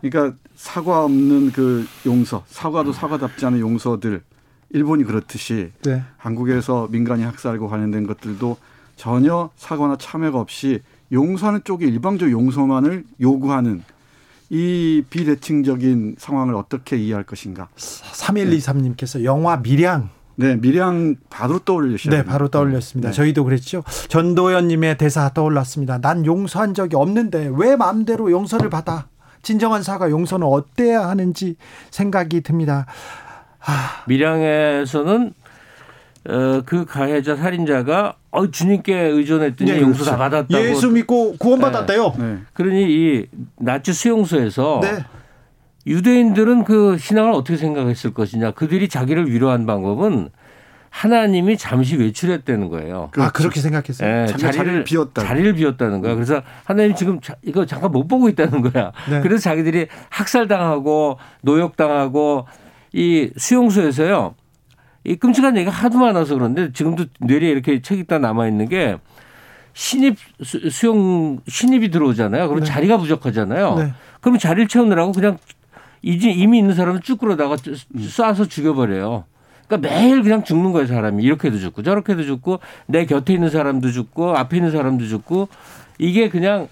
그러니까 0.00 0.36
사과 0.54 1.04
없는 1.04 1.52
그 1.52 1.86
용서, 2.06 2.44
사과도 2.46 2.92
사과답지 2.92 3.44
않은 3.46 3.58
용서들 3.58 4.22
일본이 4.70 5.04
그렇듯이 5.04 5.72
네. 5.84 6.02
한국에서 6.16 6.88
민간이 6.90 7.24
학살과 7.24 7.66
관련된 7.66 8.06
것들도 8.06 8.56
전혀 8.96 9.50
사과나 9.56 9.96
참여가 9.96 10.38
없이 10.40 10.80
용서하는 11.12 11.60
쪽이 11.64 11.86
일방적 11.86 12.30
용서만을 12.30 13.04
요구하는 13.20 13.82
이 14.50 15.02
비대칭적인 15.10 16.16
상황을 16.18 16.54
어떻게 16.54 16.96
이해할 16.96 17.24
것인가. 17.24 17.68
3123님께서 17.76 19.24
영화 19.24 19.56
미량 19.56 20.10
네, 20.36 20.56
미량 20.56 21.16
바로 21.30 21.58
떠올리셨죠. 21.58 22.14
네, 22.14 22.22
바로 22.22 22.48
떠올렸습니다. 22.48 23.08
네. 23.08 23.14
저희도 23.14 23.44
그랬죠. 23.44 23.82
전도연님의 24.08 24.98
대사 24.98 25.30
떠올랐습니다. 25.30 25.98
난 25.98 26.26
용서한 26.26 26.74
적이 26.74 26.96
없는데 26.96 27.50
왜 27.56 27.74
마음대로 27.74 28.30
용서를 28.30 28.68
받아? 28.68 29.08
진정한 29.42 29.82
사과 29.82 30.10
용서는 30.10 30.46
어때야 30.46 31.08
하는지 31.08 31.56
생각이 31.90 32.42
듭니다. 32.42 32.84
아. 33.64 34.04
미량에서는 34.06 35.32
어, 36.28 36.62
그 36.64 36.84
가해자 36.84 37.36
살인자가 37.36 38.16
어, 38.30 38.50
주님께 38.50 38.94
의존했더니 38.94 39.72
네, 39.72 39.80
용서 39.80 40.04
다 40.04 40.16
그렇죠. 40.16 40.18
받았다고. 40.18 40.64
예수 40.64 40.90
믿고 40.90 41.36
구원받았대요. 41.38 42.14
네. 42.18 42.24
네. 42.24 42.38
그러니 42.52 42.84
이 42.88 43.26
나치 43.58 43.92
수용소에서 43.92 44.80
네. 44.82 45.04
유대인들은 45.86 46.64
그 46.64 46.98
신앙을 46.98 47.32
어떻게 47.32 47.56
생각했을 47.56 48.12
것이냐. 48.12 48.52
그들이 48.52 48.88
자기를 48.88 49.30
위로한 49.30 49.66
방법은 49.66 50.30
하나님이 50.90 51.58
잠시 51.58 51.96
외출했다는 51.96 52.68
거예요. 52.70 53.10
아 53.18 53.30
그렇게 53.30 53.60
생각했어요. 53.60 54.08
네, 54.08 54.26
자리를, 54.26 54.52
자리를 54.52 54.84
비웠다. 54.84 55.22
자리를 55.22 55.52
비웠다는 55.52 56.00
거야. 56.00 56.14
그래서 56.14 56.42
하나님 56.64 56.94
지금 56.94 57.20
이거 57.42 57.66
잠깐 57.66 57.92
못 57.92 58.08
보고 58.08 58.28
있다는 58.28 58.62
거야. 58.62 58.92
네. 59.10 59.20
그래서 59.20 59.42
자기들이 59.42 59.88
학살당하고 60.08 61.18
노역당하고 61.42 62.46
이 62.92 63.30
수용소에서요. 63.36 64.34
이 65.06 65.14
끔찍한 65.14 65.56
얘기가 65.56 65.70
하도 65.70 65.98
많아서 65.98 66.34
그런데 66.34 66.72
지금도 66.72 67.04
뇌리에 67.20 67.50
이렇게 67.50 67.80
책이 67.80 68.04
딱 68.04 68.20
남아 68.20 68.48
있는 68.48 68.68
게 68.68 68.96
신입 69.72 70.16
수용 70.42 71.38
신입이 71.46 71.90
들어오잖아요. 71.90 72.48
그럼 72.48 72.60
네. 72.60 72.66
자리가 72.66 72.98
부족하잖아요. 72.98 73.74
네. 73.76 73.92
그럼 74.20 74.38
자리를 74.38 74.66
채우느라고 74.66 75.12
그냥 75.12 75.38
이제 76.02 76.30
이미 76.30 76.58
있는 76.58 76.74
사람을 76.74 77.02
쭉 77.02 77.18
끌어다가 77.18 77.54
쏴서 77.56 78.50
죽여버려요. 78.50 79.24
그러니까 79.68 79.88
매일 79.88 80.22
그냥 80.22 80.42
죽는 80.42 80.72
거예요, 80.72 80.86
사람이. 80.86 81.22
이렇게도 81.22 81.58
죽고 81.58 81.82
저렇게도 81.82 82.24
죽고 82.24 82.58
내 82.86 83.06
곁에 83.06 83.34
있는 83.34 83.48
사람도 83.48 83.92
죽고 83.92 84.36
앞에 84.36 84.56
있는 84.56 84.72
사람도 84.72 85.06
죽고 85.06 85.48
이게 85.98 86.28
그냥 86.28 86.68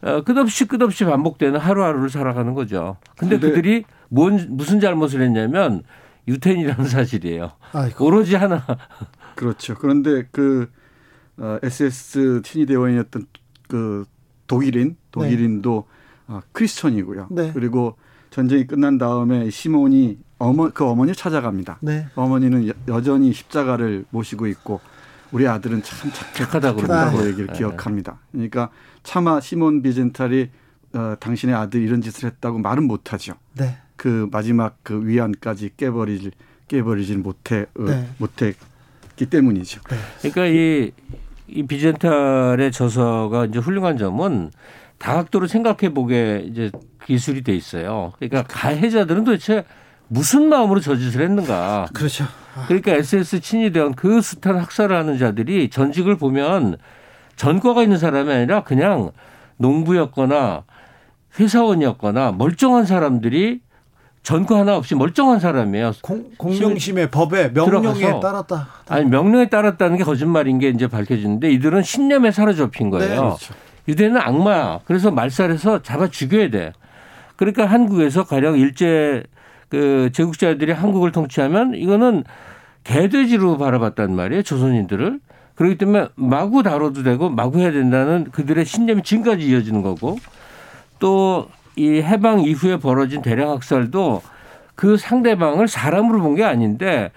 어, 0.00 0.22
끝없이 0.22 0.66
끝없이 0.66 1.04
반복되는 1.04 1.58
하루하루를 1.58 2.08
살아가는 2.08 2.54
거죠. 2.54 2.96
근데, 3.16 3.38
근데 3.38 3.54
그들이 3.54 3.84
뭔 4.08 4.46
무슨 4.50 4.80
잘못을 4.80 5.22
했냐면 5.22 5.82
유태인이라는 6.28 6.86
사실이에요. 6.86 7.52
아이고. 7.72 8.04
오로지 8.04 8.36
하나. 8.36 8.64
그렇죠. 9.34 9.74
그런데 9.74 10.26
그 10.30 10.70
어, 11.36 11.58
SS 11.62 12.42
친위 12.44 12.66
대원이었던 12.66 13.26
그 13.68 14.04
독일인 14.46 14.96
독일인도 15.10 15.86
네. 16.28 16.34
어, 16.34 16.40
크리스천이고요. 16.52 17.28
네. 17.30 17.52
그리고 17.52 17.96
전쟁이 18.30 18.66
끝난 18.66 18.98
다음에 18.98 19.50
시몬이 19.50 20.18
어머 20.38 20.70
그 20.70 20.84
어머니를 20.84 21.14
찾아갑니다. 21.14 21.78
네. 21.82 22.06
어머니는 22.14 22.68
여, 22.88 23.00
전히 23.02 23.32
십자가를 23.32 24.04
모시고 24.10 24.46
있고 24.48 24.80
우리 25.32 25.46
아들은 25.48 25.82
참 25.82 26.10
착하다고 26.34 26.80
착하다고 26.82 27.26
얘기를 27.28 27.46
네. 27.48 27.52
기억합니다. 27.52 28.18
그러니까 28.32 28.70
차마 29.02 29.40
시몬 29.40 29.82
비젠탈이 29.82 30.50
어, 30.94 31.16
당신의 31.18 31.54
아들 31.54 31.82
이런 31.82 32.00
짓을 32.00 32.28
했다고 32.28 32.58
말은 32.58 32.84
못하죠. 32.84 33.34
네. 33.54 33.78
그 33.96 34.28
마지막 34.30 34.76
그 34.82 35.06
위안까지 35.06 35.70
깨버리질 35.76 36.32
깨버리질 36.68 37.18
못해 37.18 37.66
어, 37.78 37.84
네. 37.84 38.08
못했기 38.18 39.26
때문이죠. 39.30 39.80
네. 39.88 39.96
그러니까 40.20 40.46
이, 40.46 40.92
이 41.46 41.66
비젠탈의 41.66 42.72
저서가 42.72 43.46
이제 43.46 43.58
훌륭한 43.58 43.98
점은 43.98 44.50
다각도로 44.98 45.46
생각해 45.46 45.92
보게 45.92 46.44
이제 46.46 46.70
기술이 47.04 47.42
돼 47.42 47.54
있어요. 47.54 48.12
그러니까 48.18 48.42
가해자들은 48.44 49.24
도대체 49.24 49.64
무슨 50.08 50.48
마음으로 50.48 50.80
저짓을 50.80 51.22
했는가. 51.22 51.88
그렇죠. 51.92 52.24
아. 52.56 52.66
그러니까 52.66 52.92
SS 52.92 53.40
친위 53.40 53.72
대원 53.72 53.94
그 53.94 54.20
숱한 54.20 54.56
학살을 54.58 54.96
하는 54.96 55.18
자들이 55.18 55.70
전직을 55.70 56.16
보면 56.16 56.78
전과가 57.36 57.82
있는 57.82 57.98
사람이 57.98 58.32
아니라 58.32 58.62
그냥 58.64 59.10
농부였거나 59.56 60.64
회사원이었거나 61.38 62.32
멀쩡한 62.32 62.86
사람들이 62.86 63.60
전과 64.24 64.60
하나 64.60 64.76
없이 64.76 64.94
멀쩡한 64.94 65.38
사람이에요. 65.38 65.92
공, 66.00 66.30
공명심의 66.38 67.10
법에 67.10 67.50
명령에 67.50 68.20
따랐다. 68.20 68.68
아니 68.88 69.04
명령에 69.04 69.50
따랐다는 69.50 69.98
게 69.98 70.02
거짓말인 70.02 70.58
게 70.58 70.70
이제 70.70 70.88
밝혀지는데 70.88 71.52
이들은 71.52 71.82
신념에 71.82 72.30
사로잡힌 72.30 72.88
거예요. 72.88 73.08
네, 73.08 73.16
그렇죠. 73.16 73.54
유대는 73.86 74.18
악마야. 74.18 74.80
그래서 74.86 75.10
말살해서 75.10 75.82
잡아 75.82 76.08
죽여야 76.08 76.48
돼. 76.48 76.72
그러니까 77.36 77.66
한국에서 77.66 78.24
가령 78.24 78.58
일제 78.58 79.22
그 79.68 80.08
제국자들이 80.14 80.72
한국을 80.72 81.12
통치하면 81.12 81.74
이거는 81.74 82.24
개돼지로 82.84 83.58
바라봤단 83.58 84.16
말이에요. 84.16 84.42
조선인들을. 84.42 85.20
그렇기 85.54 85.76
때문에 85.76 86.08
마구 86.14 86.62
다뤄도 86.62 87.02
되고 87.02 87.28
마구 87.28 87.60
해야 87.60 87.70
된다는 87.70 88.30
그들의 88.32 88.64
신념이 88.64 89.02
지금까지 89.02 89.46
이어지는 89.46 89.82
거고 89.82 90.18
또 90.98 91.48
이 91.76 92.00
해방 92.02 92.40
이후에 92.40 92.76
벌어진 92.78 93.22
대량 93.22 93.50
학살도 93.50 94.22
그 94.74 94.96
상대방을 94.96 95.68
사람으로 95.68 96.20
본 96.20 96.34
게 96.34 96.44
아닌데 96.44 97.10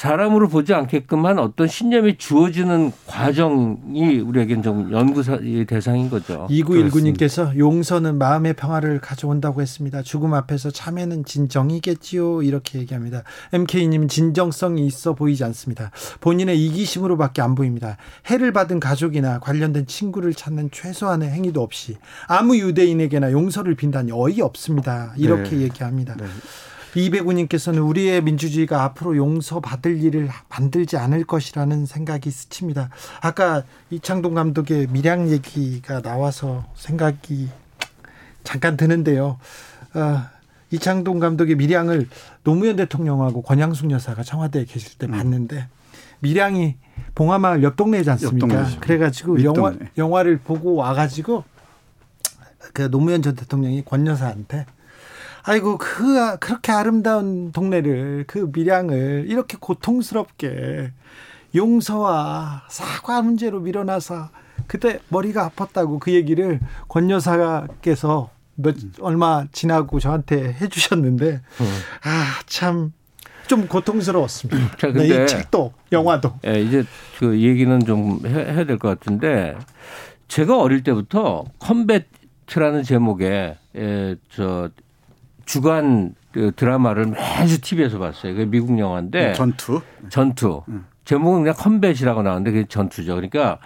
사람으로 0.00 0.48
보지 0.48 0.72
않게끔 0.72 1.26
한 1.26 1.38
어떤 1.38 1.68
신념이 1.68 2.16
주어지는 2.16 2.90
과정이 3.06 4.18
우리에겐 4.20 4.62
좀 4.62 4.90
연구 4.92 5.22
대상인 5.66 6.08
거죠. 6.08 6.46
2919님께서 6.48 7.54
용서는 7.58 8.16
마음의 8.16 8.54
평화를 8.54 9.00
가져온다고 9.00 9.60
했습니다. 9.60 10.00
죽음 10.00 10.32
앞에서 10.32 10.70
참회는 10.70 11.26
진정이겠지요. 11.26 12.40
이렇게 12.40 12.78
얘기합니다. 12.78 13.24
MK님 13.52 14.08
진정성이 14.08 14.86
있어 14.86 15.12
보이지 15.12 15.44
않습니다. 15.44 15.90
본인의 16.22 16.64
이기심으로밖에 16.64 17.42
안 17.42 17.54
보입니다. 17.54 17.98
해를 18.24 18.54
받은 18.54 18.80
가족이나 18.80 19.38
관련된 19.38 19.86
친구를 19.86 20.32
찾는 20.32 20.70
최소한의 20.72 21.28
행위도 21.28 21.60
없이 21.60 21.98
아무 22.26 22.56
유대인에게나 22.56 23.32
용서를 23.32 23.74
빈다니 23.74 24.12
어이없습니다. 24.12 25.12
이렇게 25.18 25.56
네. 25.56 25.60
얘기합니다. 25.64 26.14
네. 26.16 26.24
이배구님께서는 26.94 27.80
우리의 27.80 28.22
민주주의가 28.22 28.82
앞으로 28.84 29.16
용서받을 29.16 30.02
일을 30.02 30.28
만들지 30.48 30.96
않을 30.96 31.24
것이라는 31.24 31.86
생각이 31.86 32.30
스칩니다. 32.30 32.90
아까 33.20 33.62
이창동 33.90 34.34
감독의 34.34 34.88
밀양 34.88 35.28
얘기가 35.28 36.02
나와서 36.02 36.64
생각이 36.74 37.48
잠깐 38.42 38.76
드는데요. 38.76 39.38
어, 39.94 40.22
이창동 40.70 41.18
감독의 41.18 41.56
밀양을 41.56 42.08
노무현 42.44 42.76
대통령하고 42.76 43.42
권양숙 43.42 43.90
여사가 43.90 44.22
청와대에 44.22 44.64
계실 44.64 44.98
때 44.98 45.06
음. 45.06 45.12
봤는데 45.12 45.68
밀양이 46.20 46.76
봉화마을 47.14 47.62
옆 47.62 47.76
동네지 47.76 48.10
않습니까? 48.10 48.72
옆 48.72 48.80
그래가지고 48.80 49.42
영화 49.42 49.74
영화를 49.96 50.38
보고 50.38 50.74
와가지고 50.74 51.44
그 52.72 52.90
노무현 52.90 53.22
전 53.22 53.34
대통령이 53.34 53.84
권 53.84 54.06
여사한테 54.06 54.66
아이고 55.42 55.78
그 55.78 56.38
그렇게 56.38 56.72
아름다운 56.72 57.52
동네를 57.52 58.24
그 58.26 58.50
밀양을 58.52 59.24
이렇게 59.28 59.56
고통스럽게 59.60 60.92
용서와 61.54 62.62
사과 62.68 63.22
문제로 63.22 63.60
밀어놔서 63.60 64.30
그때 64.66 65.00
머리가 65.08 65.48
아팠다고 65.50 65.98
그 65.98 66.12
얘기를 66.12 66.60
권 66.88 67.10
여사께서 67.10 68.30
몇 68.54 68.76
얼마 69.00 69.46
지나고 69.52 69.98
저한테 69.98 70.52
해주셨는데 70.60 71.40
음. 71.60 71.66
아참 72.02 72.92
좀 73.46 73.66
고통스러웠습니다. 73.66 74.76
자, 74.76 74.92
근데 74.92 75.08
네, 75.08 75.24
이 75.24 75.26
책도 75.26 75.72
영화도. 75.90 76.34
예, 76.46 76.60
이제 76.62 76.84
그 77.18 77.40
얘기는 77.40 77.80
좀 77.84 78.20
해야 78.24 78.64
될 78.64 78.78
것 78.78 78.88
같은데 78.88 79.56
제가 80.28 80.56
어릴 80.60 80.84
때부터 80.84 81.44
컴뱃이라는 81.58 82.84
제목의 82.84 83.56
예, 83.76 84.16
저 84.32 84.68
주간 85.50 86.14
그 86.30 86.52
드라마를 86.54 87.06
매주 87.06 87.60
TV에서 87.60 87.98
봤어요. 87.98 88.36
그 88.36 88.42
미국 88.42 88.78
영화인데 88.78 89.26
네, 89.26 89.32
전투. 89.32 89.80
전투. 90.08 90.62
음. 90.68 90.86
제목은 91.04 91.40
그냥 91.40 91.54
컴뱃이라고 91.58 92.22
나오는데 92.22 92.52
그게 92.52 92.66
전투죠. 92.68 93.16
그러니까 93.16 93.58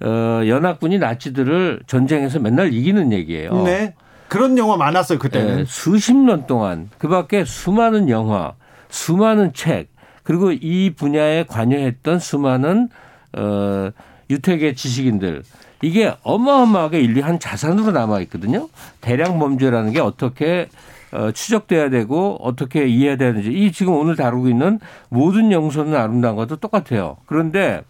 어 0.00 0.46
연합군이 0.46 0.98
나치들을 0.98 1.80
전쟁에서 1.88 2.38
맨날 2.38 2.72
이기는 2.72 3.12
얘기예요. 3.12 3.64
네. 3.64 3.94
그런 4.28 4.56
영화 4.56 4.76
많았어요 4.76 5.18
그때는. 5.18 5.56
네, 5.56 5.64
수십 5.66 6.14
년 6.14 6.46
동안 6.46 6.88
그밖에 6.98 7.44
수많은 7.44 8.08
영화, 8.08 8.52
수많은 8.88 9.52
책 9.52 9.88
그리고 10.22 10.52
이 10.52 10.90
분야에 10.94 11.42
관여했던 11.48 12.20
수많은 12.20 12.88
어 13.36 13.90
유택의 14.30 14.76
지식인들 14.76 15.42
이게 15.82 16.14
어마어마하게 16.22 17.00
인류 17.00 17.24
한 17.24 17.40
자산으로 17.40 17.90
남아 17.90 18.20
있거든요. 18.20 18.68
대량 19.00 19.40
범죄라는 19.40 19.92
게 19.92 19.98
어떻게 19.98 20.68
어, 21.12 21.32
추적돼야 21.32 21.90
되고 21.90 22.36
어떻게 22.40 22.86
이해해야 22.86 23.16
되는지 23.16 23.52
이 23.52 23.72
지금 23.72 23.94
오늘 23.94 24.16
다루고 24.16 24.48
있는 24.48 24.78
모든 25.08 25.50
영소는 25.52 25.94
아름다운 25.94 26.36
것도 26.36 26.56
똑같아요. 26.56 27.16
그런데 27.26 27.82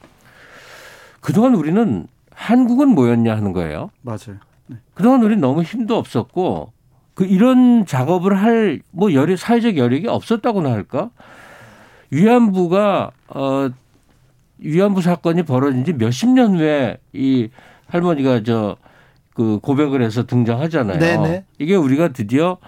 그동안 1.21 1.55
우리는 1.55 2.07
한국은 2.35 2.89
뭐였냐 2.89 3.37
하는 3.37 3.53
거예요. 3.53 3.91
맞아요. 4.03 4.39
네. 4.67 4.77
그동안 4.95 5.23
우리는 5.23 5.41
너무 5.41 5.63
힘도 5.63 5.97
없었고 5.97 6.73
그 7.15 7.25
이런 7.25 7.85
작업을 7.85 8.41
할 8.41 8.81
뭐 8.93 9.13
여력 9.13 9.37
사회적 9.39 9.77
여력이 9.77 10.09
없었다고나 10.09 10.71
할까? 10.71 11.11
위안부가 12.11 13.11
어 13.29 13.71
위안부 14.59 15.03
사건이 15.03 15.43
벌어진 15.43 15.85
지 15.85 15.93
몇십 15.93 16.31
년 16.31 16.57
후에 16.57 16.99
이 17.13 17.49
할머니가 17.89 18.43
저 18.43 18.77
그 19.41 19.59
고백을 19.63 20.03
해서 20.03 20.27
등장하잖아요. 20.27 20.99
네네. 20.99 21.45
이게 21.59 21.75
우리가 21.75 22.09
드디어 22.09 22.59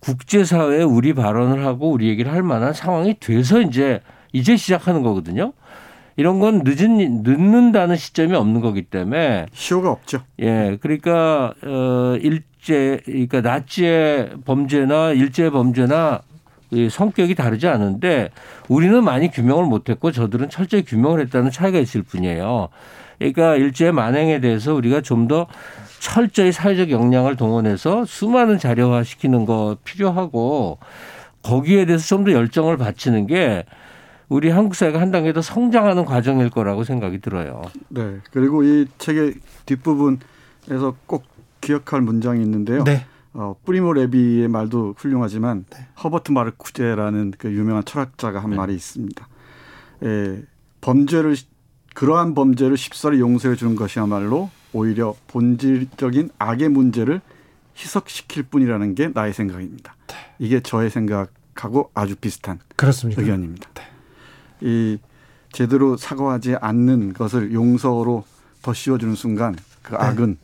국제사회에 0.00 0.82
우리 0.82 1.12
발언을 1.12 1.64
하고 1.64 1.90
우리 1.90 2.08
얘기를 2.08 2.32
할 2.32 2.42
만한 2.42 2.72
상황이 2.72 3.18
돼서 3.18 3.60
이제 3.60 4.00
이제 4.32 4.56
시작하는 4.56 5.02
거거든요. 5.02 5.52
이런 6.16 6.38
건 6.38 6.62
늦은 6.64 7.22
늦는다는 7.22 7.96
시점이 7.96 8.34
없는 8.34 8.60
거기 8.60 8.82
때문에 8.82 9.46
시효가 9.52 9.90
없죠. 9.90 10.20
예, 10.40 10.76
그러니까 10.80 11.54
어 11.62 12.16
일제 12.20 13.00
그러니까 13.04 13.40
나치의 13.40 14.32
범죄나 14.44 15.12
일제 15.12 15.48
범죄나 15.50 16.20
성격이 16.90 17.34
다르지 17.34 17.66
않은데 17.68 18.30
우리는 18.68 19.02
많이 19.02 19.30
규명을 19.30 19.64
못했고 19.64 20.12
저들은 20.12 20.50
철저히 20.50 20.84
규명을 20.84 21.20
했다는 21.20 21.50
차이가 21.50 21.78
있을 21.78 22.02
뿐이에요. 22.02 22.68
그러니까 23.18 23.56
일제 23.56 23.90
만행에 23.90 24.40
대해서 24.40 24.74
우리가 24.74 25.00
좀더 25.00 25.46
철저히 26.00 26.50
사회적 26.50 26.90
역량을 26.90 27.36
동원해서 27.36 28.04
수많은 28.06 28.58
자료화 28.58 29.04
시키는 29.04 29.44
거 29.44 29.76
필요하고 29.84 30.78
거기에 31.42 31.84
대해서 31.84 32.04
좀 32.06 32.24
더 32.24 32.32
열정을 32.32 32.76
바치는 32.76 33.26
게 33.26 33.64
우리 34.28 34.48
한국 34.48 34.74
사회가 34.74 35.00
한 35.00 35.10
단계 35.10 35.32
더 35.32 35.42
성장하는 35.42 36.04
과정일 36.04 36.50
거라고 36.50 36.84
생각이 36.84 37.20
들어요. 37.20 37.62
네. 37.88 38.18
그리고 38.32 38.62
이 38.62 38.86
책의 38.98 39.34
뒷부분에서 39.66 40.96
꼭 41.06 41.24
기억할 41.60 42.00
문장이 42.00 42.42
있는데요. 42.42 42.84
네. 42.84 43.04
어, 43.32 43.54
프리모 43.64 43.92
레비의 43.92 44.48
말도 44.48 44.94
훌륭하지만 44.96 45.64
네. 45.70 45.86
허버트 46.02 46.32
마르쿠제라는 46.32 47.32
그 47.38 47.52
유명한 47.52 47.84
철학자가 47.84 48.42
한 48.42 48.50
네. 48.50 48.56
말이 48.56 48.74
있습니다. 48.74 49.28
에, 50.04 50.42
범죄를 50.80 51.36
그러한 51.94 52.34
범죄를 52.34 52.76
쉽사리 52.76 53.20
용서해 53.20 53.56
주는 53.56 53.76
것이야말로 53.76 54.50
오히려 54.72 55.14
본질적인 55.28 56.30
악의 56.38 56.68
문제를 56.68 57.20
희석시킬 57.76 58.44
뿐이라는 58.44 58.94
게 58.94 59.08
나의 59.08 59.32
생각입니다. 59.32 59.96
네. 60.08 60.16
이게 60.38 60.60
저의 60.60 60.90
생각하고 60.90 61.90
아주 61.94 62.16
비슷한 62.16 62.58
그렇습니까? 62.76 63.22
의견입니다. 63.22 63.68
네. 63.74 63.82
이 64.60 64.98
제대로 65.52 65.96
사과하지 65.96 66.56
않는 66.60 67.12
것을 67.14 67.52
용서로 67.52 68.24
더 68.62 68.72
씌워주는 68.72 69.14
순간 69.14 69.56
그 69.82 69.92
네. 69.92 69.98
악은 69.98 70.36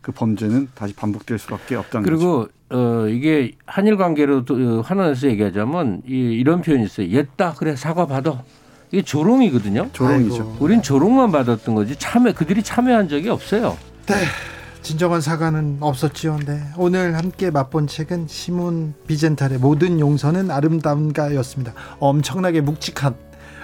그 0.00 0.12
범죄는 0.12 0.68
다시 0.74 0.94
반복될 0.94 1.38
수밖에 1.38 1.74
없다는 1.74 2.04
그리고 2.04 2.42
거죠. 2.42 2.52
어 2.68 3.08
이게 3.08 3.52
한일 3.66 3.96
관계로 3.96 4.44
어, 4.48 4.80
환원해서 4.80 5.28
얘기하자면 5.28 6.02
이, 6.06 6.12
이런 6.12 6.62
표현이 6.62 6.84
있어요. 6.84 7.08
옛다 7.08 7.54
그래 7.54 7.74
사과 7.76 8.06
받아. 8.06 8.42
이게 8.90 9.02
조롱이거든요. 9.02 9.90
조롱이죠. 9.92 10.34
아이고. 10.34 10.56
우린 10.60 10.82
조롱만 10.82 11.32
받았던 11.32 11.74
거지 11.74 11.96
참여 11.96 12.32
그들이 12.32 12.62
참여한 12.62 13.08
적이 13.08 13.30
없어요. 13.30 13.76
네. 14.06 14.14
진정한 14.82 15.20
사과는 15.20 15.78
없었지요. 15.80 16.38
네. 16.46 16.60
오늘 16.76 17.16
함께 17.16 17.50
맛본 17.50 17.88
책은 17.88 18.28
시몬 18.28 18.94
비젠탈의 19.08 19.58
모든 19.58 19.98
용서는 19.98 20.50
아름다운가였습니다. 20.50 21.72
엄청나게 21.98 22.60
묵직한 22.60 23.14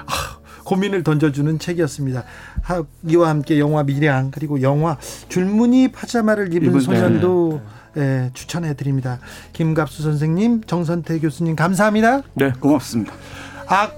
아, 0.07 0.39
고민을 0.65 1.05
던져주는 1.05 1.61
책이었습니다. 1.61 2.25
하, 2.63 2.83
이와 3.07 3.29
함께 3.29 3.61
영화 3.61 3.85
미량 3.85 4.33
그리고 4.33 4.63
영화 4.63 4.97
줄무늬 5.29 5.93
파자마를 5.93 6.53
입은 6.53 6.81
소년도 6.81 7.61
네. 7.95 8.03
예, 8.03 8.31
추천해 8.33 8.75
드립니다. 8.75 9.19
김갑수 9.53 10.03
선생님, 10.03 10.63
정선태 10.63 11.19
교수님 11.21 11.55
감사합니다. 11.57 12.23
네, 12.35 12.53
고맙습니다. 12.59 13.13
아 13.69 13.91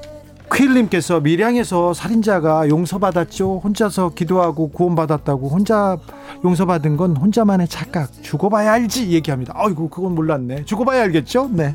퀼님께서 0.50 1.20
밀양에서 1.20 1.94
살인자가 1.94 2.68
용서받았죠. 2.68 3.60
혼자서 3.64 4.10
기도하고 4.14 4.70
구원받았다고 4.70 5.48
혼자 5.48 5.96
용서받은 6.44 6.96
건 6.96 7.16
혼자만의 7.16 7.68
착각. 7.68 8.10
죽어봐야 8.22 8.72
알지 8.72 9.10
얘기합니다. 9.10 9.54
아이고 9.56 9.88
그건 9.88 10.14
몰랐네. 10.14 10.64
죽어봐야 10.64 11.02
알겠죠. 11.02 11.50
네. 11.52 11.74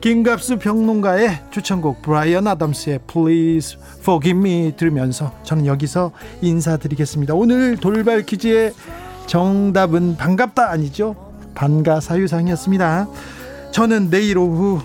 김갑수 0.00 0.58
평론가의 0.58 1.40
추천곡 1.50 2.02
브라이언 2.02 2.46
아담스의 2.46 3.00
Please 3.06 3.78
Forgive 4.00 4.38
Me 4.38 4.72
들으면서 4.76 5.32
저는 5.44 5.66
여기서 5.66 6.12
인사드리겠습니다. 6.42 7.34
오늘 7.34 7.76
돌발 7.78 8.22
퀴즈의 8.22 8.74
정답은 9.26 10.16
반갑다 10.16 10.70
아니죠? 10.70 11.16
반가 11.54 12.00
사유상이었습니다. 12.00 13.08
저는 13.72 14.10
내일 14.10 14.38
오후 14.38 14.80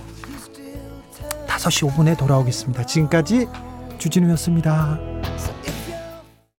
5시 1.60 1.90
5분에 1.91 2.18
돌아오겠습니다. 2.18 2.86
지금까지 2.86 3.48
주진우였습니다. 3.98 4.98